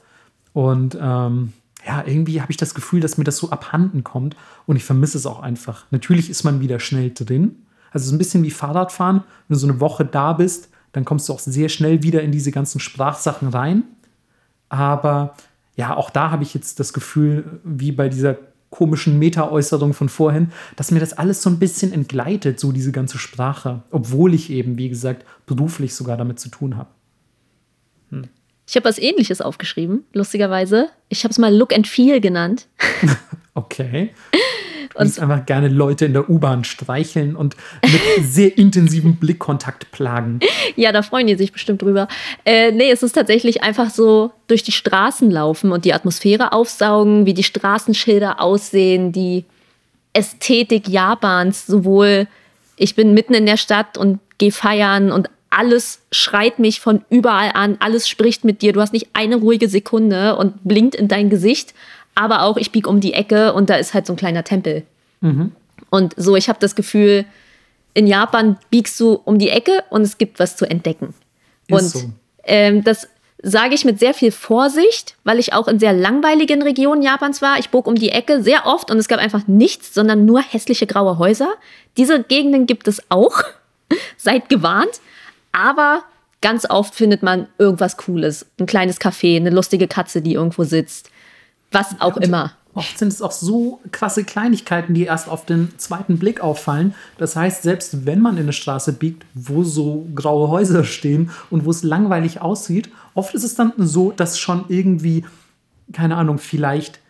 Und 0.53 0.99
ähm, 1.01 1.53
ja, 1.87 2.03
irgendwie 2.05 2.41
habe 2.41 2.51
ich 2.51 2.57
das 2.57 2.75
Gefühl, 2.75 3.01
dass 3.01 3.17
mir 3.17 3.25
das 3.25 3.37
so 3.37 3.51
abhanden 3.51 4.03
kommt 4.03 4.37
und 4.67 4.77
ich 4.77 4.85
vermisse 4.85 5.19
es 5.19 5.27
auch 5.27 5.41
einfach. 5.41 5.87
Natürlich 5.91 6.31
ist 6.31 6.43
man 6.43 6.61
wieder 6.61 6.81
schnell 6.81 7.13
drin, 7.15 7.63
also 7.93 8.07
ist 8.07 8.13
ein 8.13 8.19
bisschen 8.19 8.45
wie 8.45 8.51
Fahrradfahren. 8.51 9.23
Wenn 9.49 9.55
du 9.55 9.59
so 9.59 9.69
eine 9.69 9.81
Woche 9.81 10.05
da 10.05 10.33
bist, 10.33 10.71
dann 10.93 11.05
kommst 11.05 11.29
du 11.29 11.33
auch 11.33 11.39
sehr 11.39 11.69
schnell 11.69 12.03
wieder 12.03 12.23
in 12.23 12.33
diese 12.33 12.51
ganzen 12.51 12.81
Sprachsachen 12.81 13.49
rein. 13.49 13.85
Aber 14.69 15.35
ja, 15.77 15.97
auch 15.97 16.11
da 16.11 16.31
habe 16.31 16.43
ich 16.43 16.55
jetzt 16.55 16.81
das 16.81 16.93
Gefühl, 16.93 17.61
wie 17.65 17.93
bei 17.93 18.09
dieser 18.09 18.37
komischen 18.71 19.19
Meta-Äußerung 19.19 19.95
von 19.95 20.09
vorhin, 20.09 20.53
dass 20.77 20.91
mir 20.91 21.01
das 21.01 21.15
alles 21.15 21.43
so 21.43 21.49
ein 21.49 21.59
bisschen 21.59 21.93
entgleitet, 21.93 22.61
so 22.61 22.73
diese 22.73 22.93
ganze 22.93 23.19
Sprache, 23.19 23.83
obwohl 23.91 24.35
ich 24.35 24.51
eben, 24.51 24.77
wie 24.77 24.89
gesagt, 24.89 25.25
beruflich 25.47 25.95
sogar 25.95 26.17
damit 26.17 26.39
zu 26.39 26.51
tun 26.51 26.77
habe. 26.77 26.91
Hm. 28.11 28.25
Ich 28.67 28.77
habe 28.77 28.85
was 28.85 28.99
ähnliches 28.99 29.41
aufgeschrieben, 29.41 30.05
lustigerweise. 30.13 30.89
Ich 31.09 31.25
habe 31.25 31.33
es 31.33 31.39
mal 31.39 31.55
Look 31.55 31.73
and 31.73 31.87
Feel 31.87 32.21
genannt. 32.21 32.67
okay. 33.55 34.13
Und 34.95 35.19
einfach 35.19 35.47
gerne 35.47 35.69
Leute 35.69 36.07
in 36.07 36.13
der 36.13 36.29
U-Bahn 36.29 36.65
streicheln 36.65 37.37
und 37.37 37.57
mit 37.83 38.01
sehr 38.25 38.57
intensivem 38.57 39.17
Blickkontakt 39.17 39.91
plagen. 39.93 40.41
Ja, 40.77 40.93
da 40.93 41.03
freuen 41.03 41.27
die 41.27 41.37
sich 41.37 41.53
bestimmt 41.53 41.83
drüber. 41.83 42.09
Äh, 42.45 42.73
nee, 42.73 42.91
es 42.91 43.03
ist 43.03 43.13
tatsächlich 43.13 43.63
einfach 43.63 43.91
so 43.91 44.33
durch 44.47 44.63
die 44.63 44.73
Straßen 44.73 45.31
laufen 45.31 45.73
und 45.73 45.85
die 45.85 45.95
Atmosphäre 45.95 46.53
aufsaugen, 46.53 47.27
wie 47.27 47.35
die 47.35 47.45
Straßenschilder 47.45 48.41
aussehen, 48.41 49.13
die 49.13 49.45
Ästhetik 50.13 50.89
Japans, 50.89 51.67
sowohl 51.67 52.27
ich 52.77 52.95
bin 52.95 53.15
mitten 53.15 53.35
in 53.35 53.47
der 53.47 53.57
Stadt 53.57 53.99
und 53.99 54.21
gehe 54.39 54.53
feiern 54.53 55.13
und 55.13 55.29
alles 55.51 56.01
schreit 56.13 56.59
mich 56.59 56.81
von 56.81 57.05
überall 57.11 57.51
an, 57.55 57.77
alles 57.81 58.09
spricht 58.09 58.45
mit 58.45 58.63
dir, 58.63 58.73
du 58.73 58.81
hast 58.81 58.93
nicht 58.93 59.09
eine 59.15 59.37
ruhige 59.37 59.69
Sekunde 59.69 60.37
und 60.37 60.63
blinkt 60.65 60.95
in 60.95 61.09
dein 61.09 61.31
Gesicht 61.31 61.75
aber 62.19 62.43
auch 62.43 62.57
ich 62.57 62.73
biege 62.73 62.89
um 62.89 62.99
die 62.99 63.13
Ecke 63.13 63.53
und 63.53 63.71
da 63.71 63.77
ist 63.77 63.95
halt 63.95 64.05
so 64.05 64.13
ein 64.13 64.17
kleiner 64.17 64.43
Tempel. 64.43 64.83
Mhm. 65.21 65.53
Und 65.89 66.15
so, 66.17 66.35
ich 66.35 66.49
habe 66.49 66.59
das 66.59 66.75
Gefühl, 66.75 67.25
in 67.95 68.09
Japan 68.09 68.59
biegst 68.71 68.99
du 68.99 69.13
um 69.25 69.39
die 69.39 69.51
Ecke 69.51 69.85
und 69.91 70.03
es 70.03 70.19
gibt 70.19 70.41
was 70.41 70.57
zu 70.57 70.69
entdecken. 70.69 71.15
Ist 71.69 71.75
und 71.75 72.03
so. 72.03 72.11
ähm, 72.43 72.83
das 72.83 73.09
sage 73.41 73.77
ich 73.77 73.85
mit 73.85 74.01
sehr 74.01 74.15
viel 74.15 74.33
Vorsicht, 74.33 75.15
weil 75.23 75.39
ich 75.39 75.53
auch 75.53 75.69
in 75.69 75.79
sehr 75.79 75.93
langweiligen 75.93 76.61
Regionen 76.61 77.03
Japans 77.03 77.41
war. 77.41 77.61
Ich 77.61 77.71
bog 77.71 77.87
um 77.87 77.95
die 77.95 78.11
Ecke 78.11 78.43
sehr 78.43 78.67
oft 78.67 78.91
und 78.91 78.99
es 78.99 79.07
gab 79.07 79.21
einfach 79.21 79.47
nichts, 79.47 79.95
sondern 79.95 80.25
nur 80.25 80.43
hässliche 80.43 80.89
graue 80.89 81.19
Häuser. 81.19 81.55
Diese 81.97 82.25
Gegenden 82.25 82.67
gibt 82.67 82.89
es 82.89 83.01
auch. 83.11 83.45
Seid 84.17 84.49
gewarnt. 84.49 85.01
Aber 85.53 86.03
ganz 86.41 86.69
oft 86.69 86.97
findet 86.97 87.23
man 87.23 87.47
irgendwas 87.59 87.97
Cooles. 87.97 88.45
Ein 88.59 88.67
kleines 88.67 89.01
Café, 89.01 89.37
eine 89.37 89.51
lustige 89.51 89.87
Katze, 89.87 90.21
die 90.21 90.35
irgendwo 90.35 90.65
sitzt. 90.65 91.13
Was 91.71 92.01
auch 92.01 92.17
ja, 92.17 92.23
immer. 92.23 92.53
Oft 92.75 92.97
sind 92.97 93.09
es 93.09 93.23
auch 93.23 93.33
so 93.33 93.81
krasse 93.91 94.23
Kleinigkeiten, 94.23 94.95
die 94.95 95.05
erst 95.05 95.29
auf 95.29 95.45
den 95.45 95.73
zweiten 95.79 96.19
Blick 96.19 96.41
auffallen. 96.41 96.95
Das 97.17 97.35
heißt, 97.35 97.63
selbst 97.63 98.07
wenn 98.07 98.21
man 98.21 98.37
in 98.37 98.45
eine 98.45 98.53
Straße 98.53 98.93
biegt, 98.93 99.27
wo 99.35 99.65
so 99.65 100.07
graue 100.15 100.49
Häuser 100.49 100.85
stehen 100.85 101.31
und 101.51 101.65
wo 101.65 101.71
es 101.71 101.83
langweilig 101.83 102.41
aussieht, 102.41 102.91
oft 103.15 103.35
ist 103.35 103.43
es 103.43 103.57
dann 103.57 103.73
so, 103.79 104.13
dass 104.13 104.39
schon 104.39 104.67
irgendwie, 104.69 105.25
keine 105.93 106.17
Ahnung, 106.17 106.39
vielleicht 106.39 107.01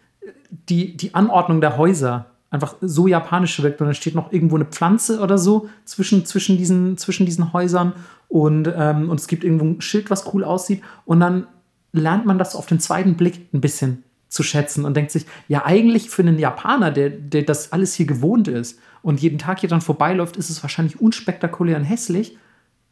die, 0.70 0.96
die 0.96 1.14
Anordnung 1.14 1.60
der 1.60 1.76
Häuser 1.76 2.26
einfach 2.50 2.76
so 2.80 3.06
japanisch 3.06 3.62
wirkt 3.62 3.80
und 3.82 3.88
dann 3.88 3.94
steht 3.94 4.14
noch 4.14 4.32
irgendwo 4.32 4.54
eine 4.54 4.64
Pflanze 4.64 5.20
oder 5.20 5.36
so 5.36 5.68
zwischen, 5.84 6.24
zwischen, 6.24 6.56
diesen, 6.56 6.96
zwischen 6.96 7.26
diesen 7.26 7.52
Häusern 7.52 7.92
und, 8.28 8.72
ähm, 8.74 9.10
und 9.10 9.20
es 9.20 9.26
gibt 9.26 9.44
irgendwo 9.44 9.66
ein 9.66 9.80
Schild, 9.82 10.08
was 10.08 10.32
cool 10.32 10.44
aussieht 10.44 10.82
und 11.04 11.20
dann 11.20 11.46
lernt 11.92 12.24
man 12.24 12.38
das 12.38 12.56
auf 12.56 12.64
den 12.64 12.80
zweiten 12.80 13.16
Blick 13.16 13.52
ein 13.52 13.60
bisschen 13.60 14.02
zu 14.28 14.42
schätzen 14.42 14.84
und 14.84 14.96
denkt 14.96 15.10
sich, 15.10 15.24
ja, 15.48 15.64
eigentlich 15.64 16.10
für 16.10 16.22
einen 16.22 16.38
Japaner, 16.38 16.90
der, 16.90 17.10
der 17.10 17.42
das 17.42 17.72
alles 17.72 17.94
hier 17.94 18.06
gewohnt 18.06 18.48
ist 18.48 18.78
und 19.02 19.20
jeden 19.20 19.38
Tag 19.38 19.60
hier 19.60 19.68
dann 19.68 19.80
vorbeiläuft, 19.80 20.36
ist 20.36 20.50
es 20.50 20.62
wahrscheinlich 20.62 21.00
unspektakulär 21.00 21.76
und 21.76 21.84
hässlich. 21.84 22.36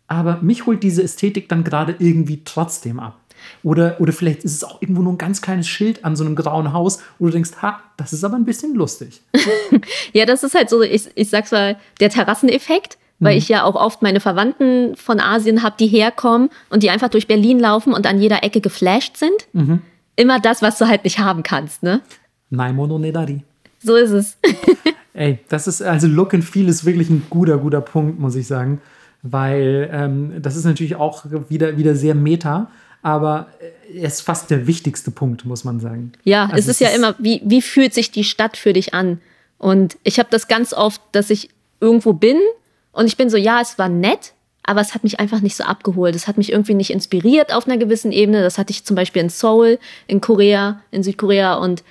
Aber 0.09 0.41
mich 0.41 0.67
holt 0.67 0.83
diese 0.83 1.03
Ästhetik 1.03 1.49
dann 1.49 1.65
gerade 1.65 1.97
irgendwie 1.99 2.43
trotzdem 2.45 3.01
ab. 3.01 3.21
Oder, 3.63 4.01
oder 4.01 4.13
vielleicht 4.13 4.45
ist 4.45 4.55
es 4.55 4.65
auch 4.65 4.81
irgendwo 4.81 5.03
nur 5.03 5.13
ein 5.13 5.19
ganz 5.19 5.43
kleines 5.43 5.69
Schild 5.69 6.05
an 6.05 6.17
so 6.17 6.25
einem 6.25 6.37
grauen 6.37 6.73
Haus, 6.73 7.01
wo 7.19 7.27
du 7.27 7.33
denkst, 7.33 7.51
ha, 7.61 7.81
das 7.97 8.13
ist 8.13 8.25
aber 8.25 8.37
ein 8.37 8.45
bisschen 8.45 8.75
lustig. 8.75 9.21
ja, 10.13 10.25
das 10.25 10.43
ist 10.43 10.55
halt 10.55 10.71
so, 10.71 10.81
ich, 10.81 11.11
ich 11.15 11.29
sag's 11.29 11.53
mal, 11.53 11.77
der 12.01 12.11
Terrasseneffekt 12.11 12.99
weil 13.19 13.33
mhm. 13.33 13.39
ich 13.39 13.49
ja 13.49 13.65
auch 13.65 13.77
oft 13.77 14.03
meine 14.03 14.21
Verwandten 14.21 14.95
von 14.95 15.21
Asien 15.21 15.63
habe, 15.63 15.77
die 15.81 15.87
herkommen 15.87 16.51
und 16.69 16.83
die 16.83 16.91
einfach 16.91 17.09
durch 17.09 17.27
Berlin 17.27 17.59
laufen 17.59 17.95
und 17.95 18.07
an 18.07 18.21
jeder 18.21 18.45
Ecke 18.45 18.61
geflasht 18.61 19.17
sind. 19.17 19.49
Mhm 19.55 19.81
immer 20.17 20.41
das, 20.41 20.63
was 20.63 20.79
du 20.79 20.89
halt 20.89 21.05
nicht 21.05 21.19
haben 21.19 21.43
kannst, 21.43 21.83
ne? 21.83 22.01
Naimono 22.51 22.99
Nedari. 22.99 23.43
So 23.83 23.97
ist 23.97 24.11
es. 24.11 24.39
Ey, 25.15 25.39
das 25.49 25.67
ist, 25.67 25.83
also 25.83 26.07
Look 26.07 26.35
and 26.35 26.45
Feel 26.45 26.69
ist 26.69 26.85
wirklich 26.85 27.09
ein 27.09 27.27
guter, 27.31 27.59
guter 27.59 27.81
Punkt, 27.81 28.19
muss 28.19 28.35
ich 28.35 28.47
sagen. 28.47 28.81
Weil 29.23 29.89
ähm, 29.93 30.43
das 30.43 30.57
ist 30.57 30.65
natürlich 30.65 30.97
auch 30.97 31.25
wieder, 31.49 31.79
wieder 31.79 31.95
sehr 31.95 32.15
meta, 32.15 32.71
aber 33.03 33.49
er 33.93 34.07
ist 34.07 34.21
fast 34.21 34.51
der 34.51 34.67
wichtigste 34.67 35.11
Punkt, 35.11 35.45
muss 35.45 35.65
man 35.65 35.81
sagen. 35.81 36.13
Ja, 36.25 36.45
also 36.45 36.57
es 36.57 36.69
ist 36.69 36.81
ja 36.81 36.89
ist 36.89 36.99
immer, 36.99 37.15
wie, 37.19 37.41
wie 37.45 37.63
fühlt 37.63 37.95
sich 37.95 38.11
die 38.11 38.25
Stadt 38.25 38.57
für 38.57 38.73
dich 38.73 38.95
an? 38.95 39.21
Und 39.59 39.97
ich 40.03 40.19
habe 40.19 40.29
das 40.31 40.49
ganz 40.49 40.73
oft, 40.73 41.01
dass 41.13 41.31
ich 41.31 41.51
irgendwo 41.81 42.13
bin 42.13 42.39
und 42.93 43.07
ich 43.07 43.17
bin 43.17 43.31
so, 43.31 43.37
ja, 43.37 43.61
es 43.61 43.79
war 43.79 43.89
nett, 43.89 44.33
aber 44.67 44.81
es 44.81 44.95
hat 44.95 45.05
mich 45.05 45.21
einfach 45.21 45.41
nicht 45.41 45.57
so 45.57 45.65
abgeholt. 45.65 46.15
Es 46.15 46.29
hat 46.29 46.37
mich 46.37 46.53
irgendwie 46.53 46.75
nicht 46.75 46.91
inspiriert 46.91 47.55
auf 47.55 47.67
einer 47.67 47.79
gewissen 47.79 48.13
Ebene. 48.13 48.43
Das 48.43 48.59
hatte 48.59 48.73
ich 48.73 48.85
zum 48.85 48.97
Beispiel 48.97 49.23
in 49.23 49.29
Seoul, 49.29 49.79
in 50.07 50.21
Korea, 50.21 50.81
in 50.91 51.03
Südkorea 51.03 51.55
und 51.55 51.85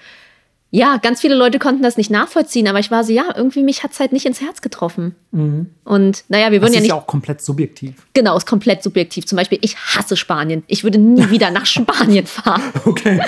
ja, 0.75 0.97
ganz 0.97 1.21
viele 1.21 1.35
Leute 1.35 1.57
konnten 1.57 1.81
das 1.83 1.95
nicht 1.95 2.11
nachvollziehen, 2.11 2.67
aber 2.67 2.79
ich 2.79 2.91
war 2.91 3.05
so, 3.05 3.13
ja, 3.13 3.33
irgendwie 3.33 3.63
mich 3.63 3.81
hat 3.81 3.93
es 3.93 3.99
halt 4.01 4.11
nicht 4.11 4.25
ins 4.25 4.41
Herz 4.41 4.59
getroffen. 4.59 5.15
Mhm. 5.31 5.67
Und 5.85 6.25
naja, 6.27 6.51
wir 6.51 6.59
würden 6.61 6.63
Das 6.65 6.71
ja 6.73 6.77
ist 6.79 6.81
nicht. 6.83 6.89
ja 6.89 6.95
auch 6.95 7.07
komplett 7.07 7.41
subjektiv. 7.41 7.93
Genau, 8.13 8.35
ist 8.35 8.45
komplett 8.45 8.83
subjektiv. 8.83 9.25
Zum 9.25 9.37
Beispiel, 9.37 9.57
ich 9.61 9.77
hasse 9.77 10.17
Spanien. 10.17 10.63
Ich 10.67 10.83
würde 10.83 10.97
nie 10.97 11.29
wieder 11.29 11.49
nach 11.49 11.65
Spanien 11.65 12.25
fahren. 12.25 12.61
Okay. 12.83 13.21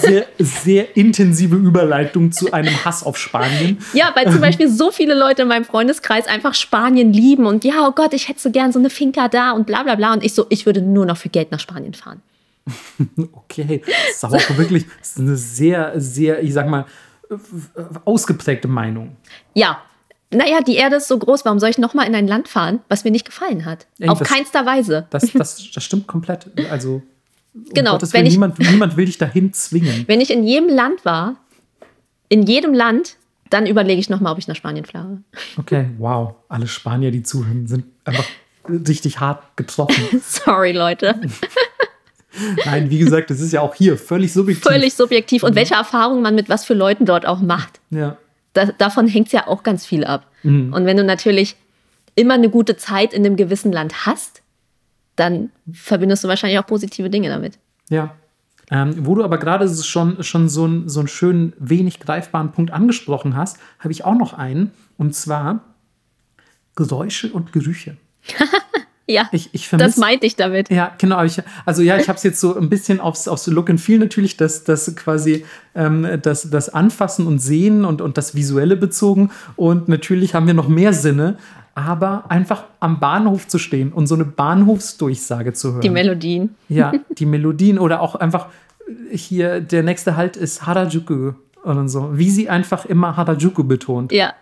Sehr, 0.00 0.26
sehr 0.38 0.96
intensive 0.96 1.56
Überleitung 1.56 2.32
zu 2.32 2.50
einem 2.52 2.82
Hass 2.84 3.02
auf 3.02 3.18
Spanien. 3.18 3.78
Ja, 3.92 4.12
weil 4.14 4.30
zum 4.32 4.40
Beispiel 4.40 4.70
so 4.70 4.90
viele 4.90 5.12
Leute 5.18 5.42
in 5.42 5.48
meinem 5.48 5.66
Freundeskreis 5.66 6.26
einfach 6.26 6.54
Spanien 6.54 7.12
lieben 7.12 7.44
und 7.44 7.64
ja, 7.64 7.86
oh 7.86 7.92
Gott, 7.92 8.14
ich 8.14 8.28
hätte 8.28 8.40
so 8.40 8.50
gern 8.50 8.72
so 8.72 8.78
eine 8.78 8.88
Finca 8.88 9.28
da 9.28 9.52
und 9.52 9.66
bla 9.66 9.82
bla 9.82 9.96
bla. 9.96 10.14
Und 10.14 10.24
ich 10.24 10.32
so, 10.32 10.46
ich 10.48 10.64
würde 10.64 10.80
nur 10.80 11.04
noch 11.04 11.18
für 11.18 11.28
Geld 11.28 11.50
nach 11.52 11.60
Spanien 11.60 11.92
fahren. 11.92 12.22
Okay, 13.32 13.82
das 13.84 14.16
ist 14.16 14.24
aber 14.24 14.36
auch 14.36 14.56
wirklich 14.58 14.86
ist 15.00 15.18
eine 15.18 15.36
sehr, 15.36 15.92
sehr, 16.00 16.42
ich 16.42 16.52
sag 16.54 16.68
mal, 16.68 16.86
ausgeprägte 18.04 18.68
Meinung. 18.68 19.16
Ja. 19.54 19.82
Naja, 20.30 20.60
die 20.62 20.74
Erde 20.76 20.96
ist 20.96 21.06
so 21.06 21.16
groß, 21.18 21.44
warum 21.44 21.60
soll 21.60 21.68
ich 21.70 21.78
nochmal 21.78 22.08
in 22.08 22.14
ein 22.14 22.26
Land 22.26 22.48
fahren, 22.48 22.80
was 22.88 23.04
mir 23.04 23.10
nicht 23.12 23.24
gefallen 23.24 23.64
hat? 23.64 23.86
Ey, 24.00 24.08
Auf 24.08 24.18
das- 24.18 24.28
keinster 24.28 24.66
Weise. 24.66 25.06
Das, 25.10 25.30
das, 25.32 25.70
das 25.72 25.84
stimmt 25.84 26.06
komplett. 26.08 26.46
Also, 26.70 27.02
um 27.54 27.64
Genau, 27.72 27.92
Gottes 27.92 28.12
wenn 28.12 28.20
Willen, 28.20 28.26
ich- 28.26 28.32
niemand, 28.32 28.58
niemand 28.58 28.96
will 28.96 29.04
dich 29.06 29.18
dahin 29.18 29.52
zwingen. 29.52 30.04
Wenn 30.08 30.20
ich 30.20 30.30
in 30.32 30.42
jedem 30.42 30.68
Land 30.68 31.04
war, 31.04 31.36
in 32.28 32.42
jedem 32.44 32.74
Land, 32.74 33.16
dann 33.50 33.66
überlege 33.66 34.00
ich 34.00 34.10
nochmal, 34.10 34.32
ob 34.32 34.38
ich 34.40 34.48
nach 34.48 34.56
Spanien 34.56 34.84
fahre. 34.84 35.18
Okay, 35.56 35.90
wow. 35.98 36.34
Alle 36.48 36.66
Spanier, 36.66 37.12
die 37.12 37.22
zuhören, 37.22 37.68
sind 37.68 37.84
einfach 38.04 38.24
richtig 38.68 39.20
hart 39.20 39.56
getroffen. 39.56 40.20
Sorry, 40.20 40.72
Leute. 40.72 41.20
Nein, 42.64 42.90
wie 42.90 42.98
gesagt, 42.98 43.30
das 43.30 43.40
ist 43.40 43.52
ja 43.52 43.60
auch 43.60 43.74
hier 43.74 43.96
völlig 43.96 44.32
subjektiv. 44.32 44.64
Völlig 44.64 44.94
subjektiv. 44.94 45.42
Und 45.42 45.54
welche 45.54 45.74
Erfahrungen 45.74 46.22
man 46.22 46.34
mit 46.34 46.48
was 46.48 46.64
für 46.64 46.74
Leuten 46.74 47.06
dort 47.06 47.26
auch 47.26 47.40
macht. 47.40 47.80
Ja. 47.90 48.16
da, 48.54 48.66
davon 48.66 49.06
hängt 49.06 49.26
es 49.26 49.32
ja 49.32 49.46
auch 49.46 49.62
ganz 49.62 49.86
viel 49.86 50.04
ab. 50.04 50.26
Mhm. 50.42 50.72
Und 50.72 50.86
wenn 50.86 50.96
du 50.96 51.04
natürlich 51.04 51.56
immer 52.14 52.34
eine 52.34 52.48
gute 52.48 52.76
Zeit 52.76 53.12
in 53.12 53.24
einem 53.24 53.36
gewissen 53.36 53.72
Land 53.72 54.06
hast, 54.06 54.42
dann 55.16 55.50
verbindest 55.72 56.24
du 56.24 56.28
wahrscheinlich 56.28 56.58
auch 56.58 56.66
positive 56.66 57.10
Dinge 57.10 57.28
damit. 57.28 57.58
Ja. 57.88 58.14
Ähm, 58.70 59.06
wo 59.06 59.14
du 59.14 59.22
aber 59.22 59.38
gerade 59.38 59.68
schon, 59.68 60.22
schon 60.22 60.48
so, 60.48 60.64
einen, 60.64 60.88
so 60.88 61.00
einen 61.00 61.08
schönen, 61.08 61.52
wenig 61.58 62.00
greifbaren 62.00 62.52
Punkt 62.52 62.72
angesprochen 62.72 63.36
hast, 63.36 63.58
habe 63.78 63.92
ich 63.92 64.04
auch 64.04 64.14
noch 64.14 64.32
einen. 64.32 64.72
Und 64.96 65.14
zwar 65.14 65.60
Geräusche 66.74 67.30
und 67.30 67.52
Gerüche. 67.52 67.96
Ja, 69.06 69.28
Ich, 69.32 69.50
ich 69.52 69.62
das 69.62 69.68
vermisse. 69.68 70.00
meinte 70.00 70.26
ich 70.26 70.36
damit. 70.36 70.70
Ja, 70.70 70.92
genau. 70.96 71.22
Ich, 71.24 71.40
also 71.66 71.82
ja, 71.82 71.98
ich 71.98 72.08
habe 72.08 72.16
es 72.16 72.22
jetzt 72.22 72.40
so 72.40 72.56
ein 72.56 72.70
bisschen 72.70 73.00
aufs, 73.00 73.28
aufs 73.28 73.46
Look 73.48 73.68
and 73.68 73.80
Feel 73.80 73.98
natürlich, 73.98 74.36
das, 74.36 74.64
das 74.64 74.94
quasi 74.96 75.44
ähm, 75.74 76.06
das, 76.22 76.48
das 76.48 76.70
Anfassen 76.70 77.26
und 77.26 77.38
Sehen 77.38 77.84
und, 77.84 78.00
und 78.00 78.16
das 78.16 78.34
Visuelle 78.34 78.76
bezogen. 78.76 79.30
Und 79.56 79.88
natürlich 79.88 80.34
haben 80.34 80.46
wir 80.46 80.54
noch 80.54 80.68
mehr 80.68 80.94
Sinne, 80.94 81.36
aber 81.74 82.30
einfach 82.30 82.64
am 82.80 82.98
Bahnhof 83.00 83.46
zu 83.46 83.58
stehen 83.58 83.92
und 83.92 84.06
so 84.06 84.14
eine 84.14 84.24
Bahnhofsdurchsage 84.24 85.52
zu 85.52 85.72
hören. 85.72 85.80
Die 85.82 85.90
Melodien. 85.90 86.54
Ja, 86.68 86.92
die 87.18 87.26
Melodien 87.26 87.78
oder 87.78 88.00
auch 88.00 88.14
einfach 88.14 88.46
hier, 89.10 89.60
der 89.60 89.82
nächste 89.82 90.16
Halt 90.16 90.36
ist 90.36 90.66
Harajuku 90.66 91.32
oder 91.64 91.88
so. 91.88 92.10
Wie 92.14 92.30
sie 92.30 92.48
einfach 92.48 92.84
immer 92.84 93.16
Harajuku 93.16 93.64
betont. 93.64 94.12
Ja. 94.12 94.34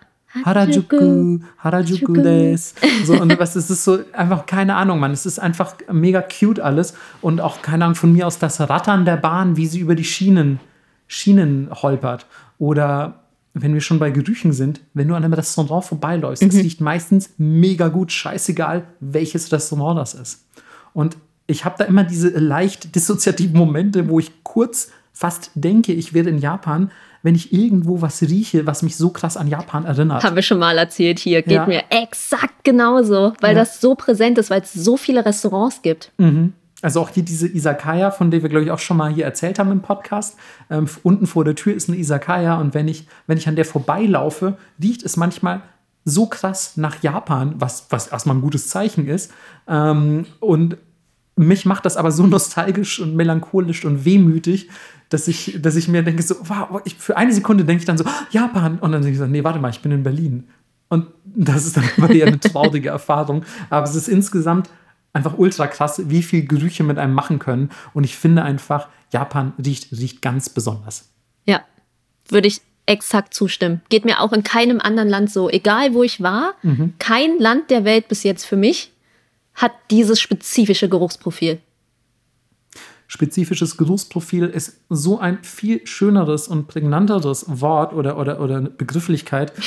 Harajuku, 0.43 1.39
Harajuku 1.57 2.13
des. 2.13 2.73
So, 3.05 3.19
und 3.21 3.37
was 3.39 3.55
ist 3.55 3.69
es 3.69 3.83
so, 3.83 3.99
einfach 4.13 4.45
keine 4.45 4.75
Ahnung, 4.75 4.99
Mann. 4.99 5.11
Es 5.11 5.25
ist 5.25 5.39
einfach 5.39 5.75
mega 5.91 6.21
cute 6.21 6.59
alles. 6.59 6.93
Und 7.21 7.41
auch, 7.41 7.61
keine 7.61 7.85
Ahnung, 7.85 7.95
von 7.95 8.11
mir 8.11 8.27
aus 8.27 8.39
das 8.39 8.59
Rattern 8.59 9.05
der 9.05 9.17
Bahn, 9.17 9.57
wie 9.57 9.67
sie 9.67 9.79
über 9.79 9.95
die 9.95 10.03
Schienen, 10.03 10.59
Schienen 11.07 11.69
holpert. 11.71 12.25
Oder 12.57 13.23
wenn 13.53 13.73
wir 13.73 13.81
schon 13.81 13.99
bei 13.99 14.09
Gerüchen 14.09 14.51
sind, 14.51 14.81
wenn 14.93 15.07
du 15.07 15.15
an 15.15 15.23
einem 15.23 15.33
Restaurant 15.33 15.85
vorbeiläufst, 15.85 16.41
es 16.41 16.55
riecht 16.55 16.81
meistens 16.81 17.31
mega 17.37 17.89
gut, 17.89 18.11
scheißegal, 18.11 18.83
welches 18.99 19.51
Restaurant 19.51 19.99
das 19.99 20.15
ist. 20.15 20.45
Und 20.93 21.17
ich 21.45 21.65
habe 21.65 21.75
da 21.77 21.85
immer 21.85 22.03
diese 22.03 22.29
leicht 22.29 22.95
dissoziativen 22.95 23.57
Momente, 23.57 24.09
wo 24.09 24.19
ich 24.19 24.43
kurz 24.43 24.91
fast 25.11 25.51
denke, 25.53 25.93
ich 25.93 26.13
wäre 26.13 26.29
in 26.29 26.39
Japan, 26.39 26.89
wenn 27.23 27.35
ich 27.35 27.51
irgendwo 27.53 28.01
was 28.01 28.21
rieche, 28.21 28.67
was 28.67 28.83
mich 28.83 28.95
so 28.97 29.09
krass 29.09 29.37
an 29.37 29.47
Japan 29.47 29.85
erinnert. 29.85 30.23
Haben 30.23 30.35
wir 30.35 30.43
schon 30.43 30.59
mal 30.59 30.77
erzählt 30.77 31.19
hier. 31.19 31.41
Geht 31.41 31.53
Ja. 31.53 31.65
mir 31.65 31.83
exakt 31.89 32.63
genauso, 32.63 33.33
weil 33.41 33.53
Ja. 33.55 33.59
das 33.61 33.81
so 33.81 33.95
präsent 33.95 34.37
ist, 34.37 34.49
weil 34.49 34.61
es 34.61 34.73
so 34.73 34.97
viele 34.97 35.25
Restaurants 35.25 35.81
gibt. 35.81 36.11
Also 36.81 36.99
auch 36.99 37.09
hier 37.09 37.23
diese 37.23 37.47
Isakaya, 37.47 38.11
von 38.11 38.29
der 38.29 38.41
wir, 38.43 38.49
glaube 38.49 38.65
ich, 38.65 38.71
auch 38.71 38.79
schon 38.79 38.97
mal 38.97 39.11
hier 39.11 39.23
erzählt 39.23 39.57
haben 39.57 39.71
im 39.71 39.81
Podcast. 39.81 40.35
Ähm, 40.69 40.85
unten 41.03 41.25
vor 41.27 41.45
der 41.45 41.55
Tür 41.55 41.73
ist 41.73 41.87
eine 41.87 41.97
Isakaya 41.97 42.59
und 42.59 42.73
wenn 42.73 42.89
ich, 42.89 43.07
wenn 43.25 43.37
ich 43.37 43.47
an 43.47 43.55
der 43.55 43.63
vorbeilaufe, 43.65 44.57
riecht 44.81 45.03
es 45.03 45.15
manchmal 45.15 45.61
so 46.05 46.25
krass 46.25 46.75
nach 46.75 47.01
Japan, 47.01 47.53
was, 47.59 47.87
was 47.89 48.07
erstmal 48.07 48.35
ein 48.35 48.41
gutes 48.41 48.67
Zeichen 48.67 49.07
ist. 49.07 49.31
Ähm, 49.69 50.25
und 50.41 50.75
mich 51.35 51.65
macht 51.65 51.85
das 51.85 51.97
aber 51.97 52.11
so 52.11 52.25
nostalgisch 52.27 52.99
und 52.99 53.15
melancholisch 53.15 53.85
und 53.85 54.05
wehmütig, 54.05 54.69
dass 55.09 55.27
ich, 55.27 55.59
dass 55.61 55.75
ich 55.75 55.87
mir 55.87 56.03
denke, 56.03 56.23
so, 56.23 56.35
wow, 56.43 56.81
ich, 56.85 56.95
für 56.95 57.17
eine 57.17 57.33
Sekunde 57.33 57.65
denke 57.65 57.81
ich 57.81 57.85
dann 57.85 57.97
so, 57.97 58.05
"Ah, 58.05 58.27
Japan. 58.31 58.79
Und 58.79 58.91
dann 58.91 59.01
denke 59.01 59.13
ich 59.13 59.17
so, 59.19 59.25
nee, 59.27 59.43
warte 59.43 59.59
mal, 59.59 59.69
ich 59.69 59.81
bin 59.81 59.91
in 59.91 60.03
Berlin. 60.03 60.47
Und 60.89 61.07
das 61.25 61.65
ist 61.65 61.77
dann 61.77 61.83
immer 61.97 62.09
eher 62.09 62.27
eine 62.27 62.39
traurige 62.39 62.89
Erfahrung. 62.89 63.43
Aber 63.69 63.85
es 63.85 63.95
ist 63.95 64.07
insgesamt 64.07 64.69
einfach 65.11 65.37
ultra 65.37 65.67
krass, 65.67 66.01
wie 66.09 66.23
viel 66.23 66.45
Gerüche 66.47 66.83
mit 66.83 66.97
einem 66.97 67.13
machen 67.13 67.37
können. 67.39 67.69
Und 67.93 68.03
ich 68.03 68.15
finde 68.15 68.41
einfach, 68.43 68.87
Japan 69.11 69.53
riecht, 69.63 69.91
riecht 69.91 70.21
ganz 70.23 70.49
besonders. 70.49 71.09
Ja, 71.45 71.61
würde 72.29 72.47
ich 72.47 72.61
exakt 72.87 73.33
zustimmen. 73.35 73.81
Geht 73.89 74.05
mir 74.05 74.19
auch 74.21 74.33
in 74.33 74.43
keinem 74.43 74.79
anderen 74.81 75.09
Land 75.09 75.31
so. 75.31 75.49
Egal 75.49 75.93
wo 75.93 76.01
ich 76.03 76.21
war, 76.23 76.53
Mhm. 76.63 76.93
kein 76.97 77.37
Land 77.37 77.69
der 77.69 77.85
Welt 77.85 78.07
bis 78.07 78.23
jetzt 78.23 78.45
für 78.45 78.57
mich 78.57 78.91
hat 79.55 79.71
dieses 79.91 80.19
spezifische 80.19 80.89
Geruchsprofil. 80.89 81.59
Spezifisches 83.07 83.77
Geruchsprofil 83.77 84.45
ist 84.45 84.77
so 84.89 85.19
ein 85.19 85.43
viel 85.43 85.85
schöneres 85.85 86.47
und 86.47 86.67
prägnanteres 86.67 87.45
Wort 87.47 87.93
oder, 87.93 88.17
oder, 88.17 88.39
oder 88.39 88.61
Begrifflichkeit. 88.61 89.53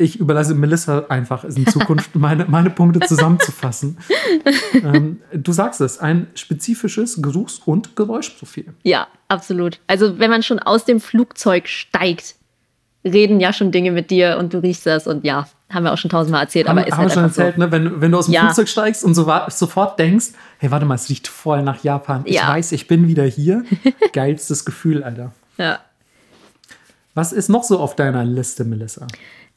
Ich 0.00 0.20
überlasse 0.20 0.54
Melissa 0.54 1.06
einfach 1.08 1.42
in 1.42 1.66
Zukunft 1.66 2.14
meine, 2.14 2.44
meine 2.44 2.70
Punkte 2.70 3.00
zusammenzufassen. 3.00 3.98
ähm, 4.72 5.20
du 5.32 5.50
sagst 5.50 5.80
es, 5.80 5.98
ein 5.98 6.28
spezifisches 6.34 7.20
Geruchs- 7.20 7.60
und 7.64 7.96
Geräuschprofil. 7.96 8.74
Ja, 8.84 9.08
absolut. 9.26 9.80
Also 9.88 10.20
wenn 10.20 10.30
man 10.30 10.44
schon 10.44 10.60
aus 10.60 10.84
dem 10.84 11.00
Flugzeug 11.00 11.66
steigt, 11.66 12.36
reden 13.04 13.40
ja 13.40 13.52
schon 13.52 13.72
Dinge 13.72 13.90
mit 13.90 14.12
dir 14.12 14.38
und 14.38 14.54
du 14.54 14.58
riechst 14.58 14.86
das 14.86 15.08
und 15.08 15.24
ja, 15.24 15.48
haben 15.70 15.84
wir 15.84 15.92
auch 15.92 15.98
schon 15.98 16.10
tausendmal 16.10 16.42
erzählt, 16.44 16.66
Haben, 16.68 16.78
aber 16.78 16.86
ist 16.88 16.94
haben 16.94 17.02
halt 17.02 17.12
schon 17.12 17.22
erzählt, 17.24 17.54
so. 17.56 17.60
ne? 17.60 17.70
wenn, 17.72 18.00
wenn 18.00 18.10
du 18.12 18.18
aus 18.18 18.26
dem 18.26 18.34
Ja. 18.34 18.42
Flugzeug 18.42 18.68
steigst 18.68 19.04
und 19.04 19.14
so, 19.14 19.30
sofort 19.48 19.98
denkst, 19.98 20.28
hey, 20.58 20.70
warte 20.70 20.86
mal, 20.86 20.94
es 20.94 21.08
riecht 21.10 21.28
voll 21.28 21.62
nach 21.62 21.82
Japan. 21.84 22.22
Ich 22.24 22.36
Ja. 22.36 22.48
weiß, 22.48 22.72
ich 22.72 22.86
bin 22.88 23.06
wieder 23.06 23.24
hier. 23.24 23.64
Geilstes 24.12 24.64
Gefühl, 24.64 25.02
Alter. 25.04 25.32
Ja. 25.58 25.80
Was 27.14 27.32
ist 27.32 27.48
noch 27.48 27.64
so 27.64 27.78
auf 27.80 27.96
deiner 27.96 28.24
Liste, 28.24 28.64
Melissa? 28.64 29.06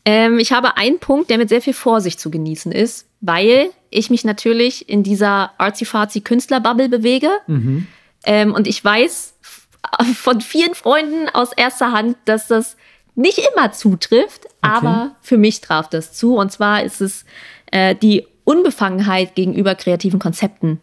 Ähm, 0.03 0.39
ich 0.39 0.51
habe 0.51 0.77
einen 0.77 0.99
Punkt, 0.99 1.29
der 1.29 1.37
mit 1.37 1.49
sehr 1.49 1.61
viel 1.61 1.73
Vorsicht 1.75 2.19
zu 2.19 2.31
genießen 2.31 2.71
ist, 2.71 3.05
weil 3.21 3.69
ich 3.91 4.09
mich 4.09 4.25
natürlich 4.25 4.89
in 4.89 5.03
dieser 5.03 5.51
artsy-fartsy 5.59 6.21
Künstlerbubble 6.21 6.89
bewege. 6.89 7.29
Ähm, 8.25 8.53
und 8.55 8.67
ich 8.67 8.83
weiß 8.83 9.33
von 10.15 10.41
vielen 10.41 10.73
Freunden 10.75 11.29
aus 11.29 11.51
erster 11.53 11.91
Hand, 11.91 12.17
dass 12.25 12.47
das 12.47 12.77
nicht 13.15 13.39
immer 13.53 13.71
zutrifft, 13.71 14.47
aber 14.61 15.15
für 15.21 15.37
mich 15.37 15.61
traf 15.61 15.89
das 15.89 16.13
zu. 16.13 16.35
Und 16.35 16.51
zwar 16.51 16.83
ist 16.83 17.01
es 17.01 17.25
äh, 17.71 17.95
die 17.95 18.25
Unbefangenheit 18.43 19.35
gegenüber 19.35 19.75
kreativen 19.75 20.19
Konzepten. 20.19 20.81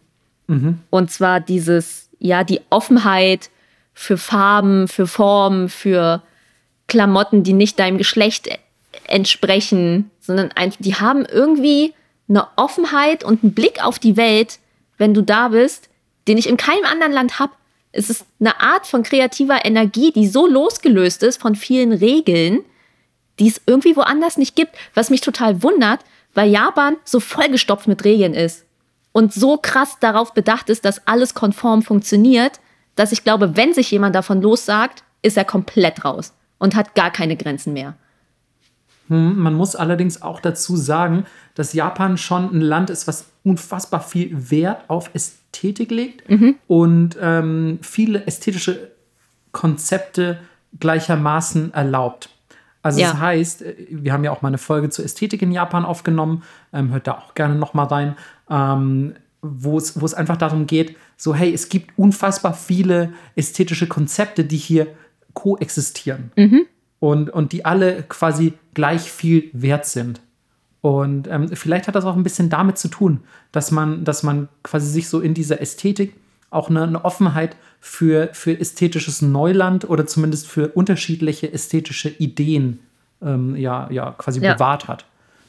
Und 0.89 1.11
zwar 1.11 1.39
dieses, 1.39 2.09
ja, 2.19 2.43
die 2.43 2.61
Offenheit 2.69 3.49
für 3.93 4.17
Farben, 4.17 4.87
für 4.87 5.07
Formen, 5.07 5.69
für 5.69 6.23
Klamotten, 6.87 7.43
die 7.43 7.53
nicht 7.53 7.79
deinem 7.79 7.97
Geschlecht 7.97 8.49
entsprechen, 9.07 10.09
sondern 10.19 10.51
ein, 10.55 10.73
die 10.79 10.95
haben 10.95 11.25
irgendwie 11.25 11.93
eine 12.27 12.47
Offenheit 12.55 13.23
und 13.23 13.43
einen 13.43 13.53
Blick 13.53 13.83
auf 13.83 13.99
die 13.99 14.17
Welt, 14.17 14.59
wenn 14.97 15.13
du 15.13 15.21
da 15.21 15.49
bist, 15.49 15.89
den 16.27 16.37
ich 16.37 16.47
in 16.47 16.57
keinem 16.57 16.85
anderen 16.85 17.13
Land 17.13 17.39
habe. 17.39 17.53
Es 17.91 18.09
ist 18.09 18.25
eine 18.39 18.59
Art 18.59 18.85
von 18.85 19.03
kreativer 19.03 19.65
Energie, 19.65 20.11
die 20.11 20.27
so 20.27 20.47
losgelöst 20.47 21.23
ist 21.23 21.41
von 21.41 21.55
vielen 21.55 21.91
Regeln, 21.91 22.63
die 23.39 23.47
es 23.47 23.61
irgendwie 23.65 23.95
woanders 23.95 24.37
nicht 24.37 24.55
gibt, 24.55 24.75
was 24.93 25.09
mich 25.09 25.21
total 25.21 25.63
wundert, 25.63 26.01
weil 26.33 26.49
Japan 26.49 26.97
so 27.03 27.19
vollgestopft 27.19 27.87
mit 27.87 28.03
Regeln 28.03 28.33
ist 28.33 28.65
und 29.11 29.33
so 29.33 29.57
krass 29.57 29.97
darauf 29.99 30.33
bedacht 30.33 30.69
ist, 30.69 30.85
dass 30.85 31.07
alles 31.07 31.33
konform 31.33 31.81
funktioniert, 31.81 32.59
dass 32.95 33.11
ich 33.11 33.23
glaube, 33.23 33.55
wenn 33.55 33.73
sich 33.73 33.89
jemand 33.91 34.15
davon 34.15 34.41
lossagt, 34.41 35.03
ist 35.21 35.37
er 35.37 35.45
komplett 35.45 36.05
raus 36.05 36.33
und 36.59 36.75
hat 36.75 36.95
gar 36.95 37.11
keine 37.11 37.35
Grenzen 37.35 37.73
mehr. 37.73 37.95
Hm, 39.07 39.39
man 39.39 39.55
muss 39.55 39.75
allerdings 39.75 40.21
auch 40.21 40.39
dazu 40.39 40.75
sagen, 40.75 41.25
dass 41.55 41.73
Japan 41.73 42.17
schon 42.17 42.53
ein 42.53 42.61
Land 42.61 42.89
ist, 42.89 43.07
was 43.07 43.25
unfassbar 43.43 44.01
viel 44.01 44.51
Wert 44.51 44.83
auf 44.87 45.09
Ästhetik 45.13 45.38
legt 45.89 46.29
Mhm. 46.29 46.55
und 46.67 47.17
ähm, 47.21 47.79
viele 47.81 48.25
ästhetische 48.27 48.91
Konzepte 49.51 50.39
gleichermaßen 50.79 51.73
erlaubt. 51.73 52.29
Also 52.81 53.01
Ja. 53.01 53.11
das 53.11 53.19
heißt, 53.19 53.61
äh, 53.63 53.75
wir 53.89 54.13
haben 54.13 54.23
ja 54.23 54.31
auch 54.31 54.41
mal 54.41 54.47
eine 54.49 54.57
Folge 54.57 54.89
zur 54.89 55.03
Ästhetik 55.05 55.41
in 55.41 55.51
Japan 55.51 55.85
aufgenommen, 55.85 56.43
ähm, 56.71 56.91
hört 56.91 57.07
da 57.07 57.13
auch 57.13 57.35
gerne 57.35 57.55
noch 57.55 57.73
mal 57.73 57.85
rein, 57.85 58.15
ähm, 58.49 59.15
wo 59.41 59.77
es 59.77 60.13
einfach 60.13 60.37
darum 60.37 60.67
geht, 60.67 60.95
so 61.17 61.33
hey, 61.33 61.53
es 61.53 61.69
gibt 61.69 61.97
unfassbar 61.97 62.53
viele 62.53 63.13
ästhetische 63.35 63.87
Konzepte, 63.87 64.43
die 64.43 64.57
hier 64.57 64.87
koexistieren 65.33 66.31
und, 66.99 67.29
und 67.29 67.51
die 67.53 67.63
alle 67.65 68.03
quasi 68.03 68.53
gleich 68.73 69.11
viel 69.11 69.49
wert 69.53 69.85
sind. 69.85 70.19
Und 70.81 71.27
ähm, 71.27 71.49
vielleicht 71.55 71.87
hat 71.87 71.95
das 71.95 72.05
auch 72.05 72.15
ein 72.15 72.23
bisschen 72.23 72.49
damit 72.49 72.77
zu 72.77 72.87
tun, 72.87 73.21
dass 73.51 73.71
man, 73.71 74.05
dass 74.05 74.23
man 74.23 74.47
quasi 74.63 74.89
sich 74.89 75.09
so 75.09 75.19
in 75.19 75.33
dieser 75.33 75.59
Ästhetik 75.61 76.13
auch 76.51 76.69
eine, 76.69 76.83
eine 76.83 77.03
Offenheit 77.05 77.55
für, 77.81 78.29
für 78.33 78.57
ästhetisches 78.59 79.21
Neuland 79.21 79.89
oder 79.89 80.07
zumindest 80.07 80.47
für 80.47 80.69
unterschiedliche 80.69 81.51
ästhetische 81.51 82.09
Ideen 82.09 82.79
ähm, 83.21 83.55
ja, 83.55 83.89
ja, 83.91 84.11
quasi 84.11 84.39
Ja. 84.39 84.53
bewahrt 84.53 84.87
hat. 84.87 85.05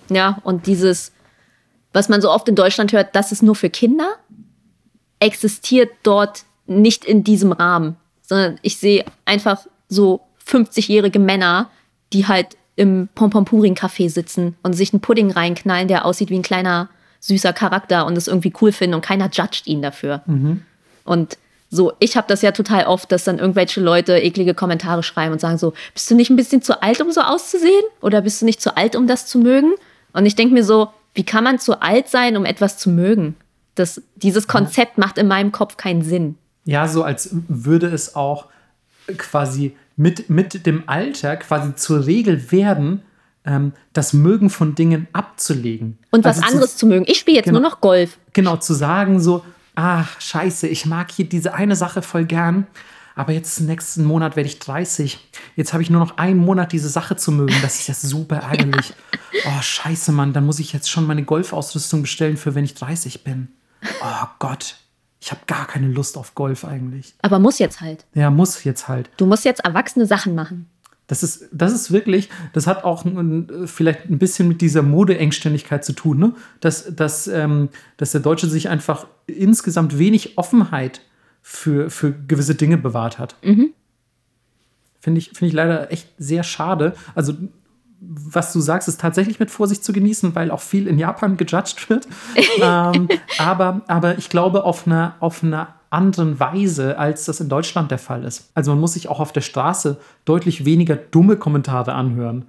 Ja, 0.09 0.39
und 0.43 0.67
dieses, 0.67 1.13
was 1.93 2.09
man 2.09 2.21
so 2.21 2.31
oft 2.31 2.49
in 2.49 2.57
Deutschland 2.57 2.93
hört, 2.93 3.15
das 3.15 3.31
ist 3.31 3.43
nur 3.43 3.55
für 3.55 3.71
Kinder, 3.71 4.17
existiert 5.21 5.91
dort 6.03 6.45
nicht 6.67 7.05
in 7.05 7.23
diesem 7.25 7.53
Rahmen, 7.53 7.97
sondern 8.23 8.59
ich 8.63 8.79
sehe 8.79 9.05
einfach 9.25 9.67
so 9.89 10.21
50-jährige 10.47 11.19
Männer, 11.19 11.71
die 12.13 12.27
halt 12.27 12.57
im 12.81 13.11
Pompompurin-Café 13.15 14.09
sitzen 14.09 14.57
und 14.63 14.73
sich 14.73 14.95
einen 14.95 15.03
Pudding 15.03 15.31
reinknallen, 15.31 15.87
der 15.87 16.07
aussieht 16.07 16.31
wie 16.31 16.39
ein 16.39 16.43
kleiner, 16.43 16.89
süßer 17.21 17.53
Charakter 17.53 18.07
und 18.07 18.17
es 18.17 18.27
irgendwie 18.27 18.55
cool 18.63 18.73
finden 18.73 18.95
und 18.95 19.05
keiner 19.05 19.29
judgt 19.31 19.67
ihn 19.67 19.83
dafür. 19.83 20.23
Und 21.05 21.37
so, 21.69 21.93
ich 21.99 22.17
habe 22.17 22.27
das 22.27 22.41
ja 22.41 22.53
total 22.53 22.87
oft, 22.87 23.13
dass 23.13 23.25
dann 23.25 23.39
irgendwelche 23.39 23.83
Leute 23.83 24.17
eklige 24.17 24.55
Kommentare 24.55 25.03
schreiben 25.03 25.35
und 25.35 25.43
sagen 25.43 25.59
so, 25.59 25.75
bist 25.93 26.11
du 26.11 26.15
nicht 26.15 26.31
ein 26.31 26.37
bisschen 26.37 26.63
zu 26.63 26.83
alt, 26.83 27.03
um 27.03 27.13
so 27.13 27.21
auszusehen? 27.21 27.85
Oder 28.01 28.23
bist 28.23 28.41
du 28.41 28.47
nicht 28.47 28.63
zu 28.63 28.75
alt, 28.75 28.97
um 28.97 29.07
das 29.07 29.27
zu 29.27 29.39
mögen? 29.39 29.73
Und 30.15 30.25
ich 30.25 30.35
denke 30.35 30.55
mir 30.55 30.65
so, 30.65 30.89
wie 31.13 31.25
kann 31.25 31.45
man 31.45 31.59
zu 31.59 31.83
alt 31.83 32.09
sein, 32.09 32.35
um 32.39 32.47
etwas 32.47 32.79
zu 32.79 32.89
mögen? 32.89 33.37
Das, 33.75 34.01
dieses 34.17 34.49
Konzept 34.49 34.97
macht 34.97 35.19
in 35.19 35.29
meinem 35.29 35.53
Kopf 35.53 35.77
keinen 35.77 36.01
Sinn. 36.01 36.37
Ja, 36.65 36.89
so 36.89 37.03
als 37.03 37.29
würde 37.47 37.89
es 37.89 38.17
auch 38.17 38.47
quasi 39.19 39.77
mit, 40.01 40.31
mit 40.31 40.65
dem 40.67 40.85
Alter 40.89 41.37
quasi 41.37 41.75
zur 41.75 42.07
Regel 42.07 42.51
werden, 42.53 43.03
ähm, 43.45 43.73
das 43.93 44.13
Mögen 44.15 44.49
von 44.49 44.75
Dingen 44.75 45.09
abzulegen. 45.13 45.99
Und 46.11 46.25
was 46.25 46.37
Also 46.39 46.41
zu- 46.49 46.53
anderes 46.55 46.77
zu 46.79 46.87
mögen. 46.87 47.05
Ich 47.07 47.19
spiele 47.19 47.37
jetzt 47.37 47.47
Genau. 47.47 47.61
nur 47.61 47.69
noch 47.71 47.81
Golf. 47.83 48.19
genau 48.33 48.57
zu 48.57 48.73
sagen, 48.75 49.21
so, 49.21 49.45
ach, 49.75 50.19
scheiße, 50.21 50.69
ich 50.69 50.87
mag 50.87 51.11
hier 51.11 51.29
diese 51.29 51.53
eine 51.55 51.77
Sache 51.77 52.01
voll 52.03 52.25
gern, 52.25 52.67
aber 53.15 53.33
jetzt 53.33 53.61
nächsten 53.61 54.05
Monat 54.05 54.37
werde 54.37 54.49
ich 54.49 54.59
30. 54.59 55.19
Jetzt 55.57 55.75
habe 55.75 55.83
ich 55.83 55.91
nur 55.91 56.01
noch 56.01 56.17
einen 56.17 56.39
Monat, 56.39 56.73
diese 56.73 56.89
Sache 56.89 57.17
zu 57.17 57.31
mögen. 57.33 57.55
Das 57.61 57.81
ist 57.81 57.89
ja 57.89 57.95
super 58.09 58.37
ärgerlich. 58.37 58.95
Oh, 59.47 59.61
scheiße, 59.63 60.13
Mann, 60.13 60.33
dann 60.33 60.47
muss 60.47 60.59
ich 60.61 60.73
jetzt 60.73 60.89
schon 60.91 61.07
meine 61.07 61.25
Golfausrüstung 61.25 62.03
bestellen, 62.03 62.39
für 62.39 62.55
wenn 62.55 62.65
ich 62.65 62.75
30 62.75 63.23
bin. 63.25 63.49
Oh 64.03 64.27
Gott, 64.39 64.77
ich 65.21 65.31
habe 65.31 65.43
gar 65.47 65.67
keine 65.67 65.89
Lust 65.89 66.17
auf 66.17 66.35
Golf 66.35 66.65
eigentlich. 66.65 67.15
Aber 67.23 67.39
muss 67.39 67.59
jetzt 67.59 67.81
halt. 67.81 68.07
Ja, 68.15 68.31
muss 68.31 68.65
jetzt 68.65 68.89
halt. 68.89 69.11
Du 69.19 69.27
musst 69.27 69.45
jetzt 69.45 69.61
erwachsene 69.65 70.07
Sachen 70.07 70.35
machen. 70.35 70.69
Das 71.07 71.23
ist, 71.23 71.49
das 71.53 71.73
ist 71.73 71.91
wirklich, 71.91 72.31
das 72.53 72.67
hat 72.67 72.85
auch 72.85 73.05
ein, 73.05 73.67
vielleicht 73.67 74.09
ein 74.09 74.19
bisschen 74.19 74.47
mit 74.47 74.61
dieser 74.61 74.83
Modeengständigkeit 74.83 75.85
zu 75.85 75.93
tun, 75.93 76.19
ne? 76.19 76.35
dass, 76.61 76.95
dass, 76.95 77.27
ähm, 77.27 77.69
dass 77.97 78.13
der 78.13 78.21
Deutsche 78.21 78.47
sich 78.47 78.69
einfach 78.69 79.09
insgesamt 79.27 79.99
wenig 79.99 80.39
Offenheit 80.39 81.01
für, 81.43 81.91
für 81.91 82.13
gewisse 82.13 82.55
Dinge 82.55 82.79
bewahrt 82.79 83.19
hat. 83.19 83.35
Finde 85.01 85.19
ich, 85.19 85.31
finde 85.31 85.47
ich 85.47 85.53
leider 85.53 85.91
echt 85.91 86.09
sehr 86.17 86.45
schade. 86.45 86.95
Also, 87.15 87.35
was 88.01 88.53
du 88.53 88.61
sagst, 88.61 88.89
ist 88.89 89.01
tatsächlich 89.01 89.39
mit 89.39 89.51
Vorsicht 89.51 89.85
zu 89.85 89.93
genießen, 89.93 90.35
weil 90.35 90.51
auch 90.51 90.61
viel 90.61 90.87
in 90.87 90.99
Japan 90.99 91.37
gejudged 91.37 91.91
wird. 91.91 92.09
ähm, 92.61 93.09
aber, 93.39 93.83
aber 93.87 94.19
ich 94.19 94.31
glaube, 94.31 94.65
auf 94.65 94.87
einer, 94.87 95.17
auf 95.21 95.43
einer 95.45 95.75
anderen 95.91 96.41
Weise, 96.41 96.99
als 96.99 97.27
das 97.27 97.41
in 97.41 97.49
Deutschland 97.49 97.91
der 97.91 97.99
Fall 97.99 98.25
ist. 98.25 98.51
Also 98.55 98.71
man 98.71 98.81
muss 98.81 98.95
sich 98.95 99.09
auch 99.09 99.21
auf 99.21 99.33
der 99.33 99.41
Straße 99.41 99.99
deutlich 100.25 100.65
weniger 100.65 100.97
dumme 100.97 101.37
Kommentare 101.37 101.93
anhören. 101.93 102.47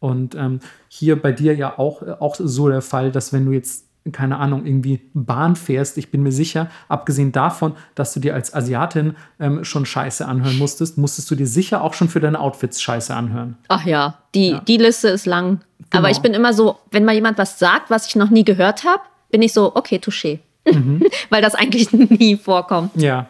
Und 0.00 0.34
ähm, 0.34 0.60
hier 0.88 1.20
bei 1.20 1.32
dir 1.32 1.54
ja 1.54 1.78
auch, 1.78 2.02
auch 2.20 2.34
so 2.36 2.68
der 2.68 2.82
Fall, 2.82 3.10
dass 3.10 3.32
wenn 3.32 3.46
du 3.46 3.52
jetzt, 3.52 3.83
keine 4.12 4.38
Ahnung, 4.38 4.66
irgendwie 4.66 5.00
Bahn 5.14 5.56
fährst, 5.56 5.96
ich 5.96 6.10
bin 6.10 6.22
mir 6.22 6.32
sicher, 6.32 6.70
abgesehen 6.88 7.32
davon, 7.32 7.74
dass 7.94 8.12
du 8.12 8.20
dir 8.20 8.34
als 8.34 8.52
Asiatin 8.54 9.16
ähm, 9.40 9.64
schon 9.64 9.86
Scheiße 9.86 10.26
anhören 10.26 10.58
musstest, 10.58 10.98
musstest 10.98 11.30
du 11.30 11.34
dir 11.34 11.46
sicher 11.46 11.82
auch 11.82 11.94
schon 11.94 12.08
für 12.10 12.20
deine 12.20 12.38
Outfits 12.38 12.82
Scheiße 12.82 13.14
anhören. 13.14 13.56
Ach 13.68 13.84
ja, 13.86 14.18
die, 14.34 14.50
Ja. 14.50 14.60
die 14.60 14.76
Liste 14.76 15.08
ist 15.08 15.24
lang. 15.26 15.60
Genau. 15.90 16.00
Aber 16.02 16.10
ich 16.10 16.20
bin 16.20 16.34
immer 16.34 16.52
so, 16.52 16.76
wenn 16.90 17.04
mal 17.04 17.14
jemand 17.14 17.38
was 17.38 17.58
sagt, 17.58 17.88
was 17.90 18.06
ich 18.06 18.16
noch 18.16 18.30
nie 18.30 18.44
gehört 18.44 18.84
habe, 18.84 19.02
bin 19.30 19.40
ich 19.42 19.52
so, 19.52 19.74
okay, 19.74 19.96
touché. 19.96 20.40
Mhm. 20.70 21.02
Weil 21.30 21.40
das 21.42 21.54
eigentlich 21.54 21.90
nie 21.92 22.36
vorkommt. 22.36 22.90
Ja. 22.96 23.28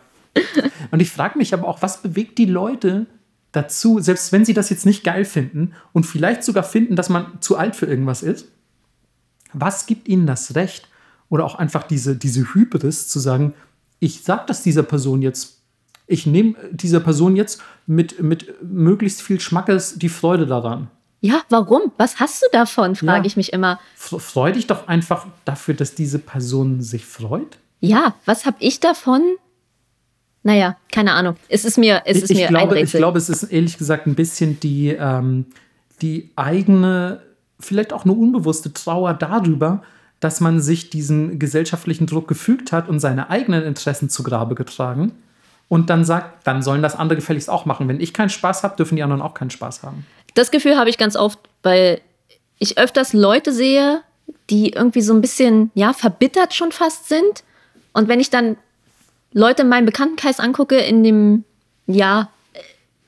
Und 0.90 1.00
ich 1.00 1.10
frage 1.10 1.38
mich 1.38 1.54
aber 1.54 1.68
auch, 1.68 1.82
was 1.82 2.02
bewegt 2.02 2.38
die 2.38 2.46
Leute 2.46 3.06
dazu, 3.52 4.00
selbst 4.00 4.32
wenn 4.32 4.44
sie 4.44 4.54
das 4.54 4.70
jetzt 4.70 4.84
nicht 4.86 5.04
geil 5.04 5.24
finden 5.24 5.74
und 5.92 6.04
vielleicht 6.04 6.42
sogar 6.42 6.64
finden, 6.64 6.96
dass 6.96 7.08
man 7.08 7.26
zu 7.40 7.56
alt 7.56 7.76
für 7.76 7.86
irgendwas 7.86 8.24
ist, 8.24 8.48
was 9.55 9.86
gibt 9.86 10.09
ihnen 10.09 10.26
das 10.26 10.55
Recht 10.55 10.88
oder 11.30 11.44
auch 11.44 11.55
einfach 11.55 11.84
diese, 11.84 12.16
diese 12.16 12.55
Hybris 12.55 13.09
zu 13.09 13.18
sagen, 13.18 13.55
ich 14.00 14.22
sag 14.22 14.46
das 14.46 14.62
dieser 14.62 14.82
Person 14.82 15.22
jetzt, 15.22 15.59
ich 16.07 16.26
nehme 16.26 16.55
dieser 16.72 17.00
Person 17.00 17.34
jetzt 17.36 17.62
mit, 17.86 18.22
mit 18.22 18.62
möglichst 18.62 19.22
viel 19.22 19.40
Schmackes 19.40 19.94
die 19.98 20.09
Freude 20.11 20.46
daran. 20.46 20.88
Ja, 21.20 21.40
warum? 21.48 21.92
Was 21.96 22.20
hast 22.20 22.42
du 22.42 22.46
davon, 22.52 22.94
frage 22.96 23.20
Ja. 23.20 23.24
ich 23.24 23.36
mich 23.38 23.52
immer. 23.55 23.80
Freu 23.96 24.52
dich 24.52 24.66
doch 24.66 24.88
einfach 24.88 25.26
dafür, 25.46 25.72
dass 25.72 25.94
diese 25.94 26.18
Person 26.18 26.82
sich 26.82 27.07
freut. 27.07 27.57
Ja, 27.80 28.14
was 28.26 28.44
habe 28.44 28.57
ich 28.61 28.80
davon? 28.80 29.22
Naja, 30.42 30.76
keine 30.92 31.12
Ahnung. 31.12 31.36
Es 31.48 31.64
ist 31.64 31.78
mir, 31.78 32.02
es 32.05 32.18
ist 32.22 32.30
ich, 32.30 32.36
mir 32.36 32.42
ich, 32.42 32.48
ein 32.48 32.55
glaube, 32.55 32.74
ich 32.74 32.82
Rätsel. 32.82 33.00
glaube, 33.00 33.16
es 33.18 33.30
ist 33.30 33.44
ehrlich 33.44 33.78
gesagt 33.78 34.07
ein 34.07 34.14
bisschen 34.14 34.61
die, 34.61 34.88
ähm, 34.90 35.46
die 36.02 36.30
eigene, 36.36 37.22
vielleicht 37.64 37.92
auch 37.92 38.04
eine 38.04 38.12
unbewusste 38.12 38.72
Trauer 38.72 39.14
darüber, 39.14 39.82
dass 40.20 40.40
man 40.40 40.60
sich 40.60 40.90
diesem 40.90 41.38
gesellschaftlichen 41.38 42.06
Druck 42.06 42.28
gefügt 42.28 42.72
hat 42.72 42.88
und 42.88 43.00
seine 43.00 43.30
eigenen 43.30 43.62
Interessen 43.62 44.08
zu 44.08 44.22
Grabe 44.22 44.54
getragen 44.54 45.12
und 45.68 45.90
dann 45.90 46.04
sagt, 46.04 46.46
dann 46.46 46.62
sollen 46.62 46.82
das 46.82 46.94
andere 46.94 47.16
gefälligst 47.16 47.50
auch 47.50 47.66
machen. 47.66 47.88
Wenn 47.88 48.00
ich 48.00 48.14
keinen 48.14 48.30
Spaß 48.30 48.62
habe, 48.62 48.76
dürfen 48.76 48.96
die 48.96 49.02
anderen 49.02 49.22
auch 49.22 49.34
keinen 49.34 49.50
Spaß 49.50 49.82
haben. 49.82 50.06
Das 50.34 50.50
Gefühl 50.50 50.78
habe 50.78 50.90
ich 50.90 50.98
ganz 50.98 51.16
oft, 51.16 51.38
weil 51.62 52.00
ich 52.58 52.78
öfters 52.78 53.12
Leute 53.12 53.52
sehe, 53.52 54.02
die 54.50 54.70
irgendwie 54.70 55.02
so 55.02 55.12
ein 55.12 55.20
bisschen, 55.20 55.70
ja, 55.74 55.92
verbittert 55.92 56.54
schon 56.54 56.72
fast 56.72 57.08
sind. 57.08 57.44
Und 57.92 58.08
wenn 58.08 58.20
ich 58.20 58.30
dann 58.30 58.56
Leute 59.32 59.62
in 59.62 59.68
meinem 59.68 59.86
Bekanntenkreis 59.86 60.40
angucke, 60.40 60.76
in 60.76 61.02
dem, 61.02 61.44
ja, 61.86 62.30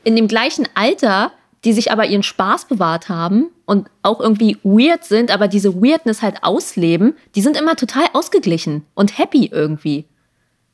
in 0.04 0.16
dem 0.16 0.28
gleichen 0.28 0.68
Alter, 0.74 1.32
die 1.64 1.72
sich 1.72 1.90
aber 1.92 2.06
ihren 2.06 2.22
Spaß 2.22 2.66
bewahrt 2.66 3.08
haben 3.08 3.46
und 3.66 3.88
auch 4.02 4.20
irgendwie 4.20 4.56
weird 4.62 5.04
sind, 5.04 5.30
aber 5.30 5.48
diese 5.48 5.74
Weirdness 5.74 6.22
halt 6.22 6.42
ausleben, 6.42 7.14
die 7.34 7.42
sind 7.42 7.56
immer 7.56 7.76
total 7.76 8.04
ausgeglichen 8.14 8.84
und 8.94 9.18
happy 9.18 9.46
irgendwie. 9.52 10.06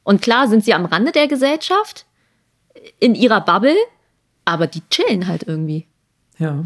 Und 0.04 0.22
klar 0.22 0.46
sind 0.48 0.64
sie 0.64 0.74
am 0.74 0.84
Rande 0.84 1.10
der 1.12 1.26
Gesellschaft, 1.26 2.06
in 2.98 3.14
ihrer 3.14 3.40
Bubble, 3.40 3.76
aber 4.44 4.66
die 4.66 4.82
chillen 4.90 5.26
halt 5.26 5.44
irgendwie. 5.46 5.86
Ja. 6.38 6.64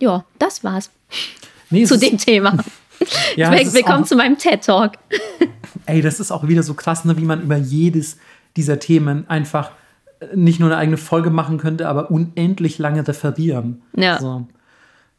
Ja, 0.00 0.24
das 0.38 0.62
war's 0.64 0.90
Nee, 1.70 1.84
zu 1.84 1.98
dem 1.98 2.18
Thema. 2.18 2.56
ja, 3.36 3.50
Willkommen 3.52 4.04
auch- 4.04 4.06
zu 4.08 4.16
meinem 4.16 4.38
TED-Talk. 4.38 4.92
Ey, 5.86 6.00
das 6.00 6.20
ist 6.20 6.30
auch 6.30 6.46
wieder 6.48 6.62
so 6.62 6.74
krass, 6.74 7.04
ne, 7.04 7.16
wie 7.16 7.24
man 7.24 7.42
über 7.42 7.56
jedes 7.56 8.18
dieser 8.56 8.78
Themen 8.78 9.28
einfach 9.28 9.70
äh, 10.20 10.34
nicht 10.34 10.58
nur 10.60 10.70
eine 10.70 10.78
eigene 10.78 10.96
Folge 10.96 11.30
machen 11.30 11.58
könnte, 11.58 11.88
aber 11.88 12.10
unendlich 12.10 12.78
lange 12.78 13.06
referieren. 13.06 13.82
Ja. 13.96 14.18
So. 14.20 14.46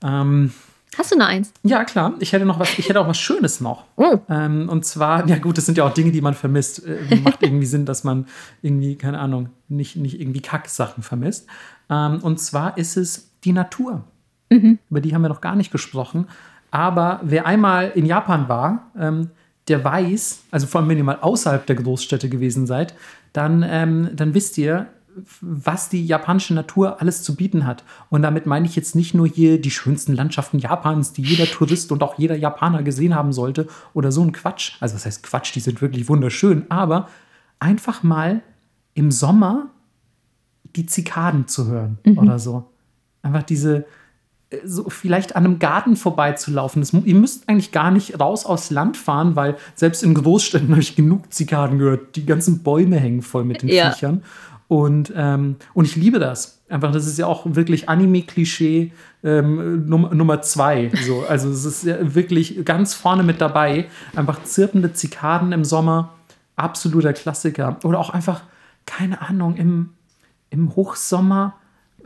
Ähm, 0.03 0.51
Hast 0.97 1.11
du 1.11 1.17
noch 1.17 1.27
eins? 1.27 1.53
ja, 1.63 1.83
klar. 1.83 2.15
Ich 2.19 2.33
hätte 2.33 2.45
noch 2.45 2.59
was, 2.59 2.79
ich 2.79 2.89
hätte 2.89 2.99
auch 2.99 3.07
was 3.07 3.19
Schönes 3.19 3.61
noch. 3.61 3.85
Oh. 3.97 4.19
Ähm, 4.29 4.69
und 4.69 4.85
zwar, 4.85 5.27
ja 5.27 5.37
gut, 5.37 5.57
das 5.57 5.65
sind 5.65 5.77
ja 5.77 5.83
auch 5.83 5.93
Dinge, 5.93 6.11
die 6.11 6.21
man 6.21 6.33
vermisst. 6.33 6.85
Äh, 6.85 7.15
macht 7.23 7.41
irgendwie 7.41 7.65
Sinn, 7.65 7.85
dass 7.85 8.03
man 8.03 8.27
irgendwie, 8.61 8.95
keine 8.95 9.19
Ahnung, 9.19 9.49
nicht, 9.67 9.95
nicht 9.95 10.19
irgendwie 10.21 10.41
Kacksachen 10.41 11.03
vermisst. 11.03 11.47
Ähm, 11.89 12.19
und 12.21 12.39
zwar 12.39 12.77
ist 12.77 12.95
es 12.95 13.31
die 13.43 13.53
Natur. 13.53 14.03
Über 14.49 15.01
die 15.01 15.13
haben 15.13 15.23
wir 15.23 15.29
noch 15.29 15.41
gar 15.41 15.55
nicht 15.55 15.71
gesprochen. 15.71 16.27
Aber 16.71 17.19
wer 17.23 17.45
einmal 17.45 17.91
in 17.95 18.05
Japan 18.05 18.47
war, 18.47 18.91
ähm, 18.97 19.31
der 19.67 19.83
weiß, 19.83 20.43
also 20.51 20.67
vor 20.67 20.79
allem 20.79 20.89
wenn 20.89 20.97
ihr 20.97 21.03
mal 21.03 21.19
außerhalb 21.19 21.65
der 21.65 21.75
Großstädte 21.75 22.29
gewesen 22.29 22.65
seid, 22.65 22.93
dann, 23.33 23.65
ähm, 23.67 24.09
dann 24.13 24.33
wisst 24.33 24.57
ihr, 24.57 24.87
was 25.41 25.89
die 25.89 26.05
japanische 26.05 26.53
Natur 26.53 27.01
alles 27.01 27.23
zu 27.23 27.35
bieten 27.35 27.65
hat. 27.65 27.83
Und 28.09 28.21
damit 28.21 28.45
meine 28.45 28.65
ich 28.65 28.75
jetzt 28.75 28.95
nicht 28.95 29.13
nur 29.13 29.27
hier 29.27 29.59
die 29.59 29.71
schönsten 29.71 30.13
Landschaften 30.13 30.59
Japans, 30.59 31.13
die 31.13 31.21
jeder 31.21 31.45
Tourist 31.45 31.91
und 31.91 32.03
auch 32.03 32.17
jeder 32.17 32.35
Japaner 32.35 32.83
gesehen 32.83 33.15
haben 33.15 33.33
sollte 33.33 33.67
oder 33.93 34.11
so 34.11 34.21
ein 34.21 34.31
Quatsch. 34.31 34.73
Also 34.79 34.95
das 34.95 35.05
heißt 35.05 35.23
Quatsch, 35.23 35.55
die 35.55 35.59
sind 35.59 35.81
wirklich 35.81 36.07
wunderschön, 36.09 36.65
aber 36.69 37.07
einfach 37.59 38.03
mal 38.03 38.41
im 38.93 39.11
Sommer 39.11 39.69
die 40.75 40.85
Zikaden 40.85 41.47
zu 41.47 41.67
hören 41.67 41.97
mhm. 42.03 42.17
oder 42.17 42.39
so. 42.39 42.69
Einfach 43.21 43.43
diese, 43.43 43.85
äh, 44.49 44.57
so 44.63 44.89
vielleicht 44.89 45.35
an 45.35 45.45
einem 45.45 45.59
Garten 45.59 45.95
vorbeizulaufen. 45.95 46.81
Das, 46.81 46.93
ihr 46.93 47.15
müsst 47.15 47.47
eigentlich 47.49 47.71
gar 47.71 47.91
nicht 47.91 48.19
raus 48.19 48.45
aufs 48.45 48.69
Land 48.69 48.97
fahren, 48.97 49.35
weil 49.35 49.57
selbst 49.75 50.03
in 50.03 50.13
Großstädten 50.13 50.69
habe 50.69 50.81
ich 50.81 50.95
genug 50.95 51.33
Zikaden 51.33 51.79
gehört. 51.79 52.15
Die 52.15 52.25
ganzen 52.25 52.63
Bäume 52.63 52.97
hängen 52.97 53.21
voll 53.21 53.43
mit 53.43 53.61
den 53.61 53.69
ja. 53.69 53.91
Viechern. 53.91 54.23
Und, 54.67 55.13
ähm, 55.15 55.55
und 55.73 55.85
ich 55.85 55.95
liebe 55.95 56.19
das. 56.19 56.61
Einfach, 56.69 56.91
das 56.91 57.07
ist 57.07 57.17
ja 57.17 57.25
auch 57.25 57.43
wirklich 57.45 57.87
Anime-Klischee 57.87 58.91
ähm, 59.23 59.85
Num 59.85 60.09
Nummer 60.11 60.41
zwei. 60.41 60.91
So. 61.05 61.23
Also 61.27 61.49
es 61.49 61.63
ist 61.63 61.83
ja 61.85 62.13
wirklich 62.13 62.65
ganz 62.65 62.93
vorne 62.93 63.23
mit 63.23 63.39
dabei. 63.39 63.87
Einfach 64.15 64.43
zirpende 64.43 64.93
Zikaden 64.93 65.53
im 65.53 65.63
Sommer, 65.63 66.13
absoluter 66.57 67.13
Klassiker. 67.13 67.77
Oder 67.83 67.99
auch 67.99 68.09
einfach, 68.09 68.41
keine 68.85 69.21
Ahnung, 69.21 69.55
im, 69.55 69.91
im 70.49 70.75
Hochsommer 70.75 71.55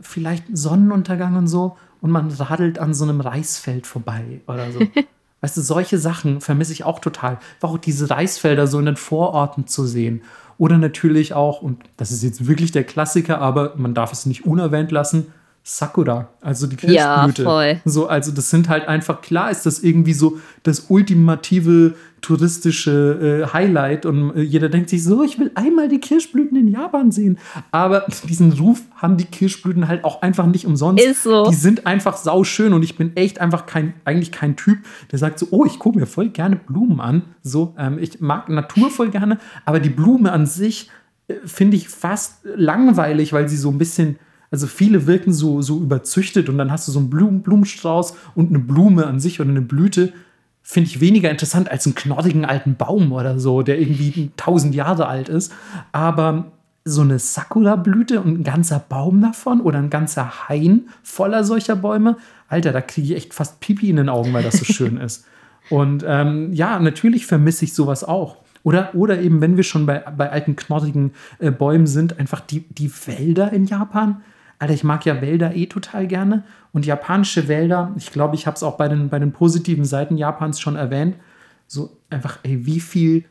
vielleicht 0.00 0.44
Sonnenuntergang 0.52 1.36
und 1.36 1.46
so 1.46 1.76
und 2.00 2.10
man 2.10 2.30
radelt 2.30 2.78
an 2.78 2.94
so 2.94 3.04
einem 3.04 3.20
Reisfeld 3.20 3.86
vorbei 3.86 4.40
oder 4.46 4.70
so. 4.72 4.80
weißt 5.40 5.56
du, 5.56 5.60
solche 5.60 5.98
Sachen 5.98 6.40
vermisse 6.40 6.72
ich 6.72 6.84
auch 6.84 7.00
total. 7.00 7.38
Auch 7.60 7.78
diese 7.78 8.10
Reisfelder 8.10 8.66
so 8.66 8.78
in 8.78 8.86
den 8.86 8.96
Vororten 8.96 9.66
zu 9.66 9.86
sehen 9.86 10.22
oder 10.62 10.78
natürlich 10.78 11.34
auch, 11.34 11.60
und 11.60 11.82
das 11.96 12.12
ist 12.12 12.22
jetzt 12.22 12.46
wirklich 12.46 12.70
der 12.70 12.84
Klassiker, 12.84 13.40
aber 13.40 13.72
man 13.76 13.94
darf 13.94 14.12
es 14.12 14.26
nicht 14.26 14.46
unerwähnt 14.46 14.92
lassen, 14.92 15.32
Sakura, 15.64 16.28
also 16.40 16.66
die 16.66 16.74
Kirschblüte. 16.74 17.42
Ja, 17.42 17.48
voll. 17.48 17.80
So, 17.84 18.08
also 18.08 18.32
das 18.32 18.50
sind 18.50 18.68
halt 18.68 18.88
einfach, 18.88 19.22
klar 19.22 19.50
ist 19.50 19.64
das 19.64 19.80
irgendwie 19.80 20.12
so 20.12 20.38
das 20.64 20.86
ultimative 20.88 21.94
touristische 22.20 23.44
äh, 23.44 23.52
Highlight 23.52 24.04
und 24.04 24.34
äh, 24.34 24.42
jeder 24.42 24.68
denkt 24.68 24.90
sich 24.90 25.04
so, 25.04 25.22
ich 25.22 25.38
will 25.38 25.52
einmal 25.54 25.88
die 25.88 25.98
Kirschblüten 26.00 26.56
in 26.56 26.66
Japan 26.66 27.12
sehen. 27.12 27.38
Aber 27.70 28.06
diesen 28.28 28.52
Ruf 28.52 28.82
haben 28.96 29.16
die 29.16 29.24
Kirschblüten 29.24 29.86
halt 29.86 30.04
auch 30.04 30.22
einfach 30.22 30.46
nicht 30.46 30.66
umsonst. 30.66 31.04
Ist 31.04 31.22
so. 31.22 31.48
Die 31.48 31.54
sind 31.54 31.86
einfach 31.86 32.16
sauschön 32.16 32.72
und 32.72 32.82
ich 32.82 32.96
bin 32.96 33.16
echt 33.16 33.40
einfach 33.40 33.66
kein, 33.66 33.94
eigentlich 34.04 34.32
kein 34.32 34.56
Typ, 34.56 34.78
der 35.12 35.18
sagt 35.20 35.38
so, 35.38 35.46
oh, 35.50 35.64
ich 35.64 35.78
gucke 35.78 35.98
mir 35.98 36.06
voll 36.06 36.30
gerne 36.30 36.56
Blumen 36.56 37.00
an. 37.00 37.22
So, 37.42 37.74
ähm, 37.78 37.98
ich 38.00 38.20
mag 38.20 38.48
Natur 38.48 38.90
voll 38.90 39.10
gerne, 39.10 39.38
aber 39.64 39.78
die 39.78 39.90
Blume 39.90 40.32
an 40.32 40.46
sich 40.46 40.90
äh, 41.28 41.34
finde 41.44 41.76
ich 41.76 41.88
fast 41.88 42.38
langweilig, 42.44 43.32
weil 43.32 43.48
sie 43.48 43.56
so 43.56 43.70
ein 43.70 43.78
bisschen 43.78 44.18
also 44.52 44.66
viele 44.66 45.06
wirken 45.06 45.32
so, 45.32 45.62
so 45.62 45.78
überzüchtet 45.78 46.48
und 46.48 46.58
dann 46.58 46.70
hast 46.70 46.86
du 46.86 46.92
so 46.92 46.98
einen 46.98 47.10
Blumen, 47.10 47.42
Blumenstrauß 47.42 48.14
und 48.34 48.50
eine 48.50 48.58
Blume 48.58 49.06
an 49.06 49.18
sich 49.18 49.40
oder 49.40 49.50
eine 49.50 49.62
Blüte. 49.62 50.12
Finde 50.62 50.90
ich 50.90 51.00
weniger 51.00 51.30
interessant 51.30 51.70
als 51.70 51.86
einen 51.86 51.94
knorrigen 51.94 52.44
alten 52.44 52.76
Baum 52.76 53.12
oder 53.12 53.40
so, 53.40 53.62
der 53.62 53.80
irgendwie 53.80 54.30
tausend 54.36 54.74
Jahre 54.74 55.06
alt 55.06 55.28
ist. 55.28 55.52
Aber 55.90 56.52
so 56.84 57.00
eine 57.00 57.18
Sakura-Blüte 57.18 58.20
und 58.20 58.40
ein 58.40 58.44
ganzer 58.44 58.78
Baum 58.78 59.22
davon 59.22 59.60
oder 59.60 59.78
ein 59.78 59.90
ganzer 59.90 60.48
Hain 60.48 60.88
voller 61.02 61.44
solcher 61.44 61.76
Bäume, 61.76 62.16
Alter, 62.48 62.72
da 62.72 62.82
kriege 62.82 63.08
ich 63.08 63.16
echt 63.16 63.34
fast 63.34 63.60
Pipi 63.60 63.88
in 63.88 63.96
den 63.96 64.10
Augen, 64.10 64.32
weil 64.34 64.42
das 64.42 64.58
so 64.58 64.64
schön 64.64 64.98
ist. 64.98 65.24
Und 65.70 66.04
ähm, 66.06 66.52
ja, 66.52 66.78
natürlich 66.78 67.24
vermisse 67.24 67.64
ich 67.64 67.72
sowas 67.72 68.04
auch. 68.04 68.36
Oder, 68.64 68.94
oder 68.94 69.20
eben, 69.20 69.40
wenn 69.40 69.56
wir 69.56 69.64
schon 69.64 69.86
bei, 69.86 70.00
bei 70.00 70.30
alten, 70.30 70.56
knorrigen 70.56 71.12
äh, 71.38 71.50
Bäumen 71.50 71.86
sind, 71.86 72.18
einfach 72.18 72.40
die, 72.40 72.60
die 72.68 72.90
Wälder 73.06 73.52
in 73.52 73.64
Japan. 73.64 74.22
Alter, 74.62 74.74
ich 74.74 74.84
mag 74.84 75.04
ja 75.04 75.20
Wälder 75.20 75.56
eh 75.56 75.66
total 75.66 76.06
gerne. 76.06 76.44
Und 76.70 76.86
japanische 76.86 77.48
Wälder, 77.48 77.92
ich 77.96 78.12
glaube, 78.12 78.36
ich 78.36 78.46
habe 78.46 78.54
es 78.54 78.62
auch 78.62 78.76
bei 78.76 78.86
den, 78.86 79.08
bei 79.08 79.18
den 79.18 79.32
positiven 79.32 79.84
Seiten 79.84 80.16
Japans 80.16 80.60
schon 80.60 80.76
erwähnt, 80.76 81.16
so 81.66 81.98
einfach, 82.10 82.38
ey, 82.44 82.64
wie 82.64 82.78
viel 82.78 83.24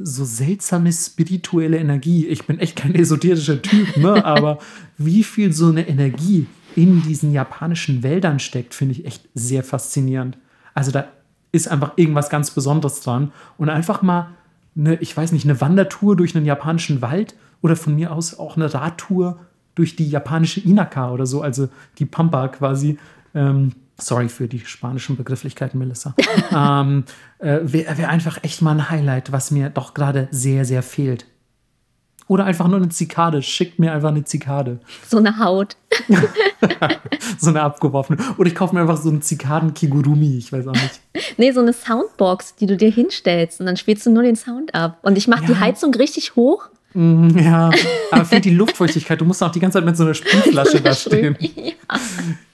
so 0.00 0.24
seltsame 0.24 0.92
spirituelle 0.92 1.76
Energie. 1.76 2.26
Ich 2.26 2.48
bin 2.48 2.58
echt 2.58 2.74
kein 2.74 2.96
esoterischer 2.96 3.62
Typ, 3.62 3.96
ne? 3.96 4.24
aber 4.24 4.58
wie 4.98 5.22
viel 5.22 5.52
so 5.52 5.68
eine 5.68 5.86
Energie 5.86 6.48
in 6.74 7.00
diesen 7.02 7.30
japanischen 7.30 8.02
Wäldern 8.02 8.40
steckt, 8.40 8.74
finde 8.74 8.94
ich 8.94 9.04
echt 9.04 9.28
sehr 9.34 9.62
faszinierend. 9.62 10.36
Also 10.74 10.90
da 10.90 11.06
ist 11.52 11.68
einfach 11.68 11.92
irgendwas 11.94 12.28
ganz 12.28 12.50
Besonderes 12.50 13.02
dran. 13.02 13.30
Und 13.56 13.68
einfach 13.68 14.02
mal 14.02 14.30
eine, 14.76 14.96
ich 14.96 15.16
weiß 15.16 15.30
nicht, 15.30 15.44
eine 15.44 15.60
Wandertour 15.60 16.16
durch 16.16 16.34
einen 16.34 16.44
japanischen 16.44 17.02
Wald 17.02 17.36
oder 17.62 17.76
von 17.76 17.94
mir 17.94 18.10
aus 18.10 18.36
auch 18.36 18.56
eine 18.56 18.74
Radtour 18.74 19.38
durch 19.74 19.96
die 19.96 20.08
japanische 20.08 20.60
Inaka 20.60 21.10
oder 21.10 21.26
so, 21.26 21.42
also 21.42 21.68
die 21.98 22.06
Pampa 22.06 22.48
quasi. 22.48 22.98
Ähm, 23.34 23.72
sorry 24.02 24.28
für 24.28 24.48
die 24.48 24.60
spanischen 24.60 25.16
Begrifflichkeiten, 25.16 25.78
Melissa. 25.78 26.14
ähm, 26.54 27.04
äh, 27.38 27.58
Wäre 27.62 27.98
wär 27.98 28.08
einfach 28.08 28.42
echt 28.42 28.62
mal 28.62 28.72
ein 28.72 28.90
Highlight, 28.90 29.32
was 29.32 29.50
mir 29.50 29.70
doch 29.70 29.94
gerade 29.94 30.28
sehr, 30.30 30.64
sehr 30.64 30.82
fehlt. 30.82 31.26
Oder 32.30 32.44
einfach 32.44 32.68
nur 32.68 32.76
eine 32.76 32.88
Zikade. 32.90 33.42
Schickt 33.42 33.80
mir 33.80 33.92
einfach 33.92 34.10
eine 34.10 34.22
Zikade. 34.22 34.78
So 35.08 35.18
eine 35.18 35.40
Haut. 35.40 35.76
so 37.38 37.50
eine 37.50 37.62
abgeworfene. 37.62 38.22
Oder 38.38 38.46
ich 38.46 38.54
kaufe 38.54 38.72
mir 38.72 38.82
einfach 38.82 38.98
so 38.98 39.08
einen 39.08 39.20
Zikaden-Kigurumi. 39.20 40.38
Ich 40.38 40.52
weiß 40.52 40.68
auch 40.68 40.72
nicht. 40.72 41.00
Nee, 41.36 41.52
so 41.52 41.60
eine 41.60 41.72
Soundbox, 41.72 42.56
die 42.56 42.66
du 42.66 42.76
dir 42.76 42.90
hinstellst. 42.90 43.60
Und 43.60 43.66
dann 43.66 43.76
spielst 43.76 44.06
du 44.06 44.10
nur 44.10 44.22
den 44.22 44.36
Sound 44.36 44.74
ab. 44.74 44.98
Und 45.02 45.18
ich 45.18 45.26
mache 45.26 45.42
ja. 45.42 45.48
die 45.48 45.58
Heizung 45.58 45.92
richtig 45.94 46.36
hoch 46.36 46.68
ja, 46.94 47.70
aber 48.10 48.24
fehlt 48.24 48.44
die 48.44 48.54
Luftfeuchtigkeit. 48.54 49.20
Du 49.20 49.24
musst 49.24 49.42
auch 49.42 49.52
die 49.52 49.60
ganze 49.60 49.78
Zeit 49.78 49.84
mit 49.84 49.96
so 49.96 50.04
einer 50.04 50.14
Sprühflasche 50.14 50.80
da 50.82 50.92
stehen. 50.92 51.36
Ja. 51.38 51.72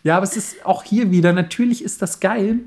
ja, 0.03 0.17
aber 0.17 0.25
es 0.25 0.37
ist 0.37 0.65
auch 0.65 0.83
hier 0.83 1.11
wieder, 1.11 1.33
natürlich 1.33 1.83
ist 1.83 2.03
das 2.03 2.21
geil, 2.21 2.61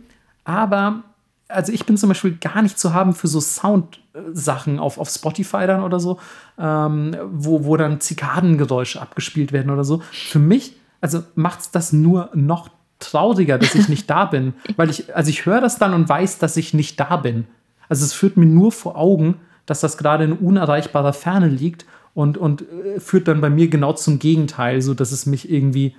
aber 0.44 1.04
also 1.50 1.74
ich 1.74 1.86
bin 1.86 1.98
zum 1.98 2.10
Beispiel 2.10 2.38
gar 2.40 2.62
nicht 2.62 2.80
zu 2.80 2.94
haben 2.94 3.14
für 3.14 3.28
so 3.28 3.42
Sound-Sachen 3.42 4.80
auf, 4.80 4.98
auf 4.98 5.10
Spotify 5.10 5.66
dann 5.66 5.84
oder 5.84 6.00
so, 6.00 6.20
ähm, 6.58 7.18
wo, 7.32 7.66
wo 7.66 7.76
dann 7.76 8.00
Zikadengeräusche 8.00 9.02
abgespielt 9.02 9.52
werden 9.52 9.72
oder 9.72 9.84
so. 9.84 10.02
Für 10.12 10.40
mich, 10.40 10.76
also 11.02 11.24
macht 11.36 11.62
es 11.62 11.72
das 11.72 11.92
nur 11.92 12.30
noch 12.34 12.70
trauriger, 13.00 13.58
dass 13.58 13.76
ich 13.76 13.90
nicht 13.90 14.10
da 14.10 14.26
bin. 14.26 14.54
Weil 14.78 14.90
ich, 14.90 15.16
also 15.16 15.30
ich 15.30 15.46
höre 15.46 15.62
das 15.62 15.80
dann 15.80 15.94
und 15.94 16.08
weiß, 16.08 16.38
dass 16.38 16.56
ich 16.56 16.74
nicht 16.74 17.00
da 17.00 17.18
bin. 17.18 17.48
Also 17.90 18.06
es 18.06 18.14
führt 18.14 18.38
mir 18.38 18.46
nur 18.46 18.72
vor 18.72 18.96
Augen, 18.96 19.36
dass 19.70 19.82
das 19.82 19.98
gerade 19.98 20.24
in 20.24 20.34
unerreichbarer 20.34 21.14
Ferne 21.14 21.48
liegt 21.48 21.86
und, 22.14 22.38
und 22.38 22.64
äh, 22.64 23.00
führt 23.00 23.28
dann 23.28 23.42
bei 23.42 23.50
mir 23.50 23.68
genau 23.70 23.94
zum 23.94 24.20
Gegenteil, 24.20 24.82
so 24.82 24.94
dass 24.94 25.12
es 25.12 25.26
mich 25.26 25.50
irgendwie 25.50 25.96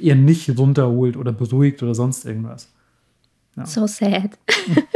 eher 0.00 0.16
nicht 0.16 0.58
runterholt 0.58 1.16
oder 1.16 1.32
beruhigt 1.32 1.82
oder 1.82 1.94
sonst 1.94 2.24
irgendwas. 2.24 2.73
Ja. 3.56 3.66
So 3.66 3.86
sad. 3.86 4.30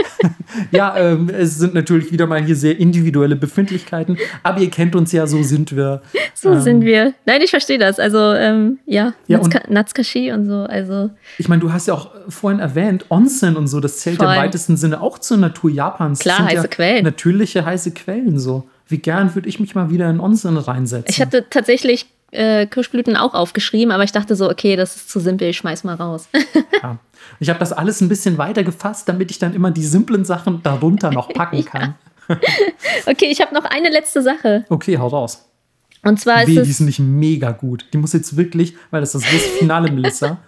ja, 0.72 0.96
ähm, 0.96 1.28
es 1.28 1.58
sind 1.58 1.74
natürlich 1.74 2.10
wieder 2.10 2.26
mal 2.26 2.42
hier 2.42 2.56
sehr 2.56 2.76
individuelle 2.78 3.36
Befindlichkeiten, 3.36 4.18
aber 4.42 4.60
ihr 4.60 4.70
kennt 4.70 4.96
uns 4.96 5.12
ja, 5.12 5.26
so 5.28 5.42
sind 5.44 5.76
wir. 5.76 6.02
So 6.34 6.52
ähm, 6.52 6.60
sind 6.60 6.84
wir. 6.84 7.14
Nein, 7.24 7.40
ich 7.42 7.50
verstehe 7.50 7.78
das. 7.78 8.00
Also, 8.00 8.18
ähm, 8.32 8.78
ja, 8.84 9.14
ja 9.28 9.40
Natsukashi 9.68 10.32
und, 10.32 10.40
und 10.40 10.46
so. 10.46 10.56
Also. 10.62 11.10
Ich 11.38 11.48
meine, 11.48 11.60
du 11.60 11.72
hast 11.72 11.86
ja 11.86 11.94
auch 11.94 12.10
vorhin 12.28 12.58
erwähnt, 12.58 13.06
Onsen 13.10 13.56
und 13.56 13.68
so, 13.68 13.78
das 13.78 13.98
zählt 13.98 14.16
voll. 14.16 14.26
im 14.26 14.40
weitesten 14.40 14.76
Sinne 14.76 15.00
auch 15.00 15.18
zur 15.18 15.36
Natur 15.36 15.70
Japans. 15.70 16.18
Klar, 16.18 16.44
heiße 16.44 16.54
ja 16.56 16.66
Quellen. 16.66 17.04
Natürliche 17.04 17.64
heiße 17.64 17.92
Quellen 17.92 18.38
so. 18.40 18.68
Wie 18.88 18.98
gern 18.98 19.34
würde 19.34 19.48
ich 19.48 19.60
mich 19.60 19.74
mal 19.74 19.90
wieder 19.90 20.10
in 20.10 20.18
Onsen 20.18 20.56
reinsetzen? 20.56 21.06
Ich 21.08 21.20
hatte 21.20 21.44
tatsächlich 21.50 22.06
äh, 22.30 22.66
Kirschblüten 22.66 23.16
auch 23.16 23.34
aufgeschrieben, 23.34 23.92
aber 23.92 24.04
ich 24.04 24.12
dachte 24.12 24.34
so, 24.34 24.50
okay, 24.50 24.76
das 24.76 24.96
ist 24.96 25.10
zu 25.10 25.20
simpel, 25.20 25.48
ich 25.48 25.58
schmeiß 25.58 25.84
mal 25.84 25.94
raus. 25.94 26.28
ja. 26.82 26.98
Ich 27.40 27.48
habe 27.48 27.58
das 27.58 27.72
alles 27.72 28.00
ein 28.00 28.08
bisschen 28.08 28.38
weiter 28.38 28.64
gefasst, 28.64 29.08
damit 29.08 29.30
ich 29.30 29.38
dann 29.38 29.54
immer 29.54 29.70
die 29.70 29.84
simplen 29.84 30.24
Sachen 30.24 30.62
darunter 30.62 31.10
noch 31.10 31.28
packen 31.28 31.64
kann. 31.64 31.94
okay, 33.06 33.26
ich 33.30 33.40
habe 33.40 33.54
noch 33.54 33.64
eine 33.64 33.90
letzte 33.90 34.22
Sache. 34.22 34.64
Okay, 34.68 34.98
hau 34.98 35.08
raus. 35.08 35.48
Und 36.02 36.20
zwar 36.20 36.42
ist 36.42 36.48
Weh, 36.48 36.62
die 36.62 36.70
ist 36.70 36.80
nicht 36.80 37.00
mega 37.00 37.50
gut. 37.50 37.86
Die 37.92 37.98
muss 37.98 38.12
jetzt 38.12 38.36
wirklich, 38.36 38.74
weil 38.90 39.00
das 39.00 39.14
ist 39.14 39.24
das 39.24 39.42
Finale, 39.58 39.90
Melissa. 39.90 40.38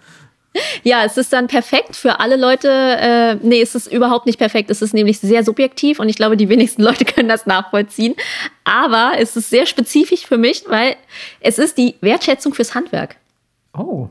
Ja, 0.83 1.05
es 1.05 1.17
ist 1.17 1.31
dann 1.31 1.47
perfekt 1.47 1.95
für 1.95 2.19
alle 2.19 2.35
Leute. 2.35 2.69
Äh, 2.69 3.35
nee, 3.35 3.61
es 3.61 3.73
ist 3.73 3.87
überhaupt 3.87 4.25
nicht 4.25 4.37
perfekt. 4.37 4.69
Es 4.69 4.81
ist 4.81 4.93
nämlich 4.93 5.19
sehr 5.19 5.43
subjektiv 5.43 5.99
und 5.99 6.09
ich 6.09 6.17
glaube, 6.17 6.35
die 6.35 6.49
wenigsten 6.49 6.81
Leute 6.83 7.05
können 7.05 7.29
das 7.29 7.45
nachvollziehen. 7.45 8.15
Aber 8.63 9.13
es 9.17 9.35
ist 9.37 9.49
sehr 9.49 9.65
spezifisch 9.65 10.25
für 10.25 10.37
mich, 10.37 10.65
weil 10.67 10.95
es 11.39 11.57
ist 11.57 11.77
die 11.77 11.95
Wertschätzung 12.01 12.53
fürs 12.53 12.75
Handwerk. 12.75 13.15
Oh, 13.73 14.09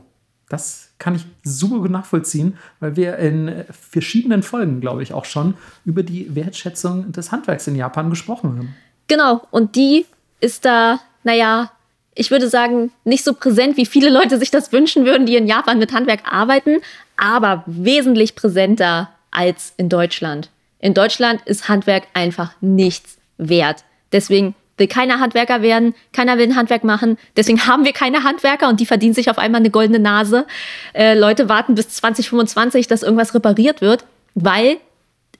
das 0.49 0.90
kann 1.01 1.15
ich 1.15 1.25
super 1.43 1.79
gut 1.79 1.89
nachvollziehen, 1.89 2.57
weil 2.79 2.95
wir 2.95 3.17
in 3.17 3.65
verschiedenen 3.71 4.43
Folgen, 4.43 4.81
glaube 4.81 5.01
ich, 5.01 5.13
auch 5.13 5.25
schon 5.25 5.55
über 5.83 6.03
die 6.03 6.35
Wertschätzung 6.35 7.11
des 7.11 7.31
Handwerks 7.31 7.65
in 7.65 7.75
Japan 7.75 8.11
gesprochen 8.11 8.57
haben. 8.57 8.75
Genau, 9.07 9.41
und 9.49 9.75
die 9.75 10.05
ist 10.41 10.63
da, 10.63 10.99
naja, 11.23 11.71
ich 12.13 12.29
würde 12.29 12.47
sagen, 12.49 12.91
nicht 13.03 13.23
so 13.23 13.33
präsent, 13.33 13.77
wie 13.77 13.87
viele 13.87 14.11
Leute 14.11 14.37
sich 14.37 14.51
das 14.51 14.71
wünschen 14.71 15.05
würden, 15.05 15.25
die 15.25 15.37
in 15.37 15.47
Japan 15.47 15.79
mit 15.79 15.91
Handwerk 15.91 16.21
arbeiten, 16.31 16.81
aber 17.17 17.63
wesentlich 17.65 18.35
präsenter 18.35 19.09
als 19.31 19.73
in 19.77 19.89
Deutschland. 19.89 20.51
In 20.77 20.93
Deutschland 20.93 21.41
ist 21.45 21.67
Handwerk 21.67 22.03
einfach 22.13 22.53
nichts 22.61 23.17
wert. 23.39 23.85
Deswegen 24.11 24.53
will 24.77 24.87
keiner 24.87 25.19
Handwerker 25.19 25.61
werden, 25.61 25.93
keiner 26.13 26.37
will 26.37 26.45
ein 26.45 26.55
Handwerk 26.55 26.83
machen. 26.83 27.17
Deswegen 27.35 27.65
haben 27.67 27.85
wir 27.85 27.93
keine 27.93 28.23
Handwerker 28.23 28.69
und 28.69 28.79
die 28.79 28.85
verdienen 28.85 29.13
sich 29.13 29.29
auf 29.29 29.37
einmal 29.37 29.59
eine 29.59 29.69
goldene 29.69 29.99
Nase. 29.99 30.45
Äh, 30.93 31.17
Leute 31.17 31.49
warten 31.49 31.75
bis 31.75 31.89
2025, 31.89 32.87
dass 32.87 33.03
irgendwas 33.03 33.33
repariert 33.33 33.81
wird, 33.81 34.05
weil 34.33 34.77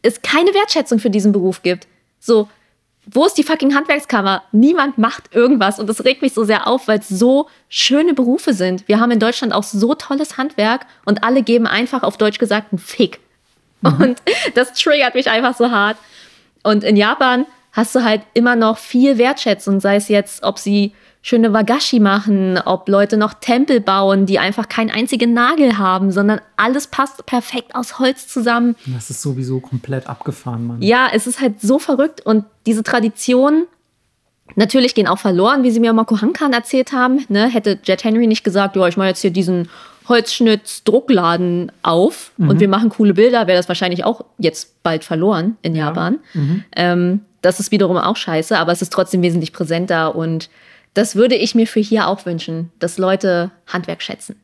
es 0.02 0.22
keine 0.22 0.54
Wertschätzung 0.54 1.00
für 1.00 1.10
diesen 1.10 1.32
Beruf 1.32 1.64
gibt. 1.64 1.88
So, 2.20 2.48
wo 3.06 3.26
ist 3.26 3.38
die 3.38 3.44
fucking 3.44 3.76
Handwerkskammer? 3.76 4.44
Niemand 4.52 4.98
macht 4.98 5.34
irgendwas 5.34 5.80
und 5.80 5.88
das 5.88 6.06
regt 6.06 6.22
mich 6.22 6.34
so 6.34 6.44
sehr 6.44 6.68
auf, 6.68 6.88
weil 6.88 7.00
es 7.00 7.10
so 7.10 7.48
schöne 7.68 8.14
Berufe 8.14 8.54
sind. 8.54 8.88
Wir 8.88 9.00
haben 9.00 9.12
in 9.12 9.20
Deutschland 9.20 9.54
auch 9.54 9.64
so 9.64 9.96
tolles 9.96 10.38
Handwerk 10.38 10.86
und 11.06 11.24
alle 11.24 11.42
geben 11.42 11.66
einfach 11.66 12.04
auf 12.04 12.18
Deutsch 12.18 12.38
gesagt 12.38 12.72
einen 12.72 12.80
Fick. 12.80 13.20
Mhm. 13.82 13.94
Und 14.02 14.22
das 14.56 14.74
triggert 14.74 15.16
mich 15.16 15.30
einfach 15.30 15.56
so 15.56 15.72
hart. 15.72 15.98
Und 16.64 16.84
in 16.84 16.96
Japan 16.96 17.48
hast 17.72 17.96
du 17.96 18.04
halt 18.04 18.22
immer 18.34 18.56
noch 18.56 18.78
viel 18.78 19.18
Wertschätzung, 19.18 19.80
sei 19.80 19.96
es 19.96 20.08
jetzt, 20.08 20.44
ob 20.44 20.60
sie 20.60 20.94
schöne 21.22 21.54
Wagashi 21.54 22.00
machen, 22.00 22.58
ob 22.66 22.90
Leute 22.90 23.16
noch 23.16 23.34
Tempel 23.36 23.80
bauen, 23.80 24.26
die 24.26 24.40
einfach 24.40 24.68
keinen 24.68 24.90
einzigen 24.90 25.34
Nagel 25.34 25.78
haben, 25.78 26.12
sondern 26.12 26.42
alles 26.58 26.88
passt 26.88 27.26
perfekt 27.26 27.76
aus 27.76 28.00
Holz 28.00 28.28
zusammen. 28.28 28.76
Das 28.88 29.10
ist 29.10 29.22
sowieso 29.22 29.60
komplett 29.60 30.08
abgefahren, 30.08 30.66
Mann. 30.66 30.82
Ja, 30.82 31.08
es 31.14 31.28
ist 31.28 31.40
halt 31.40 31.62
so 31.62 31.78
verrückt 31.78 32.26
und 32.26 32.46
diese 32.66 32.82
Traditionen 32.82 33.68
natürlich 34.56 34.96
gehen 34.96 35.08
auch 35.08 35.20
verloren, 35.20 35.64
wie 35.64 35.72
sie 35.72 35.80
mir 35.80 35.94
Moko 35.94 36.22
Hankan 36.22 36.54
erzählt 36.54 36.92
haben. 36.92 37.26
Ne? 37.30 37.48
Hätte 37.48 37.80
Jet 37.84 38.04
Henry 38.04 38.28
nicht 38.28 38.44
gesagt, 38.44 38.76
ja, 38.76 38.88
ich 38.88 38.98
mache 38.98 39.10
jetzt 39.10 39.22
hier 39.22 39.32
diesen 39.32 39.70
Holzschnitz-Druckladen 40.12 41.72
auf 41.82 42.32
mhm. 42.38 42.50
und 42.50 42.60
wir 42.60 42.68
machen 42.68 42.90
coole 42.90 43.14
Bilder, 43.14 43.48
wäre 43.48 43.58
das 43.58 43.68
wahrscheinlich 43.68 44.04
auch 44.04 44.26
jetzt 44.38 44.84
bald 44.84 45.04
verloren 45.04 45.58
in 45.62 45.76
ja. 45.76 45.88
Japan. 45.88 46.20
Mhm. 46.34 46.64
Ähm, 46.76 47.22
das 47.42 47.60
ist 47.60 47.72
wiederum 47.72 47.98
auch 47.98 48.16
scheiße, 48.16 48.58
aber 48.58 48.72
es 48.72 48.82
ist 48.82 48.94
trotzdem 48.94 49.24
wesentlich 49.24 49.52
präsenter 49.52 50.16
und 50.16 50.50
das 50.94 51.16
würde 51.16 51.36
ich 51.36 51.56
mir 51.56 51.68
für 51.68 51.80
hier 51.80 52.08
auch 52.08 52.26
wünschen, 52.26 52.72
dass 52.80 52.98
Leute 52.98 53.52
Handwerk 53.68 54.02
schätzen. 54.02 54.36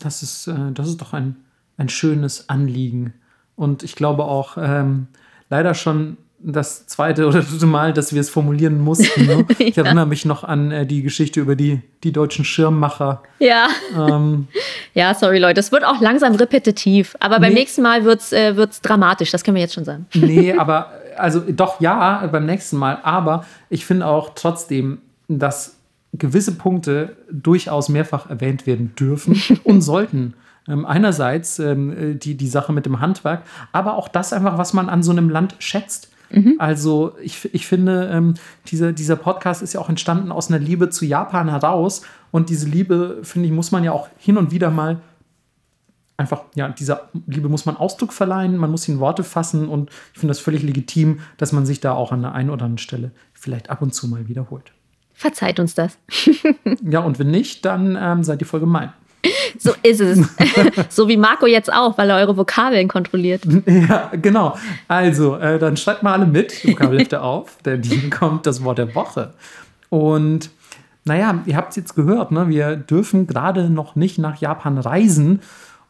Das 0.00 0.22
ist, 0.22 0.48
äh, 0.48 0.72
das 0.74 0.88
ist 0.88 1.00
doch 1.00 1.12
ein, 1.12 1.36
ein 1.76 1.88
schönes 1.88 2.48
Anliegen. 2.48 3.14
Und 3.54 3.82
ich 3.82 3.94
glaube 3.94 4.24
auch 4.24 4.56
ähm, 4.58 5.06
leider 5.50 5.74
schon 5.74 6.16
das 6.44 6.86
zweite 6.86 7.26
oder 7.26 7.40
dritte 7.40 7.66
Mal, 7.66 7.92
dass 7.92 8.12
wir 8.12 8.20
es 8.20 8.30
formulieren 8.30 8.80
mussten. 8.80 9.26
Ne? 9.26 9.46
ja. 9.58 9.66
Ich 9.66 9.78
erinnere 9.78 10.06
mich 10.06 10.24
noch 10.24 10.44
an 10.44 10.70
äh, 10.70 10.86
die 10.86 11.02
Geschichte 11.02 11.40
über 11.40 11.56
die, 11.56 11.80
die 12.02 12.12
deutschen 12.12 12.44
Schirmmacher. 12.44 13.22
Ja. 13.38 13.68
Ähm, 13.96 14.48
ja, 14.94 15.14
sorry 15.14 15.38
Leute, 15.38 15.60
es 15.60 15.72
wird 15.72 15.84
auch 15.84 16.00
langsam 16.00 16.34
repetitiv. 16.34 17.16
Aber 17.20 17.38
beim 17.38 17.52
nee. 17.52 17.60
nächsten 17.60 17.82
Mal 17.82 18.04
wird 18.04 18.20
es 18.20 18.32
äh, 18.32 18.54
dramatisch, 18.82 19.30
das 19.30 19.44
können 19.44 19.54
wir 19.54 19.62
jetzt 19.62 19.74
schon 19.74 19.84
sagen. 19.84 20.06
Nee, 20.14 20.52
aber 20.52 20.92
also 21.16 21.40
doch 21.40 21.80
ja, 21.80 22.26
beim 22.30 22.46
nächsten 22.46 22.76
Mal. 22.76 22.98
Aber 23.02 23.44
ich 23.68 23.84
finde 23.84 24.06
auch 24.06 24.30
trotzdem, 24.34 24.98
dass 25.28 25.76
gewisse 26.12 26.52
Punkte 26.52 27.16
durchaus 27.30 27.88
mehrfach 27.88 28.30
erwähnt 28.30 28.66
werden 28.66 28.94
dürfen 28.94 29.40
und 29.64 29.82
sollten. 29.82 30.34
Ähm, 30.68 30.86
einerseits 30.86 31.58
ähm, 31.58 32.20
die, 32.20 32.36
die 32.36 32.46
Sache 32.46 32.72
mit 32.72 32.86
dem 32.86 33.00
Handwerk, 33.00 33.42
aber 33.72 33.96
auch 33.96 34.06
das 34.06 34.32
einfach, 34.32 34.58
was 34.58 34.72
man 34.72 34.88
an 34.88 35.02
so 35.02 35.10
einem 35.10 35.28
Land 35.28 35.56
schätzt. 35.58 36.11
Mhm. 36.32 36.56
Also 36.58 37.14
ich, 37.22 37.52
ich 37.54 37.66
finde, 37.66 38.10
ähm, 38.12 38.34
diese, 38.68 38.92
dieser 38.92 39.16
Podcast 39.16 39.62
ist 39.62 39.72
ja 39.72 39.80
auch 39.80 39.88
entstanden 39.88 40.32
aus 40.32 40.48
einer 40.48 40.58
Liebe 40.58 40.90
zu 40.90 41.04
Japan 41.04 41.48
heraus. 41.48 42.02
Und 42.30 42.48
diese 42.48 42.68
Liebe, 42.68 43.18
finde 43.22 43.48
ich, 43.48 43.52
muss 43.52 43.70
man 43.70 43.84
ja 43.84 43.92
auch 43.92 44.08
hin 44.18 44.36
und 44.36 44.50
wieder 44.50 44.70
mal 44.70 45.00
einfach, 46.16 46.44
ja, 46.54 46.68
dieser 46.68 47.08
Liebe 47.26 47.48
muss 47.48 47.66
man 47.66 47.76
Ausdruck 47.76 48.12
verleihen, 48.12 48.56
man 48.56 48.70
muss 48.70 48.88
ihn 48.88 49.00
Worte 49.00 49.24
fassen 49.24 49.68
und 49.68 49.90
ich 50.12 50.20
finde 50.20 50.30
das 50.30 50.40
völlig 50.40 50.62
legitim, 50.62 51.20
dass 51.36 51.52
man 51.52 51.66
sich 51.66 51.80
da 51.80 51.92
auch 51.94 52.12
an 52.12 52.22
der 52.22 52.32
einen 52.32 52.50
oder 52.50 52.64
anderen 52.64 52.78
Stelle 52.78 53.10
vielleicht 53.32 53.70
ab 53.70 53.82
und 53.82 53.94
zu 53.94 54.08
mal 54.08 54.28
wiederholt. 54.28 54.72
Verzeiht 55.14 55.60
uns 55.60 55.74
das. 55.74 55.98
ja, 56.82 57.00
und 57.00 57.18
wenn 57.18 57.30
nicht, 57.30 57.64
dann 57.64 57.96
ähm, 58.00 58.24
seid 58.24 58.40
ihr 58.40 58.46
voll 58.46 58.60
gemein. 58.60 58.92
So 59.58 59.72
ist 59.82 60.00
es. 60.00 60.28
so 60.88 61.08
wie 61.08 61.16
Marco 61.16 61.46
jetzt 61.46 61.72
auch, 61.72 61.96
weil 61.96 62.10
er 62.10 62.16
eure 62.16 62.36
Vokabeln 62.36 62.88
kontrolliert. 62.88 63.42
Ja, 63.66 64.10
genau. 64.20 64.56
Also, 64.88 65.36
äh, 65.36 65.58
dann 65.58 65.76
schreibt 65.76 66.02
mal 66.02 66.14
alle 66.14 66.26
mit, 66.26 66.64
Vokabelhefte 66.66 67.22
auf, 67.22 67.58
denn 67.64 67.82
hier 67.82 68.10
kommt 68.10 68.46
das 68.46 68.64
Wort 68.64 68.78
der 68.78 68.94
Woche. 68.94 69.34
Und 69.90 70.50
naja, 71.04 71.42
ihr 71.46 71.56
habt 71.56 71.70
es 71.70 71.76
jetzt 71.76 71.94
gehört, 71.94 72.30
ne? 72.32 72.48
wir 72.48 72.76
dürfen 72.76 73.26
gerade 73.26 73.70
noch 73.70 73.96
nicht 73.96 74.18
nach 74.18 74.40
Japan 74.40 74.78
reisen 74.78 75.40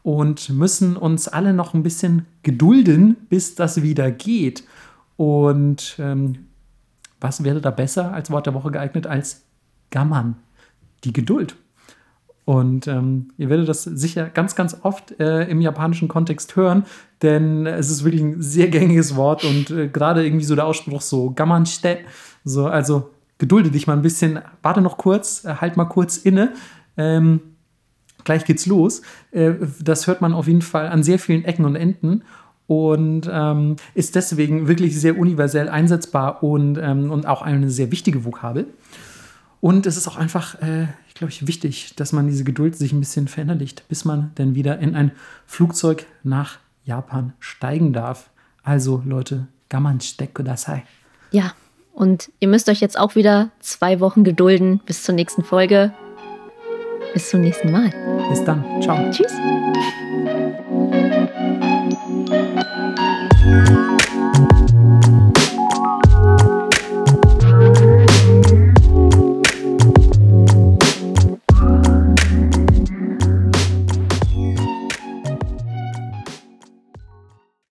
und 0.01 0.49
müssen 0.49 0.97
uns 0.97 1.27
alle 1.27 1.53
noch 1.53 1.73
ein 1.73 1.83
bisschen 1.83 2.25
gedulden, 2.43 3.15
bis 3.29 3.55
das 3.55 3.81
wieder 3.81 4.11
geht. 4.11 4.63
Und 5.15 5.95
ähm, 5.99 6.47
was 7.21 7.43
wäre 7.43 7.61
da 7.61 7.71
besser 7.71 8.13
als 8.13 8.29
Wort 8.31 8.45
der 8.47 8.53
Woche 8.53 8.71
geeignet 8.71 9.07
als 9.07 9.43
Gammern, 9.91 10.35
die 11.03 11.13
Geduld. 11.13 11.55
Und 12.45 12.87
ähm, 12.87 13.29
ihr 13.37 13.49
werdet 13.49 13.69
das 13.69 13.83
sicher 13.83 14.29
ganz, 14.29 14.55
ganz 14.55 14.77
oft 14.81 15.17
äh, 15.19 15.43
im 15.45 15.61
japanischen 15.61 16.09
Kontext 16.09 16.55
hören, 16.55 16.83
denn 17.21 17.65
es 17.65 17.89
ist 17.89 18.03
wirklich 18.03 18.21
ein 18.21 18.41
sehr 18.41 18.67
gängiges 18.67 19.15
Wort 19.15 19.45
und 19.45 19.71
äh, 19.71 19.87
gerade 19.87 20.25
irgendwie 20.25 20.43
so 20.45 20.55
der 20.55 20.65
Ausspruch 20.65 21.01
so 21.01 21.31
Gammanste, 21.31 21.99
so 22.43 22.67
also 22.67 23.09
gedulde 23.37 23.71
dich 23.71 23.87
mal 23.87 23.93
ein 23.93 24.01
bisschen, 24.01 24.39
warte 24.61 24.81
noch 24.81 24.97
kurz, 24.97 25.45
äh, 25.45 25.55
halt 25.55 25.77
mal 25.77 25.85
kurz 25.85 26.17
inne. 26.17 26.53
Ähm, 26.97 27.39
gleich 28.25 28.43
geht's 28.43 28.65
los. 28.65 29.01
Äh, 29.31 29.53
das 29.79 30.07
hört 30.07 30.19
man 30.19 30.33
auf 30.33 30.47
jeden 30.47 30.61
Fall 30.61 30.87
an 30.87 31.01
sehr 31.01 31.19
vielen 31.19 31.45
Ecken 31.45 31.63
und 31.63 31.77
Enden 31.77 32.23
und 32.67 33.29
ähm, 33.31 33.77
ist 33.93 34.15
deswegen 34.15 34.67
wirklich 34.67 34.99
sehr 34.99 35.17
universell 35.17 35.69
einsetzbar 35.69 36.43
und, 36.43 36.77
ähm, 36.77 37.11
und 37.11 37.25
auch 37.25 37.41
eine 37.41 37.69
sehr 37.69 37.91
wichtige 37.91 38.25
Vokabel. 38.25 38.67
Und 39.61 39.85
es 39.85 39.95
ist 39.95 40.07
auch 40.07 40.17
einfach, 40.17 40.61
äh, 40.61 40.87
ich 41.13 41.19
glaube, 41.19 41.31
wichtig, 41.41 41.93
dass 41.95 42.11
man 42.11 42.27
diese 42.27 42.43
Geduld 42.43 42.75
sich 42.75 42.91
ein 42.91 42.99
bisschen 42.99 43.27
verinnerlicht, 43.27 43.87
bis 43.87 44.03
man 44.03 44.31
dann 44.33 44.55
wieder 44.55 44.79
in 44.79 44.95
ein 44.95 45.11
Flugzeug 45.45 46.07
nach 46.23 46.57
Japan 46.85 47.33
steigen 47.39 47.93
darf. 47.93 48.31
Also 48.63 49.03
Leute, 49.05 49.45
gaman 49.69 50.01
stecke 50.01 50.33
kudasai. 50.33 50.83
Ja, 51.29 51.53
und 51.93 52.31
ihr 52.39 52.47
müsst 52.47 52.67
euch 52.67 52.79
jetzt 52.81 52.97
auch 52.97 53.13
wieder 53.13 53.51
zwei 53.59 53.99
Wochen 53.99 54.23
gedulden 54.23 54.81
bis 54.87 55.03
zur 55.03 55.13
nächsten 55.13 55.43
Folge. 55.43 55.93
Bis 57.13 57.29
zum 57.29 57.41
nächsten 57.41 57.71
Mal. 57.71 57.91
Bis 58.31 58.43
dann. 58.43 58.63
Ciao. 58.81 59.11
Tschüss. 59.11 59.33